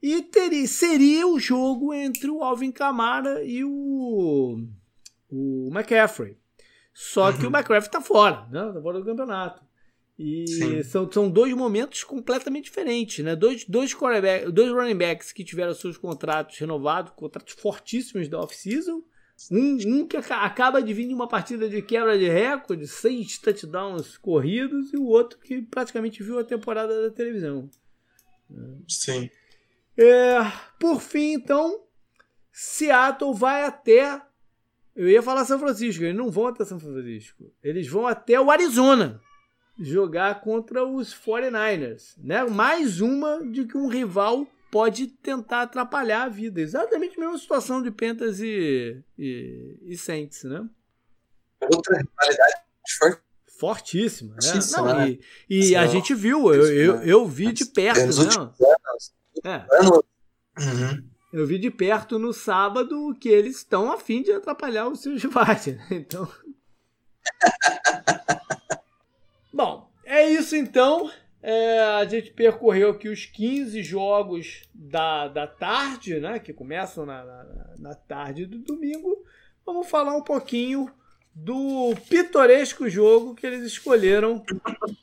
E 0.00 0.22
teria, 0.22 0.66
seria 0.66 1.26
o 1.26 1.40
jogo 1.40 1.92
entre 1.92 2.30
o 2.30 2.42
Alvin 2.42 2.70
Kamara 2.70 3.42
e 3.42 3.64
o, 3.64 4.62
o 5.28 5.68
McCaffrey. 5.72 6.36
Só 7.00 7.30
uhum. 7.30 7.38
que 7.38 7.46
o 7.46 7.48
McCraft 7.48 7.86
está 7.86 8.00
fora, 8.00 8.44
né? 8.50 8.72
Tá 8.72 8.82
fora 8.82 8.98
do 8.98 9.04
campeonato. 9.04 9.62
E 10.18 10.82
são, 10.82 11.08
são 11.12 11.30
dois 11.30 11.54
momentos 11.54 12.02
completamente 12.02 12.64
diferentes, 12.64 13.24
né? 13.24 13.36
Dois, 13.36 13.64
dois, 13.64 13.96
dois 14.52 14.72
running 14.72 14.96
backs 14.96 15.30
que 15.30 15.44
tiveram 15.44 15.72
seus 15.74 15.96
contratos 15.96 16.58
renovados, 16.58 17.12
contratos 17.14 17.54
fortíssimos 17.54 18.28
da 18.28 18.40
off-season. 18.40 19.00
Um, 19.48 19.78
um 19.86 20.08
que 20.08 20.16
acaba 20.16 20.82
de 20.82 20.92
vir 20.92 21.06
de 21.06 21.14
uma 21.14 21.28
partida 21.28 21.68
de 21.68 21.80
quebra 21.82 22.18
de 22.18 22.28
recorde, 22.28 22.88
seis 22.88 23.38
touchdowns 23.38 24.18
corridos, 24.18 24.92
e 24.92 24.96
o 24.96 25.06
outro 25.06 25.38
que 25.38 25.62
praticamente 25.62 26.20
viu 26.20 26.40
a 26.40 26.44
temporada 26.44 27.00
da 27.00 27.14
televisão. 27.14 27.70
Sim. 28.88 29.30
É, 29.96 30.38
por 30.80 31.00
fim, 31.00 31.34
então, 31.34 31.80
Seattle 32.50 33.34
vai 33.34 33.62
até 33.62 34.20
eu 34.98 35.08
ia 35.08 35.22
falar 35.22 35.44
São 35.44 35.60
Francisco, 35.60 36.02
eles 36.02 36.16
não 36.16 36.28
vão 36.28 36.48
até 36.48 36.64
São 36.64 36.80
Francisco. 36.80 37.52
Eles 37.62 37.86
vão 37.86 38.04
até 38.04 38.40
o 38.40 38.50
Arizona. 38.50 39.20
jogar 39.78 40.40
contra 40.40 40.84
os 40.84 41.14
49ers, 41.14 42.14
né? 42.18 42.42
Mais 42.42 43.00
uma 43.00 43.40
de 43.48 43.64
que 43.64 43.78
um 43.78 43.86
rival 43.86 44.44
pode 44.72 45.06
tentar 45.06 45.62
atrapalhar 45.62 46.24
a 46.24 46.28
vida. 46.28 46.60
Exatamente 46.60 47.16
a 47.16 47.20
mesma 47.20 47.38
situação 47.38 47.80
de 47.80 47.92
Pentas 47.92 48.40
e, 48.40 49.00
e, 49.16 49.78
e 49.82 49.96
Saints, 49.96 50.42
né? 50.42 50.68
Outra 51.62 51.96
rivalidade 51.96 52.54
forte. 52.98 53.22
Fortíssima, 53.58 54.34
né? 54.34 54.60
Não, 54.72 54.84
né? 54.84 55.18
E, 55.48 55.70
e 55.70 55.76
a 55.76 55.86
gente 55.86 56.12
viu, 56.12 56.52
eu, 56.52 56.66
eu, 56.72 57.02
eu 57.02 57.26
vi 57.26 57.52
de 57.52 57.64
perto, 57.66 58.00
né? 58.00 58.52
É. 59.44 59.64
Uhum. 60.60 61.08
Eu 61.32 61.46
vi 61.46 61.58
de 61.58 61.70
perto 61.70 62.18
no 62.18 62.32
sábado 62.32 63.14
que 63.20 63.28
eles 63.28 63.58
estão 63.58 63.92
a 63.92 63.98
fim 63.98 64.22
de 64.22 64.32
atrapalhar 64.32 64.88
os 64.88 65.00
seus 65.00 65.22
rivais. 65.22 65.66
Né? 65.66 65.86
Então. 65.90 66.28
Bom, 69.52 69.90
é 70.04 70.28
isso 70.28 70.56
então. 70.56 71.10
É, 71.42 71.80
a 71.80 72.04
gente 72.04 72.32
percorreu 72.32 72.90
aqui 72.90 73.08
os 73.08 73.26
15 73.26 73.82
jogos 73.82 74.62
da, 74.74 75.28
da 75.28 75.46
tarde, 75.46 76.18
né? 76.18 76.38
Que 76.38 76.52
começam 76.52 77.04
na, 77.04 77.24
na, 77.24 77.74
na 77.78 77.94
tarde 77.94 78.46
do 78.46 78.58
domingo. 78.58 79.24
Vamos 79.64 79.88
falar 79.88 80.16
um 80.16 80.22
pouquinho 80.22 80.90
do 81.40 81.94
pitoresco 82.08 82.88
jogo 82.88 83.34
que 83.34 83.46
eles 83.46 83.64
escolheram 83.64 84.42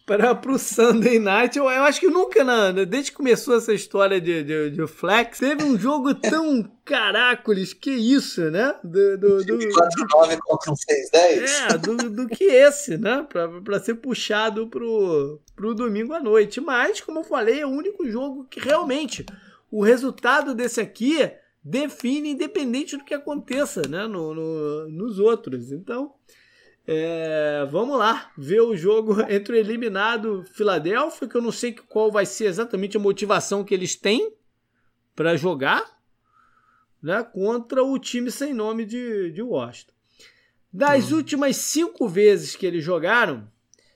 para 0.05 0.51
o 0.51 0.59
Sunday 0.59 1.17
Night. 1.17 1.57
Eu, 1.57 1.69
eu, 1.69 1.83
acho 1.83 1.99
que 1.99 2.07
nunca, 2.07 2.43
na, 2.43 2.71
desde 2.71 3.11
que 3.11 3.17
começou 3.17 3.55
essa 3.55 3.73
história 3.73 4.19
de, 4.19 4.43
de, 4.43 4.69
de, 4.71 4.87
Flex, 4.87 5.39
teve 5.39 5.63
um 5.63 5.79
jogo 5.79 6.13
tão 6.13 6.69
caracoles, 6.83 7.73
que 7.73 7.91
isso, 7.91 8.41
né? 8.51 8.75
Do, 8.83 9.17
do, 9.17 9.45
do, 9.45 9.57
4-9 9.57 10.37
contra 10.41 10.73
6-10. 10.73 11.73
É, 11.73 11.77
do, 11.77 11.95
do 12.09 12.27
que 12.27 12.43
esse, 12.43 12.97
né? 12.97 13.25
Para 13.63 13.79
ser 13.79 13.95
puxado 13.95 14.67
pro, 14.67 15.41
pro 15.55 15.73
domingo 15.73 16.13
à 16.13 16.19
noite. 16.19 16.59
Mas, 16.59 16.99
como 16.99 17.19
eu 17.19 17.23
falei, 17.23 17.61
é 17.61 17.65
o 17.65 17.69
único 17.69 18.07
jogo 18.09 18.45
que 18.49 18.59
realmente 18.59 19.25
o 19.71 19.81
resultado 19.81 20.53
desse 20.53 20.81
aqui 20.81 21.17
define 21.65 22.29
independente 22.29 22.95
do 22.95 23.03
que 23.03 23.15
aconteça 23.15 23.81
né, 23.87 24.05
no, 24.05 24.35
no 24.35 24.87
nos 24.87 25.17
outros. 25.17 25.71
Então, 25.71 26.13
é, 26.85 27.67
vamos 27.71 27.97
lá 27.97 28.31
ver 28.37 28.61
o 28.61 28.75
jogo 28.75 29.19
entre 29.27 29.55
o 29.55 29.59
eliminado 29.59 30.45
Filadélfia, 30.53 31.27
que 31.27 31.35
eu 31.35 31.41
não 31.41 31.51
sei 31.51 31.73
qual 31.73 32.11
vai 32.11 32.23
ser 32.23 32.45
exatamente 32.45 32.95
a 32.95 32.99
motivação 32.99 33.63
que 33.63 33.73
eles 33.73 33.95
têm 33.95 34.31
para 35.15 35.35
jogar, 35.35 35.83
né, 37.01 37.23
contra 37.23 37.83
o 37.83 37.97
time 37.97 38.29
sem 38.29 38.53
nome 38.53 38.85
de, 38.85 39.31
de 39.31 39.41
Washington. 39.41 39.93
Das 40.71 41.09
uhum. 41.09 41.17
últimas 41.17 41.55
cinco 41.55 42.07
vezes 42.07 42.55
que 42.55 42.65
eles 42.65 42.83
jogaram, 42.83 43.49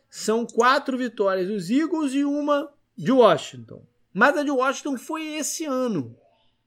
são 0.09 0.43
quatro 0.43 0.97
vitórias 0.97 1.47
dos 1.47 1.69
Eagles 1.69 2.13
e 2.13 2.23
uma 2.23 2.71
de 2.97 3.11
Washington. 3.11 3.85
Mas 4.11 4.35
a 4.35 4.43
de 4.43 4.49
Washington 4.49 4.97
foi 4.97 5.35
esse 5.35 5.65
ano 5.65 6.18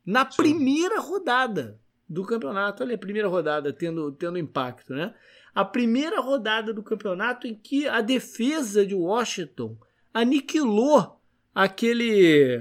na 0.05 0.29
Sim. 0.31 0.37
primeira 0.37 1.01
rodada 1.01 1.79
do 2.09 2.25
campeonato. 2.25 2.83
Olha 2.83 2.95
a 2.95 2.99
primeira 2.99 3.29
rodada 3.29 3.73
tendo, 3.73 4.13
tendo 4.13 4.39
impacto, 4.39 4.93
né? 4.93 5.15
A 5.55 5.65
primeira 5.65 6.21
rodada 6.21 6.73
do 6.73 6.83
campeonato 6.83 7.47
em 7.47 7.55
que 7.55 7.87
a 7.87 8.01
defesa 8.01 8.87
de 8.87 8.95
Washington 8.95 9.77
aniquilou 10.13 11.21
aquele 11.55 12.59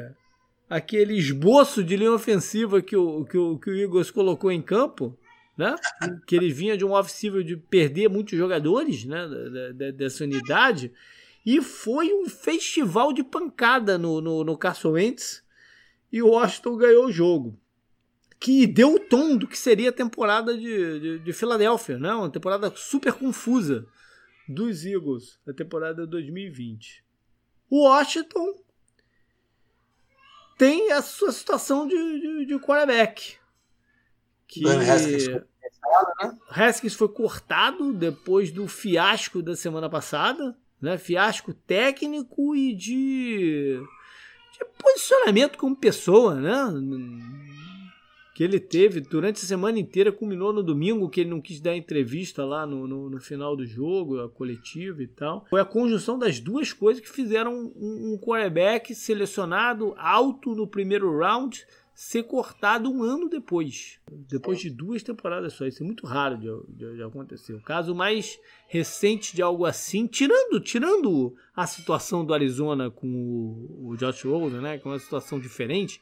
aquele 0.69 1.17
esboço 1.17 1.83
de 1.83 1.97
linha 1.97 2.13
ofensiva 2.13 2.81
que 2.81 2.95
o, 2.95 3.25
que 3.25 3.37
o, 3.37 3.59
que 3.59 3.69
o 3.69 3.75
Eagles 3.75 4.09
colocou 4.09 4.49
em 4.49 4.61
campo, 4.61 5.17
né? 5.57 5.75
que 6.25 6.33
ele 6.33 6.49
vinha 6.49 6.77
de 6.77 6.85
um 6.85 6.93
ofensivo 6.93 7.43
de 7.43 7.57
perder 7.57 8.09
muitos 8.09 8.37
jogadores 8.37 9.03
né? 9.03 9.27
Da, 9.27 9.71
da, 9.73 9.91
dessa 9.91 10.23
unidade, 10.23 10.93
e 11.45 11.61
foi 11.61 12.13
um 12.13 12.29
festival 12.29 13.11
de 13.11 13.21
pancada 13.21 13.97
no, 13.97 14.21
no, 14.21 14.45
no 14.45 14.57
Carson 14.57 14.91
Wentz, 14.91 15.43
e 16.11 16.21
o 16.21 16.29
Washington 16.29 16.77
ganhou 16.77 17.05
o 17.05 17.11
jogo. 17.11 17.59
Que 18.39 18.65
deu 18.65 18.95
o 18.95 18.99
tom 18.99 19.37
do 19.37 19.47
que 19.47 19.57
seria 19.57 19.89
a 19.89 19.93
temporada 19.93 20.57
de, 20.57 20.99
de, 20.99 21.19
de 21.19 21.33
Filadélfia, 21.33 21.97
né? 21.97 22.13
uma 22.13 22.29
temporada 22.29 22.71
super 22.75 23.13
confusa 23.13 23.87
dos 24.47 24.83
Eagles, 24.85 25.39
a 25.47 25.53
temporada 25.53 26.05
2020. 26.07 27.03
O 27.69 27.83
Washington 27.83 28.61
tem 30.57 30.91
a 30.91 31.01
sua 31.01 31.31
situação 31.31 31.87
de, 31.87 31.95
de, 31.95 32.45
de 32.45 32.59
quarterback. 32.59 33.37
Que 34.47 34.67
Haskins 34.67 35.25
foi, 35.25 35.33
né? 35.33 36.37
Haskins 36.49 36.93
foi 36.93 37.09
cortado 37.09 37.93
depois 37.93 38.51
do 38.51 38.67
fiasco 38.67 39.41
da 39.41 39.55
semana 39.55 39.89
passada, 39.89 40.55
né? 40.81 40.97
Fiasco 40.97 41.53
técnico 41.53 42.55
e 42.55 42.75
de 42.75 43.81
posicionamento 44.65 45.57
como 45.57 45.75
pessoa, 45.75 46.35
né? 46.35 46.53
Que 48.33 48.43
ele 48.43 48.59
teve 48.59 49.01
durante 49.01 49.43
a 49.43 49.47
semana 49.47 49.77
inteira, 49.77 50.11
culminou 50.11 50.53
no 50.53 50.63
domingo, 50.63 51.09
que 51.09 51.21
ele 51.21 51.29
não 51.29 51.41
quis 51.41 51.59
dar 51.59 51.75
entrevista 51.75 52.45
lá 52.45 52.65
no, 52.65 52.87
no, 52.87 53.09
no 53.09 53.19
final 53.19 53.55
do 53.55 53.65
jogo, 53.65 54.21
a 54.21 54.29
coletiva 54.29 55.03
e 55.03 55.07
tal. 55.07 55.45
Foi 55.49 55.59
a 55.59 55.65
conjunção 55.65 56.17
das 56.17 56.39
duas 56.39 56.71
coisas 56.71 57.01
que 57.01 57.09
fizeram 57.09 57.71
um, 57.75 58.13
um 58.13 58.17
quarterback 58.17 58.95
selecionado 58.95 59.93
alto 59.97 60.55
no 60.55 60.65
primeiro 60.65 61.17
round 61.17 61.65
ser 62.01 62.23
cortado 62.23 62.91
um 62.91 63.03
ano 63.03 63.29
depois. 63.29 63.99
Depois 64.27 64.59
de 64.59 64.71
duas 64.71 65.03
temporadas 65.03 65.53
só. 65.53 65.67
Isso 65.67 65.83
é 65.83 65.85
muito 65.85 66.07
raro 66.07 66.35
de, 66.35 66.47
de, 66.75 66.95
de, 66.95 67.03
acontecer. 67.03 67.53
O 67.53 67.61
caso 67.61 67.93
mais 67.93 68.39
recente 68.67 69.35
de 69.35 69.41
algo 69.43 69.67
assim, 69.67 70.07
tirando, 70.07 70.59
tirando 70.59 71.35
a 71.55 71.67
situação 71.67 72.25
do 72.25 72.33
Arizona 72.33 72.89
com 72.89 73.07
o, 73.07 73.89
o 73.89 73.97
Josh 73.97 74.23
Rosen, 74.23 74.61
né? 74.61 74.79
Que 74.79 74.87
é 74.87 74.91
uma 74.91 74.97
situação 74.97 75.39
diferente. 75.39 76.01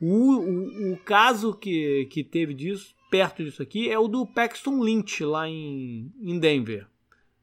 O, 0.00 0.36
o, 0.36 0.92
o, 0.92 0.96
caso 0.98 1.52
que, 1.52 2.06
que 2.12 2.22
teve 2.22 2.54
disso, 2.54 2.94
perto 3.10 3.42
disso 3.42 3.60
aqui, 3.60 3.90
é 3.90 3.98
o 3.98 4.06
do 4.06 4.24
Paxton 4.24 4.80
Lynch 4.80 5.24
lá 5.24 5.48
em, 5.48 6.12
em 6.22 6.38
Denver. 6.38 6.86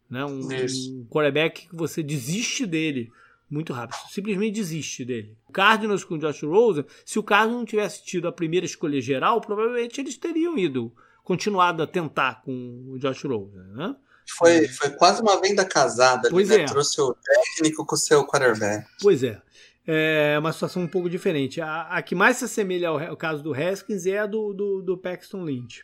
Né? 0.09 0.23
Um, 0.23 0.39
um 0.39 1.05
quarterback 1.09 1.67
que 1.67 1.75
você 1.75 2.01
desiste 2.01 2.65
dele 2.65 3.11
muito 3.51 3.73
rápido. 3.73 3.97
Simplesmente 4.09 4.55
desiste 4.55 5.03
dele. 5.03 5.37
O 5.47 5.51
Cardinals 5.51 6.03
com 6.03 6.15
o 6.15 6.17
Josh 6.17 6.43
Rosen, 6.43 6.85
se 7.05 7.19
o 7.19 7.23
Cardinals 7.23 7.59
não 7.59 7.65
tivesse 7.65 8.03
tido 8.03 8.27
a 8.27 8.31
primeira 8.31 8.65
escolha 8.65 9.01
geral, 9.01 9.41
provavelmente 9.41 9.99
eles 9.99 10.17
teriam 10.17 10.57
ido, 10.57 10.93
continuado 11.23 11.83
a 11.83 11.87
tentar 11.87 12.41
com 12.43 12.85
o 12.87 12.97
Josh 12.97 13.23
Rosen, 13.25 13.61
né? 13.75 13.95
Foi, 14.37 14.67
foi 14.67 14.89
quase 14.91 15.21
uma 15.21 15.41
venda 15.41 15.65
casada. 15.65 16.29
Pois 16.29 16.49
ali, 16.49 16.59
né? 16.59 16.63
é. 16.65 16.67
Trouxe 16.67 17.01
o 17.01 17.13
técnico 17.13 17.85
com 17.85 17.95
o 17.95 17.97
seu 17.97 18.25
quarterback. 18.25 18.87
Pois 19.01 19.23
é. 19.23 19.41
É 19.85 20.37
uma 20.39 20.53
situação 20.53 20.83
um 20.83 20.87
pouco 20.87 21.09
diferente. 21.09 21.59
A, 21.59 21.87
a 21.87 22.01
que 22.01 22.15
mais 22.15 22.37
se 22.37 22.45
assemelha 22.45 22.89
ao, 22.89 22.99
ao, 22.99 23.17
caso 23.17 23.43
do 23.43 23.53
Haskins 23.53 24.05
é 24.05 24.19
a 24.19 24.25
do, 24.27 24.53
do, 24.53 24.81
do 24.81 24.97
Paxton 24.97 25.43
Lynch. 25.43 25.83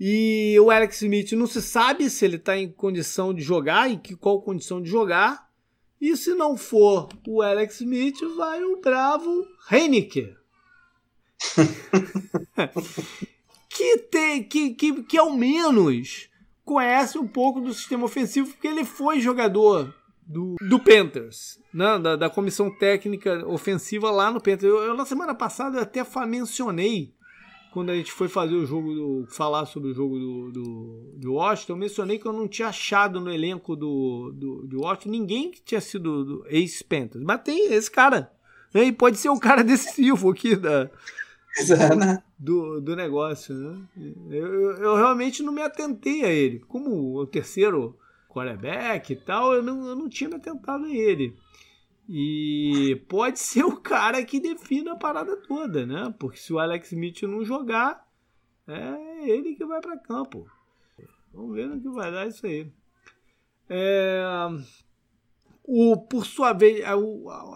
E 0.00 0.56
o 0.60 0.70
Alex 0.70 1.02
Smith 1.02 1.32
não 1.32 1.46
se 1.46 1.62
sabe 1.62 2.10
se 2.10 2.24
ele 2.24 2.36
está 2.36 2.56
em 2.56 2.70
condição 2.70 3.32
de 3.32 3.42
jogar 3.42 3.90
e 3.90 3.96
que, 3.96 4.16
qual 4.16 4.42
condição 4.42 4.82
de 4.82 4.90
jogar. 4.90 5.45
E 6.00 6.16
se 6.16 6.34
não 6.34 6.56
for 6.56 7.08
o 7.26 7.42
Alex 7.42 7.80
Smith, 7.80 8.20
vai 8.36 8.62
o 8.62 8.80
bravo 8.80 9.46
Heineken. 9.70 10.36
que, 13.68 13.98
tem, 14.10 14.42
que, 14.42 14.74
que, 14.74 15.02
que 15.02 15.18
ao 15.18 15.34
menos 15.34 16.28
conhece 16.64 17.18
um 17.18 17.26
pouco 17.26 17.60
do 17.60 17.72
sistema 17.72 18.04
ofensivo, 18.04 18.50
porque 18.50 18.66
ele 18.66 18.84
foi 18.84 19.20
jogador 19.20 19.94
do, 20.26 20.56
do 20.60 20.80
Panthers, 20.80 21.58
né? 21.72 21.98
da, 21.98 22.16
da 22.16 22.28
comissão 22.28 22.70
técnica 22.76 23.46
ofensiva 23.46 24.10
lá 24.10 24.30
no 24.30 24.40
Panthers. 24.40 24.64
Eu, 24.64 24.82
eu, 24.82 24.94
na 24.94 25.06
semana 25.06 25.34
passada 25.34 25.78
eu 25.78 25.82
até 25.82 26.04
mencionei 26.26 27.14
quando 27.76 27.90
a 27.90 27.94
gente 27.94 28.10
foi 28.10 28.26
fazer 28.26 28.54
o 28.54 28.64
jogo, 28.64 28.94
do, 28.94 29.26
falar 29.28 29.66
sobre 29.66 29.90
o 29.90 29.94
jogo 29.94 30.18
do, 30.18 30.50
do, 30.50 31.12
do, 31.14 31.34
Washington, 31.34 31.74
eu 31.74 31.76
mencionei 31.76 32.18
que 32.18 32.24
eu 32.24 32.32
não 32.32 32.48
tinha 32.48 32.68
achado 32.68 33.20
no 33.20 33.30
elenco 33.30 33.76
do, 33.76 34.32
do, 34.34 34.66
do 34.66 34.80
Washington 34.80 35.10
ninguém 35.10 35.50
que 35.50 35.60
tinha 35.60 35.82
sido 35.82 36.42
ex-Panthers. 36.48 37.22
Mas 37.22 37.42
tem 37.42 37.70
esse 37.74 37.90
cara. 37.90 38.32
Né? 38.72 38.84
E 38.84 38.92
pode 38.92 39.18
ser 39.18 39.28
o 39.28 39.38
cara 39.38 39.60
decisivo 39.62 40.30
aqui 40.30 40.56
da, 40.56 40.88
do, 42.38 42.80
do 42.80 42.96
negócio. 42.96 43.54
Né? 43.54 43.78
Eu, 44.30 44.46
eu, 44.46 44.70
eu, 44.78 44.96
realmente 44.96 45.42
não 45.42 45.52
me 45.52 45.60
atentei 45.60 46.24
a 46.24 46.30
ele. 46.30 46.60
Como 46.60 47.18
o 47.18 47.26
terceiro 47.26 47.94
quarterback 48.26 49.12
e 49.12 49.16
tal, 49.16 49.52
eu 49.52 49.62
não, 49.62 49.86
eu 49.86 49.94
não 49.94 50.08
tinha 50.08 50.30
me 50.30 50.36
atentado 50.36 50.86
a 50.86 50.90
ele. 50.90 51.36
E 52.08 53.02
pode 53.08 53.38
ser 53.40 53.64
o 53.64 53.76
cara 53.76 54.24
que 54.24 54.38
defina 54.38 54.92
a 54.92 54.96
parada 54.96 55.36
toda, 55.36 55.84
né? 55.84 56.14
Porque 56.18 56.38
se 56.38 56.52
o 56.52 56.58
Alex 56.58 56.92
Smith 56.92 57.22
não 57.22 57.44
jogar, 57.44 58.06
é 58.66 59.28
ele 59.28 59.54
que 59.54 59.64
vai 59.64 59.80
para 59.80 59.98
campo. 59.98 60.48
Vamos 61.32 61.54
ver 61.54 61.68
no 61.68 61.80
que 61.80 61.88
vai 61.88 62.10
dar 62.12 62.26
isso 62.26 62.46
aí. 62.46 62.70
É, 63.68 64.22
o, 65.64 65.96
por 65.96 66.24
sua 66.24 66.52
vez, 66.52 66.84
a, 66.84 66.94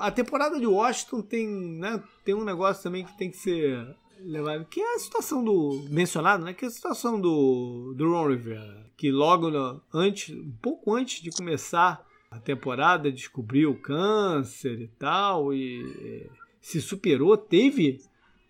a, 0.07 0.11
temporada 0.11 0.59
de 0.59 0.67
Washington 0.67 1.23
tem, 1.23 1.49
né, 1.49 2.03
tem 2.25 2.35
um 2.35 2.45
negócio 2.45 2.83
também 2.83 3.05
que 3.05 3.17
tem 3.17 3.31
que 3.31 3.37
ser 3.37 3.97
levado, 4.19 4.67
que 4.67 4.81
é 4.81 4.97
a 4.97 4.99
situação 4.99 5.45
do 5.45 5.87
mencionado, 5.89 6.45
né, 6.45 6.53
que 6.53 6.65
é 6.65 6.69
a 6.69 6.73
situação 6.73 7.21
do, 7.21 7.95
do 7.97 8.11
Ron 8.11 8.29
Rivera, 8.29 8.91
que 8.97 9.13
logo 9.13 9.49
no, 9.49 9.81
antes, 9.95 10.37
um 10.37 10.53
pouco 10.61 10.93
antes 10.95 11.23
de 11.23 11.31
começar 11.31 12.05
a 12.31 12.39
temporada, 12.39 13.11
descobriu 13.11 13.75
câncer 13.75 14.81
e 14.81 14.87
tal, 14.87 15.53
e 15.53 16.31
se 16.61 16.81
superou, 16.81 17.37
teve, 17.37 18.01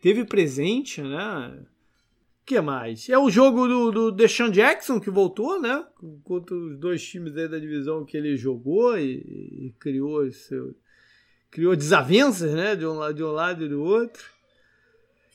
teve 0.02 0.24
presente, 0.24 1.00
né? 1.00 1.64
Que 2.44 2.60
mais? 2.60 3.08
É 3.08 3.18
o 3.18 3.30
jogo 3.30 3.66
do, 3.66 3.90
do 3.90 4.12
Deshaun 4.12 4.50
Jackson 4.50 5.00
que 5.00 5.08
voltou, 5.08 5.58
né? 5.58 5.82
Contra 6.24 6.54
os 6.54 6.76
dois 6.76 7.02
times 7.02 7.32
da 7.32 7.58
divisão 7.58 8.04
que 8.04 8.18
ele 8.18 8.36
jogou 8.36 8.98
e, 8.98 9.14
e 9.68 9.74
criou 9.78 10.30
seu, 10.30 10.74
criou 11.50 11.74
desavenças, 11.74 12.52
né? 12.52 12.76
De 12.76 12.84
um, 12.84 12.94
lado, 12.94 13.14
de 13.14 13.24
um 13.24 13.30
lado 13.30 13.64
e 13.64 13.68
do 13.68 13.82
outro. 13.82 14.24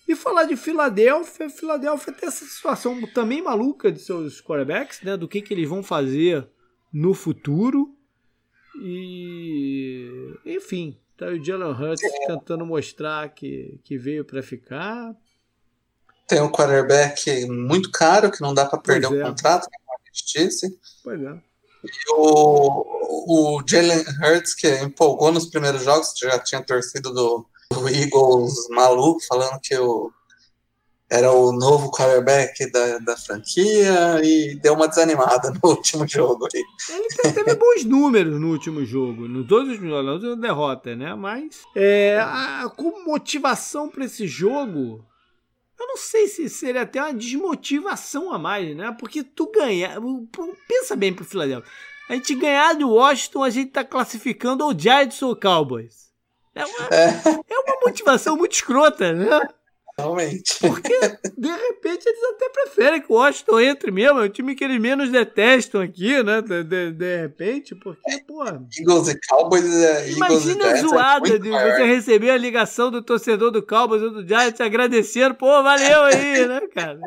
E 0.08 0.16
falar 0.16 0.44
de 0.44 0.56
Filadélfia, 0.56 1.50
Filadélfia 1.50 2.14
tem 2.14 2.28
essa 2.28 2.46
situação 2.46 3.02
também 3.08 3.42
maluca 3.42 3.92
de 3.92 4.00
seus 4.00 4.40
quarterbacks, 4.40 5.02
né? 5.02 5.18
Do 5.18 5.28
que, 5.28 5.42
que 5.42 5.52
eles 5.52 5.68
vão 5.68 5.82
fazer 5.82 6.48
no 6.94 7.16
futuro. 7.16 7.96
E 8.82 10.34
enfim, 10.46 10.98
tá 11.18 11.28
o 11.28 11.44
Jalen 11.44 11.72
Hurts 11.72 12.04
é. 12.04 12.28
tentando 12.28 12.66
mostrar 12.66 13.30
que, 13.30 13.80
que 13.84 13.98
veio 13.98 14.26
para 14.26 14.44
ficar. 14.44 15.16
Tem 16.28 16.42
um 16.42 16.52
quarterback 16.52 17.46
muito 17.46 17.92
caro 17.92 18.32
que 18.32 18.42
não 18.42 18.54
dá 18.54 18.66
para 18.66 18.80
perder 18.80 19.08
o 19.08 19.22
é. 19.22 19.24
contrato, 19.24 19.70
como 19.70 19.94
a 19.94 20.08
gente 20.08 20.26
disse. 20.34 20.80
Pois 21.04 21.22
é. 21.22 21.42
E 21.84 22.12
o, 22.14 23.58
o 23.58 23.64
Jalen 23.66 24.04
Hurts, 24.22 24.56
que 24.56 24.68
empolgou 24.82 25.32
nos 25.32 25.46
primeiros 25.46 25.84
jogos, 25.84 26.14
já 26.20 26.40
tinha 26.40 26.62
torcido 26.62 27.14
do, 27.14 27.46
do 27.72 27.88
Eagles 27.88 28.68
maluco, 28.70 29.24
falando 29.28 29.60
que 29.62 29.78
o, 29.78 30.12
era 31.10 31.32
o 31.32 31.52
novo 31.52 31.92
quarterback 31.92 32.72
da, 32.72 32.98
da 32.98 33.18
franquia 33.18 34.22
e 34.24 34.56
deu 34.56 34.74
uma 34.74 34.88
desanimada 34.88 35.52
no 35.62 35.70
último 35.70 36.08
jogo. 36.08 36.48
Aí. 36.54 36.64
Ele 36.90 37.34
teve 37.34 37.56
bons 37.56 37.86
números 37.86 38.40
no 38.40 38.50
último 38.50 38.84
jogo, 38.84 39.28
no 39.28 39.46
todos 39.46 39.74
os 39.74 39.80
jogos, 39.80 40.24
não 40.24 40.40
derrota, 40.40 40.96
né? 40.96 41.14
Mas 41.14 41.62
é, 41.76 42.20
a, 42.20 42.70
com 42.76 43.06
motivação 43.06 43.88
para 43.88 44.06
esse 44.06 44.28
jogo, 44.28 45.06
eu 45.80 45.88
não 45.88 45.98
sei 45.98 46.28
se 46.28 46.50
seria 46.50 46.82
até 46.82 47.02
uma 47.02 47.14
desmotivação 47.14 48.34
a 48.34 48.40
mais, 48.40 48.76
né? 48.76 48.96
Porque 49.00 49.24
tu 49.24 49.52
ganha. 49.52 49.98
Pensa 50.68 50.96
bem 50.96 51.14
pro 51.14 51.24
Philadelphia. 51.24 51.70
A 52.10 52.14
gente 52.14 52.36
ganhar 52.36 52.76
de 52.76 52.84
Washington, 52.84 53.44
a 53.44 53.50
gente 53.50 53.72
tá 53.72 53.84
classificando 53.84 54.66
o 54.66 54.78
Giants 54.78 55.22
ou 55.22 55.32
o 55.32 55.40
Cowboys. 55.40 56.06
É 56.54 56.66
uma, 56.66 56.88
é. 56.92 57.10
é 57.50 57.60
uma 57.60 57.80
motivação 57.86 58.38
muito 58.38 58.54
escrota, 58.54 59.12
né? 59.12 59.28
Realmente. 59.98 60.60
Porque, 60.60 61.00
de 61.38 61.48
repente, 61.48 62.06
eles 62.06 62.24
até 62.36 62.50
preferem 62.50 63.02
que 63.02 63.10
o 63.10 63.16
Washington 63.16 63.60
entre 63.62 63.92
mesmo. 63.92 64.20
É 64.20 64.26
o 64.26 64.30
time 64.30 64.54
que 64.54 64.64
eles 64.66 64.80
menos 64.80 65.10
detestam 65.10 65.80
aqui, 65.80 66.22
né? 66.22 66.42
De, 66.42 66.64
de, 66.64 66.92
de 66.92 67.22
repente, 67.22 67.74
porque, 67.76 68.20
pô. 68.28 68.44
Eagles 68.44 69.08
e 69.08 69.20
Cowboys. 69.28 69.64
É, 69.66 70.12
imagina 70.12 70.66
a 70.66 70.72
é 70.72 70.82
zoada 70.82 71.30
é 71.30 71.40
de 71.40 71.50
você 71.50 71.86
receber 71.86 72.32
a 72.32 72.38
ligação 72.38 72.92
do 72.92 73.02
torcedor 73.02 73.52
do 73.52 73.66
Cowboys 73.66 74.02
ou 74.02 74.12
do 74.12 74.28
Giants 74.28 74.60
agradecendo. 74.60 75.36
Pô, 75.36 75.64
valeu 75.64 76.04
aí, 76.04 76.44
né, 76.46 76.62
cara? 76.74 77.00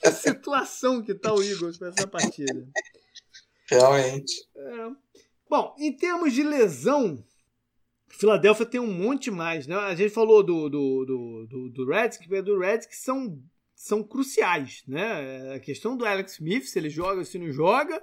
Que 0.00 0.10
situação 0.12 1.02
que 1.02 1.12
tá 1.12 1.34
o 1.34 1.42
Eagles 1.42 1.76
com 1.76 1.84
essa 1.84 2.06
partida. 2.06 2.66
Realmente. 3.68 4.32
É. 4.56 4.88
Bom, 5.48 5.74
em 5.78 5.92
termos 5.94 6.32
de 6.32 6.42
lesão, 6.42 7.22
Filadélfia 8.12 8.66
tem 8.66 8.80
um 8.80 8.92
monte 8.92 9.30
mais, 9.30 9.66
né? 9.66 9.74
A 9.74 9.94
gente 9.94 10.12
falou 10.12 10.42
do, 10.42 10.68
do, 10.68 11.04
do, 11.04 11.46
do, 11.46 11.68
do 11.70 11.86
Reds, 11.86 12.18
que 12.18 12.42
do 12.42 12.58
Reds 12.58 12.86
que 12.86 12.96
são, 12.96 13.42
são 13.74 14.02
cruciais, 14.02 14.82
né? 14.86 15.54
A 15.54 15.58
questão 15.58 15.96
do 15.96 16.04
Alex 16.04 16.32
Smith, 16.34 16.64
se 16.64 16.78
ele 16.78 16.90
joga 16.90 17.20
ou 17.20 17.24
se 17.24 17.38
não 17.38 17.50
joga, 17.50 18.02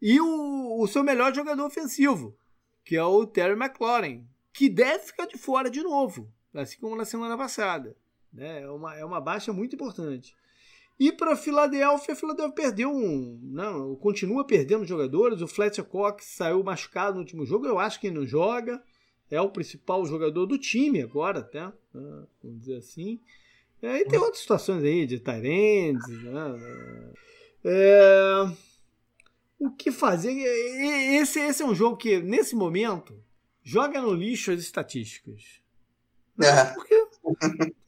e 0.00 0.20
o, 0.20 0.80
o 0.80 0.86
seu 0.86 1.02
melhor 1.02 1.34
jogador 1.34 1.64
ofensivo, 1.64 2.36
que 2.84 2.94
é 2.94 3.02
o 3.02 3.26
Terry 3.26 3.58
McLaurin, 3.58 4.26
que 4.52 4.68
deve 4.68 5.04
ficar 5.04 5.26
de 5.26 5.38
fora 5.38 5.70
de 5.70 5.82
novo, 5.82 6.30
assim 6.52 6.78
como 6.78 6.94
na 6.94 7.06
semana 7.06 7.36
passada. 7.36 7.96
Né? 8.30 8.62
É, 8.62 8.68
uma, 8.68 8.94
é 8.96 9.04
uma 9.04 9.20
baixa 9.20 9.52
muito 9.52 9.74
importante. 9.74 10.36
E 11.00 11.10
para 11.10 11.32
a 11.32 11.36
Filadélfia, 11.36 12.12
a 12.12 12.16
Filadélfia 12.16 12.54
perdeu 12.54 12.90
um. 12.90 13.40
Não, 13.42 13.96
continua 13.96 14.46
perdendo 14.46 14.84
jogadores. 14.84 15.40
O 15.40 15.48
Fletcher 15.48 15.84
Cox 15.84 16.26
saiu 16.26 16.62
machucado 16.62 17.14
no 17.14 17.20
último 17.20 17.46
jogo. 17.46 17.66
Eu 17.66 17.78
acho 17.78 17.98
que 17.98 18.08
ele 18.08 18.18
não 18.18 18.26
joga 18.26 18.80
é 19.32 19.40
o 19.40 19.48
principal 19.48 20.04
jogador 20.04 20.44
do 20.44 20.58
time 20.58 21.00
agora, 21.00 21.40
até, 21.40 21.64
né? 21.64 21.72
vamos 22.42 22.60
dizer 22.60 22.76
assim. 22.76 23.18
É, 23.80 24.00
e 24.00 24.04
tem 24.04 24.18
outras 24.18 24.40
situações 24.42 24.84
aí 24.84 25.06
de 25.06 25.18
Tyrands, 25.18 26.06
né? 26.06 27.12
É, 27.64 28.44
o 29.58 29.70
que 29.70 29.90
fazer? 29.90 30.32
Esse, 30.32 31.40
esse 31.40 31.62
é 31.62 31.66
um 31.66 31.74
jogo 31.74 31.96
que, 31.96 32.20
nesse 32.20 32.54
momento, 32.54 33.18
joga 33.62 34.02
no 34.02 34.12
lixo 34.12 34.52
as 34.52 34.60
estatísticas. 34.60 35.62
Né? 36.36 36.46
É. 36.48 36.64
Porque 36.74 37.06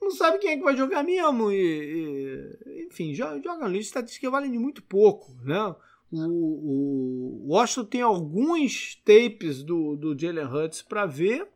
não 0.00 0.10
sabe 0.10 0.38
quem 0.38 0.52
é 0.52 0.56
que 0.56 0.64
vai 0.64 0.76
jogar 0.76 1.02
mesmo. 1.02 1.52
E, 1.52 2.56
e 2.66 2.86
enfim, 2.86 3.12
joga, 3.12 3.40
joga 3.42 3.66
no 3.66 3.70
lixo, 3.70 3.88
estatísticas 3.88 4.30
valem 4.30 4.50
de 4.50 4.58
muito 4.58 4.82
pouco, 4.82 5.36
né? 5.42 5.76
O, 6.16 7.44
o 7.44 7.52
Washington 7.52 7.84
tem 7.84 8.02
alguns 8.02 8.96
tapes 9.04 9.62
do, 9.62 9.96
do 9.96 10.18
Jalen 10.18 10.46
Hurts 10.46 10.82
para 10.82 11.06
ver. 11.06 11.48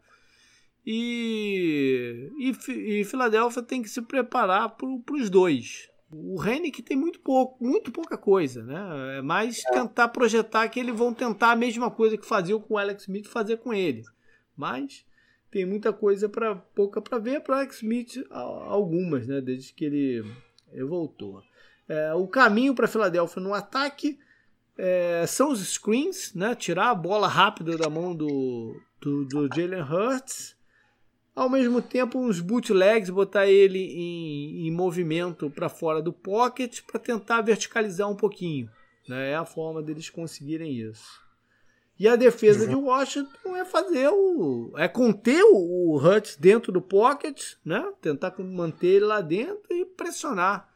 E, 0.85 2.31
e, 2.39 3.01
e 3.01 3.05
Filadélfia 3.05 3.63
tem 3.63 3.83
que 3.83 3.89
se 3.89 4.01
preparar 4.03 4.71
para 4.71 5.15
os 5.15 5.29
dois. 5.29 5.89
O 6.11 6.43
Henrique 6.43 6.83
tem 6.83 6.97
muito 6.97 7.21
pouco, 7.21 7.63
muito 7.63 7.93
pouca 7.93 8.17
coisa, 8.17 8.65
né? 8.65 9.19
É 9.19 9.23
mais 9.23 9.63
tentar 9.65 10.09
projetar 10.09 10.67
que 10.69 10.81
eles 10.81 10.97
vão 10.97 11.13
tentar 11.13 11.53
a 11.53 11.57
mesma 11.57 11.91
coisa 11.91 12.17
que 12.17 12.25
faziam 12.25 12.59
com 12.59 12.75
o 12.75 12.79
Alex 12.79 13.03
Smith 13.03 13.27
fazer 13.27 13.59
com 13.59 13.75
ele. 13.75 14.03
Mas 14.57 15.05
tem 15.51 15.67
muita 15.67 15.93
coisa 15.93 16.27
para 16.29 16.55
pouca 16.55 17.03
para 17.03 17.19
ver 17.19 17.43
para 17.43 17.57
Alex 17.57 17.77
Smith 17.77 18.25
algumas, 18.31 19.27
né? 19.27 19.43
Desde 19.43 19.75
que 19.75 19.85
ele, 19.85 20.25
ele 20.73 20.85
voltou. 20.85 21.43
É, 21.87 22.15
o 22.15 22.27
caminho 22.27 22.75
para 22.75 22.89
Filadélfia 22.89 23.43
no 23.43 23.53
ataque 23.53 24.19
é, 24.79 25.27
são 25.27 25.51
os 25.51 25.61
screens, 25.61 26.33
né? 26.35 26.55
Tirar 26.55 26.91
a 26.91 26.95
bola 26.95 27.27
rápida 27.27 27.77
da 27.77 27.91
mão 27.91 28.15
do, 28.15 28.81
do, 29.01 29.25
do 29.25 29.49
Jalen 29.53 29.83
Hurts. 29.83 30.57
Ao 31.35 31.49
mesmo 31.49 31.83
tempo, 31.83 32.19
uns 32.19 32.41
bootlegs, 32.41 33.11
botar 33.11 33.47
ele 33.47 33.79
em, 33.79 34.67
em 34.67 34.71
movimento 34.71 35.51
para 35.51 35.69
fora 35.69 36.01
do 36.01 36.13
pocket 36.13 36.81
para 36.87 36.99
tentar 36.99 37.43
verticalizar 37.43 38.09
um 38.09 38.17
pouquinho. 38.17 38.71
Né? 39.09 39.33
É 39.33 39.37
a 39.37 39.45
forma 39.45 39.83
deles 39.83 40.11
conseguirem 40.11 40.73
isso. 40.73 41.21
E 41.99 42.07
a 42.07 42.15
defesa 42.15 42.65
uhum. 42.65 42.69
de 42.69 42.75
Washington 42.77 43.57
é 43.57 43.65
fazer 43.65 44.09
o. 44.09 44.73
é 44.77 44.87
conter 44.87 45.43
o, 45.43 45.57
o 45.57 45.97
Hurts 45.97 46.37
dentro 46.37 46.71
do 46.71 46.81
pocket, 46.81 47.55
né? 47.65 47.93
Tentar 48.01 48.33
manter 48.39 48.87
ele 48.87 49.05
lá 49.05 49.21
dentro 49.21 49.63
e 49.71 49.85
pressionar 49.85 50.68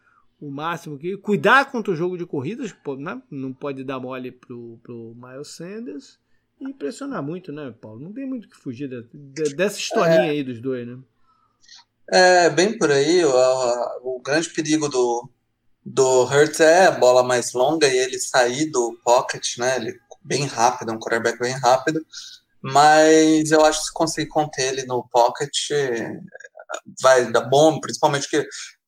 o 0.43 0.51
máximo 0.51 0.99
que. 0.99 1.17
Cuidar 1.17 1.71
contra 1.71 1.93
o 1.93 1.97
jogo 1.97 2.19
de 2.19 2.27
corridas, 2.27 2.75
né? 2.99 3.23
não 3.31 3.53
pode 3.53 3.85
dar 3.85 4.01
mole 4.01 4.33
pro, 4.33 4.79
pro 4.83 5.15
Miles 5.17 5.49
Sanders. 5.49 6.19
E 6.61 6.73
pressionar 6.75 7.23
muito, 7.23 7.53
né, 7.53 7.73
Paulo? 7.81 8.01
Não 8.01 8.13
tem 8.13 8.27
muito 8.27 8.49
que 8.49 8.57
fugir 8.57 8.89
de, 8.89 9.05
de, 9.13 9.55
dessa 9.55 9.79
historinha 9.79 10.27
é, 10.27 10.31
aí 10.31 10.43
dos 10.45 10.61
dois, 10.61 10.87
né? 10.87 10.99
É, 12.11 12.51
bem 12.51 12.77
por 12.77 12.91
aí. 12.91 13.25
O, 13.25 14.17
o 14.17 14.21
grande 14.21 14.51
perigo 14.51 14.89
do, 14.89 15.29
do 15.85 16.25
Hurts 16.25 16.61
é 16.61 16.87
a 16.87 16.93
bola 16.93 17.23
mais 17.23 17.53
longa 17.53 17.87
e 17.87 17.97
ele 17.97 18.19
sair 18.19 18.71
do 18.71 18.99
pocket, 19.05 19.59
né? 19.59 19.77
Ele 19.77 19.99
bem 20.25 20.47
rápido, 20.47 20.93
um 20.93 20.99
quarterback 20.99 21.39
bem 21.39 21.53
rápido. 21.53 22.05
Mas 22.61 23.51
eu 23.51 23.65
acho 23.65 23.81
que 23.81 23.87
se 23.87 23.93
conseguir 23.93 24.29
conter 24.29 24.73
ele 24.73 24.87
no 24.87 25.09
pocket, 25.09 25.53
vai 27.01 27.31
dar 27.31 27.43
bom, 27.43 27.81
principalmente 27.81 28.29
que 28.29 28.47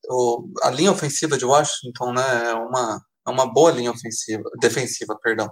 o, 0.09 0.47
a 0.63 0.69
linha 0.69 0.91
ofensiva 0.91 1.37
de 1.37 1.45
Washington 1.45 2.13
né, 2.13 2.49
é, 2.49 2.53
uma, 2.53 3.01
é 3.27 3.29
uma 3.29 3.51
boa 3.51 3.71
linha 3.71 3.91
ofensiva, 3.91 4.43
defensiva, 4.59 5.17
perdão. 5.21 5.49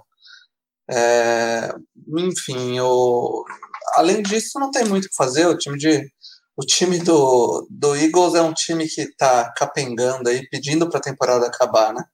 É, 0.90 1.74
enfim, 2.18 2.78
o, 2.80 3.44
além 3.96 4.22
disso, 4.22 4.58
não 4.58 4.70
tem 4.70 4.84
muito 4.84 5.06
o 5.06 5.08
que 5.08 5.16
fazer. 5.16 5.46
O 5.46 5.56
time, 5.56 5.78
de, 5.78 6.08
o 6.56 6.64
time 6.64 6.98
do, 6.98 7.66
do 7.70 7.96
Eagles 7.96 8.34
é 8.34 8.42
um 8.42 8.52
time 8.52 8.86
que 8.86 9.02
está 9.02 9.52
capengando 9.56 10.28
aí, 10.28 10.46
pedindo 10.48 10.88
para 10.88 10.98
a 10.98 11.02
temporada 11.02 11.46
acabar, 11.46 11.94
né? 11.94 12.04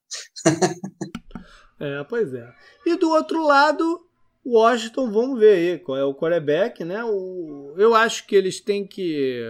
é, 1.81 2.05
pois 2.05 2.33
é. 2.33 2.49
E 2.87 2.97
do 2.97 3.11
outro 3.11 3.45
lado, 3.45 4.01
Washington, 4.45 5.11
vamos 5.11 5.39
ver 5.39 5.55
aí 5.55 5.79
qual 5.79 5.99
é 5.99 6.05
o 6.05 6.15
quarterback, 6.15 6.85
né? 6.85 7.05
O, 7.05 7.75
eu 7.77 7.95
acho 7.95 8.27
que 8.27 8.35
eles 8.35 8.61
têm 8.61 8.87
que 8.87 9.43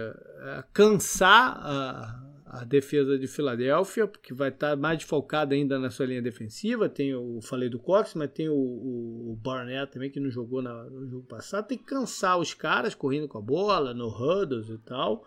é, 0.43 0.63
cansar 0.73 1.57
a 1.63 2.20
a 2.53 2.65
defesa 2.65 3.17
de 3.17 3.27
Filadélfia, 3.27 4.05
porque 4.05 4.33
vai 4.33 4.49
estar 4.49 4.75
mais 4.75 5.01
focada 5.03 5.55
ainda 5.55 5.79
na 5.79 5.89
sua 5.89 6.05
linha 6.05 6.21
defensiva. 6.21 6.89
Tem 6.89 7.15
o, 7.15 7.39
falei 7.41 7.69
do 7.69 7.79
Cox, 7.79 8.13
mas 8.13 8.29
tem 8.31 8.49
o, 8.49 8.53
o, 8.53 9.39
Barnett 9.41 9.93
também, 9.93 10.11
que 10.11 10.19
não 10.19 10.29
jogou 10.29 10.61
na, 10.61 10.83
no 10.83 11.07
jogo 11.07 11.25
passado. 11.25 11.67
Tem 11.67 11.77
que 11.77 11.85
cansar 11.85 12.37
os 12.37 12.53
caras 12.53 12.93
correndo 12.93 13.29
com 13.29 13.37
a 13.37 13.41
bola, 13.41 13.93
no 13.93 14.09
huddles 14.09 14.67
e 14.67 14.77
tal, 14.79 15.25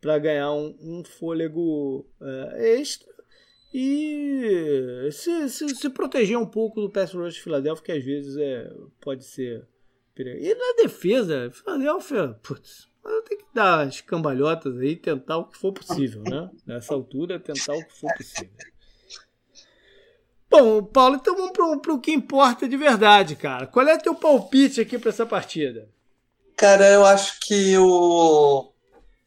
para 0.00 0.18
ganhar 0.18 0.52
um, 0.52 0.76
um 0.80 1.04
fôlego 1.04 2.04
uh, 2.20 2.56
extra. 2.56 3.14
e 3.72 5.08
se, 5.12 5.48
se, 5.48 5.68
se 5.68 5.90
proteger 5.90 6.36
um 6.36 6.46
pouco 6.46 6.80
do 6.80 6.90
pass 6.90 7.12
rush 7.12 7.34
de 7.34 7.42
Filadélfia, 7.42 7.84
que 7.84 7.92
às 7.92 8.04
vezes 8.04 8.36
é, 8.36 8.68
pode 9.00 9.24
ser 9.24 9.64
e 10.18 10.54
na 10.54 10.82
defesa, 10.82 11.50
Filadélfia, 11.50 12.28
putz, 12.42 12.88
tem 13.28 13.38
que 13.38 13.44
dar 13.54 13.86
as 13.86 14.00
cambalhotas 14.00 14.78
aí, 14.78 14.96
tentar 14.96 15.38
o 15.38 15.44
que 15.44 15.58
for 15.58 15.72
possível, 15.72 16.22
né? 16.22 16.50
Nessa 16.66 16.94
altura, 16.94 17.38
tentar 17.38 17.74
o 17.74 17.84
que 17.84 17.98
for 17.98 18.12
possível. 18.14 18.50
Bom, 20.48 20.82
Paulo, 20.84 21.16
então 21.16 21.36
vamos 21.36 21.80
para 21.82 21.92
o 21.92 22.00
que 22.00 22.12
importa 22.12 22.68
de 22.68 22.76
verdade, 22.76 23.36
cara. 23.36 23.66
Qual 23.66 23.86
é 23.86 23.98
teu 23.98 24.14
palpite 24.14 24.80
aqui 24.80 24.98
para 24.98 25.10
essa 25.10 25.26
partida? 25.26 25.88
Cara, 26.56 26.88
eu 26.88 27.04
acho 27.04 27.38
que 27.40 27.76
o 27.76 28.72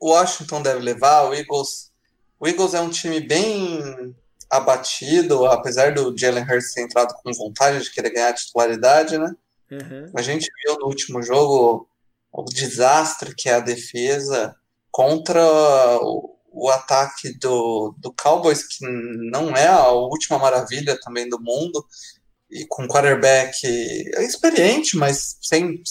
Washington 0.01 0.61
deve 0.61 0.79
levar, 0.79 1.29
o 1.29 1.33
Eagles. 1.33 1.91
O 2.39 2.47
Eagles 2.47 2.73
é 2.73 2.81
um 2.81 2.89
time 2.89 3.19
bem 3.19 4.15
abatido, 4.49 5.45
apesar 5.45 5.93
do 5.93 6.17
Jalen 6.17 6.43
Hurts 6.43 6.73
ter 6.73 6.81
entrado 6.81 7.13
com 7.21 7.31
vontade 7.33 7.83
de 7.83 7.91
querer 7.91 8.11
ganhar 8.11 8.29
a 8.29 8.33
titularidade, 8.33 9.17
né? 9.17 9.35
Uhum. 9.71 10.11
A 10.15 10.21
gente 10.21 10.49
viu 10.63 10.79
no 10.79 10.87
último 10.87 11.21
jogo 11.21 11.88
o 12.31 12.43
desastre 12.45 13.35
que 13.35 13.49
é 13.49 13.55
a 13.55 13.59
defesa 13.59 14.55
contra 14.91 15.41
o, 16.01 16.35
o 16.51 16.69
ataque 16.69 17.37
do, 17.37 17.95
do 17.97 18.13
Cowboys, 18.13 18.63
que 18.67 18.85
não 19.31 19.55
é 19.55 19.67
a 19.67 19.89
última 19.89 20.39
maravilha 20.39 20.99
também 20.99 21.27
do 21.29 21.41
mundo, 21.41 21.85
e 22.49 22.65
com 22.67 22.87
quarterback 22.87 23.55
experiente, 24.19 24.97
mas 24.97 25.37
sem 25.41 25.81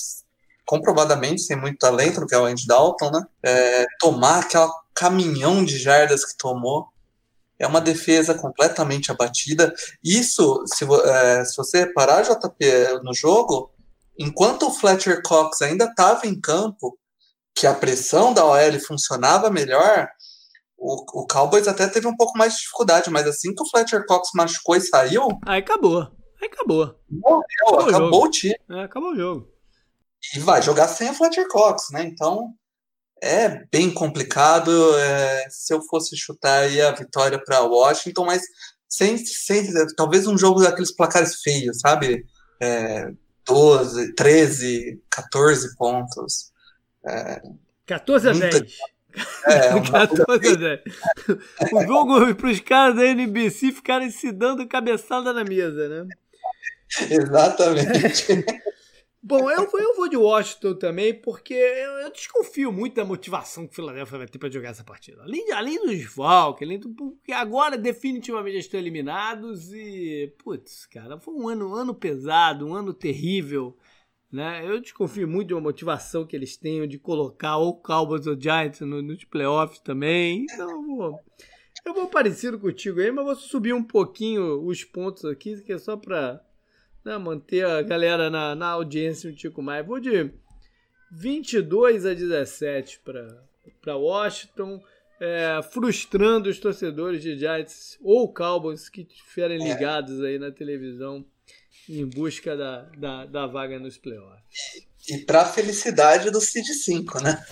comprovadamente 0.67 1.43
sem 1.43 1.57
muito 1.57 1.79
talento, 1.79 2.27
que 2.27 2.35
é 2.35 2.39
o 2.39 2.45
Andy 2.45 2.67
Dalton, 2.67 3.11
né? 3.11 3.27
É, 3.43 3.87
tomar 3.99 4.41
aquela 4.41 4.71
caminhão 4.95 5.65
de 5.65 5.79
jardas 5.79 6.25
que 6.25 6.37
tomou 6.37 6.89
é 7.59 7.67
uma 7.67 7.81
defesa 7.81 8.35
completamente 8.35 9.11
abatida. 9.11 9.73
Isso, 10.05 10.63
se, 10.67 10.85
é, 10.85 11.45
se 11.45 11.57
você 11.57 11.87
parar 11.87 12.23
JP 12.23 13.01
no 13.03 13.15
jogo, 13.15 13.71
enquanto 14.19 14.67
o 14.67 14.71
Fletcher 14.71 15.23
Cox 15.23 15.63
ainda 15.63 15.85
estava 15.85 16.27
em 16.27 16.39
campo, 16.39 16.99
que 17.55 17.67
a 17.67 17.75
pressão 17.75 18.33
da 18.33 18.45
OL 18.45 18.81
funcionava 18.87 19.51
melhor, 19.51 20.09
o, 20.77 21.23
o 21.23 21.27
Cowboys 21.27 21.67
até 21.67 21.87
teve 21.89 22.07
um 22.07 22.17
pouco 22.17 22.37
mais 22.37 22.55
de 22.55 22.61
dificuldade, 22.61 23.11
mas 23.11 23.27
assim 23.27 23.55
que 23.55 23.63
o 23.63 23.69
Fletcher 23.69 24.07
Cox 24.07 24.31
machucou 24.35 24.77
e 24.77 24.81
saiu. 24.81 25.29
Aí 25.47 25.61
acabou. 25.61 26.03
Aí 26.41 26.49
acabou. 26.53 26.95
Morreu, 27.11 27.43
acabou, 27.67 27.89
acabou 27.89 28.23
o, 28.23 28.27
o 28.27 28.31
time. 28.31 28.55
É, 28.71 28.83
acabou 28.83 29.13
o 29.13 29.17
jogo. 29.17 29.49
E 30.35 30.41
vai 30.41 30.63
jogar 30.63 30.89
sem 30.89 31.11
o 31.11 31.15
Fletcher 31.15 31.49
Cox, 31.49 31.91
né? 31.91 32.05
Então 32.05 32.53
é 33.23 33.65
bem 33.71 33.93
complicado. 33.93 34.71
É, 34.97 35.49
se 35.51 35.75
eu 35.75 35.83
fosse 35.83 36.17
chutar 36.17 36.63
aí 36.63 36.81
a 36.81 36.93
vitória 36.93 37.43
para 37.43 37.63
Washington, 37.63 38.25
mas 38.25 38.43
sem, 38.89 39.19
sem 39.19 39.67
talvez 39.97 40.27
um 40.27 40.39
jogo 40.39 40.61
daqueles 40.61 40.95
placares 40.95 41.41
feios, 41.43 41.81
sabe? 41.81 42.25
É, 42.61 43.11
12, 43.49 44.15
13, 44.15 45.03
14 45.11 45.77
pontos. 45.77 46.53
É, 47.07 47.41
14 47.87 48.29
a 48.29 48.33
muita... 48.35 48.61
10. 48.61 48.73
É, 49.47 49.81
14 49.91 50.49
a 50.49 50.55
10. 50.55 50.81
O 51.73 51.87
jogo 51.87 52.35
para 52.35 52.51
os 52.51 52.61
caras 52.61 52.97
da 52.97 53.07
NBC 53.07 53.73
ficarem 53.73 54.11
se 54.11 54.31
dando 54.31 54.69
cabeçada 54.69 55.33
na 55.33 55.43
mesa, 55.45 55.89
né? 55.89 56.07
Exatamente. 57.11 58.45
Bom, 59.29 59.51
eu, 59.51 59.69
eu 59.71 59.95
vou 59.95 60.09
de 60.09 60.17
Washington 60.17 60.75
também, 60.77 61.13
porque 61.13 61.53
eu, 61.53 61.91
eu 61.99 62.11
desconfio 62.11 62.73
muito 62.73 62.95
da 62.95 63.05
motivação 63.05 63.67
que 63.67 63.73
o 63.73 63.77
Philadelphia 63.77 64.17
vai 64.17 64.27
ter 64.27 64.39
para 64.39 64.51
jogar 64.51 64.71
essa 64.71 64.83
partida. 64.83 65.23
Além, 65.23 65.53
além 65.53 65.85
dos 65.85 66.03
Falcons, 66.05 66.63
além 66.63 66.79
do, 66.79 66.89
porque 66.89 67.33
agora 67.33 67.77
definitivamente 67.77 68.57
estão 68.57 68.81
eliminados 68.81 69.71
e, 69.71 70.33
putz, 70.39 70.87
cara, 70.87 71.21
foi 71.21 71.35
um 71.35 71.47
ano, 71.47 71.69
um 71.69 71.75
ano 71.75 71.95
pesado, 71.95 72.67
um 72.67 72.75
ano 72.75 72.95
terrível. 72.95 73.77
Né? 74.33 74.67
Eu 74.67 74.81
desconfio 74.81 75.29
muito 75.29 75.55
da 75.55 75.61
motivação 75.61 76.27
que 76.27 76.35
eles 76.35 76.57
tenham 76.57 76.87
de 76.87 76.99
colocar 76.99 77.59
ou 77.59 77.79
Cowboys 77.79 78.27
ou 78.27 78.41
Giants 78.41 78.81
no, 78.81 79.03
nos 79.03 79.25
playoffs 79.25 79.81
também. 79.81 80.47
Então, 80.51 80.71
eu 80.71 80.83
vou, 80.83 81.21
eu 81.85 81.93
vou 81.93 82.07
parecido 82.07 82.59
contigo 82.59 82.99
aí, 82.99 83.13
mas 83.13 83.27
vou 83.27 83.37
subir 83.37 83.75
um 83.75 83.85
pouquinho 83.85 84.65
os 84.65 84.85
pontos 84.85 85.27
aqui, 85.27 85.61
que 85.61 85.73
é 85.75 85.79
só 85.79 85.99
para 85.99 86.43
né, 87.09 87.17
manter 87.17 87.65
a 87.65 87.81
galera 87.81 88.29
na, 88.29 88.55
na 88.55 88.69
audiência 88.69 89.31
um 89.31 89.35
tico 89.35 89.63
mais. 89.63 89.87
Vou 89.87 89.99
de 89.99 90.31
22 91.11 92.05
a 92.05 92.13
17 92.13 93.01
para 93.81 93.97
Washington, 93.97 94.83
é, 95.19 95.59
frustrando 95.73 96.51
os 96.51 96.59
torcedores 96.59 97.23
de 97.23 97.39
Giants 97.39 97.99
ou 98.03 98.31
Cowboys 98.33 98.91
que 98.91 99.01
estiverem 99.01 99.63
é. 99.63 99.73
ligados 99.73 100.23
aí 100.23 100.39
na 100.39 100.53
televisão 100.53 101.25
em 101.89 102.05
busca 102.05 102.55
da, 102.55 102.83
da, 102.99 103.25
da 103.25 103.47
vaga 103.47 103.79
nos 103.79 103.97
playoffs. 103.97 104.87
E, 105.09 105.25
para 105.25 105.47
felicidade 105.47 106.31
do 106.31 106.43
Cid 106.43 106.75
5, 106.75 107.23
né? 107.23 107.43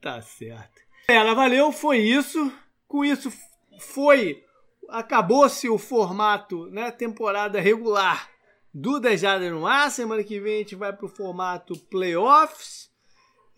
tá 0.00 0.22
certo. 0.22 0.80
Ela 1.06 1.34
valeu, 1.34 1.70
foi 1.70 1.98
isso. 1.98 2.50
Com 2.88 3.04
isso 3.04 3.30
foi 3.78 4.43
acabou-se 4.88 5.68
o 5.68 5.78
formato, 5.78 6.66
né, 6.66 6.90
temporada 6.90 7.60
regular 7.60 8.30
do 8.72 8.98
Dejada 8.98 9.48
no 9.50 9.66
Ar. 9.66 9.90
Semana 9.90 10.24
que 10.24 10.40
vem 10.40 10.56
a 10.56 10.58
gente 10.58 10.74
vai 10.74 10.92
para 10.92 11.06
o 11.06 11.08
formato 11.08 11.78
playoffs. 11.90 12.90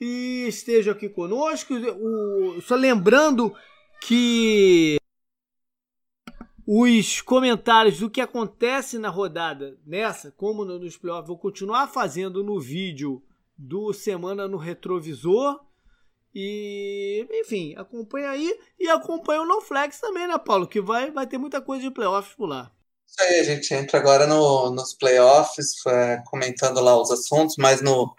E 0.01 0.45
esteja 0.47 0.93
aqui 0.93 1.09
conosco. 1.09 1.75
O, 1.75 2.61
só 2.61 2.75
lembrando 2.75 3.55
que 4.01 4.99
os 6.67 7.23
comentários 7.23 8.01
do 8.01 8.11
que 8.11 8.21
acontece 8.21 8.99
na 8.99 9.09
rodada 9.09 9.79
nessa, 9.87 10.33
como 10.33 10.65
nos 10.65 10.97
playoffs, 10.97 11.29
vou 11.29 11.39
continuar 11.39 11.87
fazendo 11.87 12.45
no 12.45 12.61
vídeo 12.61 13.23
do 13.57 13.93
Semana 13.93 14.47
no 14.47 14.59
Retrovisor. 14.59 15.66
E, 16.39 17.27
enfim, 17.33 17.75
acompanha 17.79 18.29
aí 18.29 18.55
e 18.79 18.91
acompanha 18.91 19.41
o 19.41 19.47
NoFlex 19.47 19.99
também, 19.99 20.29
né, 20.29 20.37
Paulo? 20.37 20.69
Que 20.69 20.83
vai, 20.83 21.11
vai 21.11 21.27
ter 21.27 21.39
muita 21.39 21.63
coisa 21.63 21.83
de 21.85 21.91
playoffs 21.91 22.35
por 22.35 22.47
lá. 22.47 22.71
Isso 23.07 23.23
aí, 23.23 23.41
a 23.41 23.43
gente 23.43 23.73
entra 23.73 23.99
agora 23.99 24.27
no, 24.27 24.71
nos 24.71 24.93
playoffs, 24.93 25.75
é, 25.87 26.23
comentando 26.27 26.79
lá 26.83 27.01
os 27.01 27.11
assuntos, 27.11 27.57
mas 27.59 27.81
no 27.81 28.15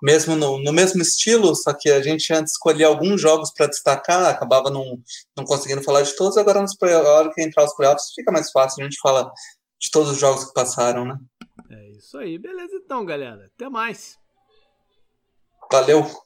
mesmo 0.00 0.36
no, 0.36 0.62
no, 0.62 0.72
mesmo 0.72 1.02
estilo, 1.02 1.56
só 1.56 1.72
que 1.72 1.90
a 1.90 2.00
gente 2.00 2.32
antes 2.32 2.52
escolhia 2.52 2.86
alguns 2.86 3.20
jogos 3.20 3.50
para 3.52 3.66
destacar, 3.66 4.26
acabava 4.26 4.70
não, 4.70 5.02
não 5.36 5.44
conseguindo 5.44 5.82
falar 5.82 6.02
de 6.02 6.14
todos, 6.14 6.38
agora 6.38 6.62
nos 6.62 6.76
play, 6.76 6.94
a 6.94 7.00
hora 7.00 7.32
que 7.34 7.42
entrar 7.42 7.64
os 7.64 7.74
playoffs 7.74 8.12
fica 8.14 8.30
mais 8.30 8.52
fácil, 8.52 8.80
a 8.80 8.84
gente 8.84 9.00
fala 9.00 9.32
de 9.80 9.90
todos 9.90 10.12
os 10.12 10.18
jogos 10.18 10.44
que 10.44 10.54
passaram, 10.54 11.04
né? 11.04 11.18
É 11.68 11.90
isso 11.90 12.16
aí, 12.16 12.38
beleza 12.38 12.76
então, 12.76 13.04
galera. 13.04 13.50
Até 13.56 13.68
mais. 13.68 14.16
Valeu. 15.70 16.25